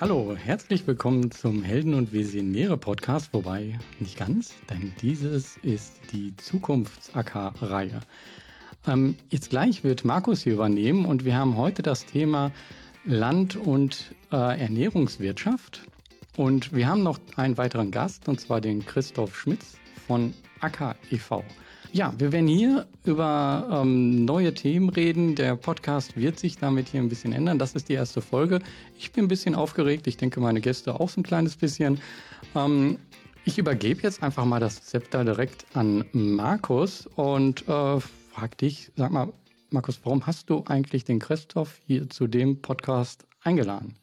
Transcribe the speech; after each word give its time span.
Hallo, 0.00 0.36
herzlich 0.36 0.86
willkommen 0.86 1.30
zum 1.30 1.62
Helden 1.62 1.94
und 1.94 2.12
Visionäre 2.12 2.76
Podcast, 2.76 3.32
wobei 3.32 3.78
nicht 3.98 4.18
ganz, 4.18 4.54
denn 4.70 4.92
dieses 5.00 5.56
ist 5.58 6.00
die 6.12 6.36
Zukunfts-AK-Reihe. 6.36 8.00
Ähm, 8.86 9.16
jetzt 9.30 9.50
gleich 9.50 9.82
wird 9.84 10.04
Markus 10.04 10.42
hier 10.42 10.54
übernehmen 10.54 11.06
und 11.06 11.24
wir 11.24 11.34
haben 11.36 11.56
heute 11.56 11.82
das 11.82 12.06
Thema 12.06 12.52
Land- 13.04 13.56
und 13.56 14.14
äh, 14.30 14.60
Ernährungswirtschaft. 14.60 15.82
Und 16.36 16.74
wir 16.74 16.86
haben 16.86 17.02
noch 17.02 17.18
einen 17.36 17.56
weiteren 17.56 17.90
Gast, 17.90 18.28
und 18.28 18.40
zwar 18.40 18.60
den 18.60 18.84
Christoph 18.84 19.36
Schmitz 19.36 19.78
von 20.06 20.34
AK 20.60 20.96
e.V. 21.10 21.42
Ja, 21.92 22.12
wir 22.18 22.32
werden 22.32 22.48
hier 22.48 22.86
über 23.04 23.82
ähm, 23.82 24.24
neue 24.24 24.52
Themen 24.52 24.88
reden. 24.90 25.34
Der 25.34 25.56
Podcast 25.56 26.16
wird 26.16 26.38
sich 26.38 26.58
damit 26.58 26.88
hier 26.88 27.00
ein 27.00 27.08
bisschen 27.08 27.32
ändern. 27.32 27.58
Das 27.58 27.74
ist 27.74 27.88
die 27.88 27.94
erste 27.94 28.20
Folge. 28.20 28.60
Ich 28.98 29.12
bin 29.12 29.24
ein 29.24 29.28
bisschen 29.28 29.54
aufgeregt. 29.54 30.06
Ich 30.06 30.16
denke, 30.16 30.40
meine 30.40 30.60
Gäste 30.60 31.00
auch 31.00 31.08
so 31.08 31.20
ein 31.20 31.24
kleines 31.24 31.56
bisschen. 31.56 32.00
Ähm, 32.54 32.98
ich 33.44 33.58
übergebe 33.58 34.02
jetzt 34.02 34.22
einfach 34.22 34.44
mal 34.44 34.60
das 34.60 34.82
Zepter 34.82 35.24
direkt 35.24 35.64
an 35.74 36.04
Markus 36.12 37.06
und 37.06 37.66
äh, 37.68 38.00
frag 38.00 38.58
dich, 38.58 38.90
sag 38.96 39.12
mal, 39.12 39.32
Markus, 39.70 40.00
warum 40.04 40.26
hast 40.26 40.50
du 40.50 40.64
eigentlich 40.66 41.04
den 41.04 41.18
Christoph 41.18 41.80
hier 41.86 42.10
zu 42.10 42.26
dem 42.26 42.60
Podcast 42.60 43.26
eingeladen? 43.42 43.94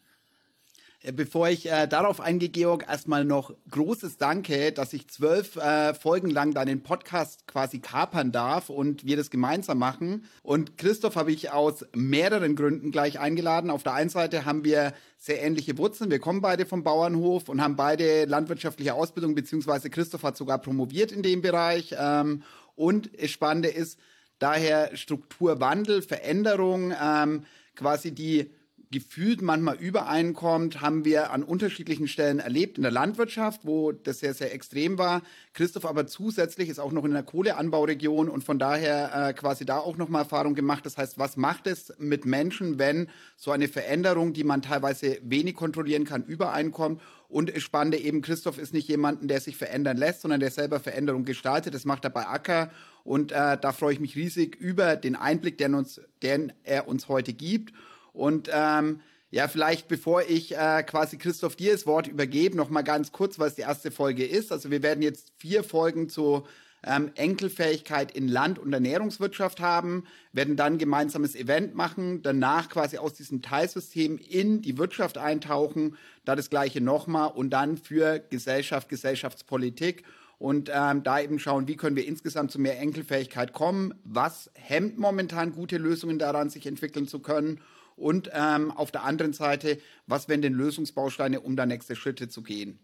Bevor 1.11 1.49
ich 1.49 1.69
äh, 1.69 1.85
darauf 1.85 2.21
eingehe, 2.21 2.47
Georg, 2.47 2.85
erstmal 2.87 3.25
noch 3.25 3.53
großes 3.69 4.15
Danke, 4.15 4.71
dass 4.71 4.93
ich 4.93 5.09
zwölf 5.09 5.57
äh, 5.57 5.93
Folgen 5.93 6.29
lang 6.29 6.53
deinen 6.53 6.81
Podcast 6.81 7.45
quasi 7.45 7.79
kapern 7.79 8.31
darf 8.31 8.69
und 8.69 9.03
wir 9.03 9.17
das 9.17 9.29
gemeinsam 9.29 9.79
machen. 9.79 10.23
Und 10.43 10.77
Christoph 10.77 11.17
habe 11.17 11.33
ich 11.33 11.51
aus 11.51 11.85
mehreren 11.93 12.55
Gründen 12.55 12.91
gleich 12.91 13.19
eingeladen. 13.19 13.69
Auf 13.69 13.83
der 13.83 13.95
einen 13.95 14.09
Seite 14.09 14.45
haben 14.45 14.63
wir 14.63 14.93
sehr 15.17 15.43
ähnliche 15.43 15.77
Wurzeln. 15.77 16.09
Wir 16.09 16.19
kommen 16.19 16.39
beide 16.39 16.65
vom 16.65 16.83
Bauernhof 16.83 17.49
und 17.49 17.61
haben 17.61 17.75
beide 17.75 18.23
landwirtschaftliche 18.23 18.93
Ausbildung, 18.93 19.35
beziehungsweise 19.35 19.89
Christoph 19.89 20.23
hat 20.23 20.37
sogar 20.37 20.59
promoviert 20.59 21.11
in 21.11 21.21
dem 21.21 21.41
Bereich. 21.41 21.93
Ähm, 21.99 22.43
und 22.75 23.09
das 23.21 23.29
Spannende 23.29 23.67
ist 23.67 23.99
daher 24.39 24.95
Strukturwandel, 24.95 26.01
Veränderung, 26.01 26.93
ähm, 26.97 27.43
quasi 27.75 28.13
die 28.13 28.51
gefühlt 28.93 29.41
manchmal 29.41 29.75
übereinkommt, 29.75 30.79
haben 30.79 31.03
wir 31.03 31.31
an 31.31 31.43
unterschiedlichen 31.43 32.07
Stellen 32.07 32.39
erlebt. 32.39 32.77
In 32.77 32.83
der 32.83 32.91
Landwirtschaft, 32.91 33.65
wo 33.65 33.91
das 33.91 34.19
sehr, 34.19 34.33
sehr 34.33 34.53
extrem 34.53 34.97
war. 34.97 35.23
Christoph 35.53 35.85
aber 35.85 36.07
zusätzlich 36.07 36.69
ist 36.69 36.79
auch 36.79 36.91
noch 36.91 37.03
in 37.03 37.11
der 37.11 37.23
Kohleanbauregion 37.23 38.29
und 38.29 38.43
von 38.43 38.59
daher 38.59 39.29
äh, 39.29 39.33
quasi 39.33 39.65
da 39.65 39.79
auch 39.79 39.97
nochmal 39.97 40.21
Erfahrung 40.21 40.55
gemacht. 40.55 40.85
Das 40.85 40.97
heißt, 40.97 41.17
was 41.17 41.35
macht 41.35 41.67
es 41.67 41.93
mit 41.97 42.25
Menschen, 42.25 42.79
wenn 42.79 43.09
so 43.35 43.51
eine 43.51 43.67
Veränderung, 43.67 44.31
die 44.33 44.43
man 44.43 44.61
teilweise 44.61 45.17
wenig 45.23 45.55
kontrollieren 45.55 46.05
kann, 46.05 46.23
übereinkommt? 46.23 47.01
Und 47.27 47.55
das 47.55 47.63
Spannende 47.63 47.97
eben, 47.97 48.21
Christoph 48.21 48.59
ist 48.59 48.73
nicht 48.73 48.87
jemanden, 48.87 49.27
der 49.27 49.41
sich 49.41 49.57
verändern 49.57 49.97
lässt, 49.97 50.21
sondern 50.21 50.39
der 50.39 50.51
selber 50.51 50.79
Veränderung 50.79 51.25
gestaltet. 51.25 51.73
Das 51.73 51.83
macht 51.83 52.03
er 52.03 52.11
bei 52.11 52.27
Acker. 52.27 52.69
Und 53.03 53.31
äh, 53.31 53.57
da 53.59 53.71
freue 53.71 53.93
ich 53.93 53.99
mich 53.99 54.15
riesig 54.15 54.55
über 54.55 54.95
den 54.95 55.15
Einblick, 55.15 55.57
den, 55.57 55.73
uns, 55.73 55.99
den 56.21 56.53
er 56.63 56.87
uns 56.87 57.07
heute 57.07 57.33
gibt. 57.33 57.73
Und 58.13 58.49
ähm, 58.53 59.01
ja, 59.31 59.47
vielleicht 59.47 59.87
bevor 59.87 60.21
ich 60.21 60.55
äh, 60.55 60.83
quasi 60.83 61.17
Christoph 61.17 61.55
dir 61.55 61.71
das 61.71 61.87
Wort 61.87 62.07
übergebe, 62.07 62.55
noch 62.55 62.69
mal 62.69 62.83
ganz 62.83 63.11
kurz, 63.11 63.39
was 63.39 63.55
die 63.55 63.61
erste 63.61 63.89
Folge 63.89 64.25
ist. 64.25 64.51
Also 64.51 64.69
wir 64.69 64.83
werden 64.83 65.01
jetzt 65.01 65.33
vier 65.37 65.63
Folgen 65.63 66.07
zu 66.07 66.43
ähm, 66.85 67.11
Enkelfähigkeit 67.15 68.11
in 68.11 68.27
Land- 68.27 68.59
und 68.59 68.71
Ernährungswirtschaft 68.71 69.59
haben, 69.59 70.03
werden 70.33 70.55
dann 70.55 70.77
gemeinsames 70.77 71.35
Event 71.35 71.73
machen, 71.73 72.21
danach 72.21 72.69
quasi 72.69 72.97
aus 72.97 73.13
diesem 73.13 73.41
Teilsystem 73.41 74.19
in 74.19 74.61
die 74.61 74.77
Wirtschaft 74.77 75.17
eintauchen, 75.17 75.97
da 76.25 76.35
das 76.35 76.51
gleiche 76.51 76.81
nochmal 76.81 77.31
und 77.31 77.49
dann 77.49 77.77
für 77.77 78.19
Gesellschaft, 78.19 78.89
Gesellschaftspolitik 78.89 80.03
und 80.37 80.69
ähm, 80.71 81.03
da 81.03 81.19
eben 81.19 81.39
schauen, 81.39 81.67
wie 81.67 81.77
können 81.77 81.95
wir 81.95 82.05
insgesamt 82.05 82.51
zu 82.51 82.59
mehr 82.59 82.79
Enkelfähigkeit 82.79 83.53
kommen, 83.53 83.93
was 84.03 84.51
hemmt 84.53 84.99
momentan 84.99 85.53
gute 85.53 85.77
Lösungen 85.77 86.19
daran, 86.19 86.49
sich 86.49 86.67
entwickeln 86.67 87.07
zu 87.07 87.19
können 87.19 87.61
und 87.95 88.29
ähm, 88.33 88.71
auf 88.71 88.91
der 88.91 89.03
anderen 89.03 89.33
Seite, 89.33 89.79
was 90.07 90.27
wären 90.27 90.41
denn 90.41 90.53
Lösungsbausteine, 90.53 91.41
um 91.41 91.55
da 91.55 91.65
nächste 91.65 91.95
Schritte 91.95 92.29
zu 92.29 92.43
gehen. 92.43 92.79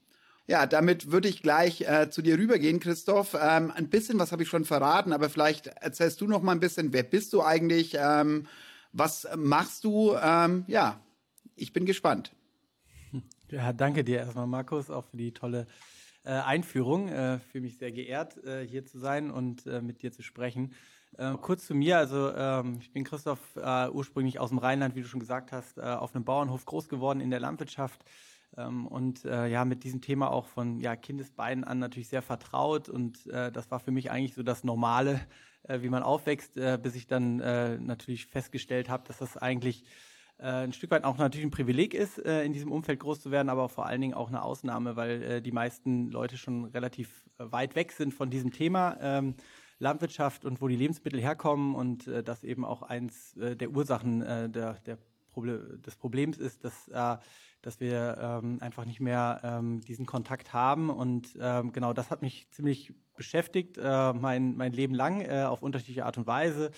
Ja, 0.48 0.66
damit 0.66 1.12
würde 1.12 1.28
ich 1.28 1.44
gleich 1.44 1.82
äh, 1.82 2.10
zu 2.10 2.24
dir 2.24 2.38
rübergehen, 2.40 2.80
Christoph. 2.80 3.38
Ähm, 3.40 3.72
ein 3.72 3.88
bisschen 3.88 4.18
was 4.18 4.32
habe 4.32 4.42
ich 4.42 4.50
schon 4.50 4.66
verraten, 4.66 5.14
aber 5.14 5.30
vielleicht 5.30 5.68
erzählst 5.68 6.22
du 6.22 6.28
noch 6.28 6.42
mal 6.42 6.54
ein 6.54 6.60
bisschen, 6.60 6.92
wer 6.92 7.04
bist 7.04 7.34
du 7.34 7.44
eigentlich? 7.44 7.96
Ähm, 8.00 8.48
was 8.92 9.28
machst 9.36 9.84
du? 9.84 10.16
Ähm, 10.16 10.64
ja, 10.68 11.00
ich 11.56 11.74
bin 11.74 11.86
gespannt. 11.86 12.34
Ja, 13.52 13.74
danke 13.74 14.04
dir 14.04 14.18
erstmal, 14.20 14.46
Markus, 14.46 14.92
auch 14.92 15.06
für 15.06 15.18
die 15.18 15.34
tolle 15.34 15.66
äh, 16.24 16.30
Einführung. 16.30 17.10
Äh, 17.10 17.40
fühle 17.40 17.64
mich 17.64 17.80
sehr 17.80 17.92
geehrt, 17.92 18.38
äh, 18.44 18.64
hier 18.64 18.86
zu 18.86 19.00
sein 19.00 19.32
und 19.32 19.66
äh, 19.66 19.82
mit 19.82 20.04
dir 20.04 20.12
zu 20.12 20.22
sprechen. 20.22 20.76
Äh, 21.20 21.36
kurz 21.42 21.66
zu 21.66 21.76
mir, 21.76 21.98
also 21.98 22.34
ähm, 22.34 22.78
ich 22.80 22.94
bin 22.94 23.04
Christoph, 23.04 23.42
äh, 23.58 23.90
ursprünglich 23.90 24.40
aus 24.40 24.50
dem 24.50 24.58
Rheinland, 24.58 24.96
wie 24.96 25.02
du 25.02 25.08
schon 25.08 25.20
gesagt 25.20 25.52
hast, 25.52 25.78
äh, 25.78 25.82
auf 25.82 26.16
einem 26.16 26.24
Bauernhof 26.24 26.64
groß 26.64 26.88
geworden 26.88 27.20
in 27.20 27.30
der 27.30 27.42
Landwirtschaft. 27.42 28.06
Ähm, 28.56 28.88
und 28.88 29.26
äh, 29.26 29.48
ja 29.48 29.66
mit 29.66 29.84
diesem 29.84 30.00
Thema 30.00 30.32
auch 30.32 30.46
von 30.46 30.80
ja, 30.80 30.96
Kindesbeinen 30.96 31.66
an 31.66 31.80
natürlich 31.80 32.08
sehr 32.08 32.22
vertraut. 32.22 32.88
Und 32.88 33.28
äh, 33.28 33.52
das 33.52 33.70
war 33.70 33.82
für 33.82 33.92
mich 33.92 34.12
eigentlich 34.12 34.34
so 34.34 34.44
das 34.44 34.64
Normale, 34.64 35.20
wie 35.68 35.90
man 35.90 36.04
aufwächst, 36.04 36.54
bis 36.54 36.96
ich 36.96 37.06
dann 37.06 37.36
natürlich 37.36 38.28
festgestellt 38.28 38.88
habe, 38.90 39.04
dass 39.06 39.18
das 39.18 39.36
eigentlich 39.36 39.84
ein 40.38 40.72
Stück 40.72 40.90
weit 40.90 41.04
auch 41.04 41.18
natürlich 41.18 41.46
ein 41.46 41.52
Privileg 41.52 41.94
ist, 41.94 42.18
in 42.18 42.54
diesem 42.54 42.72
Umfeld 42.72 43.02
groß 43.02 43.20
zu 43.20 43.30
werden, 43.30 43.50
aber 43.50 43.68
vor 43.68 43.86
allen 43.86 44.00
Dingen 44.00 44.14
auch 44.14 44.30
eine 44.30 44.42
Ausnahme, 44.42 44.96
weil 44.96 45.42
die 45.42 45.52
meisten 45.52 46.10
Leute 46.10 46.38
schon 46.38 46.64
relativ 46.66 47.30
weit 47.38 47.76
weg 47.76 47.92
sind 47.92 48.14
von 48.14 48.30
diesem 48.30 48.52
Thema. 48.52 49.22
Landwirtschaft 49.80 50.46
und 50.46 50.62
wo 50.62 50.68
die 50.68 50.76
Lebensmittel 50.76 51.20
herkommen 51.20 51.74
und 51.74 52.08
äh, 52.08 52.24
das 52.24 52.44
eben 52.44 52.66
auch 52.66 52.84
eins 52.84 53.36
äh, 53.38 53.56
der 53.56 53.72
Ursachen 53.72 54.22
äh, 54.22 54.50
der, 54.50 54.74
der 54.86 54.98
Proble 55.30 55.80
des 55.86 55.96
Problems 55.96 56.38
ist, 56.38 56.66
dass, 56.66 56.88
äh, 56.90 57.18
dass 57.62 57.80
wir 57.80 58.18
ähm, 58.20 58.58
einfach 58.62 58.86
nicht 58.86 59.00
mehr 59.00 59.42
ähm, 59.44 59.82
diesen 59.82 60.06
Kontakt 60.06 60.54
haben. 60.54 60.90
Und 60.90 61.38
ähm, 61.40 61.72
genau 61.72 61.94
das 61.94 62.12
hat 62.12 62.22
mich 62.22 62.50
ziemlich 62.52 62.94
beschäftigt, 63.16 63.78
äh, 63.78 64.14
mein, 64.14 64.56
mein 64.58 64.74
Leben 64.74 64.96
lang, 64.96 65.22
äh, 65.22 65.44
auf 65.44 65.62
unterschiedliche 65.62 66.06
Art 66.06 66.18
und 66.18 66.28
Weise. 66.28 66.72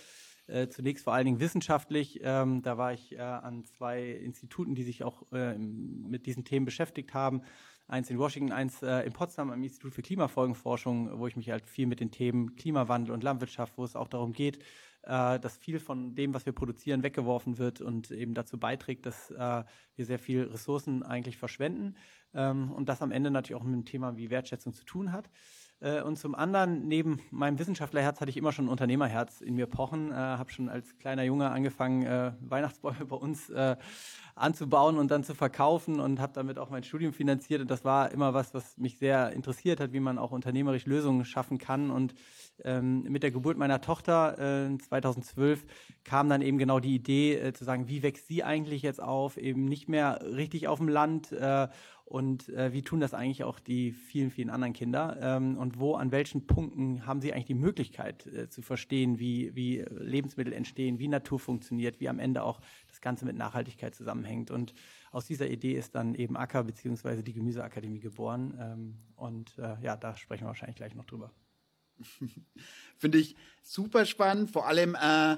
Äh, 0.47 0.67
zunächst 0.67 1.03
vor 1.05 1.13
allen 1.13 1.25
Dingen 1.25 1.39
wissenschaftlich. 1.39 2.19
Ähm, 2.23 2.61
da 2.61 2.77
war 2.77 2.93
ich 2.93 3.13
äh, 3.13 3.19
an 3.19 3.63
zwei 3.63 4.09
Instituten, 4.09 4.75
die 4.75 4.83
sich 4.83 5.03
auch 5.03 5.23
äh, 5.31 5.57
mit 5.57 6.25
diesen 6.25 6.43
Themen 6.43 6.65
beschäftigt 6.65 7.13
haben 7.13 7.43
eins 7.91 8.09
in 8.09 8.17
Washington, 8.17 8.53
eins 8.53 8.81
äh, 8.81 9.01
in 9.01 9.11
Potsdam 9.11 9.51
am 9.51 9.61
Institut 9.61 9.93
für 9.93 10.01
Klimafolgenforschung, 10.01 11.19
wo 11.19 11.27
ich 11.27 11.35
mich 11.35 11.49
halt 11.49 11.69
viel 11.69 11.87
mit 11.87 11.99
den 11.99 12.09
Themen 12.09 12.55
Klimawandel 12.55 13.13
und 13.13 13.23
Landwirtschaft, 13.23 13.77
wo 13.77 13.83
es 13.83 13.95
auch 13.95 14.07
darum 14.07 14.31
geht, 14.31 14.59
äh, 15.03 15.39
dass 15.39 15.57
viel 15.57 15.79
von 15.79 16.15
dem, 16.15 16.33
was 16.33 16.45
wir 16.45 16.53
produzieren, 16.53 17.03
weggeworfen 17.03 17.57
wird 17.57 17.81
und 17.81 18.09
eben 18.11 18.33
dazu 18.33 18.57
beiträgt, 18.57 19.05
dass 19.05 19.29
äh, 19.31 19.63
wir 19.95 20.05
sehr 20.05 20.19
viel 20.19 20.43
Ressourcen 20.43 21.03
eigentlich 21.03 21.37
verschwenden 21.37 21.95
ähm, 22.33 22.71
und 22.71 22.87
das 22.87 23.01
am 23.01 23.11
Ende 23.11 23.29
natürlich 23.29 23.61
auch 23.61 23.65
mit 23.65 23.73
dem 23.73 23.85
Thema 23.85 24.15
wie 24.15 24.29
Wertschätzung 24.29 24.73
zu 24.73 24.85
tun 24.85 25.11
hat. 25.11 25.29
Äh, 25.81 26.01
und 26.01 26.17
zum 26.17 26.35
anderen, 26.35 26.87
neben 26.87 27.19
meinem 27.31 27.59
Wissenschaftlerherz 27.59 28.21
hatte 28.21 28.29
ich 28.29 28.37
immer 28.37 28.51
schon 28.51 28.65
ein 28.65 28.69
Unternehmerherz 28.69 29.41
in 29.41 29.55
mir 29.55 29.65
pochen. 29.65 30.11
Äh, 30.11 30.15
habe 30.15 30.51
schon 30.51 30.69
als 30.69 30.97
kleiner 30.99 31.23
Junge 31.23 31.49
angefangen, 31.49 32.03
äh, 32.03 32.31
Weihnachtsbäume 32.41 33.05
bei 33.09 33.15
uns 33.15 33.49
äh, 33.49 33.75
anzubauen 34.35 34.97
und 34.97 35.11
dann 35.11 35.23
zu 35.23 35.35
verkaufen 35.35 35.99
und 35.99 36.19
habe 36.19 36.33
damit 36.33 36.57
auch 36.57 36.69
mein 36.69 36.83
Studium 36.83 37.13
finanziert. 37.13 37.61
Und 37.61 37.71
das 37.71 37.83
war 37.83 38.11
immer 38.11 38.33
was, 38.33 38.53
was 38.53 38.77
mich 38.77 38.97
sehr 38.97 39.31
interessiert 39.31 39.79
hat, 39.79 39.91
wie 39.91 39.99
man 39.99 40.17
auch 40.17 40.31
unternehmerisch 40.31 40.85
Lösungen 40.85 41.25
schaffen 41.25 41.57
kann. 41.57 41.89
Und 41.89 42.13
ähm, 42.63 43.03
mit 43.03 43.23
der 43.23 43.31
Geburt 43.31 43.57
meiner 43.57 43.81
Tochter 43.81 44.69
äh, 44.69 44.77
2012 44.77 45.65
kam 46.03 46.29
dann 46.29 46.41
eben 46.41 46.57
genau 46.57 46.79
die 46.79 46.95
Idee 46.95 47.35
äh, 47.35 47.53
zu 47.53 47.63
sagen, 47.63 47.87
wie 47.87 48.03
wächst 48.03 48.27
sie 48.27 48.43
eigentlich 48.43 48.83
jetzt 48.83 49.01
auf, 49.01 49.37
eben 49.37 49.65
nicht 49.65 49.89
mehr 49.89 50.21
richtig 50.23 50.67
auf 50.67 50.77
dem 50.77 50.89
Land 50.89 51.31
äh, 51.31 51.67
und 52.11 52.49
äh, 52.49 52.73
wie 52.73 52.81
tun 52.81 52.99
das 52.99 53.13
eigentlich 53.13 53.45
auch 53.45 53.57
die 53.57 53.93
vielen, 53.93 54.31
vielen 54.31 54.49
anderen 54.49 54.73
Kinder 54.73 55.17
ähm, 55.21 55.57
und 55.57 55.79
wo, 55.79 55.95
an 55.95 56.11
welchen 56.11 56.45
Punkten 56.45 57.05
haben 57.05 57.21
sie 57.21 57.31
eigentlich 57.31 57.45
die 57.45 57.53
Möglichkeit 57.53 58.27
äh, 58.27 58.49
zu 58.49 58.61
verstehen, 58.61 59.17
wie, 59.17 59.55
wie 59.55 59.85
Lebensmittel 59.89 60.51
entstehen, 60.51 60.99
wie 60.99 61.07
Natur 61.07 61.39
funktioniert, 61.39 62.01
wie 62.01 62.09
am 62.09 62.19
Ende 62.19 62.43
auch 62.43 62.59
das 62.89 62.99
Ganze 62.99 63.23
mit 63.23 63.37
Nachhaltigkeit 63.37 63.95
zusammenhängt. 63.95 64.51
Und 64.51 64.73
aus 65.11 65.25
dieser 65.25 65.49
Idee 65.49 65.71
ist 65.71 65.95
dann 65.95 66.13
eben 66.13 66.35
Acker 66.35 66.65
beziehungsweise 66.65 67.23
die 67.23 67.31
Gemüseakademie 67.31 68.01
geboren. 68.01 68.57
Ähm, 68.59 68.97
und 69.15 69.57
äh, 69.57 69.81
ja, 69.81 69.95
da 69.95 70.17
sprechen 70.17 70.43
wir 70.43 70.47
wahrscheinlich 70.47 70.75
gleich 70.75 70.95
noch 70.95 71.05
drüber. 71.05 71.31
Finde 72.97 73.19
ich 73.19 73.37
super 73.63 74.05
spannend, 74.05 74.51
vor 74.51 74.67
allem 74.67 74.95
äh, 74.95 75.37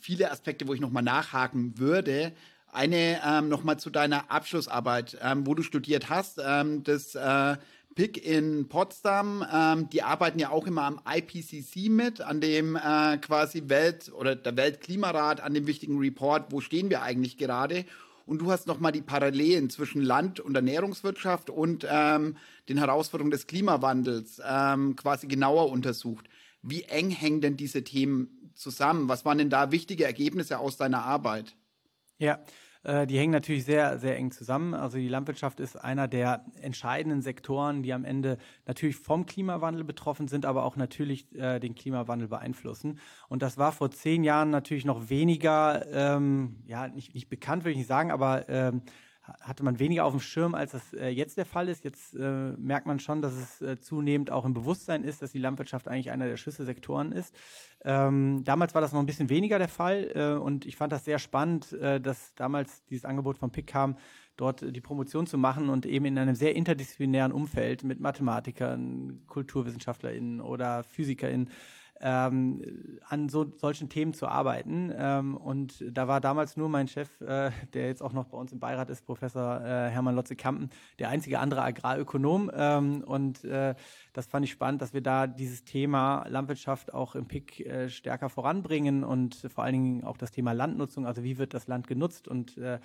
viele 0.00 0.32
Aspekte, 0.32 0.66
wo 0.66 0.74
ich 0.74 0.80
nochmal 0.80 1.04
nachhaken 1.04 1.78
würde. 1.78 2.32
Eine 2.72 3.20
ähm, 3.26 3.48
nochmal 3.48 3.78
zu 3.78 3.90
deiner 3.90 4.30
Abschlussarbeit, 4.30 5.18
ähm, 5.22 5.46
wo 5.46 5.54
du 5.54 5.62
studiert 5.62 6.08
hast. 6.08 6.40
Ähm, 6.44 6.84
das 6.84 7.14
äh, 7.16 7.56
PIC 7.96 8.24
in 8.24 8.68
Potsdam, 8.68 9.44
ähm, 9.52 9.90
die 9.90 10.02
arbeiten 10.02 10.38
ja 10.38 10.50
auch 10.50 10.66
immer 10.66 10.84
am 10.84 11.00
IPCC 11.04 11.90
mit, 11.90 12.20
an 12.20 12.40
dem 12.40 12.76
äh, 12.76 13.18
quasi 13.18 13.68
Welt- 13.68 14.12
oder 14.12 14.36
der 14.36 14.56
Weltklimarat, 14.56 15.40
an 15.40 15.54
dem 15.54 15.66
wichtigen 15.66 15.98
Report, 15.98 16.52
wo 16.52 16.60
stehen 16.60 16.90
wir 16.90 17.02
eigentlich 17.02 17.36
gerade. 17.36 17.84
und 18.26 18.40
du 18.40 18.52
hast 18.52 18.68
nochmal 18.68 18.92
die 18.92 19.02
Parallelen 19.02 19.70
zwischen 19.70 20.02
Land- 20.02 20.38
und 20.38 20.54
Ernährungswirtschaft 20.54 21.50
und 21.50 21.84
ähm, 21.90 22.36
den 22.68 22.78
Herausforderungen 22.78 23.32
des 23.32 23.48
Klimawandels 23.48 24.40
ähm, 24.48 24.94
quasi 24.94 25.26
genauer 25.26 25.70
untersucht. 25.70 26.26
Wie 26.62 26.84
eng 26.84 27.10
hängen 27.10 27.40
denn 27.40 27.56
diese 27.56 27.82
Themen 27.82 28.52
zusammen? 28.54 29.08
Was 29.08 29.24
waren 29.24 29.38
denn 29.38 29.50
da 29.50 29.72
wichtige 29.72 30.04
Ergebnisse 30.04 30.60
aus 30.60 30.76
deiner 30.76 31.02
Arbeit? 31.02 31.56
Ja, 32.20 32.38
äh, 32.82 33.06
die 33.06 33.18
hängen 33.18 33.32
natürlich 33.32 33.64
sehr, 33.64 33.98
sehr 33.98 34.16
eng 34.16 34.30
zusammen. 34.30 34.74
Also 34.74 34.98
die 34.98 35.08
Landwirtschaft 35.08 35.58
ist 35.58 35.76
einer 35.76 36.06
der 36.06 36.44
entscheidenden 36.60 37.22
Sektoren, 37.22 37.82
die 37.82 37.94
am 37.94 38.04
Ende 38.04 38.36
natürlich 38.66 38.96
vom 38.96 39.24
Klimawandel 39.24 39.84
betroffen 39.84 40.28
sind, 40.28 40.44
aber 40.44 40.64
auch 40.64 40.76
natürlich 40.76 41.34
äh, 41.34 41.58
den 41.60 41.74
Klimawandel 41.74 42.28
beeinflussen. 42.28 42.98
Und 43.28 43.40
das 43.40 43.56
war 43.56 43.72
vor 43.72 43.90
zehn 43.90 44.22
Jahren 44.22 44.50
natürlich 44.50 44.84
noch 44.84 45.08
weniger, 45.08 45.86
ähm, 45.92 46.56
ja, 46.66 46.88
nicht, 46.88 47.14
nicht 47.14 47.30
bekannt, 47.30 47.64
würde 47.64 47.72
ich 47.72 47.78
nicht 47.78 47.88
sagen, 47.88 48.10
aber 48.10 48.48
ähm, 48.50 48.82
hatte 49.40 49.62
man 49.64 49.78
weniger 49.78 50.04
auf 50.04 50.12
dem 50.12 50.20
Schirm, 50.20 50.54
als 50.54 50.72
das 50.72 50.92
äh, 50.92 51.08
jetzt 51.08 51.36
der 51.36 51.46
Fall 51.46 51.68
ist. 51.68 51.84
Jetzt 51.84 52.14
äh, 52.14 52.52
merkt 52.58 52.86
man 52.86 52.98
schon, 52.98 53.22
dass 53.22 53.34
es 53.34 53.62
äh, 53.62 53.78
zunehmend 53.78 54.30
auch 54.30 54.44
im 54.44 54.54
Bewusstsein 54.54 55.04
ist, 55.04 55.22
dass 55.22 55.32
die 55.32 55.38
Landwirtschaft 55.38 55.88
eigentlich 55.88 56.10
einer 56.10 56.26
der 56.26 56.36
Schlüsselsektoren 56.36 57.12
ist. 57.12 57.34
Ähm, 57.84 58.42
damals 58.44 58.74
war 58.74 58.80
das 58.80 58.92
noch 58.92 59.00
ein 59.00 59.06
bisschen 59.06 59.28
weniger 59.28 59.58
der 59.58 59.68
Fall 59.68 60.10
äh, 60.14 60.40
und 60.40 60.66
ich 60.66 60.76
fand 60.76 60.92
das 60.92 61.04
sehr 61.04 61.18
spannend, 61.18 61.72
äh, 61.72 62.00
dass 62.00 62.34
damals 62.34 62.84
dieses 62.86 63.04
Angebot 63.04 63.38
vom 63.38 63.50
PIC 63.50 63.66
kam, 63.66 63.96
dort 64.36 64.64
die 64.74 64.80
Promotion 64.80 65.26
zu 65.26 65.38
machen 65.38 65.68
und 65.68 65.86
eben 65.86 66.06
in 66.06 66.18
einem 66.18 66.34
sehr 66.34 66.56
interdisziplinären 66.56 67.32
Umfeld 67.32 67.84
mit 67.84 68.00
Mathematikern, 68.00 69.22
KulturwissenschaftlerInnen 69.26 70.40
oder 70.40 70.82
PhysikerInnen 70.84 71.50
ähm, 72.00 72.98
an 73.06 73.28
so, 73.28 73.46
solchen 73.56 73.88
Themen 73.88 74.14
zu 74.14 74.26
arbeiten. 74.26 74.92
Ähm, 74.96 75.36
und 75.36 75.84
da 75.90 76.08
war 76.08 76.20
damals 76.20 76.56
nur 76.56 76.68
mein 76.68 76.88
Chef, 76.88 77.20
äh, 77.20 77.50
der 77.74 77.86
jetzt 77.86 78.02
auch 78.02 78.12
noch 78.12 78.26
bei 78.26 78.38
uns 78.38 78.52
im 78.52 78.58
Beirat 78.58 78.90
ist, 78.90 79.04
Professor 79.04 79.60
äh, 79.60 79.90
Hermann 79.90 80.14
Lotze-Kampen, 80.14 80.70
der 80.98 81.08
einzige 81.08 81.38
andere 81.38 81.62
Agrarökonom. 81.62 82.50
Ähm, 82.54 83.02
und 83.04 83.44
äh, 83.44 83.74
das 84.12 84.26
fand 84.26 84.44
ich 84.44 84.52
spannend, 84.52 84.82
dass 84.82 84.92
wir 84.94 85.02
da 85.02 85.26
dieses 85.26 85.64
Thema 85.64 86.24
Landwirtschaft 86.28 86.94
auch 86.94 87.14
im 87.14 87.26
PIC 87.26 87.60
äh, 87.60 87.88
stärker 87.88 88.28
voranbringen 88.28 89.04
und 89.04 89.34
vor 89.52 89.64
allen 89.64 89.74
Dingen 89.74 90.04
auch 90.04 90.16
das 90.16 90.30
Thema 90.30 90.52
Landnutzung, 90.52 91.06
also 91.06 91.22
wie 91.22 91.38
wird 91.38 91.54
das 91.54 91.66
Land 91.66 91.86
genutzt 91.86 92.28
und 92.28 92.56
äh, 92.58 92.78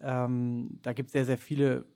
ähm, 0.00 0.78
da 0.82 0.92
gibt 0.92 1.08
es 1.08 1.12
sehr, 1.12 1.24
sehr 1.24 1.38
viele 1.38 1.86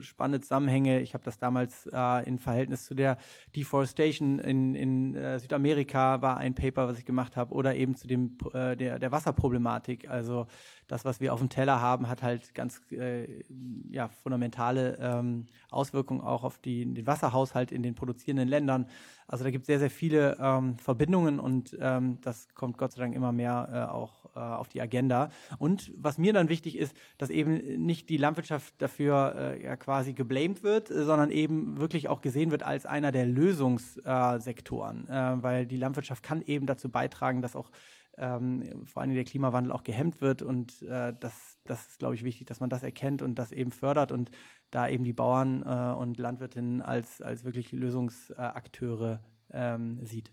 spannende 0.00 0.40
Zusammenhänge. 0.40 1.00
Ich 1.00 1.14
habe 1.14 1.24
das 1.24 1.38
damals 1.38 1.88
äh, 1.92 2.28
in 2.28 2.38
Verhältnis 2.38 2.84
zu 2.84 2.94
der 2.94 3.18
Deforestation 3.56 4.38
in, 4.38 4.74
in 4.74 5.14
äh, 5.16 5.38
Südamerika 5.40 6.17
war 6.22 6.36
ein 6.36 6.54
Paper, 6.54 6.88
was 6.88 6.98
ich 6.98 7.04
gemacht 7.04 7.36
habe, 7.36 7.54
oder 7.54 7.74
eben 7.74 7.94
zu 7.94 8.06
dem 8.06 8.36
äh, 8.52 8.76
der, 8.76 8.98
der 8.98 9.12
Wasserproblematik. 9.12 10.08
Also 10.08 10.46
das, 10.86 11.04
was 11.04 11.20
wir 11.20 11.32
auf 11.32 11.40
dem 11.40 11.48
Teller 11.48 11.80
haben, 11.80 12.08
hat 12.08 12.22
halt 12.22 12.54
ganz 12.54 12.80
äh, 12.90 13.42
ja, 13.90 14.08
fundamentale 14.08 14.98
ähm, 15.00 15.46
Auswirkungen 15.70 16.20
auch 16.20 16.44
auf 16.44 16.58
die, 16.58 16.84
den 16.84 17.06
Wasserhaushalt 17.06 17.72
in 17.72 17.82
den 17.82 17.94
produzierenden 17.94 18.48
Ländern. 18.48 18.86
Also 19.26 19.44
da 19.44 19.50
gibt 19.50 19.62
es 19.62 19.66
sehr, 19.66 19.78
sehr 19.78 19.90
viele 19.90 20.36
ähm, 20.40 20.78
Verbindungen 20.78 21.38
und 21.38 21.76
ähm, 21.80 22.18
das 22.22 22.48
kommt 22.54 22.78
Gott 22.78 22.92
sei 22.92 23.02
Dank 23.02 23.14
immer 23.14 23.32
mehr 23.32 23.68
äh, 23.70 23.92
auch 23.92 24.27
äh, 24.38 24.40
auf 24.40 24.68
die 24.68 24.80
Agenda. 24.80 25.30
Und 25.58 25.92
was 25.96 26.18
mir 26.18 26.32
dann 26.32 26.48
wichtig 26.48 26.78
ist, 26.78 26.96
dass 27.18 27.30
eben 27.30 27.54
nicht 27.84 28.08
die 28.08 28.16
Landwirtschaft 28.16 28.74
dafür 28.78 29.34
äh, 29.36 29.64
ja 29.64 29.76
quasi 29.76 30.12
geblamed 30.12 30.62
wird, 30.62 30.88
sondern 30.88 31.30
eben 31.30 31.78
wirklich 31.78 32.08
auch 32.08 32.20
gesehen 32.20 32.50
wird 32.50 32.62
als 32.62 32.86
einer 32.86 33.12
der 33.12 33.26
Lösungssektoren, 33.26 35.08
äh, 35.08 35.42
weil 35.42 35.66
die 35.66 35.76
Landwirtschaft 35.76 36.22
kann 36.22 36.42
eben 36.42 36.66
dazu 36.66 36.88
beitragen, 36.88 37.42
dass 37.42 37.56
auch 37.56 37.70
ähm, 38.16 38.84
vor 38.86 39.02
allem 39.02 39.14
der 39.14 39.24
Klimawandel 39.24 39.72
auch 39.72 39.84
gehemmt 39.84 40.20
wird. 40.20 40.42
Und 40.42 40.82
äh, 40.82 41.14
das, 41.18 41.58
das 41.64 41.88
ist, 41.88 41.98
glaube 41.98 42.14
ich, 42.14 42.24
wichtig, 42.24 42.46
dass 42.46 42.60
man 42.60 42.70
das 42.70 42.82
erkennt 42.82 43.22
und 43.22 43.36
das 43.36 43.52
eben 43.52 43.70
fördert 43.70 44.12
und 44.12 44.30
da 44.70 44.88
eben 44.88 45.04
die 45.04 45.12
Bauern 45.12 45.62
äh, 45.62 45.94
und 45.98 46.18
Landwirtinnen 46.18 46.82
als, 46.82 47.22
als 47.22 47.44
wirklich 47.44 47.72
Lösungsakteure 47.72 49.20
ähm, 49.52 50.04
sieht. 50.04 50.32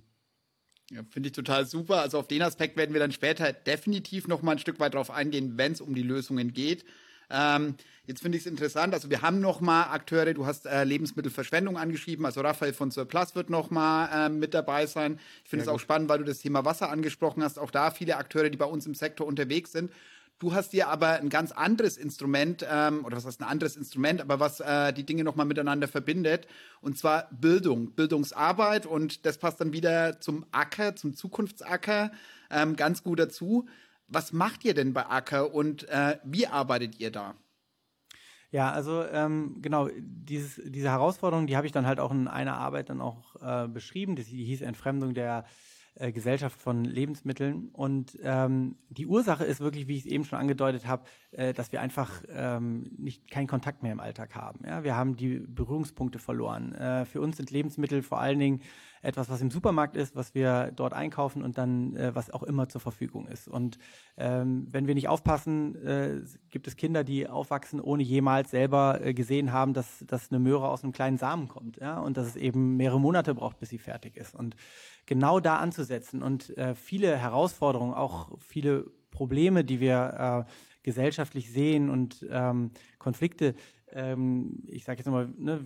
Ja, 0.92 1.02
finde 1.10 1.28
ich 1.28 1.34
total 1.34 1.66
super. 1.66 2.02
Also 2.02 2.20
auf 2.20 2.28
den 2.28 2.42
Aspekt 2.42 2.78
werden 2.78 2.94
wir 2.94 3.00
dann 3.00 3.12
später 3.12 3.52
definitiv 3.52 4.28
noch 4.28 4.42
mal 4.42 4.54
ein 4.54 4.60
Stück 4.60 4.80
weit 4.80 4.94
drauf 4.94 5.10
eingehen, 5.10 5.58
wenn 5.58 5.72
es 5.72 5.82
um 5.82 5.96
die 5.96 6.04
Lösungen 6.04 6.54
geht. 6.54 6.86
Ähm, 7.30 7.76
jetzt 8.06 8.22
finde 8.22 8.38
ich 8.38 8.46
es 8.46 8.52
interessant, 8.52 8.94
also 8.94 9.10
wir 9.10 9.24
haben 9.24 9.40
noch 9.40 9.62
mal 9.62 9.86
Akteure, 9.86 10.34
du 10.36 10.46
hast 10.46 10.68
äh, 10.68 10.84
Lebensmittelverschwendung 10.84 11.76
angeschrieben, 11.76 12.24
also 12.24 12.42
Raphael 12.42 12.74
von 12.74 12.92
Surplus 12.92 13.34
wird 13.34 13.50
noch 13.50 13.72
mal 13.72 14.28
äh, 14.28 14.30
mit 14.30 14.54
dabei 14.54 14.86
sein. 14.86 15.20
Ich 15.44 15.50
finde 15.50 15.64
es 15.64 15.70
auch 15.70 15.80
spannend, 15.80 16.08
weil 16.08 16.20
du 16.20 16.24
das 16.24 16.40
Thema 16.40 16.66
Wasser 16.66 16.92
angesprochen 16.92 17.44
hast, 17.44 17.58
auch 17.58 17.72
da 17.72 17.90
viele 17.90 18.18
Akteure, 18.18 18.52
die 18.52 18.58
bei 18.58 18.66
uns 18.66 18.86
im 18.86 18.94
Sektor 18.94 19.26
unterwegs 19.26 19.72
sind. 19.72 19.92
Du 20.38 20.54
hast 20.54 20.74
dir 20.74 20.90
aber 20.90 21.12
ein 21.12 21.30
ganz 21.30 21.54
anderes 21.54 21.96
Instrument, 21.96 22.66
ähm, 22.70 23.06
oder 23.06 23.16
was 23.16 23.26
heißt 23.26 23.42
ein 23.42 23.48
anderes 23.48 23.78
Instrument, 23.78 24.20
aber 24.20 24.40
was 24.42 24.60
äh, 24.60 24.92
die 24.92 25.06
Dinge 25.06 25.24
nochmal 25.24 25.46
miteinander 25.46 25.88
verbindet, 25.88 26.46
und 26.82 26.98
zwar 26.98 27.30
Bildung, 27.32 27.92
Bildungsarbeit 27.92 28.86
und 28.86 29.26
das 29.26 29.38
passt 29.38 29.62
dann 29.62 29.72
wieder 29.72 30.20
zum 30.20 30.46
Acker, 30.52 30.96
zum 30.96 31.16
Zukunftsacker 31.16 32.12
ähm, 32.52 32.76
ganz 32.76 33.02
gut 33.02 33.20
dazu. 33.20 33.68
Was 34.10 34.34
macht 34.34 34.66
ihr 34.66 34.74
denn 34.74 34.94
bei 34.94 35.06
Acker 35.06 35.54
und 35.54 35.88
äh, 35.88 36.18
wie 36.26 36.48
arbeitet 36.48 37.00
ihr 37.00 37.12
da? 37.12 37.36
Ja, 38.52 38.72
also 38.72 39.04
ähm, 39.06 39.58
genau, 39.62 39.90
dieses, 39.98 40.62
diese 40.64 40.90
Herausforderung, 40.90 41.48
die 41.48 41.58
habe 41.58 41.66
ich 41.66 41.74
dann 41.74 41.86
halt 41.86 42.00
auch 42.00 42.12
in 42.12 42.28
einer 42.28 42.58
Arbeit 42.58 42.90
dann 42.90 43.02
auch 43.02 43.36
äh, 43.42 43.68
beschrieben. 43.68 44.16
Die 44.16 44.24
hieß 44.24 44.62
Entfremdung 44.62 45.14
der 45.14 45.46
äh, 45.96 46.12
Gesellschaft 46.12 46.60
von 46.60 46.84
Lebensmitteln. 46.84 47.70
Und 47.72 48.18
ähm, 48.24 48.76
die 48.90 49.08
Ursache 49.08 49.46
ist 49.46 49.62
wirklich, 49.62 49.88
wie 49.88 49.98
ich 49.98 50.06
es 50.06 50.12
eben 50.12 50.26
schon 50.26 50.40
angedeutet 50.40 50.88
habe, 50.88 51.04
äh, 51.32 51.54
dass 51.54 51.72
wir 51.72 51.82
einfach 51.82 52.24
ähm, 52.30 52.92
nicht 52.98 53.30
keinen 53.30 53.48
Kontakt 53.48 53.84
mehr 53.84 53.92
im 53.92 54.00
Alltag 54.00 54.36
haben. 54.36 54.60
Ja? 54.66 54.84
Wir 54.84 54.96
haben 54.96 55.16
die 55.16 55.40
Berührungspunkte 55.40 56.20
verloren. 56.20 56.74
Äh, 56.74 57.06
für 57.06 57.22
uns 57.22 57.38
sind 57.38 57.52
Lebensmittel 57.52 58.02
vor 58.02 58.20
allen 58.20 58.40
Dingen 58.40 58.62
etwas, 59.06 59.30
was 59.30 59.42
im 59.42 59.52
Supermarkt 59.52 59.96
ist, 59.96 60.16
was 60.16 60.34
wir 60.34 60.72
dort 60.76 60.94
einkaufen 60.94 61.44
und 61.44 61.58
dann 61.58 61.96
äh, 61.96 62.14
was 62.16 62.32
auch 62.32 62.44
immer 62.44 62.68
zur 62.68 62.82
Verfügung 62.82 63.28
ist. 63.28 63.48
Und 63.48 63.78
ähm, 64.18 64.68
wenn 64.72 64.88
wir 64.88 64.96
nicht 64.96 65.08
aufpassen, 65.08 65.76
äh, 65.86 66.22
gibt 66.50 66.68
es 66.68 66.76
Kinder, 66.76 67.04
die 67.04 67.28
aufwachsen, 67.30 67.80
ohne 67.80 68.04
jemals 68.04 68.52
selber 68.52 69.00
äh, 69.02 69.14
gesehen 69.14 69.52
haben, 69.52 69.74
dass, 69.74 70.04
dass 70.08 70.32
eine 70.32 70.40
Möhre 70.40 70.70
aus 70.70 70.84
einem 70.84 70.92
kleinen 70.92 71.18
Samen 71.18 71.48
kommt, 71.48 71.78
ja, 71.78 72.00
und 72.00 72.18
dass 72.18 72.28
es 72.28 72.36
eben 72.36 72.76
mehrere 72.78 73.00
Monate 73.00 73.36
braucht, 73.36 73.60
bis 73.60 73.70
sie 73.70 73.78
fertig 73.78 74.18
ist. 74.18 74.36
Und 74.36 74.56
genau 75.06 75.40
da 75.40 75.58
anzusetzen 75.58 76.22
und 76.24 76.58
äh, 76.58 76.76
viele 76.76 77.18
Herausforderungen, 77.18 77.94
auch 77.94 78.38
viele 78.40 78.86
Probleme, 79.12 79.64
die 79.64 79.80
wir 79.80 80.46
äh, 80.48 80.52
gesellschaftlich 80.84 81.52
sehen 81.52 81.90
und 81.90 82.26
ähm, 82.30 82.72
Konflikte, 83.00 83.56
ähm, 83.92 84.64
ich 84.68 84.84
sage 84.84 85.00
jetzt 85.00 85.06
nochmal, 85.06 85.30
ne, 85.38 85.62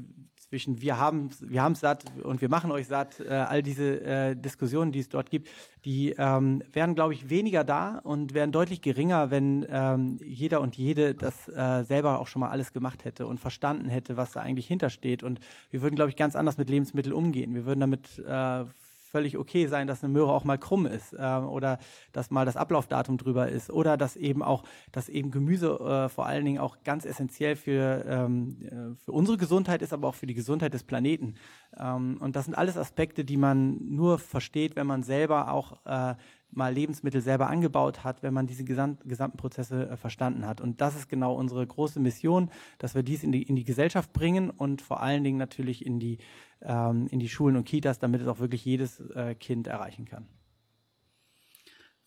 zwischen 0.49 0.81
wir 0.81 0.97
haben 0.97 1.29
wir 1.41 1.61
haben 1.61 1.73
es 1.73 1.81
satt 1.81 2.05
und 2.23 2.41
wir 2.41 2.49
machen 2.49 2.71
euch 2.71 2.87
satt, 2.87 3.19
äh, 3.19 3.29
all 3.29 3.61
diese 3.61 4.01
äh, 4.01 4.35
Diskussionen, 4.35 4.91
die 4.91 4.99
es 4.99 5.09
dort 5.09 5.29
gibt, 5.29 5.49
die 5.85 6.15
ähm, 6.17 6.63
wären, 6.71 6.95
glaube 6.95 7.13
ich, 7.13 7.29
weniger 7.29 7.63
da 7.63 7.99
und 7.99 8.33
wären 8.33 8.51
deutlich 8.51 8.81
geringer, 8.81 9.31
wenn 9.31 9.65
ähm, 9.69 10.17
jeder 10.23 10.61
und 10.61 10.75
jede 10.75 11.15
das 11.15 11.47
äh, 11.49 11.83
selber 11.83 12.19
auch 12.19 12.27
schon 12.27 12.39
mal 12.39 12.49
alles 12.49 12.73
gemacht 12.73 13.05
hätte 13.05 13.27
und 13.27 13.39
verstanden 13.39 13.89
hätte, 13.89 14.17
was 14.17 14.31
da 14.31 14.41
eigentlich 14.41 14.67
hintersteht. 14.67 15.23
Und 15.23 15.39
wir 15.69 15.81
würden, 15.81 15.95
glaube 15.95 16.09
ich, 16.09 16.15
ganz 16.15 16.35
anders 16.35 16.57
mit 16.57 16.69
Lebensmitteln 16.69 17.13
umgehen. 17.13 17.53
Wir 17.53 17.65
würden 17.65 17.79
damit 17.79 18.19
äh, 18.19 18.65
völlig 19.09 19.37
okay 19.37 19.67
sein, 19.67 19.87
dass 19.87 20.03
eine 20.03 20.13
Möhre 20.13 20.31
auch 20.31 20.43
mal 20.43 20.57
krumm 20.57 20.85
ist 20.85 21.13
äh, 21.13 21.17
oder 21.17 21.79
dass 22.11 22.29
mal 22.31 22.45
das 22.45 22.55
Ablaufdatum 22.55 23.17
drüber 23.17 23.49
ist 23.49 23.69
oder 23.71 23.97
dass 23.97 24.15
eben 24.15 24.43
auch, 24.43 24.63
dass 24.91 25.09
eben 25.09 25.31
Gemüse 25.31 25.79
äh, 25.79 26.09
vor 26.09 26.25
allen 26.25 26.45
Dingen 26.45 26.59
auch 26.59 26.77
ganz 26.83 27.05
essentiell 27.05 27.55
für, 27.55 28.05
ähm, 28.07 28.57
äh, 28.61 28.95
für 29.03 29.11
unsere 29.11 29.37
Gesundheit 29.37 29.81
ist, 29.81 29.93
aber 29.93 30.07
auch 30.07 30.15
für 30.15 30.27
die 30.27 30.33
Gesundheit 30.33 30.73
des 30.73 30.83
Planeten. 30.83 31.35
Ähm, 31.77 32.17
und 32.19 32.35
das 32.35 32.45
sind 32.45 32.55
alles 32.55 32.77
Aspekte, 32.77 33.25
die 33.25 33.37
man 33.37 33.77
nur 33.83 34.19
versteht, 34.19 34.75
wenn 34.75 34.87
man 34.87 35.03
selber 35.03 35.51
auch 35.51 35.85
äh, 35.85 36.15
mal 36.51 36.73
Lebensmittel 36.73 37.21
selber 37.21 37.49
angebaut 37.49 38.03
hat, 38.03 38.23
wenn 38.23 38.33
man 38.33 38.47
diese 38.47 38.63
gesamt, 38.63 39.01
gesamten 39.05 39.37
Prozesse 39.37 39.89
äh, 39.89 39.97
verstanden 39.97 40.45
hat. 40.45 40.61
Und 40.61 40.81
das 40.81 40.95
ist 40.95 41.09
genau 41.09 41.33
unsere 41.35 41.65
große 41.65 41.99
Mission, 41.99 42.49
dass 42.79 42.95
wir 42.95 43.03
dies 43.03 43.23
in 43.23 43.31
die, 43.31 43.43
in 43.43 43.55
die 43.55 43.63
Gesellschaft 43.63 44.13
bringen 44.13 44.49
und 44.49 44.81
vor 44.81 45.01
allen 45.01 45.23
Dingen 45.23 45.37
natürlich 45.37 45.85
in 45.85 45.99
die, 45.99 46.17
ähm, 46.61 47.07
in 47.11 47.19
die 47.19 47.29
Schulen 47.29 47.55
und 47.55 47.65
Kitas, 47.65 47.99
damit 47.99 48.21
es 48.21 48.27
auch 48.27 48.39
wirklich 48.39 48.65
jedes 48.65 48.99
äh, 48.99 49.35
Kind 49.35 49.67
erreichen 49.67 50.05
kann. 50.05 50.27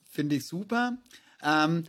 Finde 0.08 0.36
ich 0.36 0.46
super. 0.46 0.98
Ähm, 1.42 1.84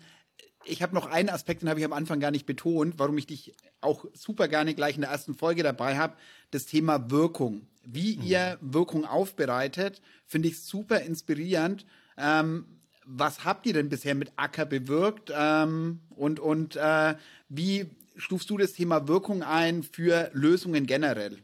ich 0.66 0.82
habe 0.82 0.96
noch 0.96 1.08
einen 1.08 1.30
Aspekt, 1.30 1.62
den 1.62 1.70
habe 1.70 1.80
ich 1.80 1.86
am 1.86 1.94
Anfang 1.94 2.20
gar 2.20 2.32
nicht 2.32 2.46
betont, 2.46 2.96
warum 2.98 3.18
ich 3.18 3.28
dich 3.28 3.56
auch 3.82 4.06
super 4.14 4.48
gerne 4.48 4.74
gleich 4.76 4.96
in 4.96 5.02
der 5.02 5.10
ersten 5.10 5.34
Folge 5.34 5.64
dabei 5.64 5.98
habe, 5.98 6.16
das 6.52 6.66
Thema 6.66 7.12
Wirkung. 7.12 7.68
Wie 7.84 8.18
mhm. 8.18 8.24
ihr 8.24 8.58
Wirkung 8.62 9.06
aufbereitet, 9.06 10.02
finde 10.26 10.48
ich 10.48 10.62
super 10.62 11.02
inspirierend 11.02 11.86
ähm, 12.18 12.66
was 13.06 13.44
habt 13.44 13.66
ihr 13.66 13.74
denn 13.74 13.90
bisher 13.90 14.16
mit 14.16 14.32
Acker 14.36 14.66
bewirkt 14.66 15.32
ähm, 15.36 16.00
und, 16.10 16.40
und 16.40 16.76
äh, 16.76 17.16
wie 17.50 17.90
stufst 18.16 18.50
du 18.50 18.58
das 18.58 18.74
Thema 18.74 19.08
Wirkung 19.08 19.44
ein 19.44 19.84
für 19.84 20.30
Lösungen 20.34 20.86
generell? 20.86 21.40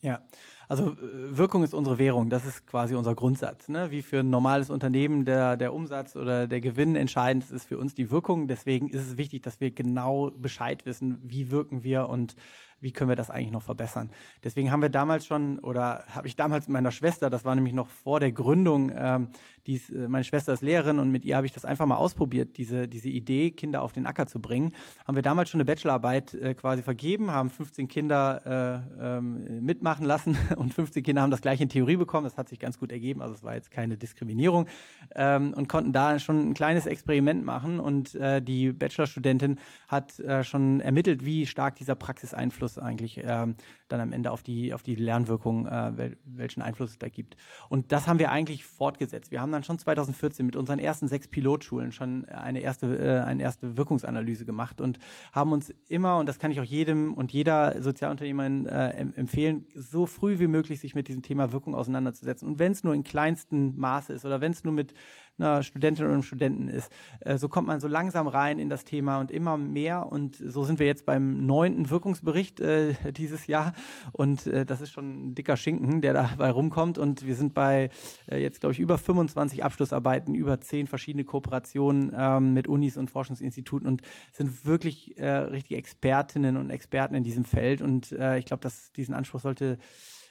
Ja, 0.00 0.22
Also 0.68 0.92
äh, 0.92 1.36
Wirkung 1.36 1.64
ist 1.64 1.74
unsere 1.74 1.98
Währung, 1.98 2.30
das 2.30 2.44
ist 2.44 2.66
quasi 2.66 2.94
unser 2.94 3.14
Grundsatz. 3.14 3.68
Ne? 3.68 3.90
Wie 3.90 4.02
für 4.02 4.20
ein 4.20 4.30
normales 4.30 4.70
Unternehmen 4.70 5.24
der, 5.24 5.56
der 5.56 5.72
Umsatz 5.72 6.16
oder 6.16 6.46
der 6.46 6.60
Gewinn 6.60 6.96
entscheidend 6.96 7.50
ist 7.50 7.66
für 7.66 7.78
uns 7.78 7.94
die 7.94 8.10
Wirkung. 8.10 8.46
Deswegen 8.46 8.88
ist 8.88 9.06
es 9.06 9.16
wichtig, 9.16 9.42
dass 9.42 9.60
wir 9.60 9.70
genau 9.70 10.30
Bescheid 10.30 10.86
wissen, 10.86 11.18
wie 11.22 11.50
wirken 11.50 11.82
wir 11.82 12.08
und 12.08 12.36
wie 12.80 12.92
können 12.92 13.08
wir 13.08 13.16
das 13.16 13.30
eigentlich 13.30 13.52
noch 13.52 13.62
verbessern. 13.62 14.10
Deswegen 14.44 14.70
haben 14.70 14.82
wir 14.82 14.88
damals 14.88 15.26
schon, 15.26 15.58
oder 15.60 16.04
habe 16.08 16.28
ich 16.28 16.36
damals 16.36 16.68
mit 16.68 16.74
meiner 16.74 16.90
Schwester, 16.90 17.30
das 17.30 17.44
war 17.44 17.54
nämlich 17.54 17.74
noch 17.74 17.88
vor 17.88 18.20
der 18.20 18.32
Gründung, 18.32 18.92
ähm, 18.94 19.28
dies, 19.66 19.90
äh, 19.90 20.08
meine 20.08 20.24
Schwester 20.24 20.52
ist 20.52 20.62
Lehrerin 20.62 20.98
und 20.98 21.10
mit 21.10 21.24
ihr 21.24 21.36
habe 21.36 21.46
ich 21.46 21.52
das 21.52 21.64
einfach 21.64 21.86
mal 21.86 21.96
ausprobiert, 21.96 22.56
diese, 22.56 22.86
diese 22.86 23.08
Idee, 23.08 23.50
Kinder 23.50 23.82
auf 23.82 23.92
den 23.92 24.06
Acker 24.06 24.26
zu 24.26 24.40
bringen. 24.40 24.72
Haben 25.06 25.16
wir 25.16 25.22
damals 25.22 25.50
schon 25.50 25.60
eine 25.60 25.64
Bachelorarbeit 25.64 26.34
äh, 26.34 26.54
quasi 26.54 26.82
vergeben, 26.82 27.30
haben 27.30 27.50
15 27.50 27.88
Kinder 27.88 28.84
äh, 29.00 29.16
ähm, 29.18 29.64
mitmachen 29.64 30.04
lassen 30.06 30.36
und 30.56 30.74
15 30.74 31.02
Kinder 31.02 31.22
haben 31.22 31.30
das 31.30 31.40
gleiche 31.40 31.64
in 31.64 31.68
Theorie 31.68 31.96
bekommen. 31.96 32.24
Das 32.24 32.36
hat 32.36 32.48
sich 32.48 32.58
ganz 32.58 32.78
gut 32.78 32.92
ergeben, 32.92 33.22
also 33.22 33.34
es 33.34 33.42
war 33.42 33.54
jetzt 33.54 33.70
keine 33.70 33.96
Diskriminierung 33.96 34.66
ähm, 35.14 35.54
und 35.54 35.68
konnten 35.68 35.92
da 35.92 36.18
schon 36.18 36.50
ein 36.50 36.54
kleines 36.54 36.86
Experiment 36.86 37.44
machen 37.44 37.80
und 37.80 38.14
äh, 38.14 38.40
die 38.40 38.72
Bachelorstudentin 38.72 39.58
hat 39.88 40.18
äh, 40.20 40.44
schon 40.44 40.80
ermittelt, 40.80 41.24
wie 41.24 41.46
stark 41.46 41.76
dieser 41.76 41.94
Praxiseinfluss 41.94 42.65
Einfluss 42.66 42.78
eigentlich 42.78 43.20
ähm, 43.22 43.54
dann 43.88 44.00
am 44.00 44.12
Ende 44.12 44.30
auf 44.30 44.42
die, 44.42 44.74
auf 44.74 44.82
die 44.82 44.96
Lernwirkung, 44.96 45.66
äh, 45.66 45.96
wel 45.96 46.16
welchen 46.24 46.62
Einfluss 46.62 46.90
es 46.90 46.98
da 46.98 47.08
gibt. 47.08 47.36
Und 47.68 47.92
das 47.92 48.08
haben 48.08 48.18
wir 48.18 48.30
eigentlich 48.30 48.64
fortgesetzt. 48.64 49.30
Wir 49.30 49.40
haben 49.40 49.52
dann 49.52 49.62
schon 49.62 49.78
2014 49.78 50.44
mit 50.44 50.56
unseren 50.56 50.78
ersten 50.78 51.08
sechs 51.08 51.28
Pilotschulen 51.28 51.92
schon 51.92 52.24
eine 52.26 52.60
erste, 52.60 52.86
äh, 52.98 53.20
eine 53.24 53.42
erste 53.42 53.76
Wirkungsanalyse 53.76 54.44
gemacht 54.44 54.80
und 54.80 54.98
haben 55.32 55.52
uns 55.52 55.72
immer, 55.88 56.18
und 56.18 56.26
das 56.26 56.38
kann 56.38 56.50
ich 56.50 56.60
auch 56.60 56.64
jedem 56.64 57.14
und 57.14 57.32
jeder 57.32 57.80
Sozialunternehmerin 57.80 58.66
äh, 58.66 58.88
empfehlen, 59.16 59.66
so 59.74 60.06
früh 60.06 60.38
wie 60.38 60.48
möglich 60.48 60.80
sich 60.80 60.94
mit 60.94 61.08
diesem 61.08 61.22
Thema 61.22 61.52
Wirkung 61.52 61.74
auseinanderzusetzen. 61.74 62.48
Und 62.48 62.58
wenn 62.58 62.72
es 62.72 62.82
nur 62.82 62.94
in 62.94 63.04
kleinsten 63.04 63.78
Maße 63.78 64.12
ist 64.12 64.24
oder 64.24 64.40
wenn 64.40 64.52
es 64.52 64.64
nur 64.64 64.72
mit 64.72 64.94
einer 65.38 65.62
Studentin 65.62 66.04
oder 66.04 66.14
einem 66.14 66.22
Studenten 66.22 66.68
ist. 66.68 66.90
Äh, 67.20 67.38
so 67.38 67.48
kommt 67.48 67.68
man 67.68 67.80
so 67.80 67.88
langsam 67.88 68.26
rein 68.26 68.58
in 68.58 68.68
das 68.68 68.84
Thema 68.84 69.18
und 69.18 69.30
immer 69.30 69.56
mehr. 69.56 70.10
Und 70.10 70.36
so 70.36 70.64
sind 70.64 70.78
wir 70.78 70.86
jetzt 70.86 71.06
beim 71.06 71.46
neunten 71.46 71.90
Wirkungsbericht 71.90 72.60
äh, 72.60 72.94
dieses 73.12 73.46
Jahr. 73.46 73.72
Und 74.12 74.46
äh, 74.46 74.64
das 74.64 74.80
ist 74.80 74.92
schon 74.92 75.30
ein 75.30 75.34
dicker 75.34 75.56
Schinken, 75.56 76.00
der 76.00 76.14
dabei 76.14 76.50
rumkommt. 76.50 76.98
Und 76.98 77.26
wir 77.26 77.34
sind 77.34 77.54
bei 77.54 77.90
jetzt, 78.30 78.60
glaube 78.60 78.72
ich, 78.72 78.80
über 78.80 78.98
25 78.98 79.64
Abschlussarbeiten, 79.64 80.34
über 80.34 80.60
zehn 80.60 80.86
verschiedene 80.86 81.24
Kooperationen 81.24 82.12
ähm, 82.16 82.54
mit 82.54 82.68
Unis 82.68 82.96
und 82.96 83.10
Forschungsinstituten 83.10 83.86
und 83.86 84.02
sind 84.32 84.64
wirklich 84.64 85.18
äh, 85.18 85.28
richtig 85.28 85.76
Expertinnen 85.76 86.56
und 86.56 86.70
Experten 86.70 87.14
in 87.14 87.24
diesem 87.24 87.44
Feld. 87.44 87.82
Und 87.82 88.12
ich 88.12 88.44
glaube, 88.46 88.62
dass 88.62 88.92
diesen 88.92 89.14
Anspruch 89.14 89.40
sollte 89.40 89.78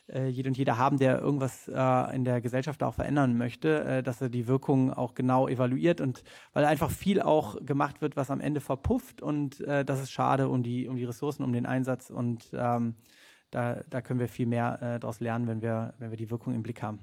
äh, 0.07 0.27
jede 0.27 0.49
und 0.49 0.57
jeder 0.57 0.77
haben, 0.77 0.97
der 0.97 1.19
irgendwas 1.19 1.67
äh, 1.67 2.15
in 2.15 2.23
der 2.23 2.41
Gesellschaft 2.41 2.83
auch 2.83 2.93
verändern 2.93 3.37
möchte, 3.37 3.83
äh, 3.83 4.03
dass 4.03 4.21
er 4.21 4.29
die 4.29 4.47
Wirkung 4.47 4.93
auch 4.93 5.15
genau 5.15 5.47
evaluiert 5.47 6.01
und 6.01 6.23
weil 6.53 6.65
einfach 6.65 6.91
viel 6.91 7.21
auch 7.21 7.63
gemacht 7.65 8.01
wird, 8.01 8.15
was 8.15 8.31
am 8.31 8.41
Ende 8.41 8.61
verpufft 8.61 9.21
und 9.21 9.61
äh, 9.61 9.83
das 9.83 10.01
ist 10.01 10.11
schade 10.11 10.47
um 10.49 10.63
die, 10.63 10.87
um 10.87 10.95
die 10.95 11.05
Ressourcen, 11.05 11.43
um 11.43 11.53
den 11.53 11.65
Einsatz 11.65 12.09
und 12.09 12.49
ähm, 12.53 12.95
da, 13.51 13.83
da 13.89 14.01
können 14.01 14.19
wir 14.19 14.27
viel 14.27 14.47
mehr 14.47 14.79
äh, 14.81 14.99
daraus 14.99 15.19
lernen, 15.19 15.47
wenn 15.47 15.61
wir, 15.61 15.93
wenn 15.97 16.09
wir 16.09 16.17
die 16.17 16.29
Wirkung 16.29 16.53
im 16.53 16.63
Blick 16.63 16.81
haben. 16.81 16.99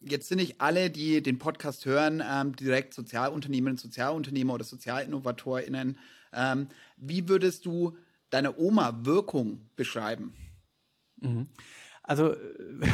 Jetzt 0.00 0.28
sind 0.28 0.36
nicht 0.36 0.60
alle, 0.60 0.90
die 0.90 1.22
den 1.22 1.38
Podcast 1.38 1.86
hören, 1.86 2.22
ähm, 2.30 2.54
direkt 2.54 2.92
Sozialunternehmerinnen, 2.92 3.78
Sozialunternehmer 3.78 4.52
oder 4.52 4.64
SozialinnovatorInnen. 4.64 5.98
Ähm, 6.34 6.68
wie 6.98 7.28
würdest 7.28 7.64
du 7.64 7.96
deine 8.28 8.58
Oma 8.58 9.00
Wirkung 9.04 9.70
beschreiben? 9.76 10.34
Mhm. 11.24 11.48
Also 12.06 12.36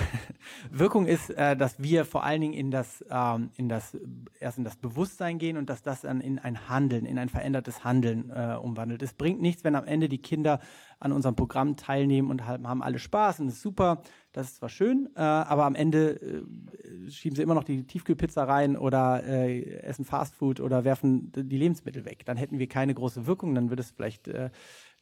Wirkung 0.71 1.07
ist, 1.07 1.31
äh, 1.31 1.57
dass 1.57 1.83
wir 1.83 2.05
vor 2.05 2.23
allen 2.23 2.41
Dingen 2.41 2.55
in 2.55 2.71
das, 2.71 3.05
ähm, 3.11 3.51
in 3.57 3.69
das, 3.69 3.99
erst 4.39 4.59
in 4.59 4.65
das 4.65 4.77
Bewusstsein 4.77 5.39
gehen 5.39 5.57
und 5.57 5.69
dass 5.69 5.83
das 5.83 6.03
dann 6.03 6.21
in 6.21 6.39
ein 6.39 6.69
Handeln, 6.69 7.05
in 7.07 7.19
ein 7.19 7.29
verändertes 7.29 7.83
Handeln 7.83 8.31
äh, 8.31 8.55
umwandelt. 8.55 9.03
Es 9.03 9.13
bringt 9.13 9.43
nichts, 9.43 9.65
wenn 9.65 9.75
am 9.75 9.85
Ende 9.85 10.09
die 10.09 10.23
Kinder 10.23 10.61
an 11.01 11.11
unserem 11.11 11.35
Programm 11.35 11.77
teilnehmen 11.77 12.31
und 12.31 12.47
haben 12.47 12.83
alle 12.83 13.01
Spaß 13.01 13.41
und 13.41 13.49
ist 13.49 13.63
super. 13.63 14.03
Das 14.33 14.47
ist 14.47 14.57
zwar 14.57 14.69
schön, 14.69 15.09
äh, 15.17 15.21
aber 15.21 15.65
am 15.65 15.75
Ende 15.75 16.21
äh, 16.21 17.11
schieben 17.11 17.35
sie 17.35 17.43
immer 17.43 17.55
noch 17.55 17.65
die 17.65 17.85
Tiefkühlpizza 17.85 18.45
rein 18.45 18.77
oder 18.77 19.25
äh, 19.25 19.81
essen 19.81 20.05
Fastfood 20.05 20.61
oder 20.61 20.85
werfen 20.85 21.33
die 21.33 21.59
Lebensmittel 21.59 22.05
weg. 22.05 22.25
Dann 22.27 22.37
hätten 22.37 22.61
wir 22.61 22.69
keine 22.69 22.95
große 22.95 23.27
Wirkung, 23.27 23.57
dann 23.57 23.71
würde 23.71 23.83
es 23.83 23.91
vielleicht 23.91 24.29
äh, 24.29 24.51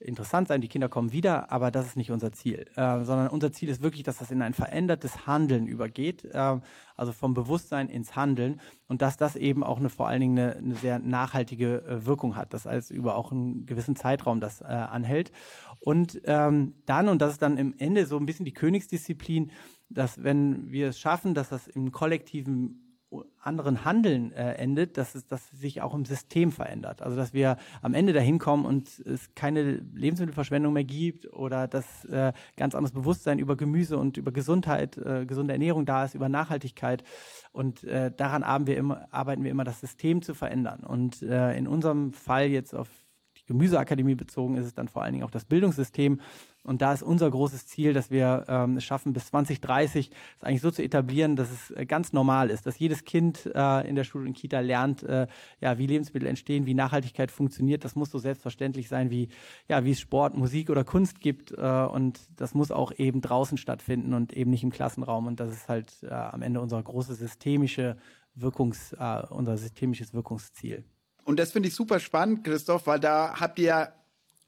interessant 0.00 0.48
sein, 0.48 0.60
die 0.60 0.68
Kinder 0.68 0.88
kommen 0.88 1.12
wieder, 1.12 1.50
aber 1.50 1.70
das 1.70 1.86
ist 1.86 1.96
nicht 1.96 2.10
unser 2.10 2.32
Ziel, 2.32 2.66
äh, 2.76 3.04
sondern 3.04 3.28
unser 3.28 3.52
Ziel 3.52 3.68
ist 3.68 3.82
wirklich, 3.82 4.04
dass 4.04 4.18
das 4.18 4.30
in 4.30 4.42
ein 4.42 4.54
verändertes 4.54 5.26
Handeln 5.26 5.66
übergeht, 5.66 6.24
äh, 6.24 6.60
also 6.96 7.12
vom 7.12 7.34
Bewusstsein 7.34 7.88
ins 7.88 8.14
Handeln 8.14 8.60
und 8.86 9.02
dass 9.02 9.16
das 9.16 9.34
eben 9.34 9.64
auch 9.64 9.78
eine 9.78 9.88
vor 9.88 10.08
allen 10.08 10.20
Dingen 10.20 10.38
eine, 10.38 10.56
eine 10.56 10.74
sehr 10.76 10.98
nachhaltige 10.98 11.82
äh, 11.82 12.06
Wirkung 12.06 12.36
hat, 12.36 12.54
dass 12.54 12.66
alles 12.66 12.90
über 12.90 13.16
auch 13.16 13.32
einen 13.32 13.66
gewissen 13.66 13.96
Zeitraum 13.96 14.40
das 14.40 14.60
äh, 14.60 14.66
anhält. 14.66 15.32
Und 15.80 16.20
ähm, 16.24 16.74
dann, 16.86 17.08
und 17.08 17.20
das 17.20 17.32
ist 17.32 17.42
dann 17.42 17.56
im 17.56 17.74
Ende 17.78 18.06
so 18.06 18.16
ein 18.18 18.26
bisschen 18.26 18.44
die 18.44 18.54
Königsdisziplin, 18.54 19.50
dass 19.88 20.22
wenn 20.22 20.70
wir 20.70 20.88
es 20.88 21.00
schaffen, 21.00 21.34
dass 21.34 21.48
das 21.48 21.66
im 21.66 21.92
kollektiven 21.92 22.87
anderen 23.40 23.84
Handeln 23.84 24.32
äh, 24.32 24.54
endet, 24.54 24.98
dass 24.98 25.14
es 25.14 25.26
dass 25.26 25.48
sich 25.50 25.80
auch 25.80 25.94
im 25.94 26.04
System 26.04 26.52
verändert. 26.52 27.00
Also 27.00 27.16
dass 27.16 27.32
wir 27.32 27.56
am 27.80 27.94
Ende 27.94 28.12
dahin 28.12 28.38
kommen 28.38 28.66
und 28.66 28.98
es 29.00 29.34
keine 29.34 29.62
Lebensmittelverschwendung 29.94 30.72
mehr 30.72 30.84
gibt 30.84 31.32
oder 31.32 31.66
dass 31.68 32.04
äh, 32.06 32.32
ganz 32.56 32.74
anderes 32.74 32.92
Bewusstsein 32.92 33.38
über 33.38 33.56
Gemüse 33.56 33.96
und 33.96 34.16
über 34.18 34.32
Gesundheit, 34.32 34.98
äh, 34.98 35.24
gesunde 35.24 35.54
Ernährung 35.54 35.86
da 35.86 36.04
ist, 36.04 36.14
über 36.14 36.28
Nachhaltigkeit. 36.28 37.02
Und 37.52 37.84
äh, 37.84 38.12
daran 38.14 38.42
arbeiten 38.42 38.66
wir, 38.66 38.76
immer, 38.76 39.08
arbeiten 39.10 39.42
wir 39.42 39.50
immer, 39.50 39.64
das 39.64 39.80
System 39.80 40.20
zu 40.20 40.34
verändern. 40.34 40.80
Und 40.84 41.22
äh, 41.22 41.56
in 41.56 41.66
unserem 41.66 42.12
Fall 42.12 42.48
jetzt 42.48 42.74
auf 42.74 42.88
Gemüseakademie 43.46 44.14
bezogen 44.14 44.56
ist 44.56 44.66
es 44.66 44.74
dann 44.74 44.88
vor 44.88 45.02
allen 45.02 45.14
Dingen 45.14 45.24
auch 45.24 45.30
das 45.30 45.46
Bildungssystem. 45.46 46.20
Und 46.64 46.82
da 46.82 46.92
ist 46.92 47.02
unser 47.02 47.30
großes 47.30 47.66
Ziel, 47.66 47.92
dass 47.92 48.10
wir 48.10 48.44
ähm, 48.48 48.76
es 48.76 48.84
schaffen, 48.84 49.12
bis 49.12 49.26
2030 49.26 50.10
es 50.10 50.44
eigentlich 50.44 50.60
so 50.60 50.70
zu 50.70 50.82
etablieren, 50.82 51.36
dass 51.36 51.50
es 51.50 51.70
äh, 51.70 51.86
ganz 51.86 52.12
normal 52.12 52.50
ist, 52.50 52.66
dass 52.66 52.78
jedes 52.78 53.04
Kind 53.04 53.50
äh, 53.54 53.88
in 53.88 53.94
der 53.94 54.04
Schule 54.04 54.26
und 54.26 54.34
Kita 54.34 54.60
lernt, 54.60 55.02
äh, 55.02 55.26
ja, 55.60 55.78
wie 55.78 55.86
Lebensmittel 55.86 56.28
entstehen, 56.28 56.66
wie 56.66 56.74
Nachhaltigkeit 56.74 57.30
funktioniert. 57.30 57.84
Das 57.84 57.96
muss 57.96 58.10
so 58.10 58.18
selbstverständlich 58.18 58.88
sein, 58.88 59.10
wie, 59.10 59.28
ja, 59.68 59.84
wie 59.84 59.92
es 59.92 60.00
Sport, 60.00 60.36
Musik 60.36 60.68
oder 60.68 60.84
Kunst 60.84 61.20
gibt. 61.20 61.52
Äh, 61.52 61.56
und 61.56 62.20
das 62.36 62.54
muss 62.54 62.70
auch 62.70 62.92
eben 62.96 63.20
draußen 63.20 63.56
stattfinden 63.56 64.12
und 64.12 64.32
eben 64.32 64.50
nicht 64.50 64.62
im 64.62 64.70
Klassenraum. 64.70 65.26
Und 65.26 65.40
das 65.40 65.52
ist 65.52 65.68
halt 65.68 65.92
äh, 66.02 66.08
am 66.08 66.42
Ende 66.42 66.60
unser 66.60 66.82
großes 66.82 67.18
systemische 67.18 67.96
Wirkungs, 68.34 68.92
äh, 68.92 69.22
unser 69.30 69.56
systemisches 69.56 70.12
Wirkungsziel. 70.12 70.84
Und 71.24 71.38
das 71.38 71.52
finde 71.52 71.68
ich 71.68 71.74
super 71.74 72.00
spannend, 72.00 72.44
Christoph, 72.44 72.86
weil 72.86 73.00
da 73.00 73.38
habt 73.38 73.58
ihr 73.58 73.92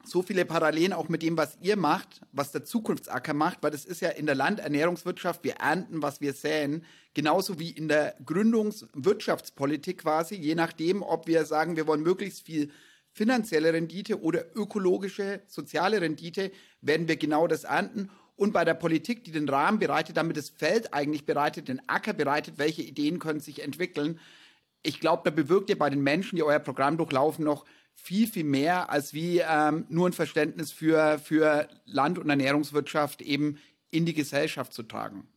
so 0.04 0.22
viele 0.22 0.44
Parallelen 0.44 0.92
auch 0.92 1.08
mit 1.08 1.22
dem, 1.22 1.36
was 1.36 1.58
ihr 1.60 1.76
macht, 1.76 2.20
was 2.32 2.52
der 2.52 2.64
Zukunftsacker 2.64 3.34
macht, 3.34 3.62
weil 3.62 3.70
das 3.70 3.84
ist 3.84 4.00
ja 4.00 4.10
in 4.10 4.26
der 4.26 4.34
Landernährungswirtschaft, 4.34 5.44
wir 5.44 5.54
ernten, 5.54 6.02
was 6.02 6.20
wir 6.20 6.32
säen, 6.32 6.84
genauso 7.14 7.58
wie 7.58 7.70
in 7.70 7.88
der 7.88 8.14
Gründungswirtschaftspolitik 8.24 10.02
quasi, 10.02 10.36
je 10.36 10.54
nachdem, 10.54 11.02
ob 11.02 11.26
wir 11.26 11.44
sagen, 11.44 11.76
wir 11.76 11.86
wollen 11.86 12.02
möglichst 12.02 12.46
viel 12.46 12.70
finanzielle 13.12 13.72
Rendite 13.72 14.22
oder 14.22 14.44
ökologische, 14.56 15.42
soziale 15.46 16.00
Rendite, 16.00 16.52
werden 16.80 17.08
wir 17.08 17.16
genau 17.16 17.46
das 17.46 17.64
ernten. 17.64 18.10
Und 18.36 18.52
bei 18.52 18.64
der 18.64 18.74
Politik, 18.74 19.24
die 19.24 19.32
den 19.32 19.48
Rahmen 19.48 19.78
bereitet, 19.78 20.16
damit 20.16 20.36
das 20.36 20.48
Feld 20.48 20.94
eigentlich 20.94 21.26
bereitet, 21.26 21.68
den 21.68 21.86
Acker 21.88 22.14
bereitet, 22.14 22.54
welche 22.56 22.82
Ideen 22.82 23.18
können 23.18 23.40
sich 23.40 23.62
entwickeln, 23.62 24.18
ich 24.82 25.00
glaube, 25.00 25.22
da 25.24 25.30
bewirkt 25.30 25.68
ihr 25.68 25.78
bei 25.78 25.90
den 25.90 26.00
Menschen, 26.00 26.36
die 26.36 26.42
euer 26.42 26.58
Programm 26.58 26.96
durchlaufen, 26.96 27.44
noch 27.44 27.66
viel, 28.02 28.26
viel 28.26 28.44
mehr 28.44 28.90
als 28.90 29.14
wie 29.14 29.38
ähm, 29.38 29.86
nur 29.88 30.08
ein 30.08 30.12
Verständnis 30.12 30.72
für, 30.72 31.18
für 31.18 31.68
Land- 31.84 32.18
und 32.18 32.30
Ernährungswirtschaft 32.30 33.22
eben 33.22 33.58
in 33.90 34.06
die 34.06 34.14
Gesellschaft 34.14 34.72
zu 34.72 34.82
tragen. 34.82 35.28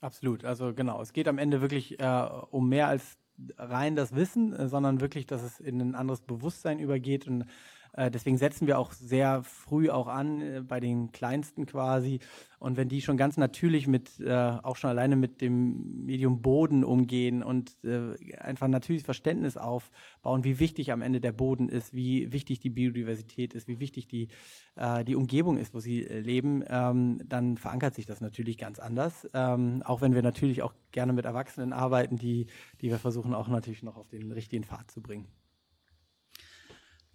Absolut, 0.00 0.44
also 0.44 0.74
genau. 0.74 1.00
Es 1.00 1.12
geht 1.12 1.26
am 1.26 1.38
Ende 1.38 1.60
wirklich 1.60 1.98
äh, 1.98 2.28
um 2.50 2.68
mehr 2.68 2.88
als 2.88 3.16
rein 3.56 3.96
das 3.96 4.14
Wissen, 4.14 4.52
äh, 4.52 4.68
sondern 4.68 5.00
wirklich, 5.00 5.26
dass 5.26 5.42
es 5.42 5.58
in 5.58 5.80
ein 5.80 5.94
anderes 5.94 6.20
Bewusstsein 6.20 6.78
übergeht 6.78 7.26
und 7.26 7.46
äh, 7.92 8.10
deswegen 8.10 8.38
setzen 8.38 8.66
wir 8.66 8.78
auch 8.78 8.92
sehr 8.92 9.42
früh 9.42 9.90
auch 9.90 10.06
an 10.06 10.40
äh, 10.40 10.62
bei 10.66 10.80
den 10.80 11.12
Kleinsten 11.12 11.66
quasi. 11.66 12.20
Und 12.58 12.76
wenn 12.76 12.88
die 12.88 13.00
schon 13.00 13.16
ganz 13.16 13.36
natürlich 13.36 13.86
mit, 13.86 14.18
äh, 14.20 14.32
auch 14.32 14.76
schon 14.76 14.90
alleine 14.90 15.14
mit 15.16 15.40
dem 15.40 16.04
Medium 16.04 16.42
Boden 16.42 16.84
umgehen 16.84 17.42
und 17.42 17.76
äh, 17.84 18.14
einfach 18.38 18.66
ein 18.66 18.72
natürliches 18.72 19.04
Verständnis 19.04 19.56
aufbauen, 19.56 20.44
wie 20.44 20.58
wichtig 20.58 20.90
am 20.90 21.02
Ende 21.02 21.20
der 21.20 21.32
Boden 21.32 21.68
ist, 21.68 21.94
wie 21.94 22.32
wichtig 22.32 22.58
die 22.60 22.70
Biodiversität 22.70 23.54
ist, 23.54 23.68
wie 23.68 23.78
wichtig 23.78 24.08
die, 24.08 24.28
äh, 24.76 25.04
die 25.04 25.14
Umgebung 25.14 25.56
ist, 25.56 25.72
wo 25.72 25.80
sie 25.80 26.00
leben, 26.00 26.64
ähm, 26.68 27.20
dann 27.26 27.56
verankert 27.56 27.94
sich 27.94 28.06
das 28.06 28.20
natürlich 28.20 28.58
ganz 28.58 28.78
anders. 28.78 29.28
Ähm, 29.34 29.82
auch 29.84 30.00
wenn 30.00 30.14
wir 30.14 30.22
natürlich 30.22 30.62
auch 30.62 30.74
gerne 30.90 31.12
mit 31.12 31.24
Erwachsenen 31.24 31.72
arbeiten, 31.72 32.16
die, 32.16 32.46
die 32.80 32.90
wir 32.90 32.98
versuchen 32.98 33.34
auch 33.34 33.48
natürlich 33.48 33.82
noch 33.82 33.96
auf 33.96 34.08
den 34.08 34.32
richtigen 34.32 34.64
Pfad 34.64 34.90
zu 34.90 35.00
bringen. 35.00 35.28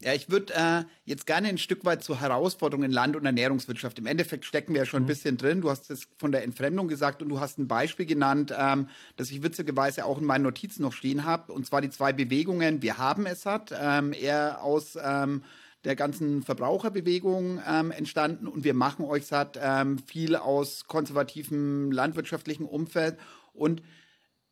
Ja, 0.04 0.14
ich 0.14 0.30
würde 0.30 0.54
äh, 0.54 0.84
jetzt 1.06 1.26
gerne 1.26 1.48
ein 1.48 1.58
Stück 1.58 1.86
weit 1.86 2.04
zur 2.04 2.20
Herausforderung 2.20 2.84
in 2.84 2.92
Land- 2.92 3.16
und 3.16 3.26
Ernährungswirtschaft. 3.26 4.00
Im 4.00 4.06
Endeffekt 4.06 4.44
stecken 4.44 4.74
wir 4.74 4.82
ja 4.82 4.86
schon 4.86 5.02
ein 5.02 5.04
mhm. 5.04 5.08
bisschen 5.08 5.38
drin. 5.38 5.62
Du 5.62 5.70
hast 5.70 5.90
es 5.90 6.10
von 6.18 6.34
der 6.34 6.44
Entfremdung 6.44 6.90
gesagt 6.90 7.22
und 7.22 7.30
du 7.30 7.40
hast 7.40 7.58
ein 7.58 7.70
Beispiel 7.70 8.06
genannt, 8.06 8.54
ähm, 8.58 8.90
das 9.16 9.32
ich 9.32 9.44
witzigerweise 9.44 10.04
auch 10.04 10.18
in 10.20 10.26
meinen 10.26 10.44
Notizen 10.44 10.82
noch 10.82 10.92
stehen 10.92 11.24
habe. 11.24 11.54
Und 11.54 11.66
zwar 11.66 11.80
die 11.80 11.90
zwei 11.90 12.12
Bewegungen. 12.12 12.82
Wir 12.82 12.98
haben 12.98 13.26
es 13.26 13.46
hat, 13.46 13.74
ähm, 13.80 14.12
eher 14.12 14.62
aus 14.62 14.98
ähm, 15.02 15.44
der 15.86 15.96
ganzen 15.96 16.44
Verbraucherbewegung 16.44 17.62
ähm, 17.66 17.92
entstanden 17.92 18.48
und 18.48 18.66
wir 18.66 18.74
machen 18.74 19.06
euch 19.06 19.26
satt, 19.26 19.58
ähm, 19.62 20.00
viel 20.00 20.36
aus 20.36 20.86
konservativem 20.88 21.92
landwirtschaftlichen 21.92 22.66
Umfeld 22.66 23.18
und 23.54 23.82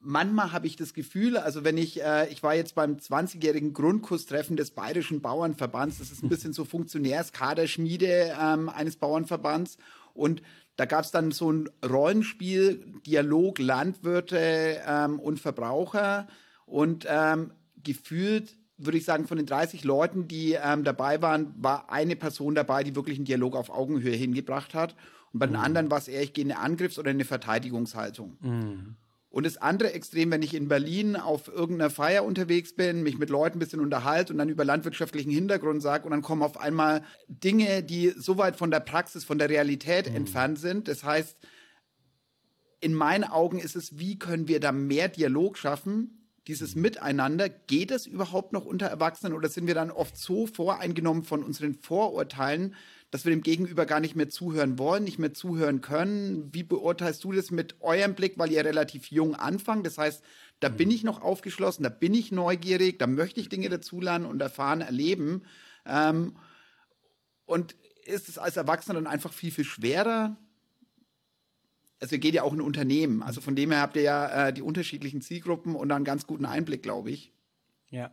manchmal 0.02 0.52
habe 0.52 0.68
ich 0.68 0.76
das 0.76 0.94
Gefühl, 0.94 1.38
also 1.38 1.64
wenn 1.64 1.78
ich, 1.78 2.02
äh, 2.02 2.28
ich 2.30 2.44
war 2.44 2.56
jetzt 2.56 2.76
beim 2.76 2.98
20-jährigen 2.98 3.74
Grundkurstreffen 3.74 4.58
des 4.58 4.72
Bayerischen 4.72 5.22
Bauernverbands, 5.22 6.00
das 6.00 6.12
ist 6.12 6.24
ein 6.24 6.30
bisschen 6.30 6.54
so 6.54 6.66
Funktionärskaderschmiede 6.66 8.36
ähm, 8.40 8.70
eines 8.70 8.98
Bauernverbands 8.98 9.78
und 10.14 10.42
da 10.78 10.86
gab 10.86 11.04
es 11.04 11.12
dann 11.12 11.32
so 11.32 11.52
ein 11.52 11.70
Rollenspiel, 11.88 13.02
Dialog 13.06 13.60
Landwirte 13.60 14.82
ähm, 14.88 15.20
und 15.20 15.40
Verbraucher 15.40 16.28
und 16.66 17.06
ähm, 17.08 17.52
gefühlt 17.84 18.58
würde 18.86 18.98
ich 18.98 19.06
sagen, 19.06 19.28
von 19.28 19.38
den 19.38 19.46
30 19.46 19.84
Leuten, 19.84 20.28
die 20.28 20.54
ähm, 20.54 20.84
dabei 20.84 21.22
waren, 21.22 21.54
war 21.58 21.92
eine 21.92 22.16
Person 22.16 22.56
dabei, 22.56 22.84
die 22.84 22.96
wirklich 22.96 23.18
einen 23.18 23.26
Dialog 23.26 23.56
auf 23.56 23.70
Augenhöhe 23.70 24.16
hingebracht 24.16 24.74
hat. 24.74 24.96
Und 25.32 25.40
bei 25.40 25.46
den 25.46 25.56
mhm. 25.56 25.62
anderen 25.62 25.92
war 25.92 26.00
es 26.00 26.08
eher, 26.08 26.24
ich 26.24 26.34
gehe 26.34 26.44
eine 26.44 26.58
Angriffs- 26.58 26.98
oder 26.98 27.12
eine 27.12 27.26
Verteidigungshaltung. 27.26 28.38
Mhm. 28.42 28.96
Und 29.32 29.46
das 29.46 29.56
andere 29.56 29.94
Extrem, 29.94 30.30
wenn 30.30 30.42
ich 30.42 30.54
in 30.54 30.68
Berlin 30.68 31.16
auf 31.16 31.48
irgendeiner 31.48 31.90
Feier 31.90 32.26
unterwegs 32.26 32.76
bin, 32.76 33.02
mich 33.02 33.18
mit 33.18 33.30
Leuten 33.30 33.56
ein 33.56 33.60
bisschen 33.60 33.80
unterhalte 33.80 34.34
und 34.34 34.40
dann 34.40 34.50
über 34.50 34.66
landwirtschaftlichen 34.66 35.32
Hintergrund 35.32 35.82
sage 35.82 36.04
und 36.04 36.12
dann 36.12 36.22
kommen 36.22 36.44
auf 36.44 36.60
einmal 36.60 37.02
Dinge, 37.30 37.82
die 37.82 38.10
so 38.10 38.38
weit 38.38 38.58
von 38.58 38.72
der 38.72 38.82
Praxis, 38.82 39.24
von 39.24 39.40
der 39.40 39.50
Realität 39.50 40.10
mhm. 40.10 40.18
entfernt 40.18 40.60
sind. 40.60 40.90
Das 40.90 41.06
heißt, 41.06 41.38
in 42.82 42.94
meinen 42.94 43.24
Augen 43.24 43.60
ist 43.60 43.78
es, 43.78 43.98
wie 43.98 44.20
können 44.20 44.50
wir 44.50 44.60
da 44.60 44.74
mehr 44.74 45.08
Dialog 45.08 45.58
schaffen? 45.58 46.28
Dieses 46.48 46.76
mhm. 46.76 46.82
Miteinander, 46.82 47.48
geht 47.48 47.92
es 47.92 48.08
überhaupt 48.08 48.52
noch 48.52 48.66
unter 48.66 48.88
Erwachsenen 48.88 49.32
oder 49.34 49.48
sind 49.48 49.66
wir 49.66 49.76
dann 49.76 49.92
oft 49.92 50.18
so 50.18 50.46
voreingenommen 50.46 51.24
von 51.24 51.42
unseren 51.42 51.76
Vorurteilen, 51.76 52.76
dass 53.12 53.26
wir 53.26 53.32
dem 53.32 53.44
Gegenüber 53.44 53.86
gar 53.86 54.00
nicht 54.00 54.16
mehr 54.16 54.30
zuhören 54.30 54.80
wollen, 54.80 55.04
nicht 55.04 55.20
mehr 55.20 55.34
zuhören 55.34 55.82
können. 55.82 56.54
Wie 56.54 56.64
beurteilst 56.64 57.24
du 57.26 57.34
das 57.34 57.52
mit 57.52 57.76
eurem 57.82 58.16
Blick, 58.16 58.38
weil 58.38 58.52
ihr 58.52 58.64
relativ 58.64 59.12
jung 59.12 59.36
anfangt? 59.36 59.86
Das 59.86 59.98
heißt, 59.98 60.24
da 60.62 60.70
mhm. 60.70 60.78
bin 60.78 60.92
ich 60.92 61.04
noch 61.04 61.22
aufgeschlossen, 61.22 61.84
da 61.84 61.90
bin 61.90 62.14
ich 62.14 62.32
neugierig, 62.32 63.00
da 63.00 63.08
möchte 63.08 63.42
ich 63.42 63.50
Dinge 63.50 63.68
dazulernen 63.68 64.26
und 64.26 64.42
erfahren, 64.42 64.80
erleben. 64.80 65.44
Ähm, 65.86 66.38
und 67.46 67.76
ist 68.06 68.30
es 68.30 68.38
als 68.38 68.56
Erwachsener 68.56 68.96
dann 68.96 69.08
einfach 69.08 69.34
viel, 69.34 69.52
viel 69.52 69.66
schwerer? 69.66 70.38
Also 72.00 72.16
ihr 72.16 72.20
geht 72.20 72.34
ja 72.34 72.44
auch 72.44 72.54
in 72.54 72.62
Unternehmen. 72.62 73.24
Also 73.24 73.42
von 73.42 73.58
dem 73.58 73.72
her 73.72 73.82
habt 73.82 73.98
ihr 73.98 74.04
ja 74.04 74.48
äh, 74.48 74.54
die 74.54 74.62
unterschiedlichen 74.62 75.22
Zielgruppen 75.22 75.76
und 75.76 75.92
einen 75.92 76.06
ganz 76.06 76.26
guten 76.26 76.46
Einblick, 76.46 76.82
glaube 76.82 77.12
ich. 77.12 77.34
Ja, 77.90 78.12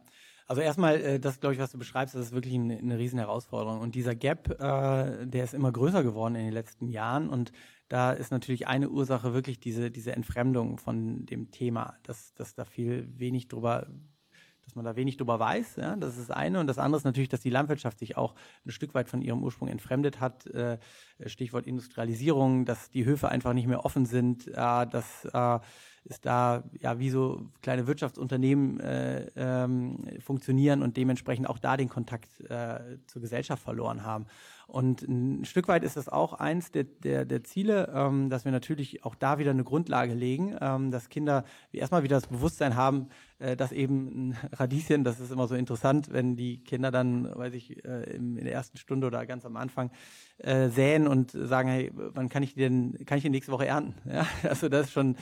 also 0.49 0.63
erstmal, 0.63 0.97
äh, 0.97 1.21
das 1.21 1.41
glaube 1.41 1.55
ich, 1.55 1.61
was 1.61 1.73
du 1.73 1.79
beschreibst, 1.79 2.15
das 2.15 2.27
ist 2.27 2.33
wirklich 2.33 2.55
eine, 2.55 2.79
eine 2.79 2.99
riesen 2.99 3.19
Herausforderung. 3.19 3.81
Und 3.81 3.95
dieser 3.95 4.15
Gap, 4.15 4.51
äh, 4.51 5.27
der 5.27 5.45
ist 5.45 5.53
immer 5.53 5.71
größer 5.71 6.03
geworden 6.03 6.35
in 6.37 6.45
den 6.47 6.55
letzten 6.55 6.89
Jahren. 6.89 7.29
Und 7.29 7.53
da 7.89 8.13
ist 8.13 8.31
natürlich 8.33 8.67
eine 8.67 8.89
Ursache 8.89 9.35
wirklich 9.35 9.61
diese, 9.61 9.91
diese 9.91 10.13
Entfremdung 10.13 10.79
von 10.79 11.27
dem 11.27 11.51
Thema, 11.51 11.99
dass, 12.03 12.33
dass 12.33 12.55
da 12.55 12.65
viel 12.65 13.09
wenig 13.19 13.49
drüber 13.49 13.87
dass 14.69 14.75
man 14.75 14.85
da 14.85 14.97
wenig 14.97 15.17
drüber 15.17 15.41
weiß. 15.41 15.77
Ja? 15.77 15.97
Das 15.97 16.19
ist 16.19 16.29
das 16.29 16.37
eine. 16.37 16.61
Und 16.61 16.67
das 16.67 16.79
andere 16.79 16.99
ist 16.99 17.05
natürlich, 17.05 17.31
dass 17.31 17.41
die 17.41 17.49
Landwirtschaft 17.49 17.99
sich 17.99 18.19
auch 18.19 18.35
ein 18.67 18.71
Stück 18.71 18.93
weit 18.93 19.09
von 19.09 19.23
ihrem 19.23 19.43
Ursprung 19.43 19.69
entfremdet 19.69 20.21
hat. 20.21 20.47
Äh, 20.49 20.77
Stichwort 21.25 21.67
Industrialisierung, 21.67 22.67
dass 22.67 22.91
die 22.91 23.07
Höfe 23.07 23.31
einfach 23.31 23.55
nicht 23.55 23.67
mehr 23.67 23.87
offen 23.87 24.05
sind, 24.05 24.47
äh, 24.47 24.53
dass 24.53 25.25
äh, 25.25 25.59
ist 26.09 26.25
da 26.27 26.65
ja 26.81 26.99
wie 26.99 27.11
so 27.11 27.43
kleine 27.63 27.87
Wirtschaftsunternehmen 27.87 28.81
äh, 28.81 29.27
ähm, 29.37 30.05
funktionieren 30.21 30.83
und 30.83 30.97
dementsprechend 30.97 31.49
auch 31.49 31.59
da 31.59 31.77
den 31.77 31.89
Kontakt 31.89 32.41
äh, 32.49 32.99
zur 33.07 33.23
Gesellschaft 33.23 33.63
verloren 33.63 34.05
haben. 34.05 34.27
Und 34.69 35.01
ein 35.01 35.47
Stück 35.47 35.67
weit 35.67 35.83
ist 35.83 35.97
das 35.97 36.11
auch 36.11 36.35
eins 36.35 36.71
der, 36.71 36.85
der, 36.85 37.25
der 37.25 37.43
Ziele, 37.43 37.91
ähm, 37.95 38.29
dass 38.29 38.45
wir 38.45 38.53
natürlich 38.53 39.03
auch 39.03 39.15
da 39.15 39.39
wieder 39.39 39.51
eine 39.51 39.65
Grundlage 39.65 40.13
legen, 40.13 40.55
ähm, 40.61 40.91
dass 40.91 41.09
Kinder 41.09 41.45
erstmal 41.73 42.03
wieder 42.03 42.17
das 42.17 42.27
Bewusstsein 42.27 42.77
haben, 42.77 43.09
äh, 43.39 43.57
dass 43.57 43.73
eben 43.73 44.29
ein 44.29 44.37
Radieschen, 44.53 45.05
das 45.05 45.21
ist 45.21 45.33
immer 45.33 45.49
so 45.49 45.55
interessant, 45.55 46.13
wenn 46.13 46.37
die 46.37 46.63
Kinder 46.65 46.91
dann, 46.91 47.35
weiß 47.35 47.55
ich, 47.55 47.83
äh, 47.83 48.15
in 48.15 48.35
der 48.35 48.53
ersten 48.53 48.77
Stunde 48.77 49.07
oder 49.07 49.25
ganz 49.25 49.47
am 49.47 49.57
Anfang 49.57 49.91
äh, 50.37 50.69
säen 50.69 51.09
und 51.09 51.31
sagen, 51.31 51.71
hey, 51.71 51.91
wann 51.95 52.29
kann 52.29 52.43
ich 52.43 52.55
denn, 52.55 52.95
kann 53.07 53.17
ich 53.17 53.23
den 53.25 53.33
nächste 53.33 53.53
Woche 53.53 53.67
ernten? 53.67 53.95
Ja, 54.19 54.27
also 54.43 54.69
das 54.69 54.87
ist 54.87 54.93
schon 54.93 55.17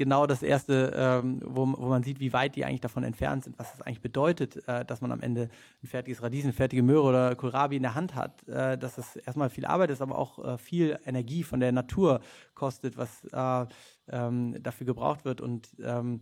genau 0.00 0.26
das 0.26 0.42
erste, 0.42 0.94
ähm, 0.96 1.42
wo, 1.44 1.66
wo 1.76 1.88
man 1.88 2.02
sieht, 2.02 2.20
wie 2.20 2.32
weit 2.32 2.56
die 2.56 2.64
eigentlich 2.64 2.80
davon 2.80 3.04
entfernt 3.04 3.44
sind, 3.44 3.58
was 3.58 3.70
das 3.72 3.82
eigentlich 3.82 4.00
bedeutet, 4.00 4.66
äh, 4.66 4.82
dass 4.82 5.02
man 5.02 5.12
am 5.12 5.20
Ende 5.20 5.50
ein 5.82 5.86
fertiges 5.86 6.22
Radies, 6.22 6.44
eine 6.44 6.54
fertige 6.54 6.82
Möhre 6.82 7.02
oder 7.02 7.34
Kohlrabi 7.36 7.76
in 7.76 7.82
der 7.82 7.94
Hand 7.94 8.14
hat, 8.14 8.48
äh, 8.48 8.78
dass 8.78 8.94
das 8.94 9.16
erstmal 9.16 9.50
viel 9.50 9.66
Arbeit 9.66 9.90
ist, 9.90 10.00
aber 10.00 10.16
auch 10.18 10.42
äh, 10.42 10.56
viel 10.56 10.98
Energie 11.04 11.42
von 11.42 11.60
der 11.60 11.72
Natur 11.72 12.20
kostet, 12.54 12.96
was 12.96 13.24
äh, 13.30 13.66
ähm, 14.08 14.56
dafür 14.62 14.86
gebraucht 14.86 15.26
wird 15.26 15.42
und 15.42 15.68
ähm, 15.84 16.20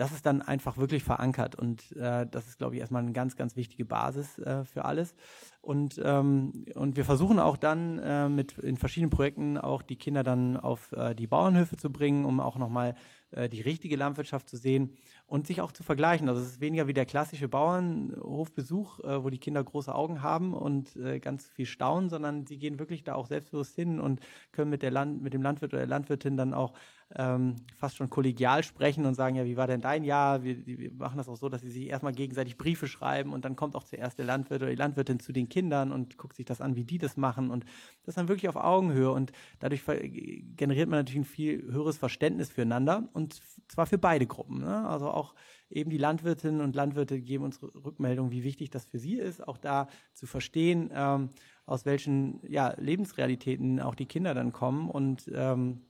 das 0.00 0.12
ist 0.12 0.24
dann 0.24 0.40
einfach 0.40 0.78
wirklich 0.78 1.04
verankert 1.04 1.56
und 1.56 1.94
äh, 1.96 2.26
das 2.26 2.48
ist, 2.48 2.56
glaube 2.56 2.74
ich, 2.74 2.80
erstmal 2.80 3.02
eine 3.02 3.12
ganz, 3.12 3.36
ganz 3.36 3.54
wichtige 3.54 3.84
Basis 3.84 4.38
äh, 4.38 4.64
für 4.64 4.86
alles. 4.86 5.14
Und, 5.60 6.00
ähm, 6.02 6.64
und 6.74 6.96
wir 6.96 7.04
versuchen 7.04 7.38
auch 7.38 7.58
dann 7.58 7.98
äh, 7.98 8.30
mit 8.30 8.56
in 8.58 8.78
verschiedenen 8.78 9.10
Projekten 9.10 9.58
auch 9.58 9.82
die 9.82 9.96
Kinder 9.96 10.22
dann 10.22 10.56
auf 10.56 10.92
äh, 10.92 11.14
die 11.14 11.26
Bauernhöfe 11.26 11.76
zu 11.76 11.92
bringen, 11.92 12.24
um 12.24 12.40
auch 12.40 12.56
nochmal 12.56 12.94
äh, 13.32 13.48
die 13.48 13.60
richtige 13.60 13.96
Landwirtschaft 13.96 14.48
zu 14.48 14.56
sehen 14.56 14.96
und 15.26 15.46
sich 15.46 15.60
auch 15.60 15.72
zu 15.72 15.82
vergleichen. 15.82 16.28
Also 16.28 16.40
es 16.40 16.48
ist 16.48 16.60
weniger 16.60 16.86
wie 16.86 16.92
der 16.92 17.06
klassische 17.06 17.48
Bauernhofbesuch, 17.48 19.00
äh, 19.00 19.24
wo 19.24 19.30
die 19.30 19.38
Kinder 19.38 19.62
große 19.62 19.94
Augen 19.94 20.22
haben 20.22 20.52
und 20.54 20.96
äh, 20.96 21.20
ganz 21.20 21.46
viel 21.48 21.66
staunen, 21.66 22.10
sondern 22.10 22.46
sie 22.46 22.58
gehen 22.58 22.78
wirklich 22.78 23.04
da 23.04 23.14
auch 23.14 23.26
selbstbewusst 23.26 23.76
hin 23.76 24.00
und 24.00 24.20
können 24.52 24.70
mit, 24.70 24.82
der 24.82 24.90
Land 24.90 25.22
mit 25.22 25.34
dem 25.34 25.42
Landwirt 25.42 25.72
oder 25.72 25.80
der 25.80 25.88
Landwirtin 25.88 26.36
dann 26.36 26.54
auch 26.54 26.72
ähm, 27.16 27.56
fast 27.76 27.96
schon 27.96 28.08
kollegial 28.08 28.62
sprechen 28.62 29.04
und 29.04 29.14
sagen, 29.14 29.34
ja, 29.34 29.44
wie 29.44 29.56
war 29.56 29.66
denn 29.66 29.80
dein 29.80 30.04
Jahr? 30.04 30.44
Wir, 30.44 30.64
wir, 30.66 30.92
machen 30.92 31.18
das 31.18 31.28
auch 31.28 31.36
so, 31.36 31.48
dass 31.48 31.60
sie 31.60 31.70
sich 31.70 31.88
erstmal 31.88 32.12
gegenseitig 32.12 32.56
Briefe 32.56 32.86
schreiben 32.86 33.32
und 33.32 33.44
dann 33.44 33.56
kommt 33.56 33.74
auch 33.74 33.82
zuerst 33.82 34.18
der 34.18 34.26
Landwirt 34.26 34.62
oder 34.62 34.70
die 34.70 34.76
Landwirtin 34.76 35.18
zu 35.18 35.32
den 35.32 35.48
Kindern 35.48 35.90
und 35.90 36.18
guckt 36.18 36.36
sich 36.36 36.46
das 36.46 36.60
an, 36.60 36.76
wie 36.76 36.84
die 36.84 36.98
das 36.98 37.16
machen 37.16 37.50
und 37.50 37.64
das 38.04 38.14
dann 38.14 38.28
wirklich 38.28 38.48
auf 38.48 38.56
Augenhöhe 38.56 39.10
und 39.10 39.32
dadurch 39.58 39.82
generiert 39.84 40.88
man 40.88 41.00
natürlich 41.00 41.20
ein 41.20 41.24
viel 41.24 41.62
höheres 41.62 41.98
Verständnis 41.98 42.50
füreinander 42.50 43.08
und 43.12 43.40
zwar 43.68 43.86
für 43.86 43.98
beide 43.98 44.26
Gruppen. 44.26 44.60
Ne? 44.60 44.88
Also 44.88 45.10
auch 45.10 45.34
eben 45.68 45.90
die 45.90 45.98
Landwirtinnen 45.98 46.60
und 46.60 46.76
Landwirte 46.76 47.20
geben 47.20 47.44
uns 47.44 47.60
Rückmeldung, 47.62 48.30
wie 48.30 48.44
wichtig 48.44 48.70
das 48.70 48.84
für 48.84 48.98
sie 48.98 49.14
ist, 49.14 49.46
auch 49.46 49.58
da 49.58 49.88
zu 50.12 50.26
verstehen, 50.26 50.90
ähm, 50.94 51.30
aus 51.66 51.86
welchen 51.86 52.40
ja, 52.48 52.74
Lebensrealitäten 52.78 53.80
auch 53.80 53.94
die 53.94 54.06
Kinder 54.06 54.34
dann 54.34 54.52
kommen 54.52 54.88
und 54.88 55.30
ähm, 55.32 55.82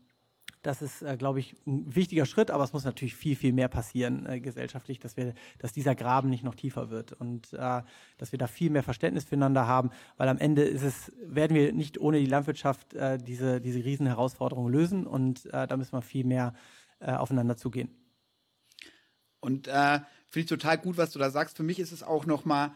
das 0.63 0.83
ist, 0.83 1.03
äh, 1.03 1.17
glaube 1.17 1.41
ich, 1.41 1.57
ein 1.67 1.95
wichtiger 1.95 2.27
Schritt, 2.27 2.51
aber 2.51 2.65
es 2.65 2.73
muss 2.73 2.85
natürlich 2.85 3.15
viel, 3.15 3.37
viel 3.37 3.53
mehr 3.53 3.69
passieren 3.69 4.27
äh, 4.27 4.41
gesellschaftlich, 4.41 4.99
dass 4.99 5.17
wir, 5.17 5.35
dass 5.59 5.73
dieser 5.73 5.95
Graben 5.95 6.29
nicht 6.29 6.45
noch 6.45 6.55
tiefer 6.55 6.91
wird 6.91 7.13
und 7.13 7.53
äh, 7.53 7.83
dass 8.19 8.33
wir 8.33 8.39
da 8.39 8.47
viel 8.47 8.71
mehr 8.71 8.83
Verständnis 8.83 9.25
füreinander 9.25 9.67
haben, 9.67 9.91
weil 10.17 10.29
am 10.29 10.39
Ende 10.39 10.63
ist 10.63 10.83
es, 10.83 11.13
werden 11.23 11.57
wir 11.57 11.73
nicht 11.73 11.99
ohne 11.99 12.19
die 12.19 12.27
Landwirtschaft 12.27 12.95
äh, 12.95 13.19
diese, 13.19 13.61
diese 13.61 13.85
riesen 13.85 14.07
Herausforderungen 14.07 14.73
lösen 14.73 15.07
und 15.07 15.47
äh, 15.47 15.67
da 15.67 15.77
müssen 15.77 15.93
wir 15.93 16.03
viel 16.03 16.25
mehr 16.25 16.55
äh, 17.01 17.13
aufeinander 17.13 17.57
zugehen. 17.57 17.91
Und 19.41 19.69
äh, 19.69 20.01
finde 20.29 20.41
ich 20.41 20.47
total 20.47 20.77
gut, 20.77 20.99
was 20.99 21.13
du 21.13 21.19
da 21.19 21.31
sagst. 21.31 21.57
Für 21.57 21.63
mich 21.63 21.79
ist 21.79 21.93
es 21.93 22.03
auch 22.03 22.27
noch 22.27 22.45
mal 22.45 22.75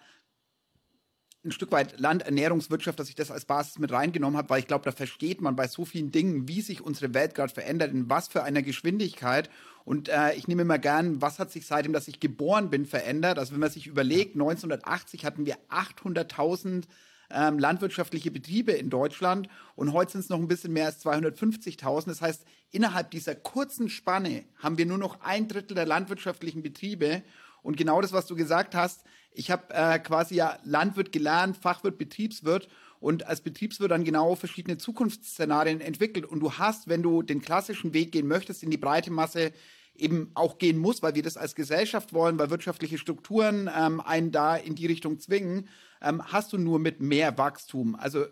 ein 1.45 1.53
Stück 1.53 1.73
weit 1.73 2.01
Landernährungswirtschaft, 2.01 2.99
dass 2.99 3.09
ich 3.09 3.15
das 3.15 3.31
als 3.31 3.45
Basis 3.45 3.79
mit 3.79 3.93
reingenommen 3.93 4.37
habe, 4.37 4.51
weil 4.51 4.61
ich 4.61 4.67
glaube, 4.67 4.85
da 4.85 4.93
versteht 4.93 5.41
man 5.41 5.57
bei 5.57 5.69
so 5.69 5.85
vielen 5.85 6.11
Dingen, 6.11 6.49
wie 6.49 6.61
sich 6.61 6.81
unsere 6.81 7.15
Welt 7.15 7.35
gerade 7.35 7.53
verändert, 7.53 7.93
in 7.93 8.09
was 8.09 8.29
für 8.29 8.43
einer 8.43 8.63
Geschwindigkeit. 8.63 9.51
Und 9.85 10.09
äh, 10.09 10.35
ich 10.35 10.49
nehme 10.49 10.63
immer 10.63 10.79
gern, 10.79 11.21
was 11.21 11.39
hat 11.39 11.51
sich 11.51 11.67
seitdem, 11.67 11.93
dass 11.93 12.09
ich 12.09 12.21
geboren 12.21 12.71
bin, 12.71 12.87
verändert. 12.87 13.39
Also 13.39 13.53
wenn 13.53 13.61
man 13.61 13.71
sich 13.71 13.87
überlegt, 13.87 14.35
1980 14.35 15.25
hatten 15.25 15.45
wir 15.45 15.57
800.000 15.69 16.85
ähm, 17.31 17.59
landwirtschaftliche 17.59 18.31
Betriebe 18.31 18.73
in 18.73 18.91
Deutschland 18.91 19.49
und 19.77 19.93
heute 19.93 20.13
sind 20.13 20.21
es 20.23 20.29
noch 20.29 20.39
ein 20.39 20.49
bisschen 20.49 20.73
mehr 20.73 20.87
als 20.87 21.05
250.000. 21.05 22.07
Das 22.07 22.23
heißt, 22.23 22.45
innerhalb 22.71 23.11
dieser 23.11 23.35
kurzen 23.35 23.89
Spanne 23.89 24.45
haben 24.59 24.79
wir 24.79 24.87
nur 24.87 24.99
noch 24.99 25.21
ein 25.21 25.49
Drittel 25.49 25.75
der 25.75 25.87
landwirtschaftlichen 25.87 26.63
Betriebe. 26.63 27.23
Und 27.63 27.77
genau 27.77 28.01
das, 28.01 28.13
was 28.13 28.27
du 28.27 28.37
gesagt 28.37 28.75
hast, 28.75 29.05
ich 29.35 29.51
habe 29.51 29.75
äh, 29.75 29.99
quasi 29.99 30.37
ja 30.37 30.59
Landwirt 30.65 31.13
gelernt, 31.13 31.57
Fachwirt, 31.57 31.99
Betriebswirt 31.99 32.69
und 33.01 33.27
als 33.27 33.41
Betriebswirt 33.41 33.91
dann 33.91 34.05
genau 34.05 34.37
verschiedene 34.37 34.79
Zukunftsszenarien 34.79 35.81
entwickelt. 35.81 36.25
Und 36.25 36.41
du 36.41 36.53
hast, 36.53 36.89
wenn 36.89 37.03
du 37.03 37.23
den 37.23 37.43
klassischen 37.43 37.93
Weg 37.93 38.13
gehen 38.13 38.29
möchtest, 38.29 38.63
in 38.63 38.71
die 38.71 38.79
breite 38.79 39.11
Masse 39.11 39.53
eben 39.97 40.31
auch 40.35 40.59
gehen 40.59 40.79
muss, 40.79 41.03
weil 41.03 41.15
wir 41.15 41.23
das 41.23 41.37
als 41.37 41.55
Gesellschaft 41.55 42.13
wollen, 42.13 42.39
weil 42.39 42.51
wirtschaftliche 42.51 42.99
Strukturen 42.99 43.71
ähm, 43.77 44.01
einen 44.01 44.33
da 44.33 44.57
in 44.57 44.75
die 44.75 44.87
Richtung 44.87 45.19
zwingen, 45.19 45.69
ähm, 46.01 46.23
hast 46.25 46.53
du 46.53 46.59
nur 46.59 46.79
mit 46.79 47.01
mehr 47.01 47.37
Wachstum. 47.37 47.95
Also 47.95 48.27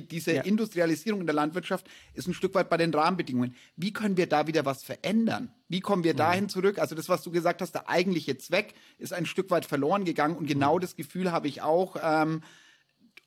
diese 0.00 0.34
ja. 0.34 0.42
Industrialisierung 0.42 1.20
in 1.20 1.26
der 1.26 1.34
Landwirtschaft 1.34 1.86
ist 2.14 2.28
ein 2.28 2.34
Stück 2.34 2.54
weit 2.54 2.68
bei 2.68 2.76
den 2.76 2.92
Rahmenbedingungen. 2.92 3.54
Wie 3.76 3.92
können 3.92 4.16
wir 4.16 4.28
da 4.28 4.46
wieder 4.46 4.64
was 4.64 4.82
verändern? 4.82 5.52
Wie 5.68 5.80
kommen 5.80 6.04
wir 6.04 6.14
mhm. 6.14 6.18
dahin 6.18 6.48
zurück? 6.48 6.78
Also 6.78 6.94
das, 6.94 7.08
was 7.08 7.22
du 7.22 7.30
gesagt 7.30 7.62
hast, 7.62 7.72
der 7.72 7.88
eigentliche 7.88 8.38
Zweck 8.38 8.74
ist 8.98 9.12
ein 9.12 9.26
Stück 9.26 9.50
weit 9.50 9.66
verloren 9.66 10.04
gegangen 10.04 10.36
und 10.36 10.46
genau 10.46 10.76
mhm. 10.76 10.80
das 10.80 10.96
Gefühl 10.96 11.32
habe 11.32 11.48
ich 11.48 11.62
auch. 11.62 11.96
Ähm, 12.02 12.42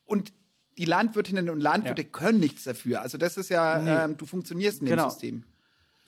und 0.06 0.34
die 0.77 0.86
Landwirtinnen 0.86 1.49
und 1.49 1.60
Landwirte 1.60 2.03
ja. 2.03 2.08
können 2.08 2.39
nichts 2.39 2.63
dafür. 2.63 3.01
Also 3.01 3.17
das 3.17 3.38
ist 3.38 3.49
ja, 3.49 3.80
nee. 3.80 3.89
ähm, 3.89 4.17
du 4.17 4.25
funktionierst 4.25 4.82
in 4.82 4.86
dem 4.86 4.95
genau. 4.95 5.10
System. 5.10 5.43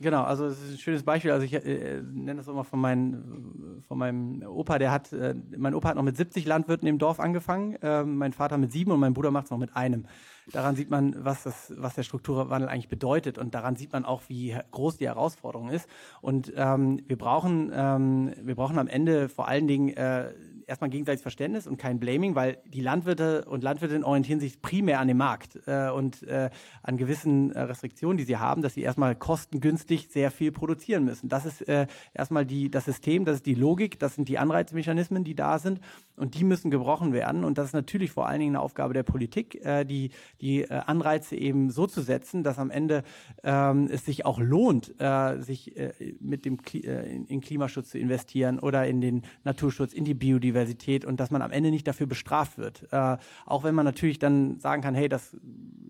Genau, 0.02 0.24
also 0.24 0.46
es 0.46 0.64
ist 0.64 0.72
ein 0.72 0.78
schönes 0.78 1.04
Beispiel. 1.04 1.32
Also 1.32 1.46
ich 1.46 1.54
äh, 1.54 2.02
nenne 2.02 2.36
das 2.36 2.48
immer 2.48 2.64
von, 2.64 2.80
mein, 2.80 3.84
von 3.86 3.98
meinem 3.98 4.42
Opa, 4.44 4.80
der 4.80 4.92
hat, 4.92 5.12
äh, 5.12 5.36
mein 5.58 5.76
Opa 5.76 5.90
hat 5.90 5.96
noch 5.96 6.04
mit 6.04 6.16
70 6.16 6.46
Landwirten 6.46 6.88
im 6.88 7.00
Dorf 7.00 7.20
angefangen, 7.20 7.76
äh, 7.82 8.04
mein 8.06 8.32
Vater 8.32 8.58
mit 8.58 8.72
sieben 8.72 8.92
und 8.92 9.02
mein 9.02 9.14
Bruder 9.14 9.32
macht 9.32 9.46
es 9.46 9.52
noch 9.52 9.58
mit 9.58 9.76
einem. 9.76 10.06
Daran 10.54 10.76
sieht 10.76 10.90
man, 10.90 11.16
was, 11.24 11.44
das, 11.44 11.74
was 11.78 11.96
der 11.96 12.04
Strukturwandel 12.04 12.70
eigentlich 12.70 12.88
bedeutet 12.88 13.38
und 13.38 13.54
daran 13.54 13.76
sieht 13.76 13.92
man 13.92 14.06
auch, 14.06 14.24
wie 14.30 14.56
groß 14.72 14.98
die 14.98 15.08
Herausforderung 15.08 15.70
ist. 15.70 15.88
Und 16.22 16.54
ähm, 16.56 17.02
wir, 17.06 17.18
brauchen, 17.18 17.70
ähm, 17.74 18.34
wir 18.42 18.56
brauchen 18.56 18.80
am 18.80 18.88
Ende 18.88 19.28
vor 19.28 19.50
allen 19.50 19.68
Dingen 19.68 19.90
äh, 19.90 20.32
erstmal 20.70 20.90
gegenseitiges 20.90 21.24
Verständnis 21.24 21.68
und 21.68 21.78
kein 21.78 22.00
Blaming, 22.00 22.36
weil 22.36 22.60
die 22.66 22.82
Landwirte 22.82 23.46
und 23.46 23.64
Landwirtinnen 23.64 24.04
orientieren 24.04 24.40
sich 24.40 24.62
primär 24.62 25.00
an 25.00 25.08
dem 25.08 25.18
Markt 25.18 25.60
äh, 25.66 25.90
und 25.90 26.24
äh, 26.24 26.50
an 26.84 26.98
gewissen 26.98 27.52
äh, 27.52 27.62
Restriktionen, 27.62 28.18
die 28.18 28.24
sie 28.24 28.38
haben, 28.38 28.62
dass 28.62 28.76
sie 28.76 28.82
erstmal 28.82 29.16
kostengünstig 29.16 29.89
sehr 29.98 30.32
viel 30.32 30.52
produzieren 30.52 31.04
müssen. 31.04 31.30
Das 31.30 31.46
ist 31.46 31.68
äh, 31.68 31.88
erstmal 32.14 32.46
die, 32.46 32.70
das 32.70 32.86
System, 32.86 33.26
das 33.26 33.38
ist 33.38 33.46
die 33.46 33.56
Logik, 33.56 34.00
das 34.00 34.16
sind 34.16 34.30
die 34.30 34.38
Anreizmechanismen, 34.38 35.24
die 35.24 35.36
da 35.36 35.60
sind 35.60 35.80
und 36.16 36.36
die 36.36 36.44
müssen 36.44 36.72
gebrochen 36.72 37.14
werden. 37.14 37.44
Und 37.44 37.58
das 37.58 37.68
ist 37.68 37.74
natürlich 37.74 38.12
vor 38.12 38.28
allen 38.28 38.40
Dingen 38.40 38.56
eine 38.56 38.64
Aufgabe 38.64 38.94
der 38.94 39.04
Politik, 39.04 39.66
äh, 39.66 39.86
die, 39.86 40.12
die 40.42 40.62
äh, 40.62 40.74
Anreize 40.86 41.36
eben 41.36 41.70
so 41.70 41.88
zu 41.88 42.02
setzen, 42.02 42.44
dass 42.44 42.60
am 42.60 42.70
Ende 42.70 43.04
ähm, 43.44 43.88
es 43.92 44.06
sich 44.06 44.26
auch 44.26 44.40
lohnt, 44.40 44.94
äh, 45.00 45.42
sich 45.42 45.76
äh, 45.78 45.94
mit 46.20 46.46
dem 46.46 46.62
Kli 46.62 46.82
äh, 46.82 47.16
in 47.28 47.42
Klimaschutz 47.42 47.90
zu 47.90 47.98
investieren 47.98 48.60
oder 48.60 48.88
in 48.88 49.02
den 49.02 49.24
Naturschutz, 49.44 49.94
in 49.94 50.06
die 50.06 50.14
Biodiversität 50.14 51.06
und 51.06 51.20
dass 51.20 51.32
man 51.32 51.42
am 51.42 51.52
Ende 51.52 51.72
nicht 51.72 51.88
dafür 51.88 52.08
bestraft 52.08 52.58
wird. 52.58 52.88
Äh, 52.92 53.18
auch 53.46 53.64
wenn 53.64 53.76
man 53.76 53.86
natürlich 53.86 54.20
dann 54.20 54.60
sagen 54.60 54.82
kann, 54.82 54.96
hey, 54.96 55.10
das 55.10 55.36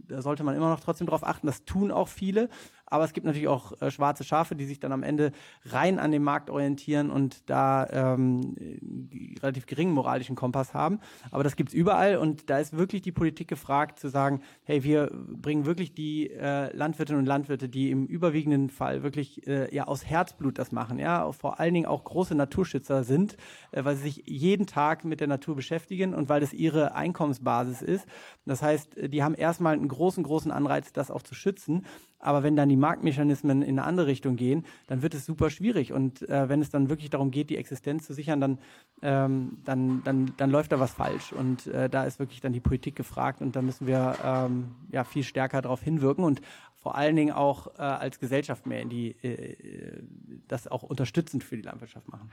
da 0.09 0.21
sollte 0.21 0.43
man 0.43 0.55
immer 0.55 0.69
noch 0.69 0.79
trotzdem 0.79 1.07
darauf 1.07 1.23
achten. 1.23 1.47
Das 1.47 1.65
tun 1.65 1.91
auch 1.91 2.07
viele. 2.07 2.49
Aber 2.89 3.03
es 3.03 3.13
gibt 3.13 3.25
natürlich 3.25 3.47
auch 3.47 3.79
äh, 3.81 3.91
schwarze 3.91 4.23
Schafe, 4.23 4.55
die 4.55 4.65
sich 4.65 4.79
dann 4.79 4.91
am 4.91 5.03
Ende 5.03 5.31
rein 5.65 5.99
an 5.99 6.11
dem 6.11 6.23
Markt 6.23 6.49
orientieren 6.49 7.09
und 7.11 7.49
da 7.49 7.87
ähm, 7.91 8.55
relativ 9.41 9.65
geringen 9.65 9.93
moralischen 9.93 10.35
Kompass 10.35 10.73
haben. 10.73 10.99
Aber 11.31 11.43
das 11.43 11.55
gibt 11.55 11.69
es 11.69 11.75
überall 11.75 12.17
und 12.17 12.49
da 12.49 12.59
ist 12.59 12.75
wirklich 12.77 13.01
die 13.01 13.11
Politik 13.11 13.47
gefragt 13.47 13.99
zu 13.99 14.09
sagen, 14.09 14.41
hey, 14.63 14.83
wir 14.83 15.11
bringen 15.13 15.65
wirklich 15.65 15.93
die 15.93 16.29
äh, 16.29 16.75
Landwirtinnen 16.75 17.21
und 17.21 17.25
Landwirte, 17.25 17.69
die 17.69 17.91
im 17.91 18.05
überwiegenden 18.05 18.69
Fall 18.69 19.03
wirklich 19.03 19.47
äh, 19.47 19.73
ja 19.73 19.87
aus 19.87 20.05
Herzblut 20.05 20.57
das 20.57 20.71
machen, 20.71 20.99
ja, 20.99 21.31
vor 21.31 21.59
allen 21.59 21.73
Dingen 21.73 21.85
auch 21.85 22.03
große 22.03 22.35
Naturschützer 22.35 23.03
sind, 23.03 23.37
äh, 23.71 23.83
weil 23.83 23.95
sie 23.95 24.03
sich 24.03 24.23
jeden 24.25 24.65
Tag 24.65 25.05
mit 25.05 25.19
der 25.19 25.27
Natur 25.27 25.55
beschäftigen 25.55 26.13
und 26.13 26.29
weil 26.29 26.41
das 26.41 26.53
ihre 26.53 26.95
Einkommensbasis 26.95 27.81
ist. 27.81 28.07
Das 28.45 28.61
heißt, 28.61 28.95
die 29.07 29.23
haben 29.23 29.35
erstmal 29.35 29.73
einen 29.73 29.87
großen, 29.87 30.23
großen 30.23 30.51
Anreiz, 30.51 30.91
das 30.93 31.11
auch 31.11 31.21
zu 31.21 31.35
schützen. 31.35 31.85
Aber 32.19 32.43
wenn 32.43 32.55
dann 32.55 32.69
die 32.69 32.75
Marktmechanismen 32.75 33.61
in 33.61 33.79
eine 33.79 33.87
andere 33.87 34.07
Richtung 34.07 34.35
gehen, 34.35 34.65
dann 34.87 35.01
wird 35.01 35.13
es 35.13 35.25
super 35.25 35.49
schwierig. 35.49 35.93
Und 35.93 36.27
äh, 36.29 36.49
wenn 36.49 36.61
es 36.61 36.69
dann 36.69 36.89
wirklich 36.89 37.09
darum 37.09 37.31
geht, 37.31 37.49
die 37.49 37.57
Existenz 37.57 38.05
zu 38.05 38.13
sichern, 38.13 38.41
dann, 38.41 38.59
ähm, 39.01 39.57
dann, 39.63 40.03
dann, 40.03 40.33
dann 40.37 40.51
läuft 40.51 40.71
da 40.71 40.79
was 40.79 40.93
falsch. 40.93 41.31
Und 41.31 41.67
äh, 41.67 41.89
da 41.89 42.03
ist 42.03 42.19
wirklich 42.19 42.41
dann 42.41 42.53
die 42.53 42.59
Politik 42.59 42.95
gefragt. 42.95 43.41
Und 43.41 43.55
da 43.55 43.61
müssen 43.61 43.87
wir 43.87 44.15
ähm, 44.23 44.75
ja, 44.91 45.03
viel 45.03 45.23
stärker 45.23 45.61
darauf 45.61 45.81
hinwirken 45.81 46.23
und 46.23 46.41
vor 46.75 46.95
allen 46.95 47.15
Dingen 47.15 47.33
auch 47.33 47.67
äh, 47.77 47.81
als 47.81 48.19
Gesellschaft 48.19 48.65
mehr 48.65 48.81
in 48.81 48.89
die, 48.89 49.11
äh, 49.21 50.01
das 50.47 50.67
auch 50.67 50.83
unterstützend 50.83 51.43
für 51.43 51.57
die 51.57 51.63
Landwirtschaft 51.63 52.07
machen 52.09 52.29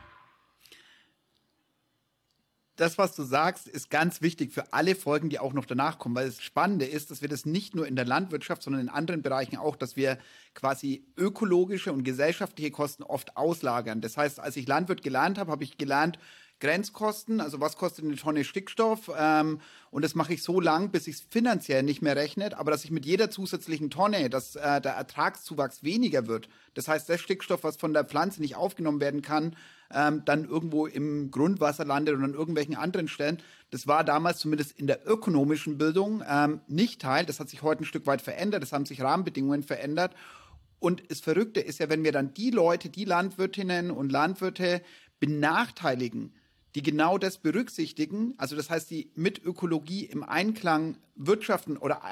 das, 2.77 2.99
was 2.99 3.15
du 3.17 3.23
sagst, 3.23 3.67
ist 3.67 3.91
ganz 3.91 4.21
wichtig 4.23 4.53
für 4.53 4.73
alle 4.73 4.95
Folgen, 4.95 5.31
die 5.31 5.39
auch 5.39 5.53
noch 5.53 5.65
danach 5.65 5.99
kommen, 5.99 6.15
weil 6.15 6.27
das 6.27 6.43
Spannende 6.43 6.85
ist, 6.85 7.11
dass 7.11 7.23
wir 7.23 7.29
das 7.29 7.47
nicht 7.47 7.75
nur 7.75 7.87
in 7.87 7.97
der 7.97 8.05
Landwirtschaft, 8.05 8.63
sondern 8.63 8.83
in 8.83 8.89
anderen 8.89 9.23
Bereichen 9.23 9.57
auch, 9.57 9.77
dass 9.77 9.97
wir 9.97 10.19
quasi 10.55 11.05
ökologische 11.17 11.93
und 11.93 12.05
gesellschaftliche 12.05 12.71
Kosten 12.71 13.03
oft 13.03 13.37
auslagern. 13.37 14.01
Das 14.01 14.17
heißt, 14.17 14.41
als 14.41 14.57
ich 14.57 14.69
Landwirt 14.69 15.03
gelernt 15.03 15.39
habe, 15.39 15.51
habe 15.51 15.65
ich 15.65 15.79
gelernt, 15.79 16.19
Grenzkosten, 16.61 17.41
also 17.41 17.61
was 17.61 17.77
kostet 17.77 18.05
eine 18.05 18.17
Tonne 18.17 18.45
Stickstoff. 18.45 19.11
Ähm, 19.17 19.61
und 19.91 20.03
das 20.03 20.15
mache 20.15 20.35
ich 20.35 20.43
so 20.43 20.61
lang, 20.61 20.91
bis 20.91 21.07
ich 21.07 21.17
es 21.17 21.21
finanziell 21.21 21.83
nicht 21.83 22.03
mehr 22.03 22.17
rechnet, 22.17 22.55
aber 22.55 22.71
dass 22.71 22.85
ich 22.85 22.91
mit 22.91 23.05
jeder 23.05 23.31
zusätzlichen 23.31 23.91
Tonne, 23.91 24.31
dass 24.31 24.57
äh, 24.57 24.81
der 24.81 24.93
Ertragszuwachs 24.93 25.83
weniger 25.83 26.27
wird. 26.27 26.49
Das 26.75 26.89
heißt, 26.89 27.09
der 27.09 27.19
Stickstoff, 27.19 27.65
was 27.65 27.77
von 27.77 27.93
der 27.93 28.05
Pflanze 28.05 28.41
nicht 28.41 28.57
aufgenommen 28.57 29.01
werden 29.01 29.23
kann, 29.23 29.55
ähm, 29.95 30.23
dann 30.25 30.45
irgendwo 30.45 30.87
im 30.87 31.31
Grundwasser 31.31 31.85
landet 31.85 32.15
und 32.15 32.25
an 32.25 32.35
irgendwelchen 32.35 32.75
anderen 32.75 33.09
Stellen. 33.09 33.43
Das 33.71 33.87
war 33.87 34.03
damals 34.03 34.39
zumindest 34.39 34.73
in 34.73 34.87
der 34.87 35.07
ökonomischen 35.07 35.79
Bildung 35.79 36.23
ähm, 36.29 36.61
nicht 36.67 37.03
Teil. 37.03 37.27
Das 37.27 37.39
hat 37.39 37.49
sich 37.49 37.63
heute 37.63 37.83
ein 37.83 37.87
Stück 37.87 38.07
weit 38.07 38.23
verändert. 38.23 38.63
Es 38.63 38.73
haben 38.73 38.87
sich 38.87 39.03
Rahmenbedingungen 39.03 39.63
verändert. 39.63 40.15
Und 40.79 41.11
das 41.11 41.21
Verrückte 41.21 41.61
ist 41.61 41.81
ja, 41.81 41.89
wenn 41.89 42.05
wir 42.05 42.13
dann 42.13 42.35
die 42.35 42.51
Leute, 42.51 42.89
die 42.89 43.05
Landwirtinnen 43.05 43.91
und 43.91 44.13
Landwirte 44.13 44.83
benachteiligen, 45.21 46.35
die 46.77 46.83
genau 46.83 47.17
das 47.17 47.39
berücksichtigen, 47.39 48.35
also 48.37 48.55
das 48.55 48.69
heißt, 48.69 48.91
die 48.91 49.11
mit 49.15 49.43
Ökologie 49.43 50.05
im 50.05 50.23
Einklang 50.23 50.99
wirtschaften 51.15 51.79
oder 51.79 52.03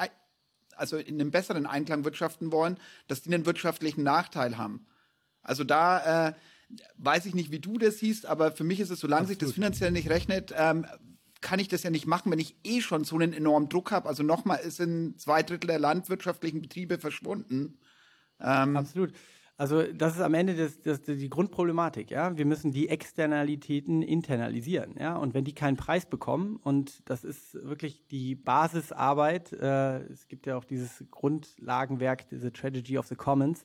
also 0.75 0.97
in 0.97 1.21
einem 1.21 1.31
besseren 1.31 1.67
Einklang 1.67 2.05
wirtschaften 2.07 2.51
wollen, 2.51 2.79
dass 3.07 3.21
die 3.21 3.33
einen 3.33 3.45
wirtschaftlichen 3.45 4.03
Nachteil 4.03 4.57
haben. 4.57 4.87
Also 5.43 5.65
da 5.65 6.29
äh, 6.29 6.33
weiß 6.97 7.27
ich 7.27 7.35
nicht, 7.35 7.51
wie 7.51 7.61
du 7.61 7.77
das 7.77 7.99
siehst, 7.99 8.25
aber 8.25 8.53
für 8.53 8.65
mich 8.65 8.81
ist 8.81 8.89
es, 8.89 9.01
solange 9.01 9.25
Absolut. 9.25 9.41
sich 9.41 9.49
das 9.49 9.55
finanziell 9.55 9.91
nicht 9.91 10.09
rechnet, 10.09 10.55
ähm, 10.57 10.87
kann 11.43 11.59
ich 11.59 11.69
das 11.69 11.83
ja 11.83 11.91
nicht 11.91 12.07
machen, 12.07 12.33
wenn 12.33 12.39
ich 12.39 12.57
eh 12.65 12.81
schon 12.81 13.05
so 13.05 13.17
einen 13.17 13.35
enormen 13.35 13.69
Druck 13.69 13.91
habe. 13.91 14.09
Also 14.09 14.23
nochmal, 14.23 14.61
ist 14.61 14.81
in 14.81 15.19
zwei 15.19 15.43
Drittel 15.43 15.67
der 15.67 15.79
landwirtschaftlichen 15.79 16.63
Betriebe 16.63 16.97
verschwunden. 16.97 17.77
Ähm, 18.41 18.79
Absolut. 18.79 19.13
Also 19.57 19.85
das 19.93 20.17
ist 20.17 20.21
am 20.21 20.35
Ende 20.35 20.57
das, 20.57 20.81
das, 20.81 21.03
die 21.03 21.31
Grundproblematik. 21.31 22.11
Ja, 22.11 22.37
wir 22.37 22.45
müssen 22.45 22.73
die 22.73 22.89
Externalitäten 22.89 24.03
internalisieren. 24.03 24.97
Ja, 24.99 25.17
und 25.17 25.33
wenn 25.33 25.45
die 25.45 25.55
keinen 25.55 25.77
Preis 25.77 26.07
bekommen 26.07 26.57
und 26.57 27.09
das 27.09 27.23
ist 27.23 27.55
wirklich 27.55 28.07
die 28.09 28.35
Basisarbeit. 28.35 29.53
Äh, 29.53 29.99
es 30.07 30.27
gibt 30.27 30.47
ja 30.47 30.57
auch 30.57 30.65
dieses 30.65 31.05
Grundlagenwerk, 31.11 32.29
diese 32.29 32.53
Tragedy 32.53 32.99
of 32.99 33.07
the 33.07 33.15
Commons. 33.15 33.65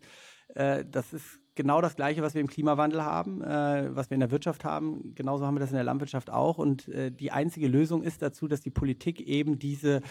Äh, 0.54 0.86
das 0.86 1.12
ist 1.14 1.40
genau 1.56 1.82
das 1.82 1.96
Gleiche, 1.96 2.22
was 2.22 2.36
wir 2.36 2.42
im 2.42 2.48
Klimawandel 2.48 3.04
haben, 3.04 3.42
äh, 3.42 3.94
was 3.94 4.10
wir 4.10 4.16
in 4.16 4.22
der 4.22 4.32
Wirtschaft 4.32 4.64
haben. 4.64 5.14
Genauso 5.16 5.46
haben 5.46 5.56
wir 5.56 5.60
das 5.60 5.72
in 5.72 5.76
der 5.76 5.84
Landwirtschaft 5.84 6.30
auch. 6.30 6.58
Und 6.58 6.88
äh, 6.88 7.12
die 7.12 7.32
einzige 7.32 7.68
Lösung 7.68 8.02
ist 8.02 8.22
dazu, 8.22 8.48
dass 8.48 8.62
die 8.62 8.70
Politik 8.70 9.20
eben 9.22 9.60
diese 9.60 10.02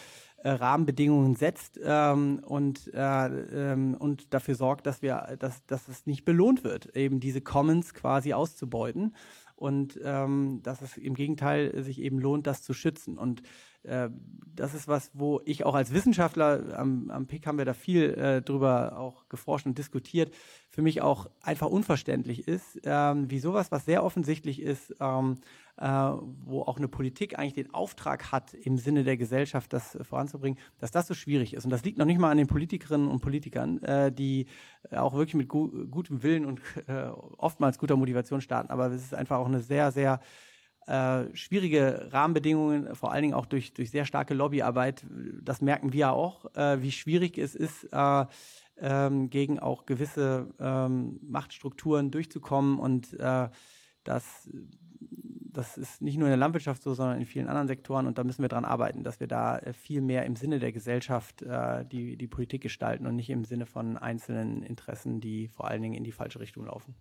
äh, 0.43 0.51
Rahmenbedingungen 0.51 1.35
setzt 1.35 1.81
ähm, 1.83 2.41
und, 2.45 2.93
äh, 2.95 3.27
ähm, 3.27 3.97
und 3.99 4.33
dafür 4.33 4.55
sorgt, 4.55 4.87
dass 4.87 5.03
wir, 5.03 5.37
dass, 5.39 5.65
dass 5.67 5.89
es 5.89 6.07
nicht 6.07 6.25
belohnt 6.25 6.63
wird, 6.65 6.95
eben 6.97 7.19
diese 7.19 7.41
Commons 7.41 7.93
quasi 7.93 8.33
auszubeuten 8.33 9.15
und 9.57 9.99
ähm, 10.05 10.61
dass 10.63 10.83
es 10.83 10.97
im 10.97 11.15
Gegenteil 11.15 11.83
sich 11.83 12.01
eben 12.01 12.21
lohnt, 12.21 12.47
das 12.47 12.63
zu 12.63 12.73
schützen. 12.73 13.19
Und 13.19 13.43
äh, 13.89 14.11
das 14.59 14.75
ist 14.75 14.89
was, 14.89 15.11
wo 15.15 15.41
ich 15.45 15.65
auch 15.65 15.75
als 15.75 15.93
Wissenschaftler, 15.93 16.77
am, 16.77 17.11
am 17.11 17.27
PIC 17.27 17.47
haben 17.47 17.59
wir 17.59 17.65
da 17.65 17.75
viel 17.75 18.15
äh, 18.15 18.43
drüber 18.43 18.99
auch 18.99 19.29
geforscht 19.29 19.67
und 19.67 19.79
diskutiert, 19.79 20.35
für 20.69 20.83
mich 20.83 21.01
auch 21.01 21.31
einfach 21.43 21.69
unverständlich 21.69 22.47
ist, 22.49 22.81
ähm, 22.85 23.31
wie 23.31 23.39
sowas, 23.39 23.71
was 23.71 23.85
sehr 23.85 24.05
offensichtlich 24.05 24.61
ist, 24.61 24.95
ähm, 25.01 25.39
äh, 25.77 25.87
wo 25.87 26.63
auch 26.63 26.77
eine 26.77 26.89
Politik 26.89 27.39
eigentlich 27.39 27.55
den 27.55 27.73
Auftrag 27.73 28.33
hat, 28.33 28.55
im 28.55 28.79
Sinne 28.79 29.05
der 29.05 29.17
Gesellschaft 29.17 29.73
das 29.73 29.97
voranzubringen, 30.03 30.59
dass 30.79 30.91
das 30.91 31.07
so 31.07 31.15
schwierig 31.15 31.55
ist. 31.55 31.65
Und 31.65 31.71
das 31.71 31.85
liegt 31.85 31.99
noch 31.99 32.07
nicht 32.07 32.19
mal 32.19 32.31
an 32.31 32.39
den 32.39 32.49
Politikerinnen 32.49 33.09
und 33.09 33.21
Politikern, 33.21 33.83
äh, 33.83 34.13
die 34.13 34.47
auch 34.91 35.15
wirklich 35.15 35.35
mit 35.35 35.49
gu 35.49 35.69
gutem 35.87 36.23
Willen 36.23 36.45
und 36.45 36.61
äh, 36.89 37.05
oftmals 37.37 37.79
guter 37.79 37.97
Motivation 37.97 38.41
starten, 38.41 38.71
aber 38.71 38.89
es 38.89 39.03
ist 39.03 39.15
einfach 39.15 39.39
auch 39.39 39.47
eine 39.47 39.61
sehr, 39.61 39.93
sehr 39.93 40.21
äh, 40.89 41.37
schwierige 41.37 42.09
Rahmenbedingungen, 42.13 42.95
vor 42.95 43.13
allen 43.13 43.23
Dingen 43.23 43.35
auch 43.35 43.47
durch, 43.47 43.75
durch 43.75 43.91
sehr 43.91 44.07
starke 44.07 44.33
Lobbyarbeit. 44.35 45.05
Das 45.43 45.61
merken 45.61 45.93
wir 45.93 46.13
auch, 46.13 46.47
äh, 46.55 46.81
wie 46.83 46.93
schwierig 46.93 47.37
es 47.37 47.55
ist, 47.55 47.85
äh, 47.93 48.25
ähm, 48.81 49.29
gegen 49.29 49.59
auch 49.59 49.87
gewisse 49.87 50.49
ähm, 50.59 51.21
Machtstrukturen 51.23 52.11
durchzukommen. 52.11 52.79
Und 52.79 53.13
äh, 53.21 53.49
das, 54.05 54.49
das 55.01 55.77
ist 55.77 56.01
nicht 56.01 56.17
nur 56.17 56.29
in 56.29 56.33
der 56.33 56.39
Landwirtschaft 56.39 56.83
so, 56.83 56.95
sondern 56.95 57.19
in 57.19 57.27
vielen 57.27 57.49
anderen 57.49 57.69
Sektoren. 57.69 58.07
Und 58.07 58.17
da 58.17 58.25
müssen 58.25 58.43
wir 58.43 58.49
dran 58.49 58.65
arbeiten, 58.65 59.05
dass 59.05 59.21
wir 59.21 59.27
da 59.27 59.59
äh, 59.59 59.75
viel 59.75 60.01
mehr 60.01 60.25
im 60.25 60.37
Sinne 60.37 60.59
der 60.59 60.73
Gesellschaft 60.73 61.43
äh, 61.43 61.85
die, 61.85 62.17
die 62.17 62.29
Politik 62.29 62.63
gestalten 62.63 63.07
und 63.07 63.17
nicht 63.17 63.31
im 63.31 63.45
Sinne 63.45 63.67
von 63.67 63.99
einzelnen 63.99 64.63
Interessen, 64.63 65.21
die 65.21 65.49
vor 65.49 65.69
allen 65.69 65.83
Dingen 65.83 65.95
in 65.95 66.05
die 66.05 66.13
falsche 66.13 66.41
Richtung 66.41 66.65
laufen. 66.65 66.95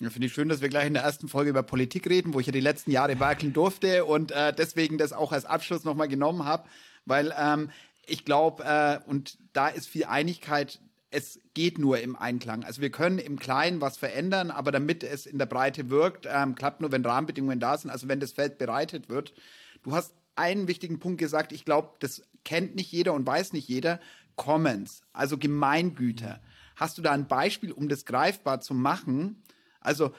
Ja, 0.00 0.10
Finde 0.10 0.26
ich 0.26 0.32
schön, 0.32 0.48
dass 0.48 0.60
wir 0.60 0.68
gleich 0.68 0.86
in 0.86 0.94
der 0.94 1.04
ersten 1.04 1.28
Folge 1.28 1.50
über 1.50 1.62
Politik 1.62 2.08
reden, 2.08 2.34
wo 2.34 2.40
ich 2.40 2.46
ja 2.46 2.52
die 2.52 2.60
letzten 2.60 2.90
Jahre 2.90 3.20
werkeln 3.20 3.52
durfte 3.52 4.04
und 4.04 4.32
äh, 4.32 4.52
deswegen 4.52 4.98
das 4.98 5.12
auch 5.12 5.30
als 5.30 5.44
Abschluss 5.44 5.84
nochmal 5.84 6.08
genommen 6.08 6.44
habe, 6.44 6.68
weil 7.06 7.32
ähm, 7.38 7.70
ich 8.06 8.24
glaube, 8.24 8.64
äh, 8.64 8.98
und 9.08 9.38
da 9.52 9.68
ist 9.68 9.88
viel 9.88 10.04
Einigkeit, 10.04 10.80
es 11.10 11.38
geht 11.54 11.78
nur 11.78 12.00
im 12.00 12.16
Einklang. 12.16 12.64
Also 12.64 12.82
wir 12.82 12.90
können 12.90 13.18
im 13.18 13.38
Kleinen 13.38 13.80
was 13.80 13.96
verändern, 13.96 14.50
aber 14.50 14.72
damit 14.72 15.04
es 15.04 15.26
in 15.26 15.38
der 15.38 15.46
Breite 15.46 15.90
wirkt, 15.90 16.26
ähm, 16.28 16.56
klappt 16.56 16.80
nur, 16.80 16.90
wenn 16.90 17.04
Rahmenbedingungen 17.04 17.60
da 17.60 17.78
sind, 17.78 17.90
also 17.90 18.08
wenn 18.08 18.18
das 18.18 18.32
Feld 18.32 18.58
bereitet 18.58 19.08
wird. 19.08 19.32
Du 19.84 19.92
hast 19.92 20.12
einen 20.34 20.66
wichtigen 20.66 20.98
Punkt 20.98 21.18
gesagt, 21.18 21.52
ich 21.52 21.64
glaube, 21.64 21.90
das 22.00 22.22
kennt 22.44 22.74
nicht 22.74 22.90
jeder 22.90 23.14
und 23.14 23.24
weiß 23.24 23.52
nicht 23.52 23.68
jeder, 23.68 24.00
Commons, 24.34 25.02
also 25.12 25.38
Gemeingüter. 25.38 26.40
Hast 26.74 26.98
du 26.98 27.02
da 27.02 27.12
ein 27.12 27.28
Beispiel, 27.28 27.70
um 27.70 27.88
das 27.88 28.04
greifbar 28.04 28.60
zu 28.60 28.74
machen? 28.74 29.40
Also, 29.84 30.12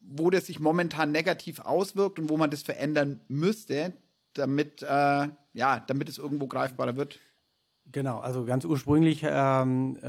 wo 0.00 0.30
das 0.30 0.46
sich 0.46 0.60
momentan 0.60 1.12
negativ 1.12 1.60
auswirkt 1.60 2.18
und 2.18 2.30
wo 2.30 2.36
man 2.36 2.50
das 2.50 2.62
verändern 2.62 3.20
müsste, 3.28 3.92
damit, 4.32 4.82
äh, 4.82 5.28
ja, 5.52 5.80
damit 5.86 6.08
es 6.08 6.18
irgendwo 6.18 6.46
greifbarer 6.46 6.96
wird? 6.96 7.20
Genau, 7.92 8.18
also 8.18 8.44
ganz 8.46 8.64
ursprünglich 8.64 9.22
ähm, 9.28 9.98
äh, 10.02 10.08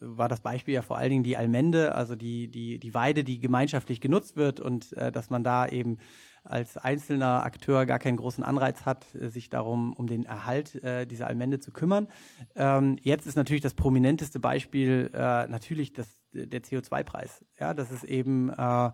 war 0.00 0.28
das 0.28 0.40
Beispiel 0.40 0.74
ja 0.74 0.82
vor 0.82 0.98
allen 0.98 1.10
Dingen 1.10 1.22
die 1.22 1.36
Almende, 1.36 1.94
also 1.94 2.16
die, 2.16 2.48
die, 2.48 2.80
die 2.80 2.94
Weide, 2.94 3.22
die 3.22 3.38
gemeinschaftlich 3.38 4.00
genutzt 4.00 4.36
wird 4.36 4.58
und 4.58 4.92
äh, 4.94 5.12
dass 5.12 5.30
man 5.30 5.44
da 5.44 5.68
eben 5.68 5.98
als 6.44 6.76
einzelner 6.76 7.44
Akteur 7.44 7.86
gar 7.86 7.98
keinen 7.98 8.16
großen 8.16 8.44
Anreiz 8.44 8.86
hat, 8.86 9.14
äh, 9.14 9.28
sich 9.28 9.50
darum 9.50 9.92
um 9.92 10.06
den 10.06 10.24
Erhalt 10.24 10.82
äh, 10.82 11.06
dieser 11.06 11.26
Allmende 11.26 11.60
zu 11.60 11.72
kümmern. 11.72 12.08
Ähm, 12.54 12.96
jetzt 13.02 13.26
ist 13.26 13.36
natürlich 13.36 13.62
das 13.62 13.74
prominenteste 13.74 14.40
Beispiel 14.40 15.10
äh, 15.12 15.46
natürlich 15.48 15.92
das, 15.92 16.18
der 16.32 16.62
CO2-Preis. 16.62 17.44
Ja, 17.58 17.74
das 17.74 17.90
ist 17.90 18.04
eben 18.04 18.50
äh, 18.50 18.90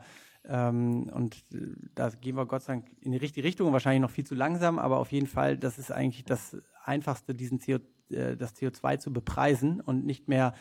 ähm, 0.46 1.10
und 1.12 1.36
äh, 1.52 1.58
da 1.94 2.10
gehen 2.10 2.36
wir 2.36 2.46
Gott 2.46 2.62
sei 2.62 2.74
Dank 2.74 2.86
in 3.00 3.12
die 3.12 3.18
richtige 3.18 3.46
Richtung, 3.46 3.72
wahrscheinlich 3.72 4.02
noch 4.02 4.10
viel 4.10 4.26
zu 4.26 4.34
langsam, 4.34 4.78
aber 4.78 4.98
auf 4.98 5.12
jeden 5.12 5.26
Fall, 5.26 5.56
das 5.56 5.78
ist 5.78 5.90
eigentlich 5.90 6.24
das 6.24 6.56
Einfachste, 6.84 7.34
diesen 7.34 7.60
CO, 7.60 7.78
äh, 8.10 8.36
das 8.36 8.54
CO2 8.56 8.98
zu 8.98 9.12
bepreisen 9.12 9.80
und 9.80 10.04
nicht 10.04 10.28
mehr 10.28 10.54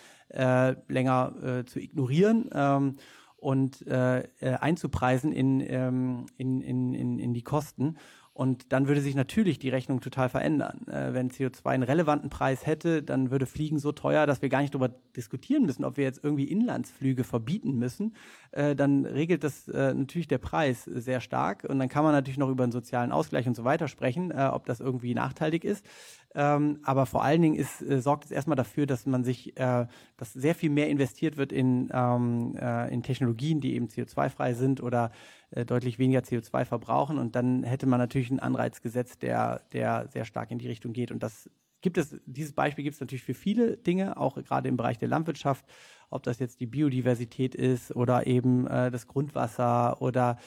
länger 0.88 1.64
zu 1.68 1.80
ignorieren. 1.80 2.50
Ähm, 2.52 2.96
und 3.44 3.86
äh, 3.88 4.22
äh, 4.22 4.26
einzupreisen 4.60 5.32
in, 5.34 5.60
ähm, 5.60 6.26
in, 6.38 6.62
in, 6.62 6.94
in, 6.94 7.20
in 7.20 7.34
die 7.34 7.44
Kosten. 7.44 7.98
Und 8.36 8.74
dann 8.74 8.88
würde 8.88 9.00
sich 9.00 9.14
natürlich 9.14 9.60
die 9.60 9.70
Rechnung 9.70 10.02
total 10.02 10.28
verändern. 10.28 10.88
Äh, 10.88 11.14
wenn 11.14 11.30
CO2 11.30 11.66
einen 11.68 11.84
relevanten 11.84 12.32
Preis 12.32 12.66
hätte, 12.66 13.04
dann 13.04 13.30
würde 13.30 13.46
Fliegen 13.46 13.78
so 13.78 13.92
teuer, 13.92 14.26
dass 14.26 14.42
wir 14.42 14.50
gar 14.50 14.62
nicht 14.62 14.74
darüber 14.74 14.90
diskutieren 15.16 15.68
müssen, 15.68 15.86
ob 15.86 15.98
wir 15.98 16.04
jetzt 16.04 16.24
irgendwie 16.24 16.46
Inlandsflüge 16.46 17.24
verbieten 17.24 17.74
müssen. 17.74 18.16
Äh, 18.52 18.76
dann 18.76 19.06
regelt 19.06 19.44
das 19.44 19.68
äh, 19.68 19.94
natürlich 19.94 20.28
der 20.28 20.40
Preis 20.40 20.84
sehr 20.86 21.22
stark. 21.22 21.64
Und 21.70 21.78
dann 21.78 21.90
kann 21.90 22.04
man 22.04 22.14
natürlich 22.14 22.40
noch 22.40 22.50
über 22.50 22.64
einen 22.64 22.72
sozialen 22.72 23.12
Ausgleich 23.12 23.46
und 23.46 23.56
so 23.56 23.66
weiter 23.66 23.88
sprechen, 23.88 24.32
äh, 24.32 24.50
ob 24.52 24.66
das 24.66 24.80
irgendwie 24.80 25.14
nachteilig 25.14 25.64
ist. 25.64 25.86
Ähm, 26.36 26.80
aber 26.84 27.06
vor 27.06 27.24
allen 27.24 27.42
Dingen 27.42 27.56
ist, 27.56 27.82
äh, 27.82 28.02
sorgt 28.02 28.26
es 28.26 28.32
erstmal 28.32 28.56
dafür, 28.56 28.86
dass 28.86 29.06
man 29.06 29.24
sich, 29.24 29.58
äh, 29.58 29.88
dass 30.18 30.34
sehr 30.34 30.56
viel 30.56 30.70
mehr 30.70 30.90
investiert 30.90 31.38
wird 31.38 31.52
in, 31.52 31.90
ähm, 31.94 32.56
äh, 32.60 32.92
in 32.94 33.04
Technologien, 33.04 33.62
die 33.62 33.76
eben 33.76 33.88
CO2-frei 33.88 34.54
sind 34.54 34.82
oder 34.82 35.12
äh, 35.52 35.66
deutlich 35.66 36.00
weniger 36.00 36.22
CO2 36.22 36.66
verbrauchen. 36.66 37.18
Und 37.18 37.36
dann 37.36 37.64
hätte 37.64 37.86
man 37.86 38.00
natürlich 38.00 38.32
einen 38.32 38.40
Anreiz 38.40 38.82
gesetzt, 38.82 39.22
der, 39.22 39.62
der 39.74 40.08
sehr 40.08 40.26
stark 40.26 40.50
in 40.52 40.60
die 40.60 40.68
Richtung 40.68 40.94
geht. 40.94 41.12
Und 41.12 41.22
das 41.22 41.50
gibt 41.84 41.98
es, 41.98 42.16
dieses 42.26 42.54
Beispiel 42.54 42.84
gibt 42.84 42.96
es 42.96 43.02
natürlich 43.02 43.24
für 43.24 43.36
viele 43.36 43.78
Dinge, 43.78 44.18
auch 44.18 44.36
gerade 44.36 44.70
im 44.70 44.78
Bereich 44.78 44.98
der 44.98 45.10
Landwirtschaft, 45.10 45.66
ob 46.10 46.24
das 46.24 46.40
jetzt 46.40 46.60
die 46.60 46.66
Biodiversität 46.66 47.54
ist 47.54 47.96
oder 47.96 48.26
eben 48.26 48.66
äh, 48.68 48.90
das 48.90 49.08
Grundwasser 49.08 50.02
oder 50.02 50.38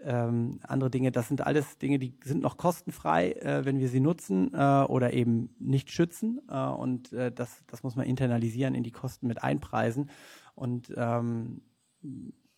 ähm, 0.00 0.60
andere 0.62 0.90
Dinge. 0.90 1.12
Das 1.12 1.28
sind 1.28 1.46
alles 1.46 1.78
Dinge, 1.78 1.98
die 1.98 2.14
sind 2.24 2.42
noch 2.42 2.56
kostenfrei, 2.56 3.32
äh, 3.32 3.64
wenn 3.64 3.78
wir 3.78 3.88
sie 3.88 4.00
nutzen 4.00 4.52
äh, 4.54 4.84
oder 4.84 5.12
eben 5.12 5.54
nicht 5.58 5.90
schützen. 5.90 6.40
Äh, 6.48 6.58
und 6.58 7.12
äh, 7.12 7.32
das, 7.32 7.64
das 7.66 7.82
muss 7.82 7.96
man 7.96 8.06
internalisieren, 8.06 8.74
in 8.74 8.82
die 8.82 8.92
Kosten 8.92 9.26
mit 9.26 9.42
einpreisen. 9.42 10.10
Und 10.54 10.92
ähm, 10.96 11.62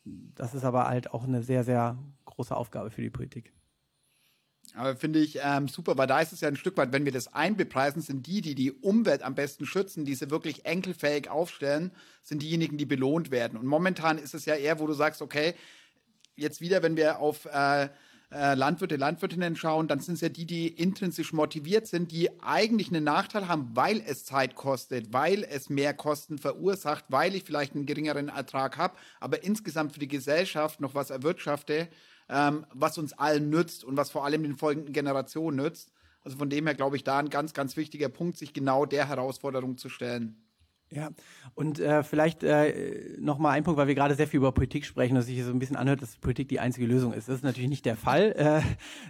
das 0.05 0.55
ist 0.55 0.65
aber 0.65 0.87
halt 0.87 1.13
auch 1.13 1.25
eine 1.25 1.43
sehr, 1.43 1.65
sehr 1.65 1.99
große 2.25 2.57
Aufgabe 2.57 2.91
für 2.91 3.03
die 3.03 3.11
Politik. 3.11 3.53
Aber 4.75 4.97
finde 4.97 5.19
ich 5.19 5.39
ähm, 5.43 5.69
super, 5.69 5.97
weil 5.97 6.07
da 6.07 6.21
ist 6.21 6.33
es 6.33 6.41
ja 6.41 6.49
ein 6.49 6.57
Stück 6.57 6.77
weit, 6.77 6.93
wenn 6.93 7.05
wir 7.05 7.13
das 7.13 7.33
einbepreisen, 7.33 8.03
sind 8.03 8.27
die, 8.27 8.41
die 8.43 8.55
die 8.55 8.73
Umwelt 8.73 9.23
am 9.23 9.35
besten 9.35 9.65
schützen, 9.65 10.05
die 10.05 10.15
sie 10.15 10.31
wirklich 10.31 10.67
enkelfähig 10.67 11.31
aufstellen, 11.31 11.91
sind 12.23 12.43
diejenigen, 12.43 12.77
die 12.77 12.85
belohnt 12.85 13.31
werden. 13.31 13.59
Und 13.59 13.67
momentan 13.67 14.19
ist 14.19 14.35
es 14.35 14.45
ja 14.45 14.55
eher, 14.55 14.79
wo 14.79 14.87
du 14.87 14.93
sagst, 14.93 15.23
okay, 15.23 15.55
jetzt 16.39 16.61
wieder, 16.61 16.83
wenn 16.83 16.97
wir 16.97 17.19
auf 17.19 17.47
äh, 17.47 17.89
äh, 18.31 18.55
Landwirte, 18.55 18.97
Landwirtinnen 18.97 19.57
schauen, 19.57 19.89
dann 19.89 20.01
sind 20.01 20.15
es 20.15 20.21
ja 20.21 20.29
die, 20.29 20.45
die 20.45 20.69
intrinsisch 20.69 21.33
motiviert 21.33 21.87
sind, 21.87 22.13
die 22.13 22.31
eigentlich 22.43 22.89
einen 22.89 23.05
Nachteil 23.05 23.49
haben, 23.49 23.71
weil 23.75 24.03
es 24.07 24.25
Zeit 24.25 24.55
kostet, 24.55 25.13
weil 25.13 25.45
es 25.45 25.71
mehr 25.71 25.95
Kosten 25.95 26.37
verursacht, 26.37 27.07
weil 27.09 27.35
ich 27.35 27.45
vielleicht 27.45 27.75
einen 27.75 27.87
geringeren 27.87 28.29
Ertrag 28.29 28.77
habe, 28.77 28.97
aber 29.19 29.43
insgesamt 29.45 29.93
für 29.93 30.01
die 30.01 30.09
Gesellschaft 30.09 30.81
noch 30.81 30.95
was 30.95 31.09
erwirtschafte, 31.09 31.89
ähm, 32.29 32.67
was 32.75 32.99
uns 32.99 33.15
allen 33.15 33.49
nützt 33.49 33.83
und 33.83 33.97
was 33.97 34.11
vor 34.11 34.27
allem 34.27 34.43
den 34.43 34.57
folgenden 34.57 34.93
Generationen 34.93 35.57
nützt. 35.57 35.93
Also 36.23 36.37
von 36.37 36.51
dem 36.51 36.67
her 36.67 36.75
glaube 36.75 36.97
ich 36.97 37.05
da 37.05 37.19
ein 37.19 37.31
ganz, 37.31 37.55
ganz 37.55 37.79
wichtiger 37.79 38.11
Punkt, 38.11 38.37
sich 38.37 38.53
genau 38.53 38.85
der 38.85 39.09
Herausforderung 39.09 39.79
zu 39.79 39.89
stellen. 39.89 40.37
Ja, 40.91 41.11
und 41.55 41.81
äh, 41.81 42.03
vielleicht 42.03 42.43
äh, 42.43 43.17
nochmal 43.19 43.53
ein 43.53 43.63
Punkt, 43.63 43.79
weil 43.79 43.89
wir 43.89 43.95
gerade 43.95 44.15
sehr 44.15 44.27
viel 44.27 44.39
über 44.39 44.53
Politik 44.53 44.87
sprechen, 44.87 45.17
dass 45.17 45.27
sich 45.27 45.45
so 45.45 45.51
ein 45.51 45.59
bisschen 45.59 45.77
anhört, 45.77 46.01
dass 46.01 46.17
Politik 46.17 46.49
die 46.49 46.61
einzige 46.61 46.87
Lösung 46.87 47.13
ist. 47.13 47.29
Das 47.29 47.37
ist 47.37 47.45
natürlich 47.45 47.69
nicht 47.69 47.85
der 47.85 47.97
Fall. 47.97 48.33
Äh, 48.33 48.63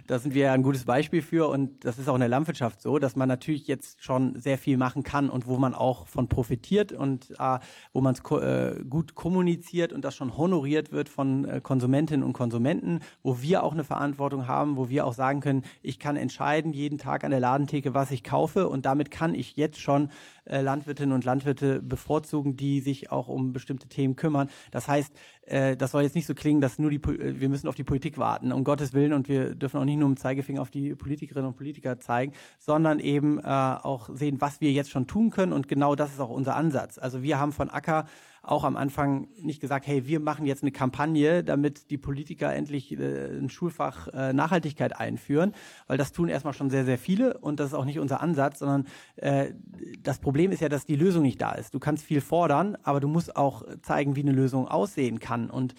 da 0.05 0.19
sind 0.19 0.33
wir 0.33 0.47
ja 0.47 0.53
ein 0.53 0.61
gutes 0.61 0.83
Beispiel 0.83 1.21
für 1.21 1.47
und 1.47 1.85
das 1.85 1.97
ist 1.97 2.09
auch 2.09 2.15
in 2.15 2.19
der 2.19 2.27
Landwirtschaft 2.27 2.81
so, 2.81 2.99
dass 2.99 3.15
man 3.15 3.29
natürlich 3.29 3.65
jetzt 3.67 4.03
schon 4.03 4.37
sehr 4.37 4.57
viel 4.57 4.75
machen 4.75 5.03
kann 5.03 5.29
und 5.29 5.47
wo 5.47 5.57
man 5.57 5.73
auch 5.73 6.07
von 6.07 6.27
profitiert 6.27 6.91
und 6.91 7.31
äh, 7.39 7.59
wo 7.93 8.01
man 8.01 8.13
es 8.13 8.23
ko 8.23 8.39
äh, 8.39 8.83
gut 8.89 9.15
kommuniziert 9.15 9.93
und 9.93 10.03
das 10.03 10.17
schon 10.17 10.35
honoriert 10.35 10.91
wird 10.91 11.07
von 11.07 11.45
äh, 11.45 11.61
Konsumentinnen 11.61 12.25
und 12.25 12.33
Konsumenten, 12.33 12.99
wo 13.23 13.41
wir 13.41 13.63
auch 13.63 13.71
eine 13.71 13.85
Verantwortung 13.85 14.49
haben, 14.49 14.75
wo 14.75 14.89
wir 14.89 15.05
auch 15.05 15.13
sagen 15.13 15.39
können, 15.39 15.63
ich 15.81 15.97
kann 15.97 16.17
entscheiden 16.17 16.73
jeden 16.73 16.97
Tag 16.97 17.23
an 17.23 17.31
der 17.31 17.39
Ladentheke, 17.39 17.93
was 17.93 18.11
ich 18.11 18.25
kaufe 18.25 18.67
und 18.67 18.85
damit 18.85 19.11
kann 19.11 19.33
ich 19.33 19.55
jetzt 19.55 19.79
schon 19.79 20.09
äh, 20.43 20.61
Landwirtinnen 20.61 21.13
und 21.13 21.23
Landwirte 21.23 21.68
bevorzugen, 21.75 22.55
die 22.55 22.81
sich 22.81 23.11
auch 23.11 23.27
um 23.27 23.53
bestimmte 23.53 23.87
Themen 23.87 24.15
kümmern. 24.15 24.49
Das 24.71 24.87
heißt, 24.87 25.13
äh, 25.43 25.77
das 25.77 25.91
soll 25.91 26.03
jetzt 26.03 26.15
nicht 26.15 26.25
so 26.25 26.33
klingen, 26.33 26.61
dass 26.61 26.79
nur 26.79 26.89
die, 26.89 26.97
äh, 26.97 27.39
wir 27.39 27.49
müssen 27.49 27.67
auf 27.67 27.75
die 27.75 27.83
Politik 27.83 28.17
warten, 28.17 28.51
um 28.51 28.63
Gottes 28.63 28.93
Willen, 28.93 29.13
und 29.13 29.29
wir 29.29 29.55
dürfen 29.55 29.79
auch 29.79 29.85
nicht 29.85 29.97
nur 29.97 30.09
dem 30.09 30.17
Zeigefinger 30.17 30.61
auf 30.61 30.71
die 30.71 30.95
Politikerinnen 30.95 31.47
und 31.47 31.55
Politiker 31.55 31.99
zeigen, 31.99 32.33
sondern 32.57 32.99
eben 32.99 33.39
äh, 33.39 33.43
auch 33.43 34.09
sehen, 34.13 34.41
was 34.41 34.61
wir 34.61 34.71
jetzt 34.71 34.89
schon 34.89 35.07
tun 35.07 35.29
können. 35.29 35.53
Und 35.53 35.67
genau 35.67 35.95
das 35.95 36.11
ist 36.11 36.19
auch 36.19 36.29
unser 36.29 36.55
Ansatz. 36.55 36.97
Also 36.97 37.23
wir 37.23 37.39
haben 37.39 37.51
von 37.51 37.69
Acker 37.69 38.05
auch 38.49 38.63
am 38.63 38.75
Anfang 38.75 39.27
nicht 39.41 39.61
gesagt, 39.61 39.87
hey, 39.87 40.07
wir 40.07 40.19
machen 40.19 40.45
jetzt 40.45 40.63
eine 40.63 40.71
Kampagne, 40.71 41.43
damit 41.43 41.89
die 41.89 41.97
Politiker 41.97 42.53
endlich 42.53 42.91
äh, 42.91 43.37
ein 43.37 43.49
Schulfach 43.49 44.07
äh, 44.07 44.33
Nachhaltigkeit 44.33 44.99
einführen, 44.99 45.53
weil 45.87 45.97
das 45.97 46.11
tun 46.11 46.29
erstmal 46.29 46.53
schon 46.53 46.69
sehr, 46.69 46.85
sehr 46.85 46.97
viele 46.97 47.37
und 47.37 47.59
das 47.59 47.67
ist 47.67 47.73
auch 47.73 47.85
nicht 47.85 47.99
unser 47.99 48.21
Ansatz, 48.21 48.59
sondern 48.59 48.87
äh, 49.17 49.53
das 50.01 50.19
Problem 50.19 50.51
ist 50.51 50.61
ja, 50.61 50.69
dass 50.69 50.85
die 50.85 50.95
Lösung 50.95 51.23
nicht 51.23 51.41
da 51.41 51.51
ist. 51.51 51.73
Du 51.73 51.79
kannst 51.79 52.03
viel 52.03 52.21
fordern, 52.21 52.77
aber 52.83 52.99
du 52.99 53.07
musst 53.07 53.35
auch 53.35 53.63
zeigen, 53.81 54.15
wie 54.15 54.21
eine 54.21 54.31
Lösung 54.31 54.67
aussehen 54.67 55.19
kann 55.19 55.49
und 55.49 55.75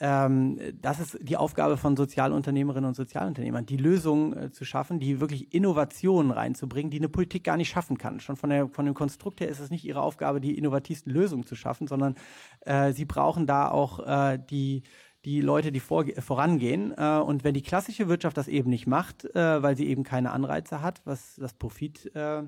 das 0.00 0.98
ist 0.98 1.18
die 1.20 1.36
Aufgabe 1.36 1.76
von 1.76 1.94
Sozialunternehmerinnen 1.94 2.88
und 2.88 2.94
Sozialunternehmern, 2.94 3.66
die 3.66 3.76
Lösungen 3.76 4.36
äh, 4.36 4.50
zu 4.50 4.64
schaffen, 4.64 4.98
die 4.98 5.20
wirklich 5.20 5.52
Innovationen 5.52 6.30
reinzubringen, 6.30 6.90
die 6.90 6.96
eine 6.96 7.10
Politik 7.10 7.44
gar 7.44 7.58
nicht 7.58 7.68
schaffen 7.68 7.98
kann. 7.98 8.18
Schon 8.18 8.36
von, 8.36 8.48
der, 8.48 8.68
von 8.68 8.86
dem 8.86 8.94
Konstrukt 8.94 9.40
her 9.40 9.48
ist 9.48 9.60
es 9.60 9.70
nicht 9.70 9.84
ihre 9.84 10.00
Aufgabe, 10.00 10.40
die 10.40 10.56
innovativsten 10.56 11.12
Lösungen 11.12 11.44
zu 11.44 11.54
schaffen, 11.54 11.86
sondern 11.86 12.14
äh, 12.60 12.92
sie 12.92 13.04
brauchen 13.04 13.46
da 13.46 13.70
auch 13.70 14.00
äh, 14.06 14.38
die 14.38 14.82
die 15.24 15.42
Leute, 15.42 15.70
die 15.70 15.80
vor, 15.80 16.06
vorangehen. 16.18 16.94
Äh, 16.96 17.18
und 17.18 17.44
wenn 17.44 17.54
die 17.54 17.62
klassische 17.62 18.08
Wirtschaft 18.08 18.36
das 18.36 18.48
eben 18.48 18.70
nicht 18.70 18.86
macht, 18.86 19.24
äh, 19.34 19.62
weil 19.62 19.76
sie 19.76 19.86
eben 19.86 20.02
keine 20.02 20.32
Anreize 20.32 20.80
hat, 20.80 21.02
was 21.04 21.36
das 21.36 21.52
Profit 21.54 22.10
äh, 22.14 22.38
äh 22.38 22.44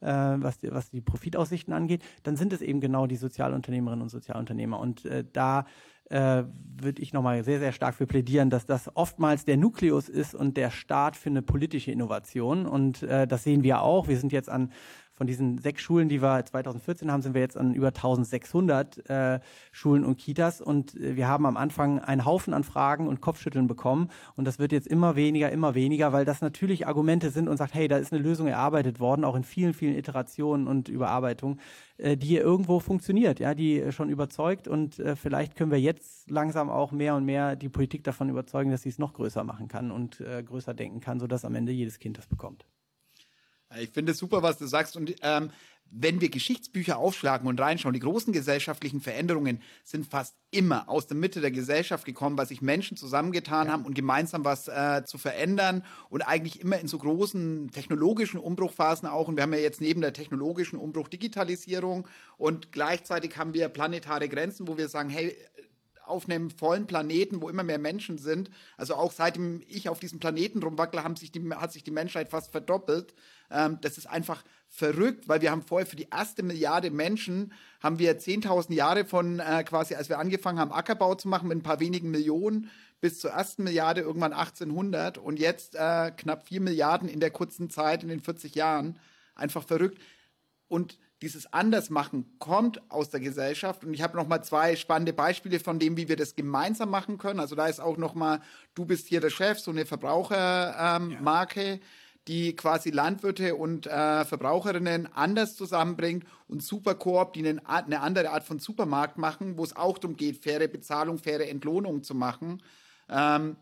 was, 0.00 0.58
die, 0.58 0.70
was 0.70 0.90
die 0.90 1.00
Profitaussichten 1.00 1.74
angeht, 1.74 2.04
dann 2.22 2.36
sind 2.36 2.52
es 2.52 2.62
eben 2.62 2.80
genau 2.80 3.06
die 3.06 3.16
Sozialunternehmerinnen 3.16 4.02
und 4.02 4.08
Sozialunternehmer. 4.08 4.78
Und 4.78 5.04
äh, 5.04 5.24
da 5.32 5.66
äh, 6.10 6.44
würde 6.76 7.00
ich 7.00 7.12
nochmal 7.12 7.44
sehr, 7.44 7.58
sehr 7.58 7.72
stark 7.72 7.94
für 7.94 8.06
plädieren, 8.06 8.50
dass 8.50 8.66
das 8.66 8.94
oftmals 8.96 9.44
der 9.44 9.56
Nukleus 9.56 10.08
ist 10.08 10.34
und 10.34 10.56
der 10.56 10.70
Start 10.70 11.16
für 11.16 11.30
eine 11.30 11.42
politische 11.42 11.90
Innovation. 11.90 12.66
Und 12.66 13.02
äh, 13.02 13.26
das 13.26 13.44
sehen 13.44 13.62
wir 13.62 13.82
auch. 13.82 14.08
Wir 14.08 14.18
sind 14.18 14.32
jetzt 14.32 14.48
an 14.48 14.72
von 15.22 15.28
diesen 15.28 15.58
sechs 15.58 15.82
Schulen, 15.82 16.08
die 16.08 16.20
wir 16.20 16.44
2014 16.44 17.12
haben, 17.12 17.22
sind 17.22 17.34
wir 17.34 17.40
jetzt 17.40 17.56
an 17.56 17.74
über 17.74 17.88
1600 17.88 19.08
äh, 19.08 19.38
Schulen 19.70 20.04
und 20.04 20.18
Kitas. 20.18 20.60
Und 20.60 20.96
äh, 20.96 21.14
wir 21.14 21.28
haben 21.28 21.46
am 21.46 21.56
Anfang 21.56 22.00
einen 22.00 22.24
Haufen 22.24 22.52
an 22.52 22.64
Fragen 22.64 23.06
und 23.06 23.20
Kopfschütteln 23.20 23.68
bekommen. 23.68 24.08
Und 24.34 24.46
das 24.46 24.58
wird 24.58 24.72
jetzt 24.72 24.88
immer 24.88 25.14
weniger, 25.14 25.52
immer 25.52 25.76
weniger, 25.76 26.12
weil 26.12 26.24
das 26.24 26.40
natürlich 26.40 26.88
Argumente 26.88 27.30
sind 27.30 27.48
und 27.48 27.56
sagt, 27.56 27.72
hey, 27.72 27.86
da 27.86 27.98
ist 27.98 28.12
eine 28.12 28.20
Lösung 28.20 28.48
erarbeitet 28.48 28.98
worden, 28.98 29.24
auch 29.24 29.36
in 29.36 29.44
vielen, 29.44 29.74
vielen 29.74 29.94
Iterationen 29.94 30.66
und 30.66 30.88
Überarbeitungen, 30.88 31.60
äh, 31.98 32.16
die 32.16 32.36
irgendwo 32.36 32.80
funktioniert, 32.80 33.38
ja, 33.38 33.54
die 33.54 33.92
schon 33.92 34.08
überzeugt. 34.08 34.66
Und 34.66 34.98
äh, 34.98 35.14
vielleicht 35.14 35.54
können 35.54 35.70
wir 35.70 35.80
jetzt 35.80 36.32
langsam 36.32 36.68
auch 36.68 36.90
mehr 36.90 37.14
und 37.14 37.24
mehr 37.24 37.54
die 37.54 37.68
Politik 37.68 38.02
davon 38.02 38.28
überzeugen, 38.28 38.72
dass 38.72 38.82
sie 38.82 38.88
es 38.88 38.98
noch 38.98 39.12
größer 39.12 39.44
machen 39.44 39.68
kann 39.68 39.92
und 39.92 40.20
äh, 40.20 40.42
größer 40.42 40.74
denken 40.74 40.98
kann, 40.98 41.20
sodass 41.20 41.44
am 41.44 41.54
Ende 41.54 41.70
jedes 41.70 42.00
Kind 42.00 42.18
das 42.18 42.26
bekommt. 42.26 42.66
Ich 43.80 43.90
finde 43.90 44.12
es 44.12 44.18
super, 44.18 44.42
was 44.42 44.58
du 44.58 44.66
sagst. 44.66 44.96
Und 44.96 45.14
ähm, 45.22 45.50
wenn 45.94 46.22
wir 46.22 46.30
Geschichtsbücher 46.30 46.96
aufschlagen 46.96 47.46
und 47.46 47.60
reinschauen, 47.60 47.92
die 47.92 48.00
großen 48.00 48.32
gesellschaftlichen 48.32 49.02
Veränderungen 49.02 49.60
sind 49.84 50.06
fast 50.06 50.34
immer 50.50 50.88
aus 50.88 51.06
der 51.06 51.18
Mitte 51.18 51.42
der 51.42 51.50
Gesellschaft 51.50 52.06
gekommen, 52.06 52.38
weil 52.38 52.46
sich 52.46 52.62
Menschen 52.62 52.96
zusammengetan 52.96 53.66
ja. 53.66 53.72
haben 53.74 53.84
und 53.84 53.94
gemeinsam 53.94 54.42
was 54.42 54.68
äh, 54.68 55.04
zu 55.04 55.18
verändern 55.18 55.84
und 56.08 56.22
eigentlich 56.22 56.60
immer 56.60 56.80
in 56.80 56.88
so 56.88 56.96
großen 56.96 57.70
technologischen 57.72 58.40
Umbruchphasen 58.40 59.06
auch. 59.06 59.28
Und 59.28 59.36
wir 59.36 59.42
haben 59.42 59.52
ja 59.52 59.58
jetzt 59.58 59.82
neben 59.82 60.00
der 60.00 60.14
technologischen 60.14 60.78
Umbruch 60.78 61.08
Digitalisierung 61.08 62.08
und 62.38 62.72
gleichzeitig 62.72 63.36
haben 63.36 63.52
wir 63.52 63.68
planetare 63.68 64.30
Grenzen, 64.30 64.68
wo 64.68 64.78
wir 64.78 64.88
sagen, 64.88 65.10
hey, 65.10 65.36
auf 66.06 66.28
einem 66.28 66.50
vollen 66.50 66.86
Planeten, 66.86 67.40
wo 67.40 67.48
immer 67.48 67.62
mehr 67.62 67.78
Menschen 67.78 68.18
sind. 68.18 68.50
Also 68.76 68.94
auch 68.94 69.12
seitdem 69.12 69.62
ich 69.66 69.88
auf 69.88 70.00
diesem 70.00 70.18
Planeten 70.18 70.62
rumwackle, 70.62 71.04
haben 71.04 71.16
sich 71.16 71.32
die, 71.32 71.48
hat 71.54 71.72
sich 71.72 71.84
die 71.84 71.90
Menschheit 71.90 72.28
fast 72.28 72.50
verdoppelt. 72.50 73.14
Ähm, 73.52 73.78
das 73.80 73.98
ist 73.98 74.06
einfach 74.06 74.42
verrückt, 74.68 75.28
weil 75.28 75.42
wir 75.42 75.50
haben 75.50 75.62
vorher 75.62 75.86
für 75.86 75.96
die 75.96 76.08
erste 76.10 76.42
Milliarde 76.42 76.90
Menschen, 76.90 77.52
haben 77.82 77.98
wir 77.98 78.18
10.000 78.18 78.72
Jahre 78.72 79.04
von 79.04 79.38
äh, 79.38 79.64
quasi, 79.64 79.94
als 79.94 80.08
wir 80.08 80.18
angefangen 80.18 80.58
haben, 80.58 80.72
Ackerbau 80.72 81.14
zu 81.14 81.28
machen 81.28 81.48
mit 81.48 81.58
ein 81.58 81.62
paar 81.62 81.80
wenigen 81.80 82.10
Millionen, 82.10 82.70
bis 83.00 83.18
zur 83.18 83.32
ersten 83.32 83.64
Milliarde 83.64 84.00
irgendwann 84.00 84.32
1800 84.32 85.18
und 85.18 85.38
jetzt 85.38 85.74
äh, 85.74 86.12
knapp 86.16 86.46
4 86.46 86.60
Milliarden 86.60 87.08
in 87.08 87.20
der 87.20 87.30
kurzen 87.30 87.68
Zeit, 87.68 88.02
in 88.02 88.08
den 88.08 88.20
40 88.20 88.54
Jahren. 88.54 88.98
Einfach 89.34 89.64
verrückt. 89.64 90.00
Und 90.68 90.98
dieses 91.22 91.52
Andersmachen 91.52 92.38
kommt 92.38 92.80
aus 92.90 93.10
der 93.10 93.20
Gesellschaft. 93.20 93.84
Und 93.84 93.94
ich 93.94 94.02
habe 94.02 94.16
noch 94.16 94.26
mal 94.26 94.42
zwei 94.42 94.74
spannende 94.74 95.12
Beispiele 95.12 95.60
von 95.60 95.78
dem, 95.78 95.96
wie 95.96 96.08
wir 96.08 96.16
das 96.16 96.34
gemeinsam 96.34 96.90
machen 96.90 97.18
können. 97.18 97.40
Also 97.40 97.54
da 97.54 97.66
ist 97.66 97.80
auch 97.80 97.96
noch 97.96 98.14
mal, 98.14 98.40
du 98.74 98.84
bist 98.84 99.06
hier 99.06 99.20
der 99.20 99.30
Chef, 99.30 99.58
so 99.58 99.70
eine 99.70 99.86
Verbrauchermarke, 99.86 101.60
ähm, 101.60 101.78
ja. 101.78 101.78
Die 102.28 102.54
quasi 102.54 102.90
Landwirte 102.90 103.56
und 103.56 103.86
äh, 103.86 104.24
Verbraucherinnen 104.24 105.12
anders 105.12 105.56
zusammenbringt 105.56 106.24
und 106.46 106.62
Supercoop, 106.62 107.32
die 107.32 107.46
eine, 107.46 107.66
eine 107.68 108.00
andere 108.00 108.30
Art 108.30 108.44
von 108.44 108.58
Supermarkt 108.58 109.18
machen, 109.18 109.58
wo 109.58 109.64
es 109.64 109.74
auch 109.74 109.98
darum 109.98 110.16
geht, 110.16 110.42
faire 110.42 110.68
Bezahlung, 110.68 111.18
faire 111.18 111.48
Entlohnung 111.48 112.02
zu 112.02 112.14
machen 112.14 112.62
ähm, 113.08 113.56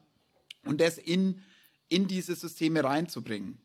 und 0.66 0.80
das 0.80 0.98
in, 0.98 1.40
in 1.88 2.06
diese 2.06 2.34
Systeme 2.34 2.84
reinzubringen. 2.84 3.58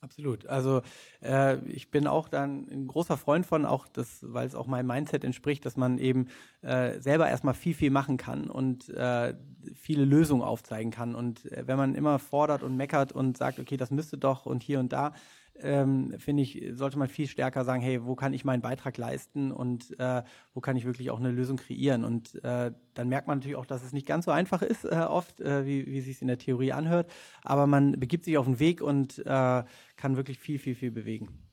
Absolut. 0.00 0.46
Also 0.46 0.82
äh, 1.24 1.56
ich 1.68 1.90
bin 1.90 2.06
auch 2.06 2.28
dann 2.28 2.68
ein 2.70 2.86
großer 2.86 3.16
Freund 3.16 3.44
von, 3.46 3.66
auch 3.66 3.88
das, 3.88 4.20
weil 4.22 4.46
es 4.46 4.54
auch 4.54 4.68
meinem 4.68 4.86
Mindset 4.86 5.24
entspricht, 5.24 5.66
dass 5.66 5.76
man 5.76 5.98
eben 5.98 6.28
äh, 6.62 7.00
selber 7.00 7.28
erstmal 7.28 7.54
viel, 7.54 7.74
viel 7.74 7.90
machen 7.90 8.16
kann 8.16 8.48
und 8.48 8.88
äh, 8.90 9.34
viele 9.74 10.04
Lösungen 10.04 10.42
aufzeigen 10.42 10.92
kann. 10.92 11.16
Und 11.16 11.50
äh, 11.50 11.66
wenn 11.66 11.76
man 11.78 11.96
immer 11.96 12.20
fordert 12.20 12.62
und 12.62 12.76
meckert 12.76 13.10
und 13.10 13.36
sagt, 13.36 13.58
okay, 13.58 13.76
das 13.76 13.90
müsste 13.90 14.18
doch 14.18 14.46
und 14.46 14.62
hier 14.62 14.78
und 14.78 14.92
da, 14.92 15.14
ähm, 15.62 16.14
finde 16.18 16.42
ich, 16.42 16.62
sollte 16.72 16.98
man 16.98 17.08
viel 17.08 17.26
stärker 17.26 17.64
sagen, 17.64 17.82
hey, 17.82 18.04
wo 18.04 18.14
kann 18.14 18.32
ich 18.32 18.44
meinen 18.44 18.62
Beitrag 18.62 18.96
leisten 18.96 19.52
und 19.52 19.98
äh, 19.98 20.22
wo 20.54 20.60
kann 20.60 20.76
ich 20.76 20.84
wirklich 20.84 21.10
auch 21.10 21.18
eine 21.18 21.30
Lösung 21.30 21.56
kreieren? 21.56 22.04
Und 22.04 22.42
äh, 22.44 22.72
dann 22.94 23.08
merkt 23.08 23.28
man 23.28 23.38
natürlich 23.38 23.56
auch, 23.56 23.66
dass 23.66 23.84
es 23.84 23.92
nicht 23.92 24.06
ganz 24.06 24.24
so 24.24 24.30
einfach 24.30 24.62
ist, 24.62 24.84
äh, 24.84 25.06
oft, 25.08 25.40
äh, 25.40 25.66
wie, 25.66 25.86
wie 25.86 26.00
sich 26.00 26.20
in 26.22 26.28
der 26.28 26.38
Theorie 26.38 26.72
anhört. 26.72 27.10
Aber 27.42 27.66
man 27.66 27.92
begibt 27.92 28.24
sich 28.24 28.38
auf 28.38 28.46
den 28.46 28.58
Weg 28.58 28.80
und 28.80 29.18
äh, 29.18 29.64
kann 29.96 30.16
wirklich 30.16 30.38
viel, 30.38 30.58
viel, 30.58 30.74
viel 30.74 30.90
bewegen. 30.90 31.47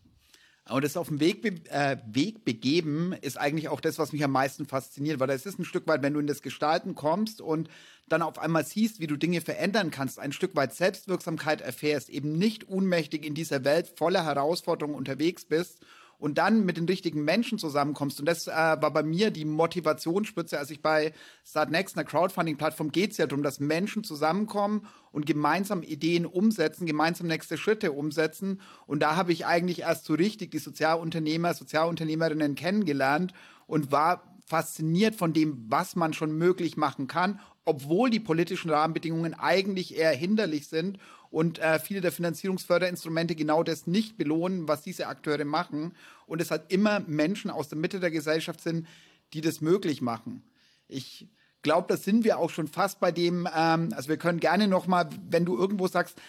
Und 0.67 0.83
das 0.83 0.97
auf 0.97 1.09
dem 1.09 1.19
Weg, 1.19 1.45
äh, 1.69 1.97
Weg 2.07 2.43
begeben 2.43 3.13
ist 3.21 3.37
eigentlich 3.37 3.69
auch 3.69 3.79
das, 3.79 3.99
was 3.99 4.13
mich 4.13 4.23
am 4.23 4.31
meisten 4.31 4.65
fasziniert, 4.65 5.19
weil 5.19 5.29
es 5.29 5.45
ist 5.45 5.59
ein 5.59 5.65
Stück 5.65 5.85
weit, 5.87 6.01
wenn 6.01 6.13
du 6.13 6.19
in 6.19 6.25
das 6.25 6.41
Gestalten 6.41 6.95
kommst 6.95 7.39
und 7.39 7.69
dann 8.09 8.23
auf 8.23 8.39
einmal 8.39 8.65
siehst, 8.65 8.99
wie 8.99 9.05
du 9.05 9.15
Dinge 9.15 9.41
verändern 9.41 9.91
kannst, 9.91 10.17
ein 10.17 10.31
Stück 10.31 10.55
weit 10.55 10.73
Selbstwirksamkeit 10.73 11.61
erfährst, 11.61 12.09
eben 12.09 12.37
nicht 12.37 12.63
unmächtig 12.63 13.25
in 13.25 13.35
dieser 13.35 13.63
Welt 13.63 13.87
voller 13.95 14.25
Herausforderungen 14.25 14.95
unterwegs 14.95 15.45
bist 15.45 15.85
und 16.17 16.37
dann 16.37 16.65
mit 16.65 16.77
den 16.77 16.85
richtigen 16.85 17.23
Menschen 17.23 17.57
zusammenkommst. 17.57 18.19
Und 18.19 18.25
das 18.25 18.47
äh, 18.47 18.51
war 18.51 18.91
bei 18.91 19.03
mir 19.03 19.31
die 19.31 19.45
Motivationsspitze, 19.45 20.57
als 20.57 20.69
ich 20.69 20.81
bei 20.81 21.13
Start 21.45 21.71
Next, 21.71 21.97
einer 21.97 22.05
Crowdfunding-Plattform, 22.05 22.91
geht 22.91 23.11
es 23.11 23.17
ja 23.17 23.27
darum, 23.27 23.43
dass 23.43 23.59
Menschen 23.59 24.03
zusammenkommen 24.03 24.87
und 25.11 25.25
gemeinsam 25.25 25.83
Ideen 25.83 26.25
umsetzen, 26.25 26.85
gemeinsam 26.85 27.27
nächste 27.27 27.57
Schritte 27.57 27.91
umsetzen. 27.91 28.61
Und 28.87 29.01
da 29.01 29.15
habe 29.15 29.31
ich 29.31 29.45
eigentlich 29.45 29.81
erst 29.81 30.05
so 30.05 30.13
richtig 30.13 30.51
die 30.51 30.59
Sozialunternehmer, 30.59 31.53
Sozialunternehmerinnen 31.53 32.55
kennengelernt 32.55 33.33
und 33.67 33.91
war 33.91 34.23
fasziniert 34.45 35.15
von 35.15 35.33
dem, 35.33 35.65
was 35.69 35.95
man 35.95 36.13
schon 36.13 36.37
möglich 36.37 36.77
machen 36.77 37.07
kann, 37.07 37.39
obwohl 37.65 38.11
die 38.11 38.19
politischen 38.19 38.69
Rahmenbedingungen 38.69 39.33
eigentlich 39.33 39.97
eher 39.97 40.11
hinderlich 40.11 40.67
sind 40.67 40.99
und 41.29 41.59
äh, 41.59 41.79
viele 41.79 42.01
der 42.01 42.11
Finanzierungsförderinstrumente 42.11 43.35
genau 43.35 43.63
das 43.63 43.87
nicht 43.87 44.17
belohnen, 44.17 44.67
was 44.67 44.81
diese 44.81 45.07
Akteure 45.07 45.45
machen. 45.45 45.93
Und 46.27 46.41
es 46.41 46.51
halt 46.51 46.71
immer 46.71 47.01
Menschen 47.01 47.51
aus 47.51 47.69
der 47.69 47.77
Mitte 47.77 47.99
der 47.99 48.11
Gesellschaft 48.11 48.61
sind, 48.61 48.87
die 49.33 49.41
das 49.41 49.61
möglich 49.61 50.01
machen. 50.01 50.43
Ich 50.87 51.27
glaube, 51.61 51.87
da 51.87 51.97
sind 51.97 52.23
wir 52.23 52.37
auch 52.37 52.49
schon 52.49 52.67
fast 52.67 52.99
bei 52.99 53.11
dem, 53.11 53.47
ähm, 53.53 53.89
also 53.95 54.09
wir 54.09 54.17
können 54.17 54.39
gerne 54.39 54.67
nochmal, 54.67 55.09
wenn 55.29 55.45
du 55.45 55.57
irgendwo 55.57 55.87
sagst, 55.87 56.21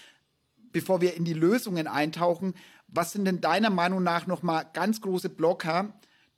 bevor 0.73 1.01
wir 1.01 1.15
in 1.15 1.25
die 1.25 1.35
Lösungen 1.35 1.87
eintauchen, 1.87 2.55
was 2.89 3.13
sind 3.13 3.25
denn 3.25 3.41
deiner 3.41 3.71
Meinung 3.71 4.03
nach 4.03 4.27
nochmal 4.27 4.67
ganz 4.73 5.01
große 5.01 5.29
Blocker, 5.29 5.93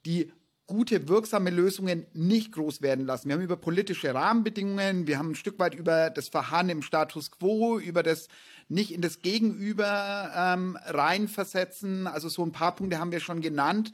die 0.05 0.31
gute, 0.69 1.09
wirksame 1.09 1.49
Lösungen 1.49 2.05
nicht 2.13 2.51
groß 2.51 2.83
werden 2.83 3.05
lassen. 3.07 3.27
Wir 3.27 3.35
haben 3.35 3.41
über 3.41 3.57
politische 3.57 4.13
Rahmenbedingungen, 4.13 5.07
wir 5.07 5.17
haben 5.17 5.31
ein 5.31 5.35
Stück 5.35 5.57
weit 5.57 5.73
über 5.73 6.11
das 6.11 6.29
Verharren 6.29 6.69
im 6.69 6.83
Status 6.83 7.31
quo, 7.31 7.79
über 7.79 8.03
das 8.03 8.27
nicht 8.67 8.93
in 8.93 9.01
das 9.01 9.23
Gegenüber 9.23 10.31
ähm, 10.35 10.77
reinversetzen. 10.85 12.05
Also 12.05 12.29
so 12.29 12.45
ein 12.45 12.51
paar 12.51 12.75
Punkte 12.75 12.99
haben 12.99 13.11
wir 13.11 13.19
schon 13.19 13.41
genannt. 13.41 13.91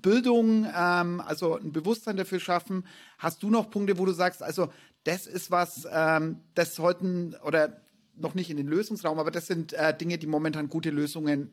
Bildung, 0.00 0.66
ähm, 0.74 1.20
also 1.20 1.58
ein 1.58 1.70
Bewusstsein 1.70 2.16
dafür 2.16 2.40
schaffen. 2.40 2.86
Hast 3.18 3.42
du 3.42 3.50
noch 3.50 3.68
Punkte, 3.68 3.98
wo 3.98 4.06
du 4.06 4.12
sagst, 4.12 4.42
also 4.42 4.72
das 5.04 5.26
ist 5.26 5.50
was, 5.50 5.86
ähm, 5.92 6.40
das 6.54 6.74
sollten 6.74 7.36
oder 7.44 7.82
noch 8.16 8.34
nicht 8.34 8.48
in 8.48 8.56
den 8.56 8.68
Lösungsraum, 8.68 9.18
aber 9.18 9.30
das 9.30 9.48
sind 9.48 9.74
äh, 9.74 9.94
Dinge, 9.94 10.16
die 10.16 10.26
momentan 10.26 10.70
gute 10.70 10.90
Lösungen 10.90 11.50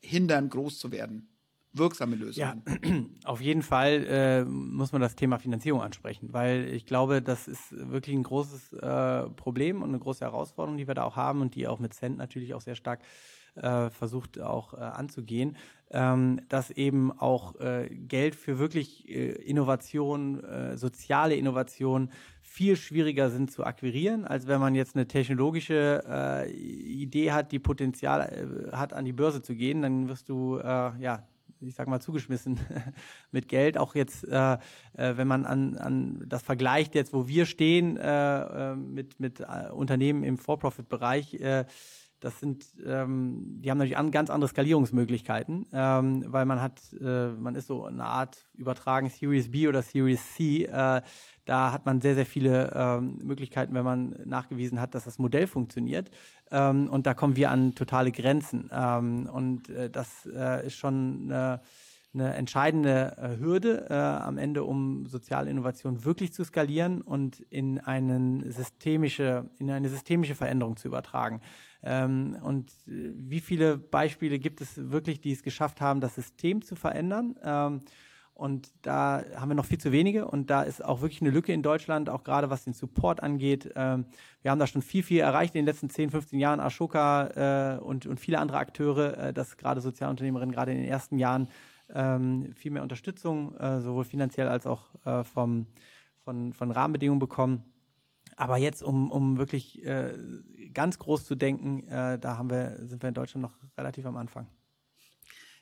hindern, 0.00 0.48
groß 0.48 0.78
zu 0.78 0.92
werden 0.92 1.28
wirksame 1.72 2.16
Lösungen. 2.16 2.62
Ja, 2.66 3.00
auf 3.24 3.40
jeden 3.40 3.62
Fall 3.62 4.06
äh, 4.08 4.44
muss 4.44 4.92
man 4.92 5.00
das 5.00 5.16
Thema 5.16 5.38
Finanzierung 5.38 5.82
ansprechen, 5.82 6.32
weil 6.32 6.68
ich 6.68 6.86
glaube, 6.86 7.22
das 7.22 7.48
ist 7.48 7.72
wirklich 7.90 8.16
ein 8.16 8.22
großes 8.22 8.72
äh, 8.74 9.28
Problem 9.30 9.82
und 9.82 9.90
eine 9.90 9.98
große 9.98 10.24
Herausforderung, 10.24 10.78
die 10.78 10.86
wir 10.86 10.94
da 10.94 11.04
auch 11.04 11.16
haben 11.16 11.40
und 11.40 11.54
die 11.54 11.66
auch 11.68 11.78
mit 11.78 11.94
Cent 11.94 12.18
natürlich 12.18 12.54
auch 12.54 12.60
sehr 12.60 12.74
stark 12.74 13.00
äh, 13.62 13.90
versucht 13.90 14.40
auch 14.40 14.74
äh, 14.74 14.76
anzugehen, 14.76 15.56
ähm, 15.90 16.40
dass 16.48 16.70
eben 16.70 17.12
auch 17.12 17.58
äh, 17.60 17.88
Geld 17.90 18.34
für 18.34 18.58
wirklich 18.58 19.08
äh, 19.08 19.32
Innovation, 19.32 20.42
soziale 20.76 21.34
Innovation 21.34 22.10
viel 22.42 22.76
schwieriger 22.76 23.30
sind 23.30 23.50
zu 23.50 23.64
akquirieren, 23.64 24.24
als 24.24 24.46
wenn 24.46 24.60
man 24.60 24.74
jetzt 24.74 24.96
eine 24.96 25.06
technologische 25.06 26.46
Idee 26.54 27.32
hat, 27.32 27.52
die 27.52 27.58
Potenzial 27.58 28.70
hat, 28.72 28.92
an 28.92 29.04
die 29.04 29.12
Börse 29.12 29.42
zu 29.42 29.54
gehen, 29.54 29.82
dann 29.82 30.08
wirst 30.08 30.28
du 30.28 30.58
ja 30.58 31.26
ich 31.60 31.74
sag 31.74 31.88
mal, 31.88 32.00
zugeschmissen 32.00 32.58
mit 33.30 33.48
Geld. 33.48 33.78
Auch 33.78 33.94
jetzt, 33.94 34.24
äh, 34.24 34.54
äh, 34.54 34.58
wenn 35.16 35.28
man 35.28 35.44
an, 35.46 35.76
an 35.76 36.24
das 36.26 36.42
vergleicht, 36.42 36.94
jetzt 36.94 37.12
wo 37.12 37.28
wir 37.28 37.46
stehen 37.46 37.96
äh, 37.96 38.72
äh 38.72 38.76
mit, 38.76 39.20
mit 39.20 39.40
äh, 39.40 39.70
Unternehmen 39.72 40.24
im 40.24 40.38
For-Profit-Bereich, 40.38 41.34
äh, 41.34 41.64
das 42.20 42.40
sind, 42.40 42.66
ähm, 42.84 43.60
die 43.60 43.70
haben 43.70 43.78
natürlich 43.78 43.96
an, 43.96 44.10
ganz 44.10 44.28
andere 44.28 44.48
Skalierungsmöglichkeiten, 44.48 45.66
ähm, 45.72 46.24
weil 46.26 46.46
man 46.46 46.60
hat, 46.60 46.80
äh, 47.00 47.28
man 47.28 47.54
ist 47.54 47.68
so 47.68 47.84
eine 47.84 48.04
Art 48.04 48.44
übertragen 48.54 49.08
Series 49.08 49.50
B 49.50 49.68
oder 49.68 49.82
Series 49.82 50.34
C. 50.34 50.64
Äh, 50.64 51.02
da 51.48 51.72
hat 51.72 51.86
man 51.86 52.02
sehr, 52.02 52.14
sehr 52.14 52.26
viele 52.26 52.70
ähm, 52.74 53.20
Möglichkeiten, 53.22 53.72
wenn 53.72 53.84
man 53.84 54.14
nachgewiesen 54.26 54.82
hat, 54.82 54.94
dass 54.94 55.04
das 55.04 55.18
Modell 55.18 55.46
funktioniert. 55.46 56.10
Ähm, 56.50 56.90
und 56.90 57.06
da 57.06 57.14
kommen 57.14 57.36
wir 57.36 57.50
an 57.50 57.74
totale 57.74 58.12
Grenzen. 58.12 58.68
Ähm, 58.70 59.26
und 59.32 59.70
äh, 59.70 59.88
das 59.88 60.26
äh, 60.26 60.66
ist 60.66 60.76
schon 60.76 61.30
eine, 61.30 61.62
eine 62.12 62.34
entscheidende 62.34 63.16
äh, 63.16 63.40
Hürde 63.40 63.86
äh, 63.88 63.94
am 63.94 64.36
Ende, 64.36 64.64
um 64.64 65.06
soziale 65.06 65.48
Innovation 65.48 66.04
wirklich 66.04 66.34
zu 66.34 66.44
skalieren 66.44 67.00
und 67.00 67.40
in, 67.40 67.80
einen 67.80 68.52
systemische, 68.52 69.48
in 69.58 69.70
eine 69.70 69.88
systemische 69.88 70.34
Veränderung 70.34 70.76
zu 70.76 70.86
übertragen. 70.86 71.40
Ähm, 71.82 72.36
und 72.42 72.72
äh, 72.86 73.14
wie 73.14 73.40
viele 73.40 73.78
Beispiele 73.78 74.38
gibt 74.38 74.60
es 74.60 74.90
wirklich, 74.90 75.22
die 75.22 75.32
es 75.32 75.42
geschafft 75.42 75.80
haben, 75.80 76.02
das 76.02 76.14
System 76.14 76.60
zu 76.60 76.76
verändern? 76.76 77.36
Ähm, 77.42 77.80
und 78.38 78.70
da 78.82 79.24
haben 79.34 79.48
wir 79.48 79.56
noch 79.56 79.64
viel 79.64 79.78
zu 79.78 79.90
wenige 79.90 80.28
und 80.28 80.48
da 80.48 80.62
ist 80.62 80.84
auch 80.84 81.00
wirklich 81.00 81.20
eine 81.20 81.30
Lücke 81.30 81.52
in 81.52 81.60
Deutschland, 81.60 82.08
auch 82.08 82.22
gerade 82.22 82.50
was 82.50 82.62
den 82.62 82.72
Support 82.72 83.20
angeht. 83.20 83.72
Ähm, 83.74 84.06
wir 84.42 84.52
haben 84.52 84.60
da 84.60 84.68
schon 84.68 84.80
viel, 84.80 85.02
viel 85.02 85.18
erreicht 85.18 85.56
in 85.56 85.62
den 85.62 85.66
letzten 85.66 85.90
10, 85.90 86.10
15 86.10 86.38
Jahren. 86.38 86.60
Ashoka 86.60 87.78
äh, 87.78 87.80
und, 87.80 88.06
viele 88.20 88.38
andere 88.38 88.58
Akteure, 88.58 89.18
äh, 89.18 89.32
dass 89.32 89.56
gerade 89.56 89.80
Sozialunternehmerinnen 89.80 90.54
gerade 90.54 90.70
in 90.70 90.78
den 90.78 90.86
ersten 90.86 91.18
Jahren 91.18 91.48
ähm, 91.92 92.52
viel 92.54 92.70
mehr 92.70 92.84
Unterstützung, 92.84 93.56
äh, 93.56 93.80
sowohl 93.80 94.04
finanziell 94.04 94.46
als 94.46 94.68
auch 94.68 94.84
vom, 95.24 95.66
von, 96.22 96.52
von 96.52 96.70
Rahmenbedingungen 96.70 97.18
bekommen. 97.18 97.64
Aber 98.36 98.56
jetzt, 98.56 98.84
um, 98.84 99.10
um 99.10 99.38
wirklich 99.38 99.82
ganz 100.72 100.98
groß 101.00 101.24
zu 101.24 101.34
denken, 101.34 101.88
da 101.88 102.38
haben 102.38 102.50
wir, 102.50 102.86
sind 102.86 103.02
wir 103.02 103.08
in 103.08 103.14
Deutschland 103.14 103.42
noch 103.42 103.54
relativ 103.76 104.06
am 104.06 104.16
Anfang 104.16 104.46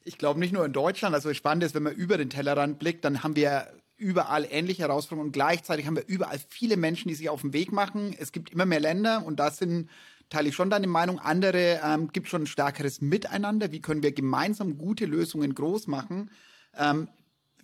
ich 0.07 0.19
glaube 0.19 0.41
nicht 0.41 0.53
nur 0.53 0.65
in 0.65 0.73
Deutschland, 0.73 1.15
also 1.15 1.33
spannend 1.35 1.65
ist, 1.65 1.75
wenn 1.75 1.83
man 1.83 1.95
über 1.95 2.17
den 2.17 2.31
Tellerrand 2.31 2.79
blickt, 2.79 3.05
dann 3.05 3.23
haben 3.23 3.37
wir 3.37 3.69
überall 3.97 4.47
ähnliche 4.49 4.83
Herausforderungen 4.83 5.29
und 5.29 5.33
gleichzeitig 5.33 5.87
haben 5.87 5.97
wir 5.97 6.07
überall 6.07 6.39
viele 6.49 6.77
Menschen, 6.77 7.09
die 7.09 7.15
sich 7.15 7.29
auf 7.29 7.41
den 7.41 7.53
Weg 7.53 7.73
machen. 7.73 8.15
Es 8.19 8.31
gibt 8.31 8.51
immer 8.51 8.67
mehr 8.67 8.81
Länder 8.81 9.25
und 9.25 9.41
da 9.41 9.51
sind 9.51 9.91
teile 10.29 10.49
ich 10.49 10.55
schon 10.55 10.71
deine 10.71 10.87
Meinung. 10.87 11.19
Andere 11.19 11.81
ähm, 11.85 12.09
gibt 12.13 12.29
schon 12.29 12.43
ein 12.43 12.47
stärkeres 12.47 13.01
Miteinander. 13.01 13.71
Wie 13.71 13.81
können 13.81 14.03
wir 14.03 14.13
gemeinsam 14.13 14.77
gute 14.77 15.07
Lösungen 15.07 15.55
groß 15.55 15.87
machen? 15.87 16.31
Ähm, 16.77 17.09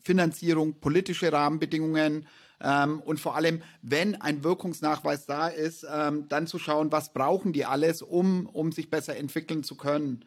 Finanzierung, 0.00 0.80
politische 0.80 1.32
Rahmenbedingungen 1.32 2.26
ähm, 2.60 3.00
und 3.00 3.20
vor 3.20 3.36
allem, 3.36 3.62
wenn 3.82 4.20
ein 4.20 4.42
Wirkungsnachweis 4.42 5.26
da 5.26 5.48
ist, 5.48 5.84
ähm, 5.92 6.28
dann 6.28 6.46
zu 6.46 6.58
schauen, 6.58 6.92
was 6.92 7.12
brauchen 7.12 7.52
die 7.52 7.64
alles, 7.64 8.00
um, 8.02 8.46
um 8.46 8.72
sich 8.72 8.90
besser 8.90 9.16
entwickeln 9.16 9.64
zu 9.64 9.76
können 9.76 10.24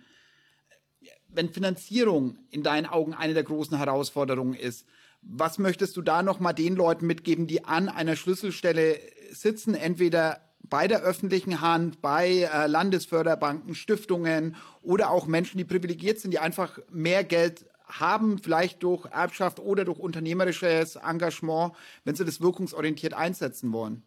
wenn 1.35 1.49
Finanzierung 1.49 2.37
in 2.49 2.63
deinen 2.63 2.85
Augen 2.85 3.13
eine 3.13 3.33
der 3.33 3.43
großen 3.43 3.77
Herausforderungen 3.77 4.53
ist, 4.53 4.85
was 5.21 5.57
möchtest 5.57 5.97
du 5.97 6.01
da 6.01 6.23
nochmal 6.23 6.53
den 6.53 6.75
Leuten 6.75 7.07
mitgeben, 7.07 7.47
die 7.47 7.65
an 7.65 7.89
einer 7.89 8.15
Schlüsselstelle 8.15 8.99
sitzen, 9.31 9.73
entweder 9.73 10.41
bei 10.69 10.87
der 10.87 11.01
öffentlichen 11.01 11.61
Hand, 11.61 12.01
bei 12.01 12.49
äh, 12.51 12.67
Landesförderbanken, 12.67 13.75
Stiftungen 13.75 14.55
oder 14.81 15.11
auch 15.11 15.27
Menschen, 15.27 15.57
die 15.57 15.63
privilegiert 15.63 16.19
sind, 16.19 16.31
die 16.31 16.39
einfach 16.39 16.79
mehr 16.91 17.23
Geld 17.23 17.65
haben, 17.87 18.39
vielleicht 18.39 18.81
durch 18.83 19.05
Erbschaft 19.05 19.59
oder 19.59 19.85
durch 19.85 19.99
unternehmerisches 19.99 20.95
Engagement, 20.95 21.73
wenn 22.03 22.15
sie 22.15 22.25
das 22.25 22.41
wirkungsorientiert 22.41 23.13
einsetzen 23.13 23.71
wollen? 23.73 24.03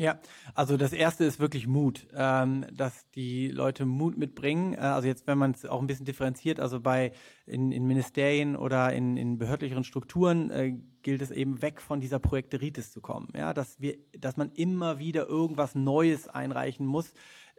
Ja, 0.00 0.20
also 0.54 0.76
das 0.76 0.92
erste 0.92 1.24
ist 1.24 1.40
wirklich 1.40 1.66
Mut, 1.66 2.06
ähm, 2.14 2.64
dass 2.72 3.10
die 3.16 3.48
Leute 3.48 3.84
Mut 3.84 4.16
mitbringen. 4.16 4.74
Äh, 4.74 4.78
also 4.78 5.08
jetzt, 5.08 5.26
wenn 5.26 5.38
man 5.38 5.50
es 5.50 5.66
auch 5.66 5.80
ein 5.80 5.88
bisschen 5.88 6.06
differenziert, 6.06 6.60
also 6.60 6.78
bei 6.78 7.10
in, 7.46 7.72
in 7.72 7.84
Ministerien 7.84 8.54
oder 8.54 8.92
in, 8.92 9.16
in 9.16 9.38
behördlicheren 9.38 9.82
Strukturen 9.82 10.52
äh, 10.52 10.76
gilt 11.02 11.20
es 11.20 11.32
eben 11.32 11.62
weg 11.62 11.80
von 11.80 12.00
dieser 12.00 12.20
Projekteritis 12.20 12.92
zu 12.92 13.00
kommen. 13.00 13.32
Ja, 13.36 13.52
dass 13.52 13.80
wir, 13.80 13.96
dass 14.16 14.36
man 14.36 14.52
immer 14.52 15.00
wieder 15.00 15.26
irgendwas 15.26 15.74
Neues 15.74 16.28
einreichen 16.28 16.86
muss. 16.86 17.12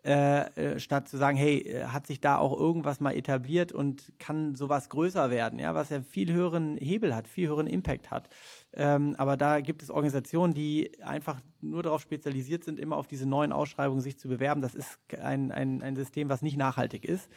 Äh, 0.06 0.76
äh 0.76 0.80
statt 0.80 1.10
zu 1.10 1.18
sagen, 1.18 1.36
hey, 1.36 1.58
äh, 1.58 1.88
hat 1.88 2.08
sich 2.08 2.22
da 2.22 2.38
auch 2.38 2.58
irgendwas 2.58 3.02
mal 3.02 3.18
etabliert 3.18 3.74
und 3.74 4.14
kann 4.18 4.56
sowas 4.56 4.88
größer 4.88 5.30
werden, 5.30 5.60
ja, 5.60 5.76
was 5.76 5.90
ja 5.90 6.02
viel 6.04 6.32
höheren 6.32 6.78
Hebel 6.78 7.14
hat, 7.14 7.28
viel 7.28 7.50
höheren 7.50 7.68
Impact 7.68 8.12
hat. 8.12 8.30
Ähm, 8.74 9.16
aber 9.18 9.36
da 9.36 9.62
gibt 9.62 9.82
es 9.82 9.90
Organisationen, 9.90 10.54
die 10.54 10.92
einfach 11.02 11.42
nur 11.62 11.84
darauf 11.84 12.02
spezialisiert 12.02 12.64
sind, 12.64 12.80
immer 12.80 12.98
auf 12.98 13.08
diese 13.08 13.26
neuen 13.26 13.52
Ausschreibungen 13.52 14.02
sich 14.02 14.18
zu 14.18 14.28
bewerben. 14.28 14.62
Das 14.62 14.76
ist 14.76 15.00
ein, 15.22 15.52
ein, 15.52 15.82
ein 15.82 15.96
System, 15.96 16.30
was 16.30 16.42
nicht 16.42 16.58
nachhaltig 16.58 17.04
ist. 17.04 17.30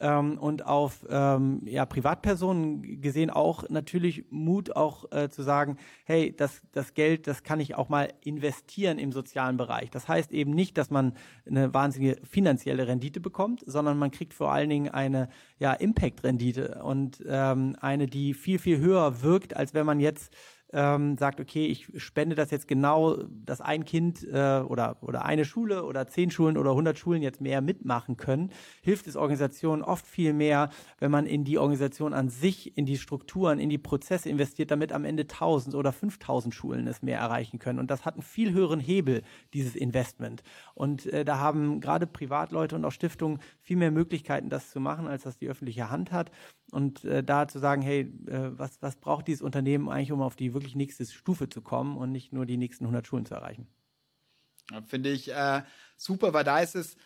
Ähm, 0.00 0.38
und 0.38 0.66
auf 0.66 1.06
ähm, 1.08 1.60
ja, 1.64 1.86
Privatpersonen 1.86 3.00
gesehen 3.00 3.30
auch 3.30 3.68
natürlich 3.68 4.24
Mut, 4.30 4.74
auch 4.74 5.10
äh, 5.12 5.28
zu 5.28 5.42
sagen, 5.42 5.76
hey, 6.04 6.34
das, 6.34 6.60
das 6.72 6.94
Geld, 6.94 7.26
das 7.28 7.44
kann 7.44 7.60
ich 7.60 7.76
auch 7.76 7.88
mal 7.88 8.12
investieren 8.22 8.98
im 8.98 9.12
sozialen 9.12 9.56
Bereich. 9.56 9.90
Das 9.90 10.08
heißt 10.08 10.32
eben 10.32 10.50
nicht, 10.52 10.76
dass 10.76 10.90
man 10.90 11.14
eine 11.46 11.72
wahnsinnige 11.72 12.20
finanzielle 12.24 12.88
Rendite 12.88 13.20
bekommt, 13.20 13.62
sondern 13.66 13.96
man 13.96 14.10
kriegt 14.10 14.34
vor 14.34 14.50
allen 14.50 14.70
Dingen 14.70 14.88
eine 14.88 15.28
ja, 15.58 15.72
Impact-Rendite 15.72 16.82
und 16.82 17.22
ähm, 17.26 17.76
eine, 17.80 18.06
die 18.06 18.34
viel, 18.34 18.58
viel 18.58 18.78
höher 18.78 19.22
wirkt, 19.22 19.56
als 19.56 19.72
wenn 19.72 19.86
man 19.86 20.00
jetzt 20.00 20.34
ähm, 20.72 21.16
sagt, 21.16 21.40
okay, 21.40 21.66
ich 21.66 21.88
spende 22.02 22.34
das 22.34 22.50
jetzt 22.50 22.66
genau, 22.66 23.16
dass 23.44 23.60
ein 23.60 23.84
Kind 23.84 24.26
äh, 24.26 24.60
oder, 24.60 24.96
oder 25.02 25.24
eine 25.24 25.44
Schule 25.44 25.84
oder 25.84 26.06
zehn 26.06 26.30
Schulen 26.30 26.56
oder 26.56 26.74
hundert 26.74 26.98
Schulen 26.98 27.22
jetzt 27.22 27.40
mehr 27.40 27.60
mitmachen 27.60 28.16
können, 28.16 28.50
hilft 28.82 29.06
es 29.06 29.16
Organisationen 29.16 29.82
oft 29.82 30.06
viel 30.06 30.32
mehr, 30.32 30.70
wenn 30.98 31.10
man 31.10 31.26
in 31.26 31.44
die 31.44 31.58
Organisation 31.58 32.14
an 32.14 32.28
sich, 32.28 32.76
in 32.76 32.86
die 32.86 32.98
Strukturen, 32.98 33.58
in 33.58 33.68
die 33.68 33.78
Prozesse 33.78 34.28
investiert, 34.28 34.70
damit 34.70 34.92
am 34.92 35.04
Ende 35.04 35.26
tausend 35.26 35.74
oder 35.74 35.92
fünftausend 35.92 36.54
Schulen 36.54 36.86
es 36.86 37.02
mehr 37.02 37.18
erreichen 37.18 37.58
können. 37.58 37.78
Und 37.78 37.90
das 37.90 38.04
hat 38.04 38.14
einen 38.14 38.22
viel 38.22 38.52
höheren 38.52 38.80
Hebel, 38.80 39.22
dieses 39.52 39.76
Investment. 39.76 40.42
Und 40.74 41.06
äh, 41.06 41.24
da 41.24 41.38
haben 41.38 41.80
gerade 41.80 42.06
Privatleute 42.06 42.76
und 42.76 42.84
auch 42.84 42.92
Stiftungen 42.92 43.40
viel 43.60 43.76
mehr 43.76 43.90
Möglichkeiten, 43.90 44.48
das 44.48 44.70
zu 44.70 44.80
machen, 44.80 45.06
als 45.06 45.24
das 45.24 45.36
die 45.36 45.48
öffentliche 45.48 45.90
Hand 45.90 46.12
hat. 46.12 46.30
Und 46.72 47.04
äh, 47.04 47.22
da 47.22 47.46
zu 47.46 47.58
sagen, 47.58 47.82
hey, 47.82 48.10
äh, 48.26 48.58
was, 48.58 48.80
was 48.80 48.96
braucht 48.96 49.28
dieses 49.28 49.42
Unternehmen 49.42 49.90
eigentlich, 49.90 50.10
um 50.10 50.22
auf 50.22 50.36
die 50.36 50.54
wirklich 50.54 50.74
nächste 50.74 51.04
Stufe 51.04 51.50
zu 51.50 51.60
kommen 51.60 51.98
und 51.98 52.12
nicht 52.12 52.32
nur 52.32 52.46
die 52.46 52.56
nächsten 52.56 52.84
100 52.84 53.06
Schulen 53.06 53.26
zu 53.26 53.34
erreichen? 53.34 53.66
Ja, 54.70 54.80
Finde 54.80 55.10
ich 55.10 55.30
äh, 55.30 55.62
super, 55.98 56.32
weil 56.32 56.44
da 56.44 56.60
ist 56.60 56.74
es, 56.74 56.96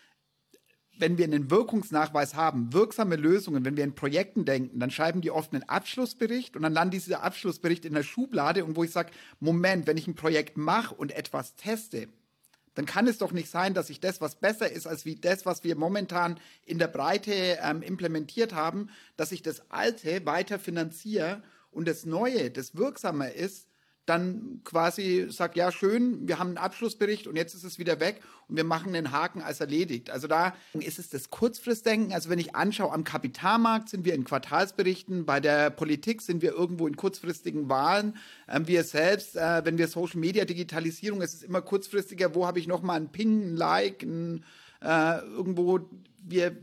wenn 0.99 1.19
wir 1.19 1.25
einen 1.25 1.51
Wirkungsnachweis 1.51 2.37
haben, 2.37 2.73
wirksame 2.73 3.17
Lösungen, 3.17 3.65
wenn 3.65 3.77
wir 3.77 3.83
in 3.83 3.97
Projekten 3.97 4.45
denken, 4.45 4.79
dann 4.79 4.93
schreiben 4.93 5.21
die 5.21 5.33
oft 5.33 5.53
einen 5.53 5.65
Abschlussbericht 5.65 6.55
und 6.55 6.63
dann 6.63 6.73
landet 6.73 7.05
dieser 7.05 7.25
Abschlussbericht 7.25 7.85
in 7.85 7.95
der 7.95 8.05
Schublade 8.05 8.65
und 8.65 8.77
wo 8.77 8.85
ich 8.85 8.93
sage, 8.93 9.11
Moment, 9.41 9.89
wenn 9.89 9.97
ich 9.97 10.07
ein 10.07 10.15
Projekt 10.15 10.57
mache 10.57 10.95
und 10.95 11.11
etwas 11.11 11.57
teste, 11.57 12.07
dann 12.77 12.87
kann 12.87 13.09
es 13.09 13.19
doch 13.19 13.33
nicht 13.33 13.51
sein, 13.51 13.75
dass 13.75 13.91
ich 13.91 14.01
das, 14.01 14.21
was 14.21 14.37
besser 14.37 14.71
ist 14.71 14.87
als 14.87 15.05
wie 15.07 15.17
das, 15.17 15.47
was 15.47 15.65
wir 15.65 15.77
momentan 15.77 16.39
in 16.65 16.79
der 16.79 16.89
Breite 16.89 17.33
ähm, 17.63 17.83
implementiert 17.83 18.53
haben, 18.53 18.91
dass 19.17 19.33
ich 19.33 19.43
das 19.43 19.71
Alte 19.71 20.25
weiter 20.27 20.59
finanziere 20.59 21.43
und 21.71 21.89
das 21.89 22.05
Neue, 22.05 22.51
das 22.51 22.77
wirksamer 22.77 23.33
ist, 23.33 23.67
dann 24.07 24.61
quasi 24.63 25.27
sagt, 25.31 25.57
ja, 25.57 25.73
schön, 25.73 26.29
wir 26.29 26.39
haben 26.39 26.49
einen 26.49 26.59
Abschlussbericht 26.59 27.27
und 27.27 27.35
jetzt 27.35 27.55
ist 27.55 27.65
es 27.65 27.79
wieder 27.79 27.99
weg 27.99 28.23
und 28.47 28.57
wir 28.57 28.63
machen 28.63 28.93
den 28.93 29.11
Haken 29.11 29.43
als 29.43 29.61
erledigt. 29.61 30.11
Also 30.11 30.29
da 30.29 30.55
ist 30.75 31.01
es 31.01 31.11
das 31.11 31.31
Kurzfristdenken. 31.31 32.13
Also 32.13 32.31
wenn 32.31 32.39
ich 32.39 32.55
anschaue, 32.55 32.93
am 32.93 33.03
Kapitalmarkt 33.03 33.89
sind 33.89 34.05
wir 34.05 34.15
in 34.15 34.25
Quartalsberichten, 34.25 35.27
bei 35.27 35.41
der 35.41 35.71
Politik 35.71 36.23
sind 36.23 36.41
wir 36.41 36.53
irgendwo 36.53 36.87
in 36.87 36.97
kurzfristigen 36.97 37.69
Wahlen. 37.69 38.17
Ähm, 38.49 38.69
wir 38.69 38.85
selbst, 38.85 39.37
äh, 39.37 39.65
wenn 39.65 39.77
wir 39.77 39.89
Social 39.89 40.21
Media 40.21 40.45
Digitalisierung, 40.45 41.21
es 41.21 41.35
ist 41.35 41.43
immer 41.43 41.61
kurzfristiger, 41.61 42.35
wo 42.37 42.47
habe 42.47 42.61
ich 42.61 42.69
nochmal 42.69 42.99
einen 42.99 43.11
Ping, 43.11 43.43
ein 43.43 43.57
Like, 43.57 44.05
ein, 44.05 44.45
äh, 44.83 45.19
irgendwo, 45.19 45.81
wir 46.23 46.57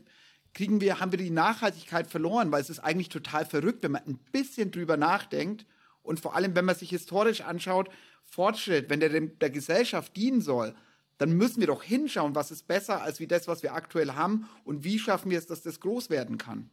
kriegen 0.54 0.80
wir, 0.80 1.02
haben 1.02 1.12
wir 1.12 1.18
die 1.18 1.30
Nachhaltigkeit 1.30 2.08
verloren, 2.08 2.52
weil 2.52 2.62
es 2.62 2.70
ist 2.70 2.80
eigentlich 2.80 3.10
total 3.10 3.46
verrückt, 3.46 3.84
wenn 3.84 3.92
man 3.92 4.04
ein 4.08 4.20
bisschen 4.32 4.72
drüber 4.72 4.96
nachdenkt 4.96 5.66
und 6.04 6.20
vor 6.20 6.36
allem, 6.36 6.56
wenn 6.56 6.66
man 6.66 6.76
sich 6.76 6.90
historisch 6.90 7.42
anschaut, 7.42 7.90
Fortschritt, 8.24 8.90
wenn 8.90 9.00
der 9.00 9.10
der 9.10 9.50
Gesellschaft 9.50 10.16
dienen 10.16 10.42
soll, 10.42 10.76
dann 11.18 11.34
müssen 11.34 11.60
wir 11.60 11.68
doch 11.68 11.84
hinschauen, 11.84 12.36
was 12.36 12.52
ist 12.52 12.68
besser 12.68 13.02
als 13.02 13.20
wie 13.20 13.28
das, 13.28 13.48
was 13.48 13.64
wir 13.64 13.74
aktuell 13.74 14.12
haben 14.12 14.48
und 14.66 14.84
wie 14.84 15.00
schaffen 15.00 15.32
wir 15.32 15.38
es, 15.38 15.48
dass 15.48 15.62
das 15.62 15.80
groß 15.80 16.10
werden 16.10 16.38
kann. 16.38 16.70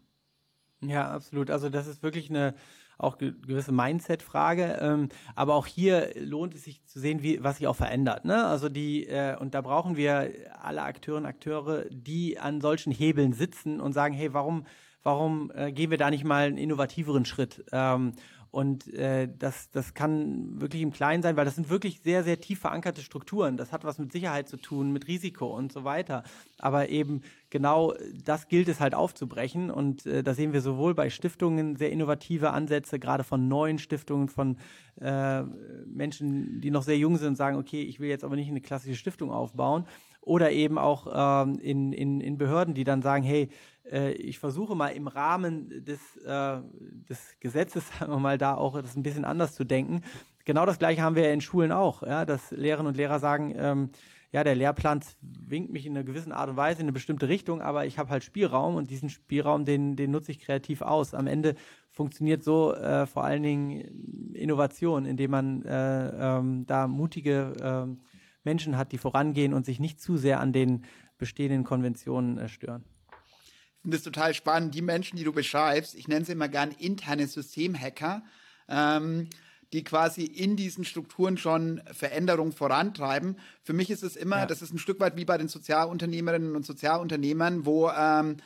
Ja, 0.83 1.11
absolut. 1.11 1.51
Also 1.51 1.69
das 1.69 1.87
ist 1.87 2.03
wirklich 2.03 2.31
eine 2.31 2.55
auch 3.01 3.19
gewisse 3.19 3.73
Mindset-Frage. 3.73 4.79
Ähm, 4.81 5.09
aber 5.35 5.55
auch 5.55 5.67
hier 5.67 6.13
lohnt 6.17 6.55
es 6.55 6.65
sich 6.65 6.85
zu 6.85 7.01
sehen, 7.01 7.23
wie, 7.23 7.43
was 7.43 7.57
sich 7.57 7.67
auch 7.67 7.77
verändert. 7.77 8.25
Ne? 8.25 8.45
Also 8.45 8.69
die, 8.69 9.07
äh, 9.07 9.37
und 9.39 9.55
da 9.55 9.63
brauchen 9.63 9.97
wir 9.97 10.31
alle 10.61 10.83
Akteurinnen 10.83 11.25
und 11.25 11.31
Akteure, 11.31 11.87
die 11.91 12.39
an 12.39 12.61
solchen 12.61 12.93
Hebeln 12.93 13.33
sitzen 13.33 13.81
und 13.81 13.93
sagen, 13.93 14.15
hey, 14.15 14.35
warum, 14.35 14.67
warum 15.03 15.51
äh, 15.55 15.73
gehen 15.73 15.91
wir 15.91 15.99
da 15.99 16.11
nicht 16.11 16.25
mal 16.25 16.47
einen 16.47 16.59
innovativeren 16.59 17.25
Schritt? 17.25 17.65
Ähm, 17.73 18.13
und 18.51 18.93
äh, 18.95 19.29
das, 19.39 19.71
das 19.71 19.95
kann 19.95 20.61
wirklich 20.61 20.83
im 20.83 20.93
Kleinen 20.93 21.23
sein, 21.23 21.37
weil 21.37 21.45
das 21.45 21.55
sind 21.55 21.71
wirklich 21.71 22.01
sehr, 22.01 22.25
sehr 22.25 22.41
tief 22.41 22.59
verankerte 22.59 23.01
Strukturen. 23.01 23.57
Das 23.57 23.73
hat 23.73 23.85
was 23.85 23.99
mit 23.99 24.11
Sicherheit 24.11 24.49
zu 24.49 24.57
tun, 24.57 24.93
mit 24.93 25.07
Risiko 25.07 25.57
und 25.57 25.73
so 25.73 25.85
weiter. 25.85 26.25
Aber 26.59 26.89
eben 26.89 27.23
genau 27.51 27.95
das 28.25 28.49
gilt 28.49 28.67
es 28.67 28.81
halt 28.81 28.95
aufzubrechen. 28.95 29.71
Und 29.71 30.05
äh, 30.05 30.25
da 30.25 30.35
sehen 30.35 30.53
wir 30.53 30.63
sowohl 30.63 30.95
bei 30.95 31.11
Stiftungen 31.11 31.77
sehr 31.77 31.93
innovative 31.93 32.51
Ansätze, 32.51 32.99
gerade 32.99 33.23
von 33.23 33.47
neuen 33.47 33.79
Stiftungen, 33.79 34.29
von 34.29 34.57
äh, 35.01 35.43
Menschen, 35.87 36.61
die 36.61 36.73
noch 36.73 36.83
sehr 36.83 36.99
jung 36.99 37.19
sind 37.19 37.29
und 37.29 37.37
sagen, 37.37 37.57
okay, 37.57 37.83
ich 37.83 38.01
will 38.01 38.09
jetzt 38.09 38.25
aber 38.25 38.35
nicht 38.35 38.49
eine 38.49 38.61
klassische 38.61 38.97
Stiftung 38.97 39.31
aufbauen. 39.31 39.87
Oder 40.21 40.53
eben 40.53 40.79
auch 40.79 41.07
ähm, 41.13 41.59
in, 41.59 41.93
in, 41.93 42.21
in 42.21 42.39
Behörden, 42.39 42.75
die 42.75 42.85
dann 42.85 43.03
sagen, 43.03 43.25
hey, 43.25 43.49
äh, 43.91 44.13
ich 44.13 44.39
versuche 44.39 44.75
mal 44.75 44.89
im 44.89 45.09
Rahmen 45.09 45.85
des, 45.85 46.17
äh, 46.19 46.61
des 47.09 47.37
Gesetzes, 47.41 47.85
sagen 47.99 48.13
wir 48.13 48.19
mal, 48.19 48.39
da 48.39 48.55
auch 48.55 48.81
das 48.81 48.97
ein 48.97 49.03
bisschen 49.03 49.25
anders 49.25 49.55
zu 49.55 49.65
denken. 49.65 50.03
Genau 50.45 50.67
das 50.67 50.79
gleiche 50.79 51.03
haben 51.03 51.17
wir 51.17 51.33
in 51.33 51.41
Schulen 51.41 51.73
auch, 51.73 52.03
ja, 52.03 52.25
dass 52.25 52.51
Lehrerinnen 52.51 52.89
und 52.89 52.97
Lehrer 52.97 53.19
sagen, 53.19 53.55
ähm, 53.57 53.91
ja, 54.33 54.45
der 54.45 54.55
Lehrplan 54.55 55.01
winkt 55.21 55.73
mich 55.73 55.87
in 55.87 55.97
einer 55.97 56.05
gewissen 56.05 56.33
Art 56.33 56.49
und 56.51 56.57
Weise 56.57 56.81
in 56.81 56.85
eine 56.85 56.93
bestimmte 56.93 57.29
Richtung, 57.29 57.61
aber 57.61 57.87
ich 57.87 57.99
habe 57.99 58.11
halt 58.11 58.23
Spielraum 58.23 58.77
und 58.77 58.91
diesen 58.91 59.09
Spielraum, 59.09 59.65
den, 59.65 59.97
den 59.97 60.13
nutze 60.13 60.31
ich 60.31 60.39
kreativ 60.39 60.83
aus. 60.83 61.15
Am 61.15 61.27
Ende 61.27 61.57
funktioniert 61.91 62.45
so 62.45 62.73
äh, 62.73 63.07
vor 63.07 63.25
allen 63.25 63.43
Dingen 63.43 64.33
Innovation, 64.35 65.05
indem 65.05 65.33
man 65.33 65.63
äh, 65.63 66.39
ähm, 66.39 66.65
da 66.67 66.87
mutige 66.87 67.89
äh, 67.89 68.10
Menschen 68.45 68.77
hat, 68.77 68.93
die 68.93 68.99
vorangehen 68.99 69.55
und 69.55 69.67
sich 69.67 69.81
nicht 69.81 70.01
zu 70.01 70.17
sehr 70.17 70.41
an 70.41 70.53
den 70.53 70.85
bestehenden 71.19 71.65
Konventionen 71.65 72.39
äh, 72.39 72.49
stören. 72.49 72.85
Ich 73.11 73.83
finde 73.83 73.97
es 73.97 74.03
total 74.03 74.35
spannend, 74.35 74.75
die 74.75 74.83
Menschen, 74.83 75.17
die 75.17 75.25
du 75.25 75.33
beschreibst, 75.33 75.95
ich 75.95 76.07
nenne 76.07 76.25
sie 76.25 76.33
immer 76.33 76.49
gern 76.49 76.71
interne 76.71 77.27
Systemhacker. 77.27 78.23
Ähm, 78.69 79.29
die 79.73 79.85
quasi 79.85 80.25
in 80.25 80.57
diesen 80.57 80.85
Strukturen 80.85 81.39
schon 81.39 81.81
Veränderungen 81.93 82.53
vorantreiben. 82.53 83.37
Für 83.63 83.73
mich 83.73 83.91
ist 83.91 84.03
es 84.03 84.17
immer, 84.17 84.39
ja. 84.39 84.47
das 84.47 84.63
ist 84.63 84.73
ein 84.73 84.79
Stück 84.79 84.99
weit 85.01 85.17
wie 85.17 85.25
bei 85.25 85.39
den 85.39 85.49
Sozialunternehmerinnen 85.49 86.57
und 86.57 86.67
Sozialunternehmern, 86.67 87.67
wo 87.67 87.89
ähm, 87.89 88.39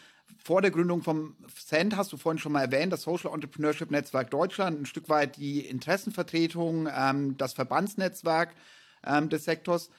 vor 0.42 0.61
der 0.61 0.70
Gründung 0.70 1.03
vom 1.03 1.36
CENT, 1.55 1.97
hast 1.97 2.12
du 2.12 2.16
vorhin 2.16 2.38
schon 2.38 2.53
mal 2.53 2.62
erwähnt, 2.62 2.92
das 2.92 3.03
Social 3.03 3.32
Entrepreneurship 3.32 3.90
Netzwerk 3.90 4.30
Deutschland, 4.30 4.80
ein 4.80 4.86
Stück 4.86 5.09
weit 5.09 5.36
die 5.36 5.61
Interessenvertretung, 5.61 6.88
ähm, 6.95 7.36
das 7.38 7.55
Verbandsnetzwerk 7.55 8.55
ähm, 9.07 9.28
des 9.28 9.44
Sektors, 9.44 9.90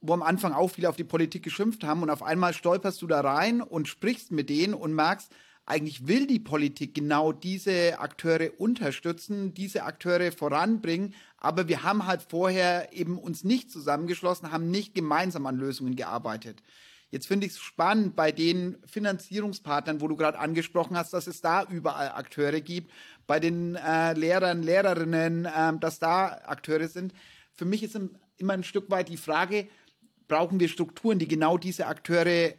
wo 0.00 0.12
am 0.12 0.22
Anfang 0.22 0.52
auch 0.52 0.68
viele 0.68 0.88
auf 0.88 0.96
die 0.96 1.04
Politik 1.04 1.42
geschimpft 1.42 1.84
haben 1.84 2.02
und 2.02 2.10
auf 2.10 2.22
einmal 2.22 2.52
stolperst 2.52 3.00
du 3.02 3.06
da 3.06 3.20
rein 3.20 3.60
und 3.60 3.88
sprichst 3.88 4.32
mit 4.32 4.50
denen 4.50 4.74
und 4.74 4.94
merkst, 4.94 5.32
eigentlich 5.66 6.06
will 6.06 6.26
die 6.26 6.40
Politik 6.40 6.94
genau 6.94 7.32
diese 7.32 7.98
Akteure 7.98 8.50
unterstützen, 8.58 9.54
diese 9.54 9.84
Akteure 9.84 10.30
voranbringen, 10.30 11.14
aber 11.38 11.68
wir 11.68 11.82
haben 11.82 12.06
halt 12.06 12.20
vorher 12.22 12.92
eben 12.92 13.18
uns 13.18 13.44
nicht 13.44 13.70
zusammengeschlossen, 13.70 14.52
haben 14.52 14.70
nicht 14.70 14.94
gemeinsam 14.94 15.46
an 15.46 15.56
Lösungen 15.56 15.96
gearbeitet. 15.96 16.62
Jetzt 17.10 17.28
finde 17.28 17.46
ich 17.46 17.52
es 17.52 17.58
spannend 17.60 18.16
bei 18.16 18.32
den 18.32 18.76
Finanzierungspartnern, 18.86 20.00
wo 20.00 20.08
du 20.08 20.16
gerade 20.16 20.38
angesprochen 20.38 20.96
hast, 20.96 21.12
dass 21.12 21.28
es 21.28 21.40
da 21.40 21.62
überall 21.62 22.10
Akteure 22.10 22.60
gibt, 22.60 22.90
bei 23.26 23.40
den 23.40 23.76
äh, 23.76 24.14
Lehrern, 24.14 24.62
Lehrerinnen, 24.62 25.44
äh, 25.44 25.78
dass 25.78 25.98
da 25.98 26.40
Akteure 26.44 26.88
sind. 26.88 27.14
Für 27.56 27.64
mich 27.64 27.82
ist 27.82 27.98
immer 28.36 28.52
ein 28.52 28.64
Stück 28.64 28.90
weit 28.90 29.08
die 29.08 29.16
Frage, 29.16 29.68
brauchen 30.28 30.60
wir 30.60 30.68
Strukturen, 30.68 31.18
die 31.18 31.28
genau 31.28 31.58
diese 31.58 31.86
Akteure 31.86 32.54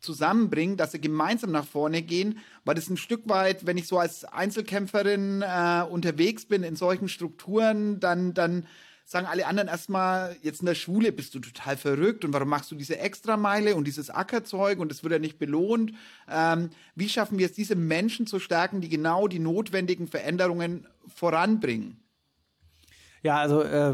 zusammenbringen, 0.00 0.76
dass 0.76 0.92
sie 0.92 1.00
gemeinsam 1.00 1.50
nach 1.50 1.66
vorne 1.66 2.02
gehen, 2.02 2.38
weil 2.64 2.74
das 2.74 2.88
ein 2.88 2.96
Stück 2.96 3.28
weit, 3.28 3.66
wenn 3.66 3.78
ich 3.78 3.88
so 3.88 3.98
als 3.98 4.24
Einzelkämpferin 4.24 5.42
äh, 5.42 5.82
unterwegs 5.88 6.46
bin 6.46 6.62
in 6.62 6.76
solchen 6.76 7.08
Strukturen, 7.08 7.98
dann, 7.98 8.34
dann 8.34 8.66
sagen 9.04 9.26
alle 9.26 9.46
anderen 9.46 9.68
erstmal, 9.68 10.36
jetzt 10.42 10.60
in 10.60 10.66
der 10.66 10.74
Schule 10.74 11.12
bist 11.12 11.34
du 11.34 11.40
total 11.40 11.76
verrückt 11.76 12.24
und 12.24 12.32
warum 12.32 12.48
machst 12.48 12.70
du 12.70 12.74
diese 12.74 12.98
Extrameile 12.98 13.74
und 13.74 13.86
dieses 13.86 14.10
Ackerzeug 14.10 14.78
und 14.78 14.92
es 14.92 15.02
wird 15.02 15.12
ja 15.12 15.18
nicht 15.18 15.38
belohnt. 15.38 15.92
Ähm, 16.28 16.70
wie 16.94 17.08
schaffen 17.08 17.38
wir 17.38 17.46
es, 17.46 17.52
diese 17.52 17.76
Menschen 17.76 18.26
zu 18.26 18.38
stärken, 18.38 18.80
die 18.80 18.88
genau 18.88 19.28
die 19.28 19.38
notwendigen 19.38 20.08
Veränderungen 20.08 20.86
voranbringen? 21.06 21.98
Ja, 23.26 23.38
also 23.38 23.60
äh, 23.60 23.92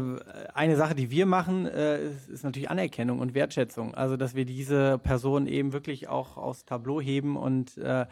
eine 0.53 0.75
Sache, 0.75 0.93
die 0.93 1.09
wir 1.09 1.25
machen, 1.25 1.65
äh, 1.65 2.05
ist, 2.05 2.29
ist, 2.29 2.43
natürlich 2.43 2.69
Anerkennung 2.69 3.17
und 3.17 3.33
Wertschätzung. 3.33 3.95
Also, 3.95 4.15
dass 4.15 4.35
wir 4.35 4.45
diese 4.45 4.99
Person 4.99 5.47
eben 5.47 5.73
wirklich 5.73 6.07
auch 6.07 6.37
aus 6.37 6.65
Tableau 6.65 7.01
heben 7.01 7.35
und 7.35 7.75
äh, 7.79 8.05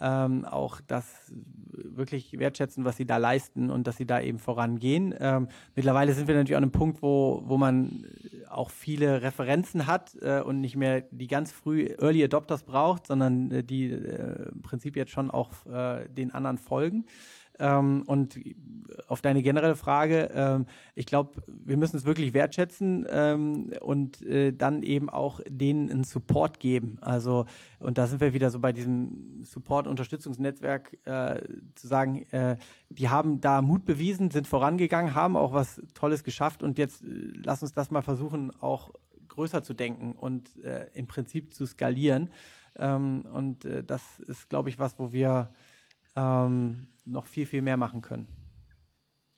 ähm, 0.00 0.46
auch 0.46 0.80
das 0.80 1.30
wirklich 1.74 2.38
wertschätzen, 2.38 2.86
was 2.86 2.96
sie 2.96 3.04
da 3.04 3.18
leisten 3.18 3.70
und 3.70 3.86
dass 3.86 3.98
sie 3.98 4.06
da 4.06 4.22
eben 4.22 4.38
vorangehen. 4.38 5.14
Ähm, 5.20 5.48
mittlerweile 5.76 6.14
sind 6.14 6.26
wir 6.26 6.34
natürlich 6.34 6.56
an 6.56 6.62
einem 6.62 6.72
Punkt, 6.72 7.02
wo, 7.02 7.42
wo 7.44 7.58
man 7.58 8.06
auch 8.48 8.70
viele 8.70 9.20
Referenzen 9.20 9.86
hat 9.86 10.16
äh, 10.22 10.40
und 10.40 10.62
nicht 10.62 10.76
mehr 10.76 11.02
die 11.10 11.26
ganz 11.26 11.52
früh 11.52 11.88
Early 11.98 12.24
Adopters 12.24 12.62
braucht, 12.62 13.08
sondern 13.08 13.50
äh, 13.50 13.62
die 13.62 13.90
äh, 13.90 14.48
im 14.50 14.62
Prinzip 14.62 14.96
jetzt 14.96 15.10
schon 15.10 15.30
auch 15.30 15.50
äh, 15.66 16.08
den 16.08 16.32
anderen 16.32 16.56
folgen. 16.56 17.04
Ähm, 17.58 18.02
und 18.06 18.38
auf 19.08 19.20
deine 19.20 19.42
generelle 19.42 19.76
Frage, 19.76 20.30
ähm, 20.34 20.66
ich 20.94 21.06
glaube, 21.06 21.42
wir 21.46 21.76
müssen 21.76 21.96
es 21.96 22.04
wirklich 22.04 22.34
wertschätzen 22.34 23.06
ähm, 23.10 23.72
und 23.80 24.22
äh, 24.22 24.52
dann 24.52 24.82
eben 24.82 25.10
auch 25.10 25.40
denen 25.46 25.90
einen 25.90 26.04
Support 26.04 26.60
geben. 26.60 26.98
Also, 27.00 27.46
und 27.78 27.98
da 27.98 28.06
sind 28.06 28.20
wir 28.20 28.34
wieder 28.34 28.50
so 28.50 28.58
bei 28.58 28.72
diesem 28.72 29.42
Support-Unterstützungsnetzwerk 29.44 30.98
äh, 31.04 31.40
zu 31.74 31.86
sagen, 31.86 32.22
äh, 32.30 32.56
die 32.90 33.08
haben 33.08 33.40
da 33.40 33.62
Mut 33.62 33.84
bewiesen, 33.84 34.30
sind 34.30 34.46
vorangegangen, 34.46 35.14
haben 35.14 35.36
auch 35.36 35.52
was 35.52 35.80
Tolles 35.94 36.24
geschafft 36.24 36.62
und 36.62 36.78
jetzt 36.78 37.02
äh, 37.02 37.06
lass 37.44 37.62
uns 37.62 37.72
das 37.72 37.90
mal 37.90 38.02
versuchen, 38.02 38.50
auch 38.60 38.92
größer 39.28 39.62
zu 39.62 39.74
denken 39.74 40.12
und 40.12 40.62
äh, 40.62 40.86
im 40.94 41.06
Prinzip 41.06 41.54
zu 41.54 41.66
skalieren. 41.66 42.30
Ähm, 42.76 43.24
und 43.32 43.64
äh, 43.64 43.82
das 43.82 44.02
ist, 44.20 44.48
glaube 44.48 44.68
ich, 44.68 44.78
was, 44.78 44.98
wo 44.98 45.12
wir 45.12 45.50
ähm, 46.16 46.88
noch 47.04 47.26
viel, 47.26 47.46
viel 47.46 47.62
mehr 47.62 47.76
machen 47.76 48.02
können. 48.02 48.28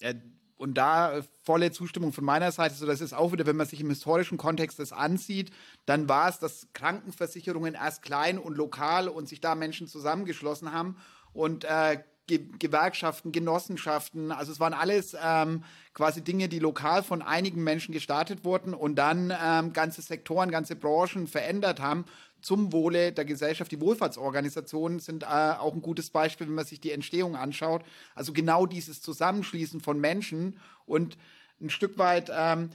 Ja, 0.01 0.13
und 0.57 0.75
da 0.75 1.19
äh, 1.19 1.23
volle 1.43 1.73
Zustimmung 1.73 2.13
von 2.13 2.25
meiner 2.25 2.53
Seite. 2.53 2.75
So, 2.75 2.87
das 2.87 3.01
ist 3.01 3.13
auch 3.13 3.33
wieder, 3.33 3.47
wenn 3.47 3.57
man 3.57 3.67
sich 3.67 3.81
im 3.81 3.91
historischen 3.91 4.39
Kontext 4.39 4.79
das 4.79 4.93
ansieht, 4.93 5.51
dann 5.87 6.09
war 6.09 6.29
es, 6.29 6.39
dass 6.39 6.69
Krankenversicherungen 6.73 7.75
erst 7.75 8.03
klein 8.03 8.39
und 8.39 8.57
lokal 8.57 9.09
und 9.09 9.29
sich 9.29 9.41
da 9.41 9.55
Menschen 9.55 9.89
zusammengeschlossen 9.89 10.73
haben 10.73 10.97
und 11.33 11.65
äh, 11.65 11.99
Ge 12.27 12.41
Gewerkschaften, 12.59 13.33
Genossenschaften, 13.33 14.33
also 14.33 14.51
es 14.51 14.59
waren 14.59 14.73
alles 14.73 15.15
ähm, 15.23 15.63
quasi 15.93 16.23
Dinge, 16.23 16.49
die 16.49 16.59
lokal 16.59 17.03
von 17.03 17.21
einigen 17.21 17.63
Menschen 17.63 17.93
gestartet 17.93 18.47
wurden 18.47 18.73
und 18.73 18.95
dann 18.95 19.31
ähm, 19.45 19.75
ganze 19.75 20.01
Sektoren, 20.01 20.51
ganze 20.51 20.75
Branchen 20.75 21.27
verändert 21.27 21.81
haben 21.81 22.07
zum 22.45 22.73
Wohle 22.73 23.13
der 23.13 23.25
Gesellschaft. 23.25 23.73
Die 23.73 23.81
Wohlfahrtsorganisationen 23.81 25.01
sind 25.01 25.23
äh, 25.23 25.27
auch 25.27 25.73
ein 25.73 25.81
gutes 25.81 26.11
Beispiel, 26.11 26.47
wenn 26.47 26.55
man 26.55 26.67
sich 26.67 26.81
die 26.81 26.91
Entstehung 26.91 27.37
anschaut. 27.37 27.83
Also 28.15 28.35
genau 28.35 28.67
dieses 28.67 29.01
Zusammenschließen 29.01 29.81
von 29.81 29.99
Menschen 29.99 30.59
und 30.85 31.17
ein 31.61 31.71
Stück 31.71 31.97
weit 31.97 32.31
ähm, 32.35 32.69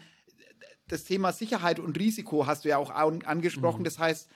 das 0.88 1.04
Thema 1.04 1.32
Sicherheit 1.34 1.80
und 1.80 2.00
Risiko 2.00 2.48
hast 2.48 2.66
du 2.66 2.70
ja 2.70 2.78
auch 2.78 2.90
angesprochen. 2.90 3.82
Mhm. 3.82 3.86
Das 3.86 4.00
heißt, 4.00 4.28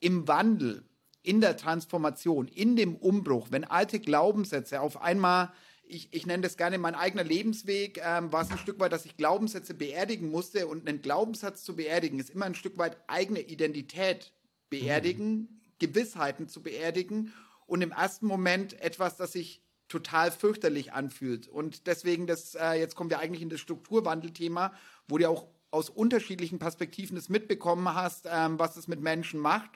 im 0.00 0.26
Wandel, 0.26 0.82
in 1.22 1.42
der 1.42 1.58
Transformation, 1.58 2.48
in 2.48 2.74
dem 2.74 2.96
Umbruch, 2.96 3.48
wenn 3.50 3.64
alte 3.64 4.00
Glaubenssätze 4.00 4.80
auf 4.80 5.02
einmal 5.02 5.52
ich, 5.90 6.08
ich 6.12 6.26
nenne 6.26 6.42
das 6.42 6.56
gerne 6.56 6.76
mein 6.76 6.94
eigener 6.94 7.24
Lebensweg, 7.24 8.00
ähm, 8.04 8.30
war 8.30 8.42
es 8.42 8.50
ein 8.50 8.58
Stück 8.58 8.78
weit, 8.78 8.92
dass 8.92 9.06
ich 9.06 9.16
Glaubenssätze 9.16 9.72
beerdigen 9.72 10.30
musste. 10.30 10.66
Und 10.66 10.86
einen 10.86 11.00
Glaubenssatz 11.00 11.64
zu 11.64 11.76
beerdigen 11.76 12.18
ist 12.18 12.28
immer 12.28 12.44
ein 12.44 12.54
Stück 12.54 12.76
weit 12.76 12.98
eigene 13.06 13.40
Identität 13.40 14.32
beerdigen. 14.70 15.58
Gewissheiten 15.78 16.48
zu 16.48 16.62
beerdigen 16.62 17.32
und 17.66 17.82
im 17.82 17.92
ersten 17.92 18.26
Moment 18.26 18.80
etwas, 18.80 19.16
das 19.16 19.32
sich 19.32 19.62
total 19.88 20.30
fürchterlich 20.30 20.92
anfühlt. 20.92 21.48
Und 21.48 21.86
deswegen, 21.86 22.26
das, 22.26 22.54
äh, 22.54 22.74
jetzt 22.74 22.94
kommen 22.94 23.10
wir 23.10 23.20
eigentlich 23.20 23.42
in 23.42 23.48
das 23.48 23.60
Strukturwandelthema, 23.60 24.72
wo 25.06 25.18
du 25.18 25.28
auch 25.28 25.46
aus 25.70 25.88
unterschiedlichen 25.88 26.58
Perspektiven 26.58 27.16
das 27.16 27.28
mitbekommen 27.28 27.94
hast, 27.94 28.26
ähm, 28.30 28.58
was 28.58 28.74
das 28.74 28.88
mit 28.88 29.00
Menschen 29.00 29.40
macht. 29.40 29.70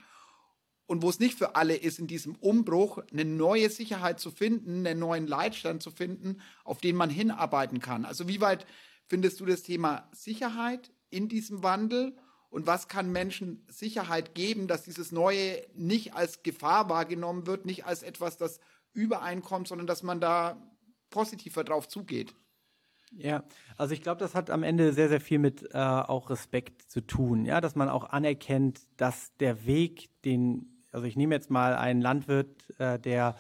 Und 0.87 1.01
wo 1.01 1.09
es 1.09 1.21
nicht 1.21 1.39
für 1.39 1.57
alle 1.57 1.77
ist, 1.77 1.99
in 1.99 2.07
diesem 2.07 2.35
Umbruch 2.35 2.99
eine 3.13 3.25
neue 3.25 3.71
Sicherheit 3.71 4.21
zu 4.21 4.31
finden, 4.31 4.87
einen 4.87 5.01
neuen 5.01 5.27
Leitstand 5.27 5.83
zu 5.83 5.91
finden, 5.91 6.41
auf 6.65 6.81
den 6.81 6.97
man 6.97 7.09
hinarbeiten 7.09 7.81
kann. 7.81 8.05
Also 8.05 8.29
wie 8.29 8.41
weit 8.43 8.67
findest 9.07 9.41
du 9.41 9.47
das 9.47 9.63
Thema 9.63 10.09
Sicherheit 10.13 10.91
in 11.09 11.29
diesem 11.29 11.63
Wandel 11.63 12.17
und 12.53 12.67
was 12.67 12.87
kann 12.87 13.11
Menschen 13.11 13.65
Sicherheit 13.69 14.35
geben, 14.35 14.69
dass 14.69 14.83
dieses 14.83 15.11
Neue 15.11 15.63
nicht 15.75 16.15
als 16.15 16.43
Gefahr 16.43 16.91
wahrgenommen 16.91 17.47
wird, 17.47 17.65
nicht 17.65 17.87
als 17.87 18.03
etwas, 18.03 18.37
das 18.37 18.61
übereinkommt, 18.93 19.69
sondern 19.69 19.87
dass 19.87 20.03
man 20.03 20.21
da 20.21 20.63
positiver 21.09 21.65
drauf 21.65 21.89
zugeht. 21.89 22.35
Ja, 23.13 23.43
also 23.79 23.95
ich 23.95 24.03
glaube, 24.03 24.19
das 24.19 24.35
hat 24.35 24.51
am 24.51 24.63
Ende 24.63 24.93
sehr, 24.93 25.09
sehr 25.09 25.23
viel 25.23 25.39
mit 25.39 25.63
äh, 25.73 25.79
auch 25.79 26.29
Respekt 26.29 26.91
zu 26.91 27.01
tun, 27.01 27.47
ja, 27.47 27.63
dass 27.63 27.75
man 27.75 27.89
auch 27.89 28.05
anerkennt, 28.11 28.83
dass 28.99 29.35
der 29.39 29.65
Weg, 29.65 30.11
den, 30.23 30.85
also 30.93 31.07
ich 31.07 31.17
nehme 31.17 31.35
jetzt 31.35 31.51
mal 31.51 31.75
einen 31.75 32.03
Landwirt, 32.03 32.69
äh, 32.79 32.99
der 32.99 33.35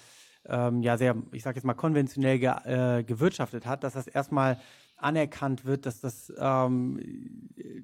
ähm, 0.46 0.82
ja 0.82 0.96
sehr, 0.96 1.16
ich 1.32 1.42
sage 1.42 1.56
jetzt 1.56 1.64
mal 1.64 1.74
konventionell 1.74 2.38
ge, 2.38 2.50
äh, 2.64 3.04
gewirtschaftet 3.04 3.66
hat, 3.66 3.84
dass 3.84 3.92
das 3.92 4.06
erstmal 4.06 4.58
anerkannt 5.02 5.64
wird, 5.64 5.86
dass 5.86 6.00
das, 6.00 6.32
ähm, 6.38 7.00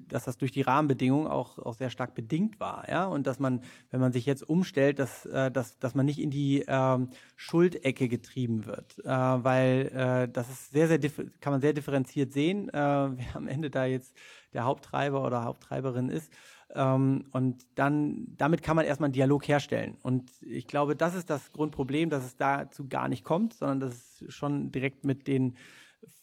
dass 0.07 0.25
das 0.25 0.37
durch 0.37 0.51
die 0.51 0.61
Rahmenbedingungen 0.61 1.27
auch, 1.27 1.59
auch 1.59 1.75
sehr 1.75 1.89
stark 1.89 2.15
bedingt 2.15 2.59
war. 2.59 2.89
Ja? 2.89 3.05
Und 3.05 3.27
dass 3.27 3.39
man, 3.39 3.61
wenn 3.91 3.99
man 3.99 4.11
sich 4.11 4.25
jetzt 4.25 4.47
umstellt, 4.47 4.99
dass, 4.99 5.25
äh, 5.25 5.51
dass, 5.51 5.77
dass 5.79 5.95
man 5.95 6.05
nicht 6.05 6.19
in 6.19 6.31
die 6.31 6.63
ähm, 6.67 7.09
Schuldecke 7.35 8.07
getrieben 8.07 8.65
wird. 8.65 8.99
Äh, 8.99 9.07
weil 9.07 9.91
äh, 9.93 10.31
das 10.31 10.49
ist 10.49 10.71
sehr, 10.71 10.87
sehr 10.87 10.99
kann 11.41 11.53
man 11.53 11.61
sehr 11.61 11.73
differenziert 11.73 12.33
sehen, 12.33 12.69
äh, 12.69 12.73
wer 12.73 13.35
am 13.35 13.47
Ende 13.47 13.69
da 13.69 13.85
jetzt 13.85 14.15
der 14.53 14.65
Haupttreiber 14.65 15.25
oder 15.25 15.43
Haupttreiberin 15.43 16.09
ist. 16.09 16.31
Ähm, 16.75 17.25
und 17.31 17.65
dann, 17.75 18.27
damit 18.37 18.61
kann 18.61 18.75
man 18.75 18.85
erstmal 18.85 19.07
einen 19.07 19.13
Dialog 19.13 19.47
herstellen. 19.47 19.97
Und 20.03 20.31
ich 20.41 20.67
glaube, 20.67 20.95
das 20.95 21.15
ist 21.15 21.29
das 21.29 21.51
Grundproblem, 21.51 22.09
dass 22.09 22.23
es 22.23 22.35
dazu 22.35 22.87
gar 22.87 23.07
nicht 23.07 23.23
kommt, 23.23 23.53
sondern 23.53 23.79
dass 23.79 24.21
es 24.21 24.33
schon 24.33 24.71
direkt 24.71 25.03
mit 25.03 25.27
den 25.27 25.55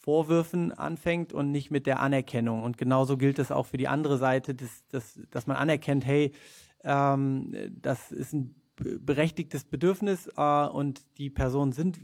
Vorwürfen 0.07 0.71
anfängt 0.71 1.33
und 1.33 1.51
nicht 1.51 1.73
mit 1.73 1.85
der 1.85 1.99
Anerkennung. 1.99 2.63
Und 2.63 2.79
genauso 2.79 3.17
gilt 3.17 3.41
es 3.41 3.51
auch 3.51 3.67
für 3.67 3.77
die 3.77 3.89
andere 3.89 4.19
Seite, 4.19 4.55
dass, 4.55 4.87
dass, 4.87 5.19
dass 5.33 5.49
man 5.49 5.57
anerkennt, 5.57 6.07
hey, 6.07 6.31
ähm, 6.85 7.53
das 7.83 8.13
ist 8.13 8.33
ein 8.33 8.55
berechtigtes 8.77 9.65
Bedürfnis 9.65 10.31
äh, 10.37 10.67
und 10.69 11.03
die 11.19 11.29
Personen 11.29 11.73
sind 11.73 11.99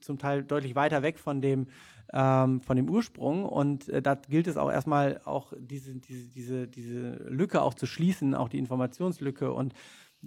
zum 0.00 0.16
Teil 0.16 0.44
deutlich 0.44 0.74
weiter 0.74 1.02
weg 1.02 1.18
von 1.18 1.42
dem, 1.42 1.66
ähm, 2.14 2.62
von 2.62 2.78
dem 2.78 2.88
Ursprung 2.88 3.44
und 3.44 3.86
äh, 3.90 4.00
da 4.00 4.14
gilt 4.14 4.46
es 4.46 4.56
auch 4.56 4.70
erstmal 4.70 5.20
auch 5.26 5.52
diese, 5.58 5.94
diese, 5.94 6.28
diese, 6.30 6.68
diese 6.68 7.10
Lücke 7.28 7.60
auch 7.60 7.74
zu 7.74 7.84
schließen, 7.84 8.34
auch 8.34 8.48
die 8.48 8.58
Informationslücke 8.58 9.52
und 9.52 9.74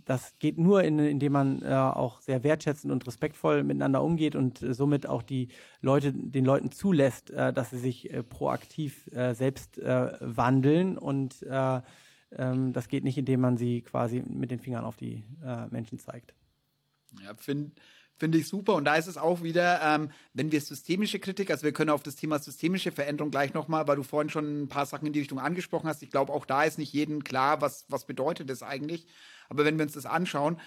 das 0.03 0.37
geht 0.39 0.57
nur, 0.57 0.83
in, 0.83 0.99
indem 0.99 1.31
man 1.31 1.61
äh, 1.61 1.73
auch 1.73 2.19
sehr 2.19 2.43
wertschätzend 2.43 2.91
und 2.91 3.07
respektvoll 3.07 3.63
miteinander 3.63 4.03
umgeht 4.03 4.35
und 4.35 4.61
äh, 4.61 4.73
somit 4.73 5.07
auch 5.07 5.23
die 5.23 5.47
Leute, 5.81 6.11
den 6.11 6.43
Leuten 6.43 6.71
zulässt, 6.71 7.31
äh, 7.31 7.53
dass 7.53 7.69
sie 7.69 7.77
sich 7.77 8.11
äh, 8.11 8.21
proaktiv 8.21 9.07
äh, 9.13 9.33
selbst 9.33 9.77
äh, 9.77 10.11
wandeln. 10.19 10.97
Und 10.97 11.45
ähm, 11.49 12.73
das 12.73 12.89
geht 12.89 13.05
nicht, 13.05 13.17
indem 13.17 13.39
man 13.39 13.55
sie 13.55 13.81
quasi 13.81 14.21
mit 14.27 14.51
den 14.51 14.59
Fingern 14.59 14.83
auf 14.83 14.97
die 14.97 15.23
Menschen 15.69 15.99
zeigt. 15.99 16.33
Ja, 17.23 17.33
finde 17.35 17.71
Finde 18.17 18.37
ich 18.37 18.47
super. 18.47 18.75
Und 18.75 18.85
da 18.85 18.95
ist 18.95 19.07
es 19.07 19.17
auch 19.17 19.43
wieder, 19.43 19.81
ähm, 19.83 20.09
wenn 20.33 20.51
wir 20.51 20.61
systemische 20.61 21.19
Kritik, 21.19 21.51
also 21.51 21.63
wir 21.63 21.73
können 21.73 21.89
auf 21.89 22.03
das 22.03 22.15
Thema 22.15 22.39
systemische 22.39 22.93
Veränderung 22.93 23.29
gleich 23.29 23.53
nochmal, 23.53 23.87
weil 23.87 23.97
du 23.97 24.03
vorhin 24.03 24.29
schon 24.29 24.63
ein 24.63 24.69
paar 24.69 24.85
Sachen 24.85 25.07
in 25.07 25.13
die 25.13 25.19
Richtung 25.19 25.39
angesprochen 25.39 25.89
hast. 25.89 26.01
Ich 26.01 26.11
glaube, 26.11 26.31
auch 26.31 26.45
da 26.45 26.63
ist 26.63 26.77
nicht 26.77 26.93
jedem 26.93 27.25
klar, 27.25 27.59
was, 27.59 27.85
was 27.89 28.05
bedeutet 28.05 28.49
das 28.49 28.63
eigentlich. 28.63 29.05
Aber 29.49 29.65
wenn 29.65 29.77
wir 29.77 29.83
uns 29.83 29.93
das 29.93 30.05
anschauen, 30.05 30.57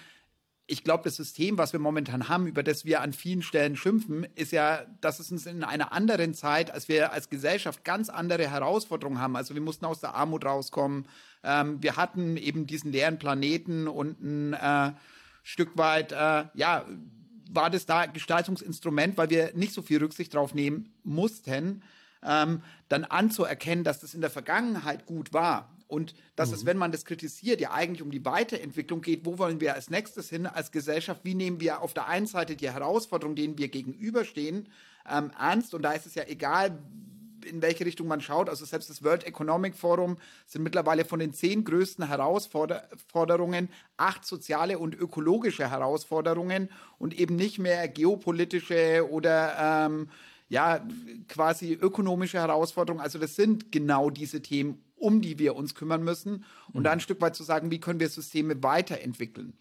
ich 0.67 0.83
glaube, 0.83 1.03
das 1.03 1.15
System, 1.15 1.57
was 1.57 1.73
wir 1.73 1.79
momentan 1.79 2.29
haben, 2.29 2.45
über 2.45 2.61
das 2.61 2.85
wir 2.85 3.01
an 3.01 3.11
vielen 3.11 3.41
Stellen 3.41 3.75
schimpfen, 3.75 4.27
ist 4.35 4.51
ja, 4.51 4.85
dass 5.01 5.19
es 5.19 5.31
uns 5.31 5.47
in 5.47 5.63
einer 5.63 5.91
anderen 5.91 6.35
Zeit, 6.35 6.69
als 6.69 6.87
wir 6.87 7.11
als 7.11 7.29
Gesellschaft 7.29 7.83
ganz 7.83 8.09
andere 8.09 8.47
Herausforderungen 8.47 9.19
haben. 9.19 9.35
Also 9.35 9.55
wir 9.55 9.61
mussten 9.61 9.85
aus 9.85 9.99
der 9.99 10.13
Armut 10.13 10.45
rauskommen. 10.45 11.07
Ähm, 11.43 11.81
wir 11.81 11.97
hatten 11.97 12.37
eben 12.37 12.67
diesen 12.67 12.91
leeren 12.91 13.17
Planeten 13.17 13.87
und 13.87 14.21
ein 14.21 14.53
äh, 14.53 14.91
Stück 15.41 15.75
weit, 15.75 16.11
äh, 16.11 16.45
ja, 16.53 16.85
war 17.51 17.69
das 17.69 17.85
da 17.85 18.05
Gestaltungsinstrument, 18.05 19.17
weil 19.17 19.29
wir 19.29 19.51
nicht 19.55 19.73
so 19.73 19.81
viel 19.81 19.99
Rücksicht 19.99 20.33
drauf 20.33 20.53
nehmen 20.53 20.93
mussten, 21.03 21.83
ähm, 22.23 22.61
dann 22.87 23.05
anzuerkennen, 23.05 23.83
dass 23.83 23.99
das 23.99 24.13
in 24.13 24.21
der 24.21 24.29
Vergangenheit 24.29 25.05
gut 25.05 25.33
war. 25.33 25.73
Und 25.87 26.13
dass 26.35 26.49
mhm. 26.49 26.55
es, 26.55 26.65
wenn 26.65 26.77
man 26.77 26.91
das 26.91 27.03
kritisiert, 27.03 27.59
ja 27.59 27.71
eigentlich 27.71 28.03
um 28.03 28.11
die 28.11 28.23
Weiterentwicklung 28.23 29.01
geht, 29.01 29.25
wo 29.25 29.39
wollen 29.39 29.59
wir 29.59 29.73
als 29.73 29.89
nächstes 29.89 30.29
hin 30.29 30.45
als 30.45 30.71
Gesellschaft, 30.71 31.21
wie 31.23 31.33
nehmen 31.33 31.59
wir 31.59 31.81
auf 31.81 31.95
der 31.95 32.07
einen 32.07 32.27
Seite 32.27 32.55
die 32.55 32.69
Herausforderungen, 32.69 33.35
denen 33.35 33.57
wir 33.57 33.69
gegenüberstehen, 33.69 34.69
ähm, 35.09 35.31
ernst? 35.37 35.73
Und 35.73 35.81
da 35.81 35.93
ist 35.93 36.05
es 36.05 36.13
ja 36.13 36.23
egal, 36.27 36.77
in 37.45 37.61
welche 37.61 37.85
Richtung 37.85 38.07
man 38.07 38.21
schaut. 38.21 38.49
Also 38.49 38.65
selbst 38.65 38.89
das 38.89 39.03
World 39.03 39.25
Economic 39.25 39.75
Forum 39.75 40.17
sind 40.45 40.63
mittlerweile 40.63 41.05
von 41.05 41.19
den 41.19 41.33
zehn 41.33 41.63
größten 41.63 42.07
Herausforderungen 42.07 43.69
acht 43.97 44.25
soziale 44.25 44.79
und 44.79 44.95
ökologische 44.95 45.69
Herausforderungen 45.69 46.69
und 46.97 47.19
eben 47.19 47.35
nicht 47.35 47.59
mehr 47.59 47.87
geopolitische 47.87 49.07
oder 49.09 49.85
ähm, 49.87 50.09
ja 50.49 50.85
quasi 51.27 51.73
ökonomische 51.73 52.39
Herausforderungen. 52.39 53.03
Also 53.03 53.19
das 53.19 53.35
sind 53.35 53.71
genau 53.71 54.09
diese 54.09 54.41
Themen 54.41 54.83
um 54.99 55.21
die 55.21 55.39
wir 55.39 55.55
uns 55.55 55.75
kümmern 55.75 56.03
müssen 56.03 56.45
und 56.73 56.81
mhm. 56.81 56.83
da 56.83 56.91
ein 56.91 56.99
Stück 56.99 57.21
weit 57.21 57.35
zu 57.35 57.43
sagen, 57.43 57.71
wie 57.71 57.79
können 57.79 57.99
wir 57.99 58.09
Systeme 58.09 58.61
weiterentwickeln. 58.61 59.53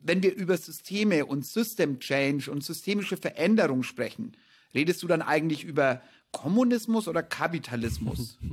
Wenn 0.00 0.22
wir 0.22 0.34
über 0.34 0.56
Systeme 0.56 1.26
und 1.26 1.44
System 1.44 1.98
Change 2.00 2.50
und 2.50 2.64
systemische 2.64 3.16
Veränderung 3.16 3.82
sprechen, 3.82 4.32
redest 4.74 5.02
du 5.02 5.06
dann 5.06 5.22
eigentlich 5.22 5.64
über 5.64 6.02
Kommunismus 6.32 7.08
oder 7.08 7.22
Kapitalismus? 7.22 8.38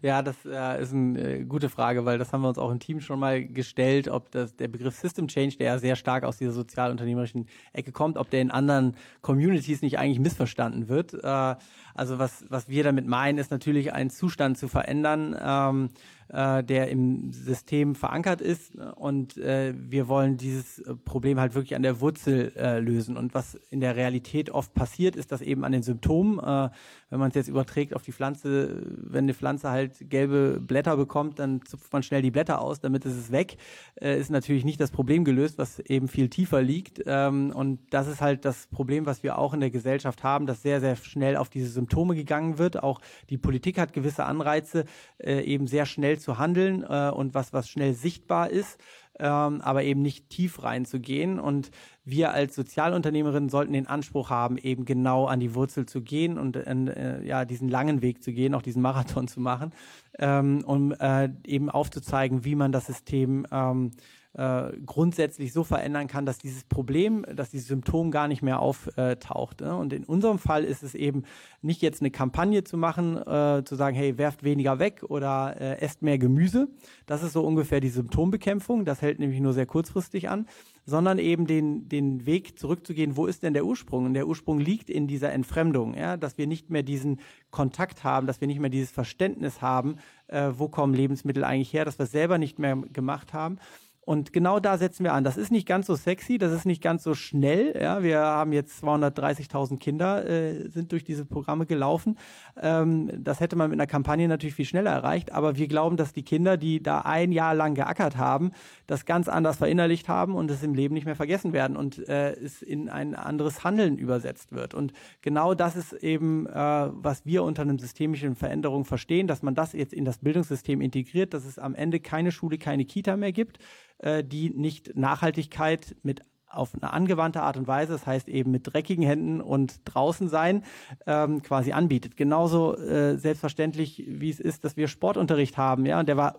Ja, 0.00 0.22
das 0.22 0.36
äh, 0.44 0.82
ist 0.82 0.92
eine 0.92 1.20
äh, 1.20 1.44
gute 1.44 1.68
Frage, 1.68 2.04
weil 2.04 2.18
das 2.18 2.32
haben 2.32 2.42
wir 2.42 2.48
uns 2.48 2.58
auch 2.58 2.70
im 2.70 2.80
Team 2.80 3.00
schon 3.00 3.18
mal 3.18 3.44
gestellt, 3.44 4.08
ob 4.08 4.30
das, 4.30 4.56
der 4.56 4.68
Begriff 4.68 4.96
System 4.96 5.28
Change, 5.28 5.56
der 5.56 5.66
ja 5.66 5.78
sehr 5.78 5.96
stark 5.96 6.24
aus 6.24 6.38
dieser 6.38 6.52
sozialunternehmerischen 6.52 7.46
Ecke 7.72 7.92
kommt, 7.92 8.16
ob 8.16 8.30
der 8.30 8.40
in 8.40 8.50
anderen 8.50 8.96
Communities 9.20 9.82
nicht 9.82 9.98
eigentlich 9.98 10.18
missverstanden 10.18 10.88
wird. 10.88 11.14
Äh, 11.14 11.56
also 11.94 12.18
was, 12.18 12.44
was 12.48 12.68
wir 12.68 12.84
damit 12.84 13.06
meinen, 13.06 13.38
ist 13.38 13.50
natürlich 13.50 13.92
einen 13.92 14.10
Zustand 14.10 14.58
zu 14.58 14.68
verändern, 14.68 15.36
ähm, 15.40 15.90
äh, 16.32 16.64
der 16.64 16.88
im 16.88 17.32
System 17.32 17.94
verankert 17.94 18.40
ist. 18.40 18.74
Und 18.96 19.36
äh, 19.36 19.74
wir 19.76 20.08
wollen 20.08 20.36
dieses 20.36 20.82
Problem 21.04 21.38
halt 21.38 21.54
wirklich 21.54 21.76
an 21.76 21.82
der 21.82 22.00
Wurzel 22.00 22.52
äh, 22.56 22.80
lösen. 22.80 23.16
Und 23.16 23.34
was 23.34 23.54
in 23.70 23.80
der 23.80 23.96
Realität 23.96 24.50
oft 24.50 24.72
passiert, 24.74 25.14
ist, 25.14 25.30
dass 25.30 25.42
eben 25.42 25.64
an 25.64 25.72
den 25.72 25.82
Symptomen, 25.82 26.38
äh, 26.38 26.70
wenn 27.10 27.20
man 27.20 27.28
es 27.28 27.34
jetzt 27.34 27.48
überträgt 27.48 27.94
auf 27.94 28.02
die 28.02 28.12
Pflanze, 28.12 28.82
wenn 28.96 29.24
eine 29.24 29.34
Pflanze 29.34 29.70
halt 29.70 30.08
gelbe 30.08 30.58
Blätter 30.60 30.96
bekommt, 30.96 31.38
dann 31.38 31.60
zupft 31.66 31.92
man 31.92 32.02
schnell 32.02 32.22
die 32.22 32.30
Blätter 32.30 32.62
aus, 32.62 32.80
damit 32.80 33.04
ist 33.04 33.16
es 33.16 33.30
weg, 33.30 33.56
äh, 34.00 34.18
ist 34.18 34.30
natürlich 34.30 34.64
nicht 34.64 34.80
das 34.80 34.90
Problem 34.90 35.24
gelöst, 35.24 35.58
was 35.58 35.78
eben 35.80 36.08
viel 36.08 36.30
tiefer 36.30 36.62
liegt. 36.62 37.02
Ähm, 37.04 37.52
und 37.54 37.80
das 37.90 38.08
ist 38.08 38.22
halt 38.22 38.46
das 38.46 38.68
Problem, 38.68 39.04
was 39.04 39.22
wir 39.22 39.36
auch 39.36 39.52
in 39.52 39.60
der 39.60 39.70
Gesellschaft 39.70 40.24
haben, 40.24 40.46
dass 40.46 40.62
sehr, 40.62 40.80
sehr 40.80 40.96
schnell 40.96 41.36
auf 41.36 41.50
diese 41.50 41.68
Symptome 41.82 42.14
gegangen 42.14 42.58
wird. 42.58 42.82
Auch 42.82 43.00
die 43.28 43.38
Politik 43.38 43.78
hat 43.78 43.92
gewisse 43.92 44.24
Anreize, 44.24 44.84
äh, 45.18 45.40
eben 45.40 45.66
sehr 45.66 45.86
schnell 45.86 46.18
zu 46.18 46.38
handeln 46.38 46.84
äh, 46.88 47.10
und 47.10 47.34
was, 47.34 47.52
was 47.52 47.68
schnell 47.68 47.94
sichtbar 47.94 48.50
ist, 48.50 48.78
ähm, 49.18 49.60
aber 49.60 49.82
eben 49.82 50.00
nicht 50.00 50.28
tief 50.30 50.62
reinzugehen. 50.62 51.40
Und 51.40 51.70
wir 52.04 52.32
als 52.32 52.54
Sozialunternehmerinnen 52.54 53.48
sollten 53.48 53.72
den 53.72 53.88
Anspruch 53.88 54.30
haben, 54.30 54.58
eben 54.58 54.84
genau 54.84 55.26
an 55.26 55.40
die 55.40 55.54
Wurzel 55.54 55.86
zu 55.86 56.02
gehen 56.02 56.38
und 56.38 56.56
äh, 56.56 57.24
ja, 57.24 57.44
diesen 57.44 57.68
langen 57.68 58.00
Weg 58.00 58.22
zu 58.22 58.32
gehen, 58.32 58.54
auch 58.54 58.62
diesen 58.62 58.82
Marathon 58.82 59.26
zu 59.26 59.40
machen, 59.40 59.72
ähm, 60.18 60.62
um 60.64 60.92
äh, 60.92 61.30
eben 61.44 61.68
aufzuzeigen, 61.68 62.44
wie 62.44 62.54
man 62.54 62.70
das 62.70 62.86
System 62.86 63.46
ähm, 63.50 63.90
äh, 64.34 64.72
grundsätzlich 64.86 65.52
so 65.52 65.64
verändern 65.64 66.06
kann, 66.06 66.26
dass 66.26 66.38
dieses 66.38 66.64
Problem, 66.64 67.24
dass 67.34 67.50
dieses 67.50 67.68
Symptom 67.68 68.10
gar 68.10 68.28
nicht 68.28 68.42
mehr 68.42 68.60
auftaucht. 68.60 69.60
Ne? 69.60 69.76
Und 69.76 69.92
in 69.92 70.04
unserem 70.04 70.38
Fall 70.38 70.64
ist 70.64 70.82
es 70.82 70.94
eben 70.94 71.24
nicht 71.60 71.82
jetzt 71.82 72.00
eine 72.00 72.10
Kampagne 72.10 72.64
zu 72.64 72.76
machen, 72.76 73.16
äh, 73.18 73.62
zu 73.64 73.74
sagen, 73.74 73.96
hey, 73.96 74.18
werft 74.18 74.42
weniger 74.42 74.78
weg 74.78 75.02
oder 75.08 75.56
äh, 75.60 75.80
esst 75.80 76.02
mehr 76.02 76.18
Gemüse. 76.18 76.68
Das 77.06 77.22
ist 77.22 77.32
so 77.32 77.44
ungefähr 77.44 77.80
die 77.80 77.88
Symptombekämpfung. 77.88 78.84
Das 78.84 79.02
hält 79.02 79.18
nämlich 79.18 79.40
nur 79.40 79.52
sehr 79.52 79.66
kurzfristig 79.66 80.28
an 80.28 80.46
sondern 80.84 81.18
eben 81.18 81.46
den, 81.46 81.88
den 81.88 82.26
Weg 82.26 82.58
zurückzugehen, 82.58 83.16
wo 83.16 83.26
ist 83.26 83.42
denn 83.42 83.54
der 83.54 83.64
Ursprung? 83.64 84.06
Und 84.06 84.14
der 84.14 84.26
Ursprung 84.26 84.58
liegt 84.58 84.90
in 84.90 85.06
dieser 85.06 85.32
Entfremdung, 85.32 85.94
ja? 85.94 86.16
dass 86.16 86.38
wir 86.38 86.46
nicht 86.46 86.70
mehr 86.70 86.82
diesen 86.82 87.20
Kontakt 87.50 88.02
haben, 88.02 88.26
dass 88.26 88.40
wir 88.40 88.48
nicht 88.48 88.60
mehr 88.60 88.70
dieses 88.70 88.90
Verständnis 88.90 89.62
haben, 89.62 89.96
äh, 90.26 90.50
wo 90.56 90.68
kommen 90.68 90.94
Lebensmittel 90.94 91.44
eigentlich 91.44 91.72
her, 91.72 91.84
dass 91.84 91.98
wir 91.98 92.04
es 92.04 92.12
selber 92.12 92.38
nicht 92.38 92.58
mehr 92.58 92.76
gemacht 92.92 93.32
haben. 93.32 93.58
Und 94.04 94.32
genau 94.32 94.58
da 94.58 94.78
setzen 94.78 95.04
wir 95.04 95.12
an. 95.12 95.22
Das 95.22 95.36
ist 95.36 95.52
nicht 95.52 95.66
ganz 95.66 95.86
so 95.86 95.94
sexy, 95.94 96.36
das 96.36 96.50
ist 96.52 96.66
nicht 96.66 96.82
ganz 96.82 97.04
so 97.04 97.14
schnell. 97.14 97.72
Ja, 97.80 98.02
wir 98.02 98.18
haben 98.18 98.52
jetzt 98.52 98.82
230.000 98.82 99.78
Kinder 99.78 100.28
äh, 100.28 100.68
sind 100.70 100.90
durch 100.90 101.04
diese 101.04 101.24
Programme 101.24 101.66
gelaufen. 101.66 102.18
Ähm, 102.60 103.12
das 103.16 103.38
hätte 103.38 103.54
man 103.54 103.70
mit 103.70 103.78
einer 103.78 103.86
Kampagne 103.86 104.26
natürlich 104.26 104.56
viel 104.56 104.64
schneller 104.64 104.90
erreicht. 104.90 105.30
Aber 105.30 105.56
wir 105.56 105.68
glauben, 105.68 105.96
dass 105.96 106.12
die 106.12 106.24
Kinder, 106.24 106.56
die 106.56 106.82
da 106.82 107.02
ein 107.02 107.30
Jahr 107.30 107.54
lang 107.54 107.74
geackert 107.74 108.16
haben, 108.16 108.50
das 108.88 109.04
ganz 109.04 109.28
anders 109.28 109.58
verinnerlicht 109.58 110.08
haben 110.08 110.34
und 110.34 110.50
es 110.50 110.64
im 110.64 110.74
Leben 110.74 110.94
nicht 110.94 111.06
mehr 111.06 111.14
vergessen 111.14 111.52
werden 111.52 111.76
und 111.76 112.08
äh, 112.08 112.32
es 112.32 112.60
in 112.60 112.88
ein 112.88 113.14
anderes 113.14 113.62
Handeln 113.62 113.98
übersetzt 113.98 114.50
wird. 114.50 114.74
Und 114.74 114.92
genau 115.20 115.54
das 115.54 115.76
ist 115.76 115.92
eben, 115.92 116.46
äh, 116.48 116.52
was 116.52 117.24
wir 117.24 117.44
unter 117.44 117.62
einer 117.62 117.78
systemischen 117.78 118.34
Veränderung 118.34 118.84
verstehen, 118.84 119.28
dass 119.28 119.42
man 119.44 119.54
das 119.54 119.74
jetzt 119.74 119.92
in 119.92 120.04
das 120.04 120.18
Bildungssystem 120.18 120.80
integriert, 120.80 121.34
dass 121.34 121.44
es 121.44 121.60
am 121.60 121.76
Ende 121.76 122.00
keine 122.00 122.32
Schule, 122.32 122.58
keine 122.58 122.84
Kita 122.84 123.16
mehr 123.16 123.30
gibt 123.30 123.60
äh, 123.98 124.24
die 124.24 124.50
nicht 124.50 124.96
Nachhaltigkeit 124.96 125.96
mit 126.02 126.22
auf 126.52 126.72
eine 126.74 126.92
angewandte 126.92 127.42
Art 127.42 127.56
und 127.56 127.66
Weise, 127.66 127.92
das 127.92 128.06
heißt 128.06 128.28
eben 128.28 128.50
mit 128.50 128.72
dreckigen 128.72 129.04
Händen 129.04 129.40
und 129.40 129.80
draußen 129.84 130.28
sein, 130.28 130.64
ähm, 131.06 131.42
quasi 131.42 131.72
anbietet. 131.72 132.16
Genauso 132.16 132.76
äh, 132.76 133.16
selbstverständlich, 133.16 134.04
wie 134.06 134.30
es 134.30 134.38
ist, 134.38 134.64
dass 134.64 134.76
wir 134.76 134.88
Sportunterricht 134.88 135.56
haben, 135.56 135.86
ja, 135.86 135.98
und 135.98 136.08
der 136.08 136.16
war, 136.16 136.36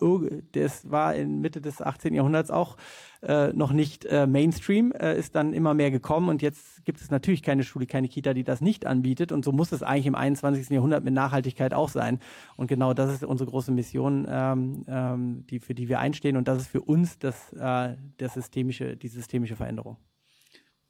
das 0.51 0.89
war 0.89 1.15
in 1.15 1.41
Mitte 1.41 1.61
des 1.61 1.81
18. 1.81 2.13
Jahrhunderts 2.13 2.51
auch 2.51 2.77
äh, 3.23 3.53
noch 3.53 3.71
nicht 3.71 4.05
äh, 4.05 4.27
Mainstream, 4.27 4.91
äh, 4.91 5.17
ist 5.17 5.35
dann 5.35 5.53
immer 5.53 5.73
mehr 5.73 5.91
gekommen 5.91 6.29
und 6.29 6.41
jetzt 6.41 6.83
gibt 6.85 6.99
es 6.99 7.09
natürlich 7.09 7.41
keine 7.41 7.63
Schule, 7.63 7.85
keine 7.85 8.07
Kita, 8.09 8.33
die 8.33 8.43
das 8.43 8.61
nicht 8.61 8.85
anbietet 8.85 9.31
und 9.31 9.45
so 9.45 9.51
muss 9.51 9.71
es 9.71 9.81
eigentlich 9.81 10.07
im 10.07 10.15
21. 10.15 10.69
Jahrhundert 10.69 11.03
mit 11.03 11.13
Nachhaltigkeit 11.13 11.73
auch 11.73 11.89
sein 11.89 12.19
und 12.57 12.67
genau 12.67 12.93
das 12.93 13.13
ist 13.13 13.23
unsere 13.23 13.49
große 13.49 13.71
Mission, 13.71 14.27
ähm, 14.29 14.83
ähm, 14.87 15.45
die, 15.49 15.59
für 15.59 15.73
die 15.73 15.87
wir 15.87 15.99
einstehen 15.99 16.35
und 16.37 16.47
das 16.47 16.59
ist 16.59 16.67
für 16.67 16.81
uns 16.81 17.17
das, 17.17 17.53
äh, 17.53 17.95
das 18.17 18.33
systemische, 18.33 18.97
die 18.97 19.07
systemische 19.07 19.55
Veränderung. 19.55 19.97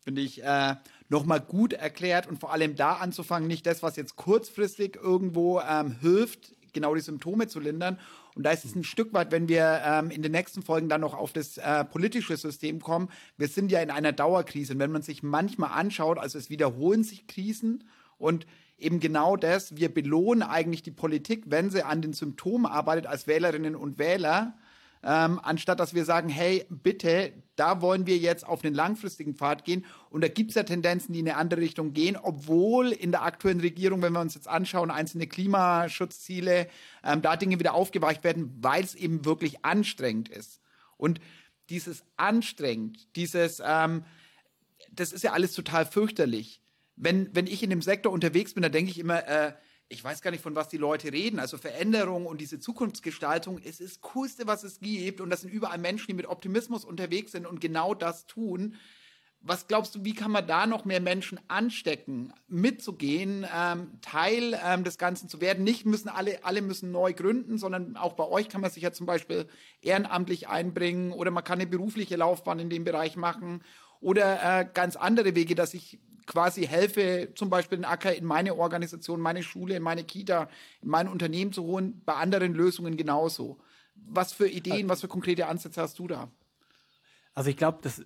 Finde 0.04 0.22
ich 0.22 0.44
äh, 0.44 0.76
nochmal 1.08 1.40
gut 1.40 1.74
erklärt 1.74 2.28
und 2.28 2.40
vor 2.40 2.52
allem 2.52 2.76
da 2.76 2.94
anzufangen, 2.94 3.48
nicht 3.48 3.66
das, 3.66 3.84
was 3.84 3.96
jetzt 3.96 4.16
kurzfristig 4.16 4.98
irgendwo 5.02 5.62
ähm, 5.62 5.96
hilft, 6.02 6.56
genau 6.74 6.94
die 6.96 7.02
Symptome 7.02 7.48
zu 7.48 7.60
lindern. 7.60 8.00
Und 8.36 8.44
da 8.44 8.52
ist 8.52 8.66
es 8.66 8.76
ein 8.76 8.84
Stück 8.84 9.14
weit, 9.14 9.32
wenn 9.32 9.48
wir 9.48 9.82
ähm, 9.86 10.10
in 10.10 10.22
den 10.22 10.32
nächsten 10.32 10.64
Folgen 10.64 10.90
dann 10.90 11.02
noch 11.02 11.14
auf 11.14 11.34
das 11.34 11.58
äh, 11.58 11.86
politische 11.86 12.36
System 12.36 12.82
kommen. 12.82 13.10
Wir 13.38 13.48
sind 13.48 13.72
ja 13.72 13.82
in 13.82 13.92
einer 13.92 14.12
Dauerkrise. 14.12 14.74
Und 14.74 14.80
wenn 14.80 14.92
man 14.92 15.02
sich 15.02 15.24
manchmal 15.24 15.72
anschaut, 15.72 16.18
also 16.18 16.38
es 16.38 16.50
wiederholen 16.50 17.04
sich 17.04 17.28
Krisen 17.28 17.84
und 18.18 18.46
eben 18.78 19.00
genau 19.00 19.38
das, 19.38 19.78
wir 19.78 19.94
belohnen 19.94 20.44
eigentlich 20.44 20.84
die 20.84 20.92
Politik, 20.92 21.46
wenn 21.48 21.70
sie 21.70 21.86
an 21.86 22.02
den 22.02 22.14
Symptomen 22.14 22.66
arbeitet 22.66 23.08
als 23.08 23.28
Wählerinnen 23.28 23.76
und 23.76 23.98
Wähler 23.98 24.56
ähm, 25.04 25.40
anstatt 25.44 25.80
dass 25.80 25.94
wir 25.94 26.06
sagen, 26.06 26.30
hey, 26.30 26.66
bitte, 26.70 27.34
da 27.56 27.82
wollen 27.82 28.08
wir 28.08 28.18
jetzt 28.18 28.48
auf 28.48 28.64
einen 28.64 28.74
langfristigen 28.74 29.36
Pfad 29.36 29.66
gehen. 29.66 29.86
Und 30.10 30.24
da 30.24 30.28
gibt 30.28 30.52
es 30.52 30.56
ja 30.56 30.64
Tendenzen, 30.64 31.14
die 31.14 31.20
in 31.20 31.28
eine 31.28 31.38
andere 31.38 31.62
Richtung 31.62 31.94
gehen, 31.94 32.18
obwohl 32.18 32.92
in 32.92 33.12
der 33.12 33.24
aktuellen 33.24 33.60
Regierung, 33.60 34.02
wenn 34.02 34.14
wir 34.14 34.22
uns 34.22 34.36
jetzt 34.36 34.48
anschauen, 34.48 34.92
einzelne 34.92 35.28
Klimaschutzziele, 35.28 36.68
ähm, 37.04 37.22
da 37.22 37.36
Dinge 37.36 37.60
wieder 37.60 37.74
aufgeweicht 37.74 38.24
werden, 38.24 38.58
weil 38.62 38.84
es 38.84 38.96
eben 38.96 39.26
wirklich 39.26 39.66
anstrengend 39.66 40.30
ist. 40.30 40.62
Und 40.98 41.20
dieses 41.70 42.04
anstrengend, 42.16 43.16
dieses, 43.16 43.62
ähm, 43.66 44.06
das 44.92 45.12
ist 45.12 45.24
ja 45.24 45.34
alles 45.34 45.54
total 45.54 45.86
fürchterlich. 45.86 46.62
Wenn, 46.96 47.36
wenn 47.36 47.48
ich 47.48 47.64
in 47.64 47.70
dem 47.70 47.82
Sektor 47.82 48.14
unterwegs 48.14 48.54
bin, 48.54 48.64
da 48.64 48.70
denke 48.70 48.92
ich 48.92 49.00
immer, 49.00 49.28
äh, 49.28 49.54
ich 49.94 50.04
weiß 50.04 50.22
gar 50.22 50.32
nicht, 50.32 50.42
von 50.42 50.56
was 50.56 50.68
die 50.68 50.78
Leute 50.78 51.14
reden. 51.14 51.40
Also 51.40 51.58
Veränderung 51.58 52.26
und 52.26 52.42
diese 52.42 52.60
Zukunftsgestaltung 52.60 53.60
es 53.60 53.80
ist 53.80 53.98
das 53.98 54.02
Coolste, 54.02 54.48
was 54.48 54.64
es 54.64 54.80
gibt. 54.80 55.22
Und 55.22 55.30
das 55.30 55.42
sind 55.42 55.52
überall 55.52 55.78
Menschen, 55.78 56.08
die 56.08 56.14
mit 56.16 56.26
Optimismus 56.26 56.84
unterwegs 56.84 57.32
sind 57.32 57.46
und 57.46 57.62
genau 57.62 57.94
das 57.94 58.26
tun. 58.26 58.76
Was 59.46 59.68
glaubst 59.68 59.94
du, 59.94 60.06
wie 60.06 60.14
kann 60.16 60.32
man 60.32 60.48
da 60.48 60.66
noch 60.66 60.86
mehr 60.86 61.02
Menschen 61.02 61.38
anstecken, 61.50 62.34
mitzugehen, 62.48 63.46
ähm, 63.54 64.00
Teil 64.02 64.58
ähm, 64.64 64.86
des 64.86 64.98
Ganzen 64.98 65.28
zu 65.28 65.42
werden? 65.42 65.66
Nicht 65.66 65.86
müssen 65.86 66.08
alle, 66.08 66.44
alle 66.46 66.62
müssen 66.62 66.92
neu 66.92 67.14
gründen, 67.14 67.58
sondern 67.58 67.98
auch 67.98 68.14
bei 68.14 68.26
euch 68.26 68.48
kann 68.48 68.62
man 68.62 68.72
sich 68.72 68.84
ja 68.84 68.94
zum 68.94 69.06
Beispiel 69.06 69.48
ehrenamtlich 69.82 70.48
einbringen 70.48 71.12
oder 71.12 71.30
man 71.30 71.44
kann 71.44 71.60
eine 71.60 71.70
berufliche 71.70 72.16
Laufbahn 72.16 72.60
in 72.60 72.70
dem 72.70 72.86
Bereich 72.86 73.18
machen 73.18 73.64
oder 74.00 74.62
äh, 74.62 74.66
ganz 74.74 74.96
andere 74.96 75.36
Wege, 75.36 75.56
dass 75.56 75.74
ich 75.74 76.00
quasi 76.26 76.66
helfe, 76.66 77.30
zum 77.36 77.50
Beispiel 77.50 77.78
den 77.78 77.86
Acker 77.86 78.16
in 78.16 78.26
meine 78.26 78.56
Organisation, 78.56 79.20
meine 79.20 79.44
Schule, 79.44 79.76
in 79.76 79.84
meine 79.84 80.04
Kita, 80.04 80.50
in 80.82 80.90
mein 80.90 81.08
Unternehmen 81.08 81.54
zu 81.54 81.64
holen, 81.64 82.02
bei 82.06 82.14
anderen 82.16 82.54
Lösungen 82.54 82.98
genauso. 82.98 83.58
Was 83.96 84.34
für 84.34 84.48
Ideen, 84.48 84.90
was 84.90 85.02
für 85.02 85.08
konkrete 85.08 85.48
Ansätze 85.48 85.82
hast 85.82 86.00
du 86.00 86.08
da? 86.08 86.30
Also 87.36 87.50
ich 87.50 87.58
glaube, 87.58 87.80
das 87.82 88.00
äh, 88.00 88.04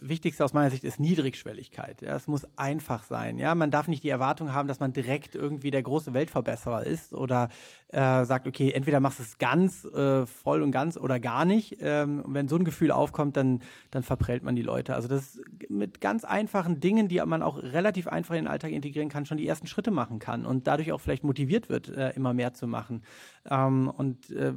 Wichtigste 0.00 0.44
aus 0.44 0.54
meiner 0.54 0.70
Sicht 0.70 0.84
ist 0.84 0.98
Niedrigschwelligkeit. 0.98 2.00
Ja, 2.00 2.16
es 2.16 2.26
muss 2.26 2.46
einfach 2.56 3.02
sein. 3.02 3.38
Ja, 3.38 3.54
man 3.54 3.70
darf 3.70 3.88
nicht 3.88 4.02
die 4.02 4.08
Erwartung 4.08 4.54
haben, 4.54 4.68
dass 4.68 4.80
man 4.80 4.92
direkt 4.92 5.34
irgendwie 5.34 5.70
der 5.70 5.82
große 5.82 6.14
Weltverbesserer 6.14 6.86
ist 6.86 7.12
oder 7.12 7.50
äh, 7.88 8.24
sagt, 8.24 8.46
okay, 8.46 8.72
entweder 8.72 9.00
machst 9.00 9.18
du 9.18 9.22
es 9.22 9.38
ganz 9.38 9.84
äh, 9.84 10.24
voll 10.24 10.62
und 10.62 10.70
ganz 10.70 10.96
oder 10.96 11.20
gar 11.20 11.44
nicht. 11.44 11.76
Ähm, 11.80 12.24
wenn 12.26 12.48
so 12.48 12.56
ein 12.56 12.64
Gefühl 12.64 12.90
aufkommt, 12.90 13.36
dann 13.36 13.60
dann 13.90 14.02
verprellt 14.02 14.42
man 14.42 14.56
die 14.56 14.62
Leute. 14.62 14.94
Also 14.94 15.08
das 15.08 15.40
mit 15.68 16.00
ganz 16.00 16.24
einfachen 16.24 16.80
Dingen, 16.80 17.08
die 17.08 17.20
man 17.20 17.42
auch 17.42 17.62
relativ 17.62 18.08
einfach 18.08 18.34
in 18.34 18.44
den 18.44 18.50
Alltag 18.50 18.72
integrieren 18.72 19.08
kann, 19.10 19.26
schon 19.26 19.38
die 19.38 19.46
ersten 19.46 19.66
Schritte 19.66 19.90
machen 19.90 20.18
kann 20.18 20.46
und 20.46 20.66
dadurch 20.66 20.92
auch 20.92 21.00
vielleicht 21.00 21.24
motiviert 21.24 21.68
wird, 21.68 21.88
äh, 21.88 22.10
immer 22.10 22.32
mehr 22.32 22.54
zu 22.54 22.66
machen. 22.66 23.02
Ähm, 23.48 23.88
und 23.88 24.30
äh, 24.30 24.52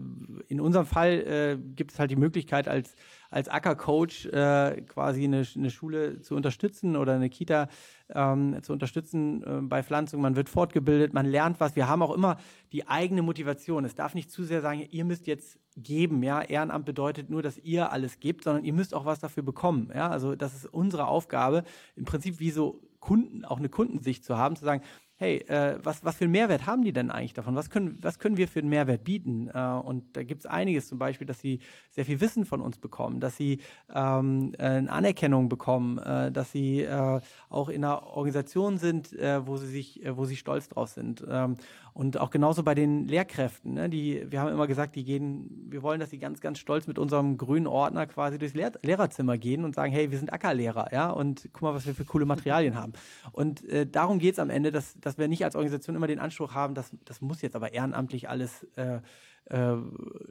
in 0.48 0.60
unserem 0.60 0.86
Fall 0.86 1.12
äh, 1.12 1.58
gibt 1.58 1.92
es 1.92 2.00
halt 2.00 2.12
die 2.12 2.16
Möglichkeit 2.16 2.68
als 2.68 2.96
als 3.34 3.50
Ackercoach 3.50 4.28
äh, 4.28 4.82
quasi 4.88 5.24
eine, 5.24 5.44
eine 5.56 5.72
Schule 5.72 6.22
zu 6.22 6.36
unterstützen 6.36 6.96
oder 6.96 7.14
eine 7.14 7.30
Kita 7.30 7.68
ähm, 8.14 8.62
zu 8.62 8.74
unterstützen 8.74 9.44
äh, 9.44 9.62
bei 9.62 9.82
Pflanzung. 9.82 10.22
Man 10.22 10.36
wird 10.36 10.50
fortgebildet, 10.50 11.14
man 11.14 11.26
lernt 11.26 11.60
was. 11.60 11.76
Wir 11.76 11.88
haben 11.88 12.04
auch 12.04 12.14
immer 12.14 12.38
die 12.72 12.88
eigene 12.88 13.24
Motivation. 13.24 13.86
Es 13.86 13.96
darf 13.96 14.14
nicht 14.14 14.30
zu 14.30 14.44
sehr 14.44 14.62
sagen, 14.62 14.88
ihr 14.92 15.04
müsst 15.04 15.26
jetzt 15.26 15.58
geben. 15.76 16.22
Ja, 16.22 16.44
Ehrenamt 16.44 16.86
bedeutet 16.86 17.32
nur, 17.32 17.42
dass 17.42 17.58
ihr 17.58 17.92
alles 17.92 18.20
gebt, 18.20 18.44
sondern 18.44 18.66
ihr 18.66 18.74
müsst 18.74 18.94
auch 18.94 19.06
was 19.06 19.20
dafür 19.20 19.42
bekommen. 19.42 19.92
Ja, 19.94 20.10
also 20.10 20.36
das 20.36 20.54
ist 20.54 20.68
unsere 20.68 21.08
Aufgabe, 21.08 21.64
im 21.96 22.06
Prinzip 22.06 22.40
wie 22.40 22.52
so 22.52 22.82
Kunden, 23.00 23.44
auch 23.44 23.58
eine 23.58 23.68
Kundensicht 23.68 24.24
zu 24.24 24.38
haben, 24.38 24.56
zu 24.56 24.64
sagen, 24.64 24.84
hey, 25.18 25.38
äh, 25.48 25.78
was, 25.84 26.04
was 26.04 26.18
für 26.18 26.26
einen 26.26 26.32
Mehrwert 26.32 26.66
haben 26.66 26.84
die 26.84 26.92
denn 26.92 27.12
eigentlich 27.12 27.34
davon? 27.34 27.56
Was 27.56 27.70
können, 27.70 27.98
was 28.02 28.20
können 28.20 28.38
wir 28.38 28.48
für 28.48 28.60
einen 28.60 28.70
Mehrwert 28.70 29.04
bieten? 29.04 29.50
Äh, 29.54 29.60
und 29.60 30.18
da 30.18 30.24
gibt 30.24 30.42
es 30.42 30.46
einiges, 30.46 30.88
zum 30.88 30.98
Beispiel, 30.98 31.28
dass 31.28 31.40
sie 31.40 31.60
sehr 31.92 32.06
viel 32.06 32.20
Wissen 32.20 32.46
von 32.46 32.62
uns 32.62 32.78
bekommen, 32.78 33.20
dass 33.20 33.38
sie 33.38 33.60
ähm, 33.94 34.54
äh, 34.58 34.64
eine 34.64 34.92
Anerkennung 34.92 35.50
bekommen, 35.50 36.00
äh, 36.00 36.32
dass 36.32 36.52
sie 36.52 36.82
äh, 36.82 37.22
auch 37.50 37.70
in 37.70 37.84
einer 37.84 38.04
Organisation 38.08 38.78
sind, 38.78 39.14
äh, 39.14 39.46
wo 39.46 39.58
sie 39.58 39.68
sich, 39.68 40.02
wo 40.10 40.26
sie 40.26 40.36
stolz 40.36 40.68
drauf 40.68 40.90
sind. 40.90 41.24
Ähm, 41.30 41.58
und 41.94 42.18
auch 42.18 42.32
genauso 42.32 42.64
bei 42.64 42.74
den 42.74 43.08
Lehrkräften. 43.08 43.76
Ne? 43.76 43.88
Die, 43.88 44.26
wir 44.32 44.42
haben 44.42 44.52
immer 44.52 44.66
gesagt, 44.66 44.96
die 44.96 45.04
gehen, 45.04 45.68
wir 45.70 45.84
wollen, 45.84 46.00
dass 46.00 46.10
sie 46.10 46.18
ganz, 46.18 46.42
ganz 46.42 46.58
stolz 46.58 46.88
mit 46.88 46.98
unserem 46.98 47.38
grünen 47.38 47.68
Ordner 47.68 48.08
quasi 48.08 48.40
durchs 48.40 48.56
Lehr 48.56 48.72
Lehrerzimmer 48.82 49.38
gehen 49.38 49.64
und 49.64 49.76
sagen, 49.76 49.92
hey, 49.92 50.10
wir 50.10 50.18
sind 50.18 50.34
Ackerlehrer, 50.34 50.92
ja, 50.92 51.12
und 51.12 51.50
guck 51.54 51.62
mal, 51.62 51.76
was 51.76 51.86
wir 51.86 51.94
für 51.94 52.06
coole 52.06 52.26
Materialien 52.26 52.74
haben. 52.76 52.94
Und 53.32 53.64
darum 53.92 54.18
geht 54.18 54.34
es 54.34 54.40
am 54.40 54.50
Ende, 54.50 54.72
dass, 54.72 54.96
dass 55.06 55.18
wir 55.18 55.28
nicht 55.28 55.44
als 55.44 55.56
Organisation 55.56 55.96
immer 55.96 56.08
den 56.08 56.20
Anspruch 56.20 56.54
haben, 56.54 56.76
dass 56.76 56.92
das 57.06 57.22
muss 57.22 57.42
jetzt 57.42 57.56
aber 57.56 57.74
ehrenamtlich 57.74 58.30
alles 58.30 58.64
äh, 58.76 59.02
äh, 59.46 59.76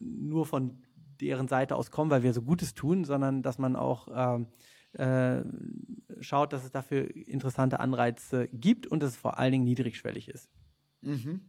nur 0.01 0.47
von 0.47 0.83
deren 1.21 1.49
Seite 1.49 1.77
aus 1.77 1.91
kommen, 1.91 2.11
weil 2.11 2.23
wir 2.23 2.33
so 2.33 2.43
Gutes 2.43 2.75
tun, 2.75 3.05
sondern 3.05 3.43
dass 3.43 3.59
man 3.59 3.77
auch 3.77 4.09
ähm, 4.15 4.47
äh, 4.95 5.43
schaut, 6.21 6.53
dass 6.53 6.65
es 6.65 6.71
dafür 6.71 7.15
interessante 7.15 7.81
Anreize 7.81 8.49
gibt 8.53 8.87
und 8.87 9.03
dass 9.03 9.11
es 9.11 9.17
vor 9.17 9.39
allen 9.39 9.53
Dingen 9.53 9.65
niedrigschwellig 9.65 10.29
ist. 10.29 10.51
Mhm. 11.03 11.41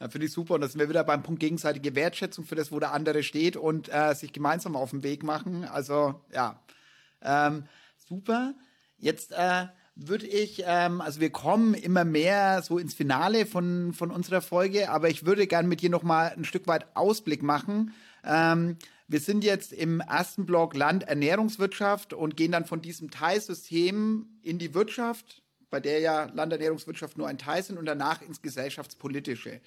Ja, 0.00 0.08
Finde 0.08 0.26
ich 0.26 0.32
super. 0.32 0.54
Und 0.54 0.62
da 0.62 0.68
sind 0.68 0.80
wir 0.80 0.88
wieder 0.88 1.04
beim 1.04 1.22
Punkt 1.22 1.40
gegenseitige 1.40 1.94
Wertschätzung 1.94 2.44
für 2.44 2.54
das, 2.54 2.72
wo 2.72 2.80
der 2.80 2.92
andere 2.92 3.22
steht 3.22 3.56
und 3.56 3.92
äh, 3.92 4.14
sich 4.14 4.32
gemeinsam 4.32 4.76
auf 4.76 4.90
den 4.90 5.02
Weg 5.02 5.22
machen. 5.22 5.64
Also 5.64 6.20
ja, 6.32 6.60
ähm, 7.22 7.64
super. 7.96 8.54
Jetzt 8.96 9.32
äh, 9.32 9.66
würde 10.08 10.26
ich, 10.26 10.62
ähm, 10.66 11.00
also 11.00 11.20
wir 11.20 11.30
kommen 11.30 11.74
immer 11.74 12.04
mehr 12.04 12.62
so 12.62 12.78
ins 12.78 12.94
Finale 12.94 13.46
von, 13.46 13.92
von 13.92 14.10
unserer 14.10 14.40
Folge, 14.40 14.90
aber 14.90 15.08
ich 15.08 15.26
würde 15.26 15.46
gerne 15.46 15.68
mit 15.68 15.82
dir 15.82 15.90
noch 15.90 16.02
mal 16.02 16.32
ein 16.36 16.44
Stück 16.44 16.66
weit 16.66 16.86
Ausblick 16.96 17.42
machen. 17.42 17.92
Ähm, 18.24 18.76
wir 19.08 19.20
sind 19.20 19.44
jetzt 19.44 19.72
im 19.72 20.00
ersten 20.00 20.46
Block 20.46 20.74
Land 20.74 21.02
Ernährungswirtschaft 21.04 22.12
und 22.12 22.36
gehen 22.36 22.52
dann 22.52 22.64
von 22.64 22.80
diesem 22.80 23.10
Teilsystem 23.10 24.26
in 24.42 24.58
die 24.58 24.72
Wirtschaft, 24.72 25.42
bei 25.68 25.80
der 25.80 26.00
ja 26.00 26.24
Landernährungswirtschaft 26.32 27.18
nur 27.18 27.28
ein 27.28 27.38
Teil 27.38 27.62
sind 27.62 27.76
und 27.76 27.86
danach 27.86 28.22
ins 28.22 28.40
Gesellschaftspolitische. 28.40 29.60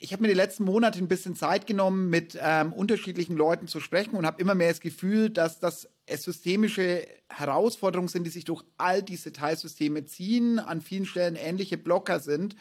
Ich 0.00 0.12
habe 0.12 0.22
mir 0.22 0.28
die 0.28 0.34
letzten 0.34 0.64
Monate 0.64 1.00
ein 1.00 1.08
bisschen 1.08 1.34
Zeit 1.34 1.66
genommen, 1.66 2.08
mit 2.08 2.38
ähm, 2.40 2.72
unterschiedlichen 2.72 3.36
Leuten 3.36 3.66
zu 3.66 3.80
sprechen 3.80 4.14
und 4.14 4.26
habe 4.26 4.40
immer 4.40 4.54
mehr 4.54 4.68
das 4.68 4.80
Gefühl, 4.80 5.28
dass 5.28 5.58
das 5.58 5.88
systemische 6.08 7.04
Herausforderungen 7.28 8.06
sind, 8.06 8.22
die 8.24 8.30
sich 8.30 8.44
durch 8.44 8.62
all 8.76 9.02
diese 9.02 9.32
Teilsysteme 9.32 10.04
ziehen, 10.04 10.60
an 10.60 10.82
vielen 10.82 11.04
Stellen 11.04 11.34
ähnliche 11.34 11.78
Blocker 11.78 12.20
sind. 12.20 12.54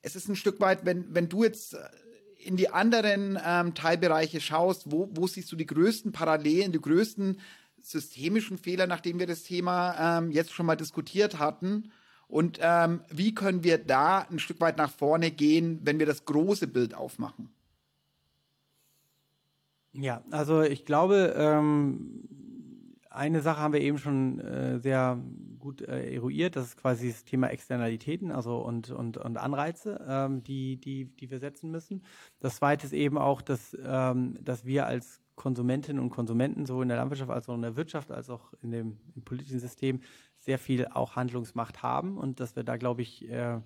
Es 0.00 0.16
ist 0.16 0.28
ein 0.28 0.36
Stück 0.36 0.60
weit, 0.60 0.86
wenn, 0.86 1.14
wenn 1.14 1.28
du 1.28 1.44
jetzt 1.44 1.76
in 2.38 2.56
die 2.56 2.70
anderen 2.70 3.38
ähm, 3.44 3.74
Teilbereiche 3.74 4.40
schaust, 4.40 4.90
wo, 4.90 5.10
wo 5.12 5.26
siehst 5.26 5.52
du 5.52 5.56
die 5.56 5.66
größten 5.66 6.12
Parallelen, 6.12 6.72
die 6.72 6.80
größten 6.80 7.38
systemischen 7.80 8.56
Fehler, 8.56 8.86
nachdem 8.86 9.18
wir 9.18 9.26
das 9.26 9.42
Thema 9.42 10.18
ähm, 10.18 10.30
jetzt 10.30 10.52
schon 10.52 10.66
mal 10.66 10.76
diskutiert 10.76 11.38
hatten? 11.38 11.92
Und 12.32 12.58
ähm, 12.62 13.02
wie 13.10 13.34
können 13.34 13.62
wir 13.62 13.76
da 13.76 14.20
ein 14.20 14.38
Stück 14.38 14.58
weit 14.62 14.78
nach 14.78 14.90
vorne 14.90 15.30
gehen, 15.30 15.80
wenn 15.82 15.98
wir 15.98 16.06
das 16.06 16.24
große 16.24 16.66
Bild 16.66 16.94
aufmachen? 16.94 17.50
Ja, 19.92 20.24
also 20.30 20.62
ich 20.62 20.86
glaube, 20.86 21.34
ähm, 21.36 22.26
eine 23.10 23.42
Sache 23.42 23.60
haben 23.60 23.74
wir 23.74 23.82
eben 23.82 23.98
schon 23.98 24.40
äh, 24.40 24.80
sehr 24.80 25.22
gut 25.58 25.82
äh, 25.82 26.14
eruiert, 26.14 26.56
das 26.56 26.68
ist 26.68 26.78
quasi 26.78 27.08
das 27.08 27.24
Thema 27.24 27.48
Externalitäten 27.48 28.32
also 28.32 28.56
und, 28.56 28.90
und, 28.90 29.18
und 29.18 29.36
Anreize, 29.36 30.02
ähm, 30.08 30.42
die, 30.42 30.78
die, 30.78 31.04
die 31.04 31.30
wir 31.30 31.38
setzen 31.38 31.70
müssen. 31.70 32.02
Das 32.40 32.56
zweite 32.56 32.86
ist 32.86 32.94
eben 32.94 33.18
auch, 33.18 33.42
dass, 33.42 33.76
ähm, 33.84 34.38
dass 34.42 34.64
wir 34.64 34.86
als 34.86 35.20
Konsumentinnen 35.34 36.02
und 36.02 36.08
Konsumenten, 36.08 36.64
sowohl 36.64 36.84
in 36.84 36.88
der 36.88 36.96
Landwirtschaft 36.96 37.30
als 37.30 37.46
auch 37.50 37.54
in 37.54 37.62
der 37.62 37.76
Wirtschaft, 37.76 38.10
als 38.10 38.30
auch 38.30 38.54
in 38.62 38.70
dem 38.70 38.96
politischen 39.26 39.60
System, 39.60 40.00
sehr 40.42 40.58
viel 40.58 40.86
auch 40.88 41.14
Handlungsmacht 41.14 41.82
haben 41.82 42.18
und 42.18 42.40
dass 42.40 42.56
wir 42.56 42.64
da, 42.64 42.76
glaube 42.76 43.02
ich, 43.02 43.28
äh, 43.30 43.60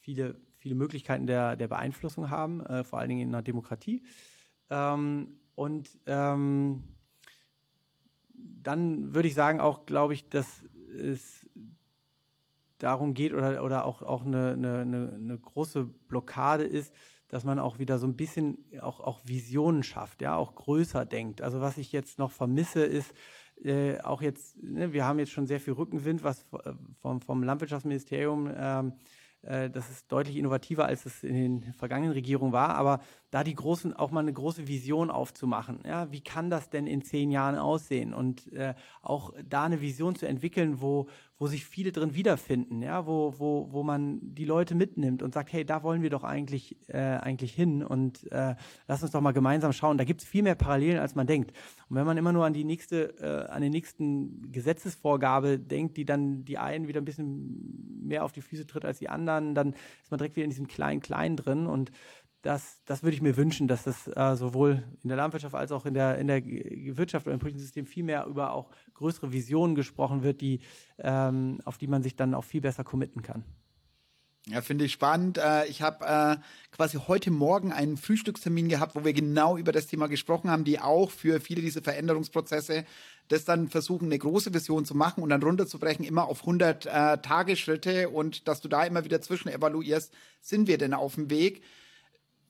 viele, 0.00 0.40
viele 0.56 0.74
Möglichkeiten 0.74 1.26
der, 1.26 1.54
der 1.54 1.68
Beeinflussung 1.68 2.30
haben, 2.30 2.64
äh, 2.64 2.82
vor 2.82 2.98
allen 2.98 3.10
Dingen 3.10 3.20
in 3.20 3.28
einer 3.28 3.42
Demokratie. 3.42 4.02
Ähm, 4.70 5.38
und 5.54 5.90
ähm, 6.06 6.82
dann 8.32 9.14
würde 9.14 9.28
ich 9.28 9.34
sagen, 9.34 9.60
auch 9.60 9.84
glaube 9.84 10.14
ich, 10.14 10.30
dass 10.30 10.64
es 10.96 11.46
darum 12.78 13.12
geht 13.12 13.34
oder, 13.34 13.62
oder 13.62 13.84
auch, 13.84 14.00
auch 14.00 14.24
eine, 14.24 14.52
eine, 14.52 15.12
eine 15.14 15.38
große 15.38 15.84
Blockade 15.84 16.64
ist, 16.64 16.94
dass 17.28 17.44
man 17.44 17.58
auch 17.58 17.78
wieder 17.78 17.98
so 17.98 18.06
ein 18.06 18.16
bisschen 18.16 18.64
auch, 18.80 19.00
auch 19.00 19.20
Visionen 19.24 19.82
schafft, 19.82 20.22
ja, 20.22 20.36
auch 20.36 20.54
größer 20.54 21.04
denkt. 21.04 21.42
Also 21.42 21.60
was 21.60 21.76
ich 21.76 21.92
jetzt 21.92 22.18
noch 22.18 22.30
vermisse, 22.30 22.82
ist 22.82 23.12
äh, 23.64 24.00
auch 24.00 24.22
jetzt, 24.22 24.62
ne, 24.62 24.92
wir 24.92 25.04
haben 25.04 25.18
jetzt 25.18 25.32
schon 25.32 25.46
sehr 25.46 25.60
viel 25.60 25.74
Rückenwind, 25.74 26.22
was 26.24 26.46
äh, 26.52 26.72
vom, 27.00 27.20
vom 27.20 27.42
Landwirtschaftsministerium 27.42 28.50
ähm, 28.56 28.92
äh, 29.42 29.70
das 29.70 29.90
ist 29.90 30.10
deutlich 30.10 30.36
innovativer, 30.36 30.86
als 30.86 31.06
es 31.06 31.22
in 31.22 31.34
den 31.34 31.72
vergangenen 31.74 32.12
Regierungen 32.12 32.52
war. 32.52 32.76
Aber 32.76 33.00
da 33.30 33.44
die 33.44 33.54
großen, 33.54 33.94
auch 33.94 34.10
mal 34.10 34.20
eine 34.20 34.32
große 34.32 34.66
Vision 34.66 35.10
aufzumachen. 35.10 35.80
Ja, 35.86 36.10
wie 36.12 36.20
kann 36.20 36.50
das 36.50 36.70
denn 36.70 36.86
in 36.86 37.02
zehn 37.02 37.30
Jahren 37.30 37.56
aussehen? 37.56 38.12
Und 38.14 38.52
äh, 38.52 38.74
auch 39.02 39.32
da 39.44 39.64
eine 39.64 39.80
Vision 39.80 40.16
zu 40.16 40.26
entwickeln, 40.26 40.80
wo, 40.80 41.08
wo 41.38 41.46
sich 41.46 41.64
viele 41.64 41.92
drin 41.92 42.14
wiederfinden, 42.14 42.82
ja, 42.82 43.06
wo, 43.06 43.34
wo, 43.38 43.68
wo 43.70 43.82
man 43.84 44.18
die 44.22 44.44
Leute 44.44 44.74
mitnimmt 44.74 45.22
und 45.22 45.32
sagt, 45.32 45.52
hey, 45.52 45.64
da 45.64 45.84
wollen 45.84 46.02
wir 46.02 46.10
doch 46.10 46.24
eigentlich, 46.24 46.76
äh, 46.88 46.98
eigentlich 46.98 47.54
hin 47.54 47.84
und 47.84 48.30
äh, 48.32 48.56
lass 48.88 49.02
uns 49.02 49.12
doch 49.12 49.20
mal 49.20 49.32
gemeinsam 49.32 49.72
schauen. 49.72 49.98
Da 49.98 50.04
gibt 50.04 50.22
es 50.22 50.26
viel 50.26 50.42
mehr 50.42 50.56
Parallelen, 50.56 50.98
als 50.98 51.14
man 51.14 51.28
denkt. 51.28 51.52
Und 51.88 51.96
wenn 51.96 52.06
man 52.06 52.16
immer 52.16 52.32
nur 52.32 52.44
an 52.44 52.54
die 52.54 52.64
nächste, 52.64 53.14
äh, 53.20 53.50
an 53.52 53.62
den 53.62 53.70
nächsten 53.70 54.50
Gesetzesvorgabe 54.50 55.60
denkt, 55.60 55.96
die 55.96 56.04
dann 56.04 56.44
die 56.44 56.58
einen 56.58 56.88
wieder 56.88 57.00
ein 57.00 57.04
bisschen 57.04 57.98
mehr 58.02 58.24
auf 58.24 58.32
die 58.32 58.42
Füße 58.42 58.66
tritt 58.66 58.84
als 58.84 58.98
die 58.98 59.08
anderen, 59.08 59.54
dann 59.54 59.74
ist 60.02 60.10
man 60.10 60.18
direkt 60.18 60.34
wieder 60.34 60.44
in 60.44 60.50
diesem 60.50 60.66
Klein-Klein 60.66 61.36
drin 61.36 61.66
und 61.66 61.92
das, 62.42 62.80
das 62.84 63.02
würde 63.02 63.16
ich 63.16 63.22
mir 63.22 63.36
wünschen, 63.36 63.66
dass 63.66 63.84
das 63.84 64.06
äh, 64.06 64.36
sowohl 64.36 64.84
in 65.02 65.08
der 65.08 65.16
Landwirtschaft 65.16 65.54
als 65.54 65.72
auch 65.72 65.86
in 65.86 65.94
der, 65.94 66.18
in 66.18 66.28
der 66.28 66.44
Wirtschaft 66.44 67.26
oder 67.26 67.34
im 67.34 67.40
politischen 67.40 67.62
System 67.62 67.86
viel 67.86 68.04
mehr 68.04 68.26
über 68.26 68.52
auch 68.52 68.70
größere 68.94 69.32
Visionen 69.32 69.74
gesprochen 69.74 70.22
wird, 70.22 70.40
die, 70.40 70.60
ähm, 70.98 71.60
auf 71.64 71.78
die 71.78 71.88
man 71.88 72.02
sich 72.02 72.16
dann 72.16 72.34
auch 72.34 72.44
viel 72.44 72.60
besser 72.60 72.84
committen 72.84 73.22
kann. 73.22 73.44
Ja, 74.50 74.62
finde 74.62 74.86
ich 74.86 74.92
spannend. 74.92 75.36
Äh, 75.36 75.66
ich 75.66 75.82
habe 75.82 76.06
äh, 76.06 76.36
quasi 76.74 76.98
heute 77.06 77.30
Morgen 77.30 77.70
einen 77.72 77.98
Frühstückstermin 77.98 78.68
gehabt, 78.68 78.94
wo 78.94 79.04
wir 79.04 79.12
genau 79.12 79.58
über 79.58 79.72
das 79.72 79.88
Thema 79.88 80.06
gesprochen 80.06 80.50
haben, 80.50 80.64
die 80.64 80.80
auch 80.80 81.10
für 81.10 81.40
viele 81.40 81.60
dieser 81.60 81.82
Veränderungsprozesse 81.82 82.86
das 83.26 83.44
dann 83.44 83.68
versuchen, 83.68 84.06
eine 84.06 84.18
große 84.18 84.54
Vision 84.54 84.86
zu 84.86 84.94
machen 84.94 85.22
und 85.22 85.28
dann 85.28 85.42
runterzubrechen, 85.42 86.04
immer 86.04 86.28
auf 86.28 86.40
100 86.40 86.86
äh, 86.86 87.18
Tagesschritte 87.18 88.08
und 88.08 88.48
dass 88.48 88.62
du 88.62 88.68
da 88.68 88.84
immer 88.84 89.04
wieder 89.04 89.20
zwischen 89.20 89.50
evaluierst, 89.50 90.14
sind 90.40 90.66
wir 90.66 90.78
denn 90.78 90.94
auf 90.94 91.16
dem 91.16 91.28
Weg? 91.28 91.62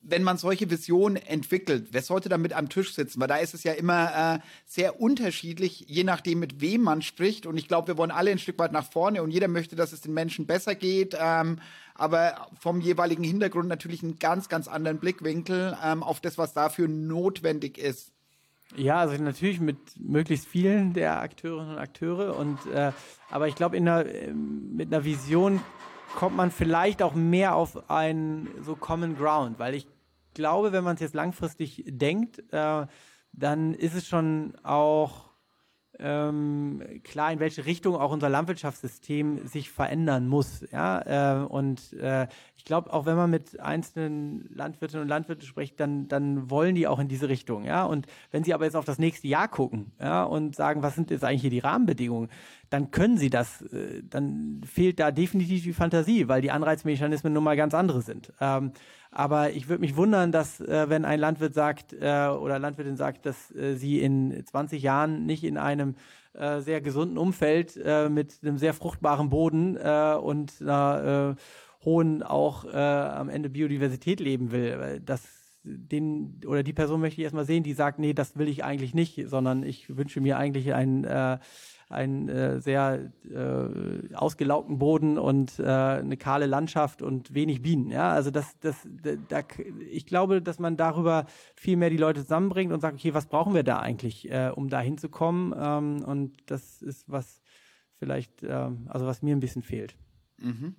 Wenn 0.01 0.23
man 0.23 0.37
solche 0.37 0.69
Visionen 0.69 1.17
entwickelt, 1.17 1.89
wer 1.91 2.01
sollte 2.01 2.29
da 2.29 2.37
mit 2.37 2.53
am 2.53 2.69
Tisch 2.69 2.93
sitzen? 2.93 3.19
Weil 3.19 3.27
da 3.27 3.37
ist 3.37 3.53
es 3.53 3.63
ja 3.63 3.73
immer 3.73 4.35
äh, 4.35 4.39
sehr 4.65 5.01
unterschiedlich, 5.01 5.85
je 5.87 6.03
nachdem, 6.03 6.39
mit 6.39 6.61
wem 6.61 6.81
man 6.81 7.01
spricht. 7.01 7.45
Und 7.45 7.57
ich 7.57 7.67
glaube, 7.67 7.89
wir 7.89 7.97
wollen 7.97 8.11
alle 8.11 8.31
ein 8.31 8.39
Stück 8.39 8.59
weit 8.59 8.71
nach 8.71 8.89
vorne 8.89 9.21
und 9.23 9.31
jeder 9.31 9.47
möchte, 9.47 9.75
dass 9.75 9.91
es 9.91 10.01
den 10.01 10.13
Menschen 10.13 10.45
besser 10.45 10.75
geht. 10.75 11.15
Ähm, 11.19 11.59
aber 11.95 12.47
vom 12.59 12.79
jeweiligen 12.79 13.23
Hintergrund 13.23 13.67
natürlich 13.67 14.03
einen 14.03 14.19
ganz, 14.19 14.47
ganz 14.47 14.67
anderen 14.67 14.99
Blickwinkel 14.99 15.77
ähm, 15.83 16.01
auf 16.01 16.21
das, 16.21 16.37
was 16.37 16.53
dafür 16.53 16.87
notwendig 16.87 17.77
ist. 17.77 18.13
Ja, 18.75 18.99
also 18.99 19.21
natürlich 19.21 19.59
mit 19.59 19.77
möglichst 19.99 20.47
vielen 20.47 20.93
der 20.93 21.19
Akteurinnen 21.21 21.71
und 21.71 21.77
Akteure. 21.79 22.37
Und 22.37 22.59
äh, 22.71 22.91
aber 23.29 23.47
ich 23.47 23.55
glaube, 23.55 23.77
äh, 23.77 24.31
mit 24.31 24.93
einer 24.93 25.03
Vision 25.03 25.59
kommt 26.19 26.35
man 26.35 26.51
vielleicht 26.51 27.01
auch 27.01 27.13
mehr 27.13 27.55
auf 27.55 27.89
einen 27.89 28.49
so 28.61 28.75
Common 28.75 29.15
Ground, 29.15 29.57
weil 29.57 29.73
ich 29.73 29.87
glaube, 30.33 30.73
wenn 30.73 30.83
man 30.83 30.95
es 30.95 30.99
jetzt 30.99 31.15
langfristig 31.15 31.85
denkt, 31.87 32.43
äh, 32.51 32.87
dann 33.31 33.73
ist 33.73 33.95
es 33.95 34.05
schon 34.05 34.53
auch 34.63 35.28
ähm, 35.99 36.81
klar, 37.03 37.31
in 37.31 37.39
welche 37.39 37.65
Richtung 37.65 37.95
auch 37.95 38.11
unser 38.11 38.29
Landwirtschaftssystem 38.29 39.45
sich 39.45 39.69
verändern 39.69 40.27
muss. 40.27 40.65
Ja? 40.71 41.41
Äh, 41.41 41.45
und 41.45 41.93
äh, 41.93 42.27
ich 42.55 42.65
glaube, 42.65 42.91
auch 42.93 43.05
wenn 43.05 43.15
man 43.15 43.29
mit 43.29 43.59
einzelnen 43.59 44.49
Landwirtinnen 44.53 45.03
und 45.03 45.09
Landwirten 45.09 45.45
spricht, 45.45 45.79
dann, 45.79 46.07
dann 46.07 46.49
wollen 46.49 46.75
die 46.75 46.87
auch 46.87 46.99
in 46.99 47.07
diese 47.07 47.29
Richtung. 47.29 47.65
Ja? 47.65 47.83
Und 47.83 48.07
wenn 48.31 48.43
sie 48.43 48.53
aber 48.53 48.65
jetzt 48.65 48.75
auf 48.75 48.85
das 48.85 48.99
nächste 48.99 49.27
Jahr 49.27 49.47
gucken 49.47 49.91
ja, 49.99 50.23
und 50.23 50.55
sagen, 50.55 50.81
was 50.83 50.95
sind 50.95 51.11
jetzt 51.11 51.23
eigentlich 51.23 51.41
hier 51.41 51.49
die 51.49 51.59
Rahmenbedingungen, 51.59 52.29
dann 52.69 52.91
können 52.91 53.17
sie 53.17 53.29
das, 53.29 53.61
äh, 53.61 54.01
dann 54.03 54.61
fehlt 54.65 54.99
da 54.99 55.11
definitiv 55.11 55.63
die 55.63 55.73
Fantasie, 55.73 56.27
weil 56.27 56.41
die 56.41 56.51
Anreizmechanismen 56.51 57.33
nun 57.33 57.43
mal 57.43 57.57
ganz 57.57 57.73
andere 57.73 58.01
sind. 58.01 58.31
Ähm, 58.39 58.71
aber 59.11 59.51
ich 59.51 59.67
würde 59.67 59.81
mich 59.81 59.95
wundern, 59.95 60.31
dass 60.31 60.59
äh, 60.59 60.89
wenn 60.89 61.05
ein 61.05 61.19
Landwirt 61.19 61.53
sagt 61.53 61.93
äh, 61.93 62.27
oder 62.27 62.59
Landwirtin 62.59 62.95
sagt, 62.95 63.25
dass 63.25 63.53
äh, 63.55 63.75
sie 63.75 63.99
in 63.99 64.43
20 64.45 64.81
Jahren 64.83 65.25
nicht 65.25 65.43
in 65.43 65.57
einem 65.57 65.95
äh, 66.33 66.61
sehr 66.61 66.79
gesunden 66.79 67.17
Umfeld 67.17 67.75
äh, 67.83 68.07
mit 68.07 68.39
einem 68.43 68.57
sehr 68.57 68.73
fruchtbaren 68.73 69.29
Boden 69.29 69.77
äh, 69.77 70.15
und 70.21 70.61
einer 70.61 71.35
hohen 71.83 72.23
auch 72.23 72.65
am 72.65 73.29
Ende 73.29 73.49
Biodiversität 73.49 74.19
leben 74.19 74.51
will. 74.51 75.01
Das 75.05 75.23
den 75.63 76.41
oder 76.45 76.61
die 76.61 76.73
Person 76.73 76.99
möchte 76.99 77.21
ich 77.21 77.23
erstmal 77.23 77.45
sehen, 77.45 77.63
die 77.63 77.71
sagt, 77.71 77.99
nee, 77.99 78.13
das 78.13 78.37
will 78.37 78.49
ich 78.49 78.65
eigentlich 78.65 78.93
nicht, 78.93 79.29
sondern 79.29 79.63
ich 79.63 79.95
wünsche 79.95 80.19
mir 80.19 80.37
eigentlich 80.37 80.73
ein 80.73 81.05
einen 81.89 82.29
äh, 82.29 82.61
sehr 82.61 83.11
äh, 83.27 84.13
ausgelaugten 84.13 84.77
Boden 84.77 85.17
und 85.17 85.57
äh, 85.59 85.63
eine 85.63 86.17
kahle 86.17 86.45
Landschaft 86.45 87.01
und 87.01 87.33
wenig 87.33 87.63
Bienen. 87.63 87.89
Ja, 87.89 88.11
also 88.11 88.29
das, 88.29 88.57
das, 88.59 88.87
da, 89.27 89.41
ich 89.89 90.05
glaube, 90.05 90.41
dass 90.41 90.59
man 90.59 90.77
darüber 90.77 91.25
viel 91.55 91.77
mehr 91.77 91.89
die 91.89 91.97
Leute 91.97 92.21
zusammenbringt 92.21 92.71
und 92.71 92.79
sagt, 92.79 92.93
okay, 92.93 93.15
was 93.15 93.25
brauchen 93.25 93.55
wir 93.55 93.63
da 93.63 93.79
eigentlich, 93.79 94.29
äh, 94.31 94.51
um 94.55 94.69
da 94.69 94.79
hinzukommen? 94.79 95.53
Ähm, 95.59 96.03
und 96.05 96.37
das 96.45 96.83
ist 96.83 97.09
was 97.09 97.41
vielleicht, 97.97 98.43
ähm, 98.43 98.87
also 98.87 99.07
was 99.07 99.23
mir 99.23 99.35
ein 99.35 99.39
bisschen 99.41 99.63
fehlt. 99.63 99.95
Mhm. 100.37 100.75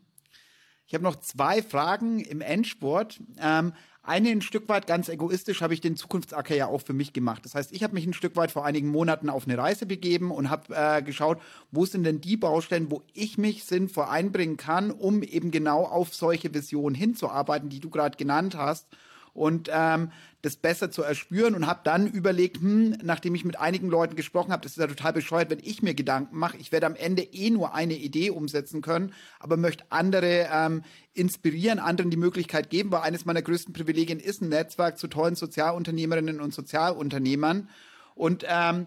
Ich 0.87 0.95
habe 0.95 1.05
noch 1.05 1.17
zwei 1.17 1.63
Fragen 1.63 2.21
im 2.21 2.41
Endsport. 2.41 3.21
Ähm, 3.41 3.73
eine 4.03 4.31
ein 4.31 4.41
Stück 4.41 4.69
weit 4.69 4.87
ganz 4.87 5.09
egoistisch 5.09 5.61
habe 5.61 5.75
ich 5.75 5.81
den 5.81 5.97
Zukunftsacker 5.97 6.55
ja 6.55 6.67
auch 6.67 6.81
für 6.81 6.95
mich 6.95 7.13
gemacht. 7.13 7.45
Das 7.45 7.55
heißt, 7.55 7.73
ich 7.73 7.83
habe 7.83 7.95
mich 7.95 8.07
ein 8.07 8.15
Stück 8.15 8.35
weit 8.37 8.51
vor 8.51 8.65
einigen 8.65 8.89
Monaten 8.89 9.29
auf 9.29 9.47
eine 9.47 9.59
Reise 9.59 9.85
begeben 9.85 10.31
und 10.31 10.49
habe 10.49 10.75
äh, 10.75 11.03
geschaut, 11.03 11.41
wo 11.71 11.85
sind 11.85 12.05
denn 12.05 12.21
die 12.21 12.37
Baustellen, 12.37 12.91
wo 12.91 13.03
ich 13.13 13.37
mich 13.37 13.65
sinnvoll 13.65 14.07
einbringen 14.07 14.57
kann, 14.57 14.91
um 14.91 15.23
eben 15.23 15.51
genau 15.51 15.85
auf 15.85 16.15
solche 16.15 16.55
Visionen 16.55 16.95
hinzuarbeiten, 16.95 17.69
die 17.69 17.81
du 17.81 17.91
gerade 17.91 18.17
genannt 18.17 18.57
hast 18.57 18.87
und 19.35 19.71
ähm, 19.73 20.11
das 20.43 20.57
besser 20.57 20.91
zu 20.91 21.03
erspüren 21.03 21.55
und 21.55 21.67
habe 21.67 21.81
dann 21.85 22.07
überlegt, 22.07 22.59
hm, 22.59 22.97
nachdem 23.03 23.35
ich 23.35 23.45
mit 23.45 23.59
einigen 23.59 23.89
Leuten 23.89 24.17
gesprochen 24.17 24.53
habe, 24.53 24.63
das 24.63 24.73
ist 24.73 24.79
ja 24.79 24.87
total 24.87 25.13
bescheuert, 25.13 25.51
wenn 25.51 25.61
ich 25.63 25.83
mir 25.83 25.95
Gedanken 25.95 26.39
mache, 26.39 26.57
ich 26.57 26.73
werde 26.73 26.87
am 26.87 26.95
Ende 26.95 27.23
eh 27.23 27.51
nur 27.51 27.75
eine 27.75 27.95
Idee 27.95 28.31
umsetzen 28.31 28.81
können, 28.81 29.13
aber 29.39 29.57
möchte 29.57 29.85
andere 29.91 30.49
ähm, 30.53 30.83
inspirieren, 31.13 31.79
anderen 31.79 32.11
die 32.11 32.17
Möglichkeit 32.17 32.71
geben, 32.71 32.91
weil 32.91 33.03
eines 33.03 33.25
meiner 33.25 33.43
größten 33.43 33.75
Privilegien 33.75 34.21
ist 34.21 34.41
ein 34.41 34.49
Netzwerk 34.49 34.99
zu 34.99 35.09
tollen 35.09 35.35
Sozialunternehmerinnen 35.35 36.41
und 36.41 36.55
Sozialunternehmern 36.55 37.69
und 38.15 38.45
ähm, 38.49 38.87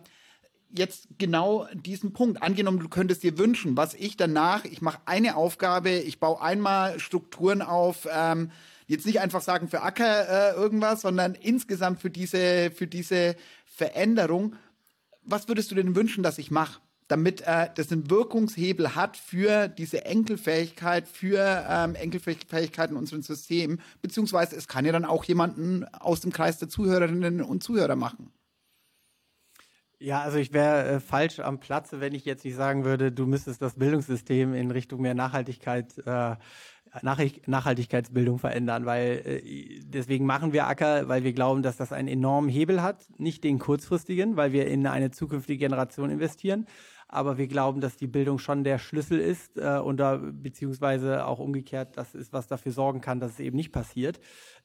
jetzt 0.75 1.07
genau 1.17 1.67
diesen 1.73 2.13
Punkt. 2.13 2.41
Angenommen, 2.41 2.79
du 2.79 2.89
könntest 2.89 3.23
dir 3.23 3.37
wünschen, 3.37 3.77
was 3.77 3.93
ich 3.93 4.17
danach, 4.17 4.65
ich 4.65 4.81
mache 4.81 4.99
eine 5.05 5.35
Aufgabe, 5.35 5.91
ich 5.91 6.19
baue 6.19 6.41
einmal 6.41 6.99
Strukturen 6.99 7.61
auf, 7.61 8.07
ähm, 8.11 8.51
jetzt 8.93 9.05
nicht 9.05 9.19
einfach 9.19 9.41
sagen 9.41 9.67
für 9.67 9.81
Acker 9.81 10.53
äh, 10.53 10.55
irgendwas, 10.55 11.01
sondern 11.01 11.35
insgesamt 11.35 11.99
für 11.99 12.09
diese, 12.09 12.71
für 12.71 12.87
diese 12.87 13.35
Veränderung. 13.65 14.55
Was 15.23 15.47
würdest 15.47 15.71
du 15.71 15.75
denn 15.75 15.95
wünschen, 15.95 16.23
dass 16.23 16.37
ich 16.37 16.51
mache? 16.51 16.79
damit 17.07 17.41
äh, 17.41 17.69
das 17.75 17.91
einen 17.91 18.09
Wirkungshebel 18.09 18.95
hat 18.95 19.17
für 19.17 19.67
diese 19.67 20.05
Enkelfähigkeit, 20.05 21.07
für 21.07 21.65
ähm, 21.69 21.95
Enkelfähigkeiten 21.95 22.95
in 22.95 22.97
unserem 22.97 23.21
System, 23.21 23.79
beziehungsweise 24.01 24.55
es 24.55 24.67
kann 24.67 24.85
ja 24.85 24.91
dann 24.91 25.05
auch 25.05 25.23
jemanden 25.25 25.85
aus 25.93 26.21
dem 26.21 26.31
Kreis 26.31 26.57
der 26.57 26.69
Zuhörerinnen 26.69 27.41
und 27.41 27.61
Zuhörer 27.61 27.95
machen. 27.95 28.31
Ja, 29.99 30.21
also 30.21 30.37
ich 30.37 30.51
wäre 30.51 30.95
äh, 30.95 30.99
falsch 30.99 31.39
am 31.39 31.59
Platze, 31.59 32.01
wenn 32.01 32.13
ich 32.13 32.25
jetzt 32.25 32.43
nicht 32.43 32.55
sagen 32.55 32.83
würde, 32.83 33.11
du 33.11 33.25
müsstest 33.25 33.61
das 33.61 33.75
Bildungssystem 33.75 34.53
in 34.53 34.69
Richtung 34.71 35.01
mehr 35.01 35.13
Nachhaltigkeit 35.13 35.97
äh, 36.05 36.35
Nachhaltigkeitsbildung 37.01 38.39
verändern, 38.39 38.85
weil 38.85 39.21
äh, 39.25 39.81
deswegen 39.83 40.25
machen 40.25 40.53
wir 40.53 40.67
Acker, 40.67 41.07
weil 41.07 41.23
wir 41.23 41.33
glauben, 41.33 41.63
dass 41.63 41.77
das 41.77 41.91
einen 41.91 42.07
enormen 42.07 42.49
Hebel 42.49 42.81
hat, 42.81 43.07
nicht 43.17 43.43
den 43.43 43.59
kurzfristigen, 43.59 44.37
weil 44.37 44.51
wir 44.51 44.67
in 44.67 44.85
eine 44.85 45.11
zukünftige 45.11 45.57
Generation 45.57 46.09
investieren, 46.09 46.67
aber 47.07 47.37
wir 47.37 47.47
glauben, 47.47 47.81
dass 47.81 47.95
die 47.95 48.07
Bildung 48.07 48.39
schon 48.39 48.63
der 48.63 48.77
Schlüssel 48.77 49.19
ist 49.19 49.57
äh, 49.57 49.79
und 49.79 49.97
da, 49.97 50.17
beziehungsweise 50.17 51.25
auch 51.25 51.39
umgekehrt, 51.39 51.97
das 51.97 52.15
ist, 52.15 52.33
was 52.33 52.47
dafür 52.47 52.71
sorgen 52.71 53.01
kann, 53.01 53.19
dass 53.19 53.33
es 53.33 53.39
eben 53.39 53.55
nicht 53.55 53.71
passiert. 53.71 54.19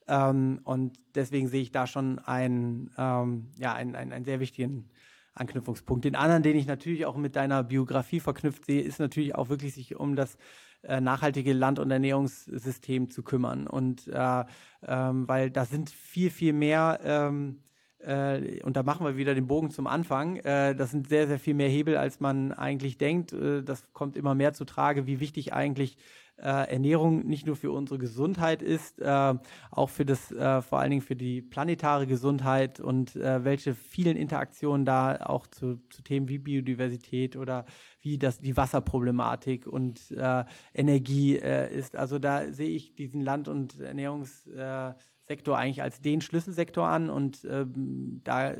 Ähm, 0.06 0.60
und 0.64 0.98
deswegen 1.14 1.48
sehe 1.48 1.62
ich 1.62 1.72
da 1.72 1.86
schon 1.86 2.18
einen, 2.20 2.90
ähm, 2.96 3.48
ja, 3.58 3.74
einen, 3.74 3.94
einen, 3.94 4.12
einen 4.12 4.24
sehr 4.24 4.40
wichtigen 4.40 4.88
Anknüpfungspunkt. 5.34 6.04
Den 6.04 6.16
anderen, 6.16 6.42
den 6.42 6.56
ich 6.56 6.66
natürlich 6.66 7.06
auch 7.06 7.16
mit 7.16 7.36
deiner 7.36 7.62
Biografie 7.62 8.20
verknüpft 8.20 8.66
sehe, 8.66 8.82
ist 8.82 8.98
natürlich 8.98 9.34
auch 9.34 9.48
wirklich 9.48 9.74
sich 9.74 9.96
um 9.96 10.16
das 10.16 10.36
äh, 10.82 11.00
nachhaltige 11.00 11.52
Land- 11.52 11.78
und 11.78 11.90
Ernährungssystem 11.90 13.10
zu 13.10 13.22
kümmern. 13.22 13.66
Und 13.66 14.06
äh, 14.08 14.44
ähm, 14.86 15.28
weil 15.28 15.50
da 15.50 15.64
sind 15.64 15.90
viel, 15.90 16.30
viel 16.30 16.52
mehr, 16.52 17.00
ähm, 17.02 17.60
äh, 17.98 18.62
und 18.62 18.76
da 18.76 18.82
machen 18.82 19.04
wir 19.04 19.16
wieder 19.16 19.34
den 19.34 19.46
Bogen 19.46 19.70
zum 19.70 19.86
Anfang, 19.86 20.36
äh, 20.36 20.74
das 20.74 20.90
sind 20.90 21.08
sehr, 21.08 21.26
sehr 21.26 21.38
viel 21.38 21.54
mehr 21.54 21.68
Hebel, 21.68 21.96
als 21.96 22.20
man 22.20 22.52
eigentlich 22.52 22.96
denkt. 22.98 23.32
Äh, 23.32 23.62
das 23.62 23.92
kommt 23.92 24.16
immer 24.16 24.34
mehr 24.34 24.52
zu 24.52 24.64
Trage, 24.64 25.06
wie 25.06 25.20
wichtig 25.20 25.52
eigentlich 25.52 25.96
äh, 26.40 26.70
Ernährung 26.70 27.26
nicht 27.26 27.46
nur 27.46 27.56
für 27.56 27.72
unsere 27.72 27.98
Gesundheit 27.98 28.62
ist, 28.62 29.00
äh, 29.00 29.34
auch 29.70 29.90
für 29.90 30.04
das, 30.04 30.30
äh, 30.30 30.62
vor 30.62 30.78
allen 30.78 30.90
Dingen 30.90 31.02
für 31.02 31.16
die 31.16 31.42
planetare 31.42 32.06
Gesundheit 32.06 32.80
und 32.80 33.16
äh, 33.16 33.44
welche 33.44 33.74
vielen 33.74 34.16
Interaktionen 34.16 34.84
da 34.84 35.16
auch 35.16 35.46
zu, 35.46 35.80
zu, 35.90 36.02
Themen 36.02 36.28
wie 36.28 36.38
Biodiversität 36.38 37.36
oder 37.36 37.64
wie 38.00 38.18
das, 38.18 38.38
die 38.40 38.56
Wasserproblematik 38.56 39.66
und 39.66 40.10
äh, 40.12 40.44
Energie 40.74 41.36
äh, 41.36 41.76
ist. 41.76 41.96
Also 41.96 42.18
da 42.18 42.52
sehe 42.52 42.70
ich 42.70 42.94
diesen 42.94 43.20
Land- 43.20 43.48
und 43.48 43.80
Ernährungssektor 43.80 45.58
eigentlich 45.58 45.82
als 45.82 46.00
den 46.00 46.20
Schlüsselsektor 46.20 46.86
an 46.86 47.10
und 47.10 47.44
ähm, 47.50 48.20
da 48.24 48.54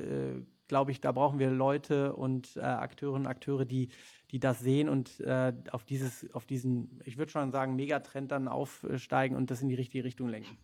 glaube 0.69 0.91
ich, 0.93 1.01
da 1.01 1.13
brauchen 1.13 1.39
wir 1.39 1.51
Leute 1.51 2.15
und 2.15 2.57
äh, 2.57 2.61
Akteurinnen 2.61 3.27
und 3.27 3.31
Akteure, 3.31 3.65
die, 3.65 3.89
die 4.31 4.39
das 4.39 4.61
sehen 4.61 4.89
und 4.89 5.21
äh, 5.21 5.53
auf 5.73 5.85
dieses, 5.85 6.33
auf 6.35 6.47
diesen, 6.47 7.01
ich 7.05 7.19
würde 7.19 7.33
schon 7.33 7.51
sagen, 7.51 7.75
Megatrend 7.77 8.31
dann 8.31 8.49
aufsteigen 8.49 9.37
und 9.37 9.51
das 9.51 9.63
in 9.63 9.69
die 9.69 9.75
richtige 9.75 10.05
Richtung 10.05 10.29
lenken. 10.29 10.59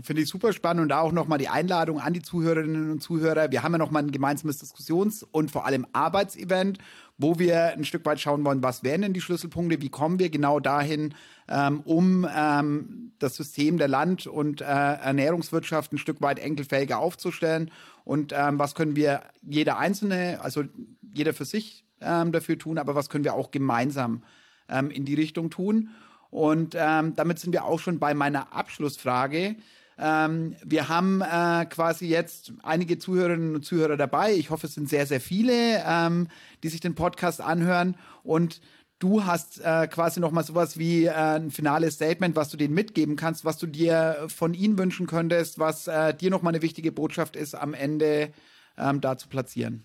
Finde 0.00 0.22
ich 0.22 0.28
super 0.28 0.54
spannend 0.54 0.84
und 0.84 0.88
da 0.88 1.00
auch 1.00 1.12
nochmal 1.12 1.36
die 1.36 1.50
Einladung 1.50 2.00
an 2.00 2.14
die 2.14 2.22
Zuhörerinnen 2.22 2.92
und 2.92 3.02
Zuhörer. 3.02 3.50
Wir 3.50 3.62
haben 3.62 3.72
ja 3.72 3.78
nochmal 3.78 4.02
ein 4.02 4.10
gemeinsames 4.10 4.56
Diskussions- 4.56 5.22
und 5.22 5.50
vor 5.50 5.66
allem 5.66 5.86
Arbeitsevent, 5.92 6.78
wo 7.18 7.38
wir 7.38 7.74
ein 7.74 7.84
Stück 7.84 8.06
weit 8.06 8.18
schauen 8.18 8.42
wollen, 8.42 8.62
was 8.62 8.82
wären 8.82 9.02
denn 9.02 9.12
die 9.12 9.20
Schlüsselpunkte, 9.20 9.82
wie 9.82 9.90
kommen 9.90 10.18
wir 10.18 10.30
genau 10.30 10.60
dahin, 10.60 11.14
ähm, 11.46 11.80
um 11.80 12.26
ähm, 12.34 13.12
das 13.18 13.36
System 13.36 13.76
der 13.76 13.88
Land- 13.88 14.26
und 14.26 14.62
äh, 14.62 14.64
Ernährungswirtschaft 14.64 15.92
ein 15.92 15.98
Stück 15.98 16.22
weit 16.22 16.38
enkelfähiger 16.38 16.98
aufzustellen 16.98 17.70
und 18.04 18.32
ähm, 18.34 18.58
was 18.58 18.74
können 18.74 18.96
wir 18.96 19.20
jeder 19.42 19.76
Einzelne, 19.76 20.38
also 20.40 20.64
jeder 21.12 21.34
für 21.34 21.44
sich 21.44 21.84
ähm, 22.00 22.32
dafür 22.32 22.58
tun, 22.58 22.78
aber 22.78 22.94
was 22.94 23.10
können 23.10 23.24
wir 23.24 23.34
auch 23.34 23.50
gemeinsam 23.50 24.22
ähm, 24.70 24.90
in 24.90 25.04
die 25.04 25.14
Richtung 25.14 25.50
tun. 25.50 25.90
Und 26.30 26.74
ähm, 26.78 27.14
damit 27.14 27.38
sind 27.38 27.52
wir 27.52 27.66
auch 27.66 27.78
schon 27.78 27.98
bei 27.98 28.14
meiner 28.14 28.54
Abschlussfrage. 28.54 29.56
Ähm, 30.04 30.56
wir 30.64 30.88
haben 30.88 31.20
äh, 31.20 31.64
quasi 31.66 32.08
jetzt 32.08 32.52
einige 32.64 32.98
Zuhörerinnen 32.98 33.54
und 33.54 33.64
Zuhörer 33.64 33.96
dabei. 33.96 34.32
Ich 34.32 34.50
hoffe, 34.50 34.66
es 34.66 34.74
sind 34.74 34.88
sehr, 34.88 35.06
sehr 35.06 35.20
viele, 35.20 35.80
ähm, 35.86 36.26
die 36.64 36.68
sich 36.70 36.80
den 36.80 36.96
Podcast 36.96 37.40
anhören. 37.40 37.96
Und 38.24 38.60
du 38.98 39.24
hast 39.24 39.60
äh, 39.60 39.86
quasi 39.86 40.18
noch 40.18 40.32
mal 40.32 40.42
sowas 40.42 40.76
wie 40.76 41.04
äh, 41.04 41.12
ein 41.12 41.52
finales 41.52 41.94
Statement, 41.94 42.34
was 42.34 42.48
du 42.48 42.56
denen 42.56 42.74
mitgeben 42.74 43.14
kannst, 43.14 43.44
was 43.44 43.58
du 43.58 43.68
dir 43.68 44.26
von 44.26 44.54
ihnen 44.54 44.76
wünschen 44.76 45.06
könntest, 45.06 45.60
was 45.60 45.86
äh, 45.86 46.12
dir 46.12 46.30
noch 46.30 46.42
mal 46.42 46.50
eine 46.50 46.62
wichtige 46.62 46.90
Botschaft 46.90 47.36
ist, 47.36 47.54
am 47.54 47.72
Ende 47.72 48.32
ähm, 48.76 49.00
da 49.00 49.16
zu 49.16 49.28
platzieren. 49.28 49.84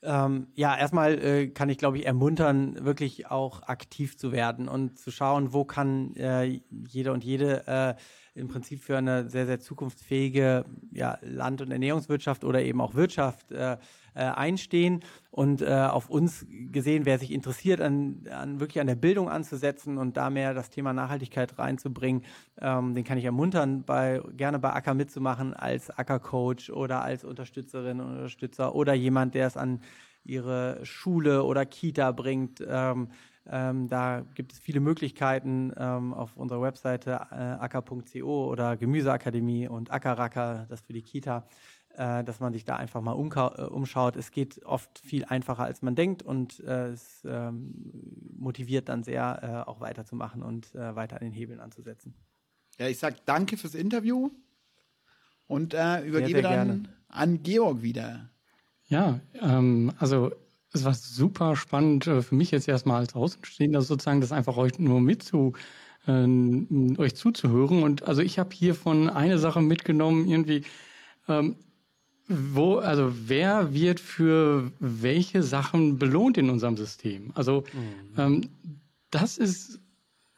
Ähm, 0.00 0.48
ja, 0.54 0.76
erstmal 0.76 1.18
äh, 1.18 1.48
kann 1.48 1.68
ich, 1.68 1.78
glaube 1.78 1.98
ich, 1.98 2.06
ermuntern, 2.06 2.84
wirklich 2.84 3.26
auch 3.30 3.62
aktiv 3.64 4.16
zu 4.16 4.30
werden 4.30 4.68
und 4.68 4.98
zu 4.98 5.10
schauen, 5.10 5.52
wo 5.52 5.64
kann 5.64 6.14
äh, 6.14 6.60
jeder 6.88 7.12
und 7.12 7.24
jede 7.24 7.66
äh, 7.66 7.94
im 8.34 8.48
Prinzip 8.48 8.82
für 8.82 8.98
eine 8.98 9.28
sehr, 9.30 9.46
sehr 9.46 9.60
zukunftsfähige 9.60 10.64
ja, 10.92 11.18
Land- 11.22 11.60
und 11.60 11.70
Ernährungswirtschaft 11.70 12.44
oder 12.44 12.62
eben 12.62 12.80
auch 12.80 12.94
Wirtschaft 12.94 13.52
äh, 13.52 13.76
äh, 14.14 14.22
einstehen 14.22 15.00
und 15.30 15.62
äh, 15.62 15.66
auf 15.66 16.10
uns 16.10 16.44
gesehen, 16.48 17.06
wer 17.06 17.18
sich 17.18 17.30
interessiert, 17.30 17.80
an, 17.80 18.24
an, 18.30 18.58
wirklich 18.58 18.80
an 18.80 18.88
der 18.88 18.96
Bildung 18.96 19.28
anzusetzen 19.28 19.96
und 19.96 20.16
da 20.16 20.28
mehr 20.28 20.54
das 20.54 20.70
Thema 20.70 20.92
Nachhaltigkeit 20.92 21.58
reinzubringen, 21.58 22.24
ähm, 22.60 22.94
den 22.94 23.04
kann 23.04 23.18
ich 23.18 23.24
ermuntern, 23.24 23.84
bei, 23.84 24.20
gerne 24.36 24.58
bei 24.58 24.72
Acker 24.72 24.94
mitzumachen 24.94 25.54
als 25.54 25.90
Ackercoach 25.90 26.70
oder 26.72 27.02
als 27.02 27.24
Unterstützerin 27.24 28.00
und 28.00 28.08
Unterstützer 28.08 28.74
oder 28.74 28.94
jemand, 28.94 29.34
der 29.34 29.46
es 29.46 29.56
an 29.56 29.80
ihre 30.24 30.84
Schule 30.84 31.44
oder 31.44 31.64
Kita 31.64 32.12
bringt. 32.12 32.62
Ähm, 32.66 33.08
ähm, 33.50 33.88
da 33.88 34.24
gibt 34.34 34.52
es 34.52 34.58
viele 34.58 34.80
Möglichkeiten 34.80 35.72
ähm, 35.76 36.12
auf 36.12 36.36
unserer 36.36 36.60
Webseite 36.60 37.12
äh, 37.30 37.34
acker.co 37.34 38.46
oder 38.46 38.76
Gemüseakademie 38.76 39.68
und 39.68 39.90
Ackerracker, 39.90 40.66
das 40.68 40.82
für 40.82 40.92
die 40.92 41.02
Kita, 41.02 41.46
äh, 41.96 42.22
dass 42.24 42.40
man 42.40 42.52
sich 42.52 42.64
da 42.64 42.76
einfach 42.76 43.00
mal 43.00 43.14
äh, 43.14 43.62
umschaut. 43.62 44.16
Es 44.16 44.30
geht 44.30 44.64
oft 44.64 44.98
viel 44.98 45.24
einfacher, 45.24 45.64
als 45.64 45.82
man 45.82 45.94
denkt 45.94 46.22
und 46.22 46.60
äh, 46.60 46.88
es 46.88 47.24
ähm, 47.24 47.74
motiviert 48.36 48.88
dann 48.88 49.02
sehr, 49.02 49.64
äh, 49.66 49.68
auch 49.68 49.80
weiterzumachen 49.80 50.42
und 50.42 50.74
äh, 50.74 50.94
weiter 50.94 51.16
an 51.16 51.22
den 51.22 51.32
Hebeln 51.32 51.60
anzusetzen. 51.60 52.14
Ja, 52.78 52.86
ich 52.86 52.98
sage 52.98 53.16
danke 53.24 53.56
fürs 53.56 53.74
Interview 53.74 54.30
und 55.46 55.72
übergebe 55.72 56.12
sehr, 56.12 56.28
sehr 56.28 56.42
dann 56.42 56.52
gerne. 56.52 56.82
an 57.08 57.42
Georg 57.42 57.82
wieder. 57.82 58.30
Ja, 58.88 59.20
ähm, 59.40 59.92
also 59.98 60.32
es 60.72 60.84
war 60.84 60.94
super 60.94 61.56
spannend 61.56 62.06
äh, 62.06 62.22
für 62.22 62.34
mich 62.34 62.50
jetzt 62.50 62.68
erstmal 62.68 63.00
als 63.00 63.14
Außenstehender 63.14 63.82
sozusagen, 63.82 64.20
das 64.20 64.32
einfach 64.32 64.56
euch 64.56 64.78
nur 64.78 65.00
mitzu, 65.00 65.54
äh, 66.06 66.26
euch 66.98 67.14
zuzuhören. 67.14 67.82
Und 67.82 68.02
also 68.04 68.22
ich 68.22 68.38
habe 68.38 68.54
hier 68.54 68.74
von 68.74 69.08
eine 69.10 69.38
Sache 69.38 69.60
mitgenommen, 69.60 70.28
irgendwie, 70.28 70.62
ähm, 71.28 71.56
wo, 72.28 72.76
also 72.76 73.12
wer 73.26 73.72
wird 73.72 74.00
für 74.00 74.70
welche 74.80 75.42
Sachen 75.42 75.98
belohnt 75.98 76.36
in 76.36 76.50
unserem 76.50 76.76
System? 76.76 77.32
Also 77.34 77.64
mhm. 77.72 78.20
ähm, 78.20 78.48
das 79.10 79.38
ist 79.38 79.80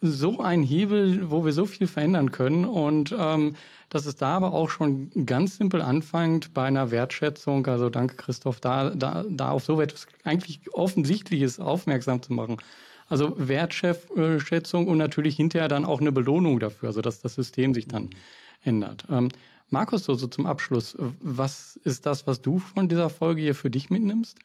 so 0.01 0.41
ein 0.41 0.63
Hebel, 0.63 1.31
wo 1.31 1.45
wir 1.45 1.53
so 1.53 1.67
viel 1.67 1.87
verändern 1.87 2.31
können. 2.33 2.65
Und 2.65 3.15
ähm, 3.19 3.55
dass 3.91 4.07
es 4.07 4.17
da 4.17 4.37
aber 4.37 4.55
auch 4.55 4.71
schon 4.71 5.11
ganz 5.27 5.57
simpel 5.57 5.83
anfängt 5.83 6.55
bei 6.55 6.65
einer 6.65 6.91
Wertschätzung. 6.91 7.67
Also 7.67 7.91
danke 7.91 8.15
Christoph, 8.17 8.61
da, 8.61 8.91
da, 8.91 9.25
da 9.29 9.51
auf 9.51 9.65
so 9.65 9.81
etwas 9.81 10.07
eigentlich 10.25 10.61
Offensichtliches 10.73 11.59
aufmerksam 11.59 12.23
zu 12.23 12.33
machen. 12.33 12.57
Also 13.09 13.35
Wertschätzung 13.37 14.87
und 14.87 14.97
natürlich 14.97 15.35
hinterher 15.35 15.67
dann 15.67 15.85
auch 15.85 16.01
eine 16.01 16.13
Belohnung 16.13 16.61
dafür, 16.61 16.91
also 16.91 17.01
dass 17.01 17.21
das 17.21 17.35
System 17.35 17.75
sich 17.75 17.89
dann 17.89 18.11
ändert. 18.63 19.05
Ähm, 19.11 19.31
Markus, 19.69 20.05
so, 20.05 20.15
so 20.15 20.29
zum 20.29 20.47
Abschluss, 20.47 20.97
was 21.21 21.77
ist 21.83 22.07
das, 22.07 22.29
was 22.29 22.41
du 22.41 22.61
von 22.61 22.89
dieser 22.89 23.11
Folge 23.11 23.43
hier 23.43 23.57
für 23.57 23.71
dich 23.71 23.91
mitnimmst? 23.91 24.39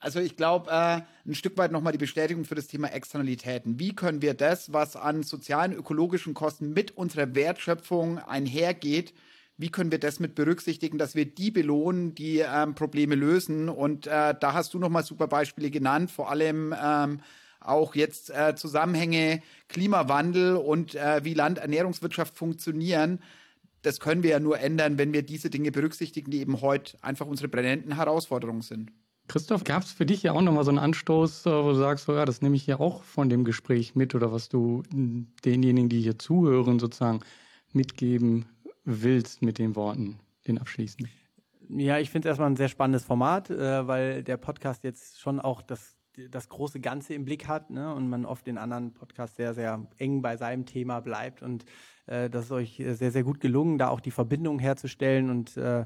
Also 0.00 0.20
ich 0.20 0.36
glaube, 0.36 0.70
äh, 0.70 1.00
ein 1.26 1.34
Stück 1.34 1.56
weit 1.58 1.72
nochmal 1.72 1.92
die 1.92 1.98
Bestätigung 1.98 2.44
für 2.44 2.54
das 2.54 2.68
Thema 2.68 2.88
Externalitäten. 2.88 3.80
Wie 3.80 3.94
können 3.94 4.22
wir 4.22 4.34
das, 4.34 4.72
was 4.72 4.94
an 4.94 5.24
sozialen, 5.24 5.72
ökologischen 5.72 6.34
Kosten 6.34 6.72
mit 6.72 6.96
unserer 6.96 7.34
Wertschöpfung 7.34 8.18
einhergeht, 8.18 9.12
wie 9.60 9.70
können 9.70 9.90
wir 9.90 9.98
das 9.98 10.20
mit 10.20 10.36
berücksichtigen, 10.36 10.98
dass 10.98 11.16
wir 11.16 11.26
die 11.26 11.50
belohnen, 11.50 12.14
die 12.14 12.38
ähm, 12.38 12.76
Probleme 12.76 13.16
lösen? 13.16 13.68
Und 13.68 14.06
äh, 14.06 14.34
da 14.38 14.52
hast 14.52 14.72
du 14.72 14.78
nochmal 14.78 15.02
super 15.02 15.26
Beispiele 15.26 15.70
genannt, 15.70 16.12
vor 16.12 16.30
allem 16.30 16.72
ähm, 16.80 17.20
auch 17.58 17.96
jetzt 17.96 18.30
äh, 18.30 18.54
Zusammenhänge 18.54 19.42
Klimawandel 19.66 20.54
und 20.54 20.94
äh, 20.94 21.24
wie 21.24 21.34
Landernährungswirtschaft 21.34 22.36
funktionieren. 22.36 23.20
Das 23.82 23.98
können 23.98 24.22
wir 24.22 24.30
ja 24.30 24.40
nur 24.40 24.60
ändern, 24.60 24.96
wenn 24.96 25.12
wir 25.12 25.22
diese 25.22 25.50
Dinge 25.50 25.72
berücksichtigen, 25.72 26.30
die 26.30 26.38
eben 26.38 26.60
heute 26.60 26.96
einfach 27.02 27.26
unsere 27.26 27.48
brennenden 27.48 27.96
Herausforderungen 27.96 28.62
sind. 28.62 28.92
Christoph, 29.28 29.64
gab 29.64 29.82
es 29.82 29.92
für 29.92 30.06
dich 30.06 30.22
ja 30.22 30.32
auch 30.32 30.40
nochmal 30.40 30.64
so 30.64 30.70
einen 30.70 30.78
Anstoß, 30.78 31.46
äh, 31.46 31.50
wo 31.50 31.68
du 31.68 31.74
sagst, 31.74 32.06
so, 32.06 32.14
ja, 32.14 32.24
das 32.24 32.42
nehme 32.42 32.56
ich 32.56 32.66
ja 32.66 32.80
auch 32.80 33.02
von 33.02 33.28
dem 33.28 33.44
Gespräch 33.44 33.94
mit 33.94 34.14
oder 34.14 34.32
was 34.32 34.48
du 34.48 34.82
denjenigen, 35.44 35.88
die 35.88 36.00
hier 36.00 36.18
zuhören, 36.18 36.78
sozusagen 36.78 37.20
mitgeben 37.72 38.46
willst 38.84 39.42
mit 39.42 39.58
den 39.58 39.76
Worten, 39.76 40.18
den 40.46 40.58
abschließend? 40.58 41.08
Ja, 41.68 41.98
ich 41.98 42.10
finde 42.10 42.26
es 42.26 42.30
erstmal 42.30 42.50
ein 42.50 42.56
sehr 42.56 42.70
spannendes 42.70 43.04
Format, 43.04 43.50
äh, 43.50 43.86
weil 43.86 44.22
der 44.22 44.38
Podcast 44.38 44.84
jetzt 44.84 45.20
schon 45.20 45.38
auch 45.38 45.60
das, 45.60 45.96
das 46.30 46.48
große 46.48 46.80
Ganze 46.80 47.12
im 47.12 47.26
Blick 47.26 47.46
hat 47.46 47.68
ne? 47.68 47.94
und 47.94 48.08
man 48.08 48.24
oft 48.24 48.46
den 48.46 48.56
anderen 48.56 48.94
Podcast 48.94 49.36
sehr, 49.36 49.52
sehr 49.52 49.86
eng 49.98 50.22
bei 50.22 50.38
seinem 50.38 50.64
Thema 50.64 51.00
bleibt. 51.00 51.42
Und 51.42 51.66
äh, 52.06 52.30
das 52.30 52.46
ist 52.46 52.52
euch 52.52 52.82
sehr, 52.92 53.10
sehr 53.12 53.22
gut 53.22 53.40
gelungen, 53.40 53.76
da 53.76 53.88
auch 53.88 54.00
die 54.00 54.10
Verbindung 54.10 54.58
herzustellen 54.58 55.28
und 55.28 55.58
äh, 55.58 55.84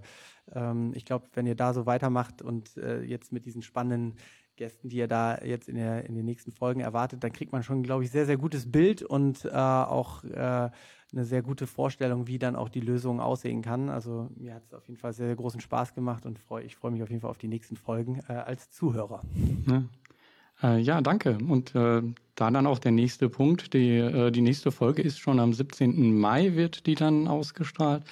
ähm, 0.54 0.92
ich 0.94 1.04
glaube, 1.04 1.26
wenn 1.34 1.46
ihr 1.46 1.54
da 1.54 1.72
so 1.74 1.86
weitermacht 1.86 2.42
und 2.42 2.76
äh, 2.76 3.02
jetzt 3.02 3.32
mit 3.32 3.44
diesen 3.44 3.62
spannenden 3.62 4.16
Gästen, 4.56 4.88
die 4.88 4.98
ihr 4.98 5.08
da 5.08 5.38
jetzt 5.38 5.68
in, 5.68 5.76
der, 5.76 6.04
in 6.04 6.14
den 6.14 6.24
nächsten 6.24 6.52
Folgen 6.52 6.80
erwartet, 6.80 7.24
dann 7.24 7.32
kriegt 7.32 7.52
man 7.52 7.62
schon, 7.62 7.82
glaube 7.82 8.04
ich, 8.04 8.10
sehr, 8.10 8.26
sehr 8.26 8.36
gutes 8.36 8.70
Bild 8.70 9.02
und 9.02 9.44
äh, 9.44 9.50
auch 9.50 10.24
äh, 10.24 10.70
eine 11.12 11.24
sehr 11.24 11.42
gute 11.42 11.66
Vorstellung, 11.66 12.26
wie 12.26 12.38
dann 12.38 12.56
auch 12.56 12.68
die 12.68 12.80
Lösung 12.80 13.20
aussehen 13.20 13.62
kann. 13.62 13.88
Also 13.88 14.30
mir 14.36 14.54
hat 14.54 14.64
es 14.64 14.74
auf 14.74 14.86
jeden 14.88 14.98
Fall 14.98 15.12
sehr, 15.12 15.26
sehr 15.26 15.36
großen 15.36 15.60
Spaß 15.60 15.94
gemacht 15.94 16.26
und 16.26 16.38
freu, 16.38 16.62
ich 16.62 16.76
freue 16.76 16.90
mich 16.90 17.02
auf 17.02 17.10
jeden 17.10 17.20
Fall 17.20 17.30
auf 17.30 17.38
die 17.38 17.48
nächsten 17.48 17.76
Folgen 17.76 18.20
äh, 18.28 18.32
als 18.34 18.70
Zuhörer. 18.70 19.20
Ja. 19.66 19.84
Äh, 20.62 20.78
ja, 20.80 21.00
danke. 21.00 21.38
Und 21.38 21.74
äh, 21.74 22.02
da 22.34 22.50
dann 22.50 22.66
auch 22.66 22.78
der 22.78 22.92
nächste 22.92 23.28
Punkt. 23.28 23.74
Die, 23.74 23.96
äh, 23.96 24.30
die 24.30 24.42
nächste 24.42 24.70
Folge 24.70 25.02
ist 25.02 25.18
schon 25.18 25.40
am 25.40 25.52
17. 25.52 26.18
Mai, 26.18 26.54
wird 26.54 26.86
die 26.86 26.94
dann 26.94 27.26
ausgestrahlt 27.26 28.04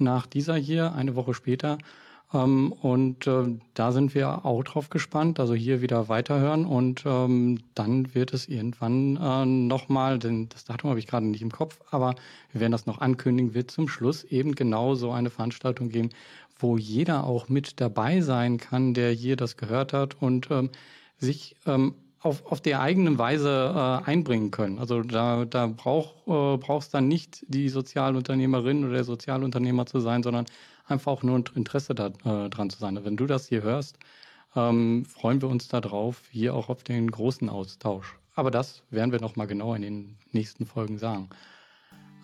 nach 0.00 0.26
dieser 0.26 0.56
hier, 0.56 0.92
eine 0.92 1.14
Woche 1.14 1.34
später. 1.34 1.78
Ähm, 2.32 2.72
und 2.72 3.26
äh, 3.26 3.58
da 3.74 3.92
sind 3.92 4.14
wir 4.14 4.44
auch 4.44 4.62
drauf 4.62 4.90
gespannt, 4.90 5.40
also 5.40 5.54
hier 5.54 5.80
wieder 5.80 6.08
weiterhören 6.08 6.66
und 6.66 7.04
ähm, 7.06 7.60
dann 7.74 8.14
wird 8.14 8.34
es 8.34 8.48
irgendwann 8.48 9.16
äh, 9.16 9.46
nochmal, 9.46 10.18
denn 10.18 10.48
das 10.50 10.64
Datum 10.64 10.90
habe 10.90 10.98
ich 10.98 11.06
gerade 11.06 11.26
nicht 11.26 11.40
im 11.40 11.50
Kopf, 11.50 11.80
aber 11.90 12.14
wir 12.52 12.60
werden 12.60 12.72
das 12.72 12.86
noch 12.86 13.00
ankündigen, 13.00 13.54
wird 13.54 13.70
zum 13.70 13.88
Schluss 13.88 14.24
eben 14.24 14.54
genau 14.54 14.94
so 14.94 15.10
eine 15.10 15.30
Veranstaltung 15.30 15.88
geben, 15.88 16.10
wo 16.58 16.76
jeder 16.76 17.24
auch 17.24 17.48
mit 17.48 17.80
dabei 17.80 18.20
sein 18.20 18.58
kann, 18.58 18.92
der 18.92 19.10
hier 19.12 19.36
das 19.36 19.56
gehört 19.56 19.94
hat 19.94 20.20
und 20.20 20.50
ähm, 20.50 20.70
sich 21.18 21.56
ähm, 21.66 21.94
auf, 22.20 22.44
auf 22.46 22.60
der 22.60 22.80
eigenen 22.80 23.18
Weise 23.18 23.72
äh, 23.74 24.08
einbringen 24.08 24.50
können. 24.50 24.78
Also 24.78 25.02
da, 25.02 25.44
da 25.44 25.66
brauch, 25.68 26.14
äh, 26.26 26.56
brauchst 26.58 26.94
dann 26.94 27.08
nicht 27.08 27.44
die 27.48 27.68
Sozialunternehmerin 27.68 28.84
oder 28.84 28.94
der 28.94 29.04
Sozialunternehmer 29.04 29.86
zu 29.86 30.00
sein, 30.00 30.22
sondern 30.22 30.46
einfach 30.86 31.12
auch 31.12 31.22
nur 31.22 31.42
Interesse 31.54 31.94
daran 31.94 32.68
äh, 32.68 32.68
zu 32.68 32.78
sein. 32.78 32.98
Wenn 33.04 33.16
du 33.16 33.26
das 33.26 33.48
hier 33.48 33.62
hörst, 33.62 33.98
ähm, 34.56 35.04
freuen 35.04 35.40
wir 35.42 35.48
uns 35.48 35.68
darauf, 35.68 36.22
hier 36.30 36.54
auch 36.54 36.68
auf 36.68 36.82
den 36.82 37.10
großen 37.10 37.48
Austausch. 37.48 38.18
Aber 38.34 38.50
das 38.50 38.82
werden 38.90 39.12
wir 39.12 39.20
nochmal 39.20 39.46
genau 39.46 39.74
in 39.74 39.82
den 39.82 40.16
nächsten 40.32 40.64
Folgen 40.66 40.98
sagen. 40.98 41.28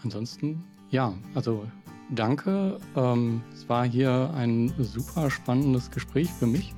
Ansonsten, 0.03 0.64
ja, 0.90 1.14
also 1.34 1.66
danke. 2.11 2.78
Ähm, 2.97 3.42
es 3.53 3.68
war 3.68 3.84
hier 3.84 4.32
ein 4.34 4.72
super 4.78 5.30
spannendes 5.30 5.90
Gespräch 5.90 6.30
für 6.30 6.47
mich. 6.47 6.72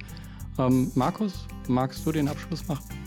Ähm, 0.58 0.90
Markus, 0.94 1.46
magst 1.68 2.06
du 2.06 2.12
den 2.12 2.28
Abschluss 2.28 2.66
machen? 2.66 3.05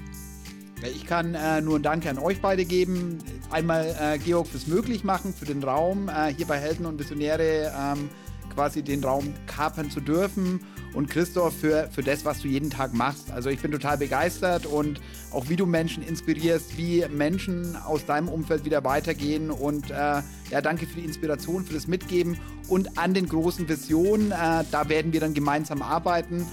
Ich 0.82 1.06
kann 1.06 1.36
äh, 1.36 1.60
nur 1.62 1.78
ein 1.78 1.84
Danke 1.84 2.10
an 2.10 2.18
euch 2.18 2.42
beide 2.42 2.64
geben. 2.64 3.18
Einmal 3.50 3.96
äh, 4.00 4.18
Georg 4.18 4.48
fürs 4.48 4.68
Möglichmachen, 4.68 5.34
für 5.34 5.46
den 5.46 5.62
Raum, 5.62 6.08
äh, 6.08 6.34
hier 6.34 6.48
bei 6.48 6.58
Helden 6.58 6.86
und 6.86 6.98
Visionäre 6.98 7.74
ähm, 7.78 8.10
quasi 8.54 8.82
den 8.82 9.04
Raum 9.04 9.34
kapern 9.46 9.92
zu 9.92 10.00
dürfen 10.00 10.62
und 10.94 11.10
Christoph 11.10 11.54
für, 11.54 11.90
für 11.92 12.02
das, 12.02 12.24
was 12.24 12.42
du 12.42 12.48
jeden 12.48 12.70
Tag 12.70 12.94
machst. 12.94 13.30
Also 13.32 13.50
ich 13.50 13.60
bin 13.60 13.72
total 13.72 13.98
begeistert 13.98 14.66
und 14.66 15.02
auch 15.32 15.50
wie 15.50 15.58
du 15.58 15.66
Menschen 15.66 16.02
inspirierst, 16.02 16.78
wie 16.78 17.06
Menschen 17.10 17.76
aus 17.76 18.06
deinem 18.06 18.30
Umfeld 18.30 18.64
wieder 18.64 18.84
weitergehen 18.86 19.52
und 19.52 19.92
äh, 19.92 19.94
ja, 19.94 20.62
danke 20.62 20.88
für 20.88 20.96
die 20.96 21.06
Inspiration, 21.06 21.66
für 21.66 21.74
das 21.74 21.88
Mitgeben 21.88 22.40
und 22.70 22.98
an 22.98 23.14
den 23.14 23.28
großen 23.28 23.68
Visionen. 23.68 24.32
Äh, 24.32 24.64
da 24.72 24.88
werden 24.88 25.12
wir 25.12 25.20
dann 25.20 25.34
gemeinsam 25.34 25.82
arbeiten 25.82 26.46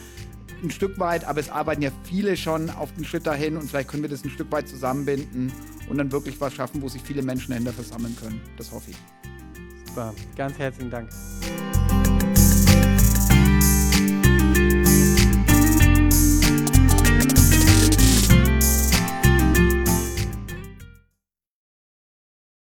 ein 0.63 0.71
Stück 0.71 0.99
weit, 0.99 1.25
aber 1.25 1.41
es 1.41 1.51
arbeiten 1.51 1.83
ja 1.83 1.91
viele 2.05 2.37
schon 2.37 2.71
auf 2.71 2.93
den 2.95 3.05
Schritt 3.05 3.27
dahin 3.27 3.57
und 3.57 3.69
vielleicht 3.69 3.89
können 3.89 4.03
wir 4.03 4.11
das 4.11 4.25
ein 4.25 4.31
Stück 4.31 4.51
weit 4.53 4.69
zusammenbinden 4.69 5.53
und 5.89 5.99
dann 5.99 6.11
wirklich 6.13 6.41
was 6.41 6.55
schaffen, 6.55 6.83
wo 6.83 6.89
sich 6.89 7.03
viele 7.03 7.23
Menschen 7.23 7.51
dahinter 7.51 7.73
versammeln 7.73 8.17
können. 8.21 8.41
Das 8.57 8.73
hoffe 8.73 8.91
ich. 8.91 8.97
Super, 9.87 10.15
ganz 10.37 10.59
herzlichen 10.59 10.91
Dank. 10.91 11.11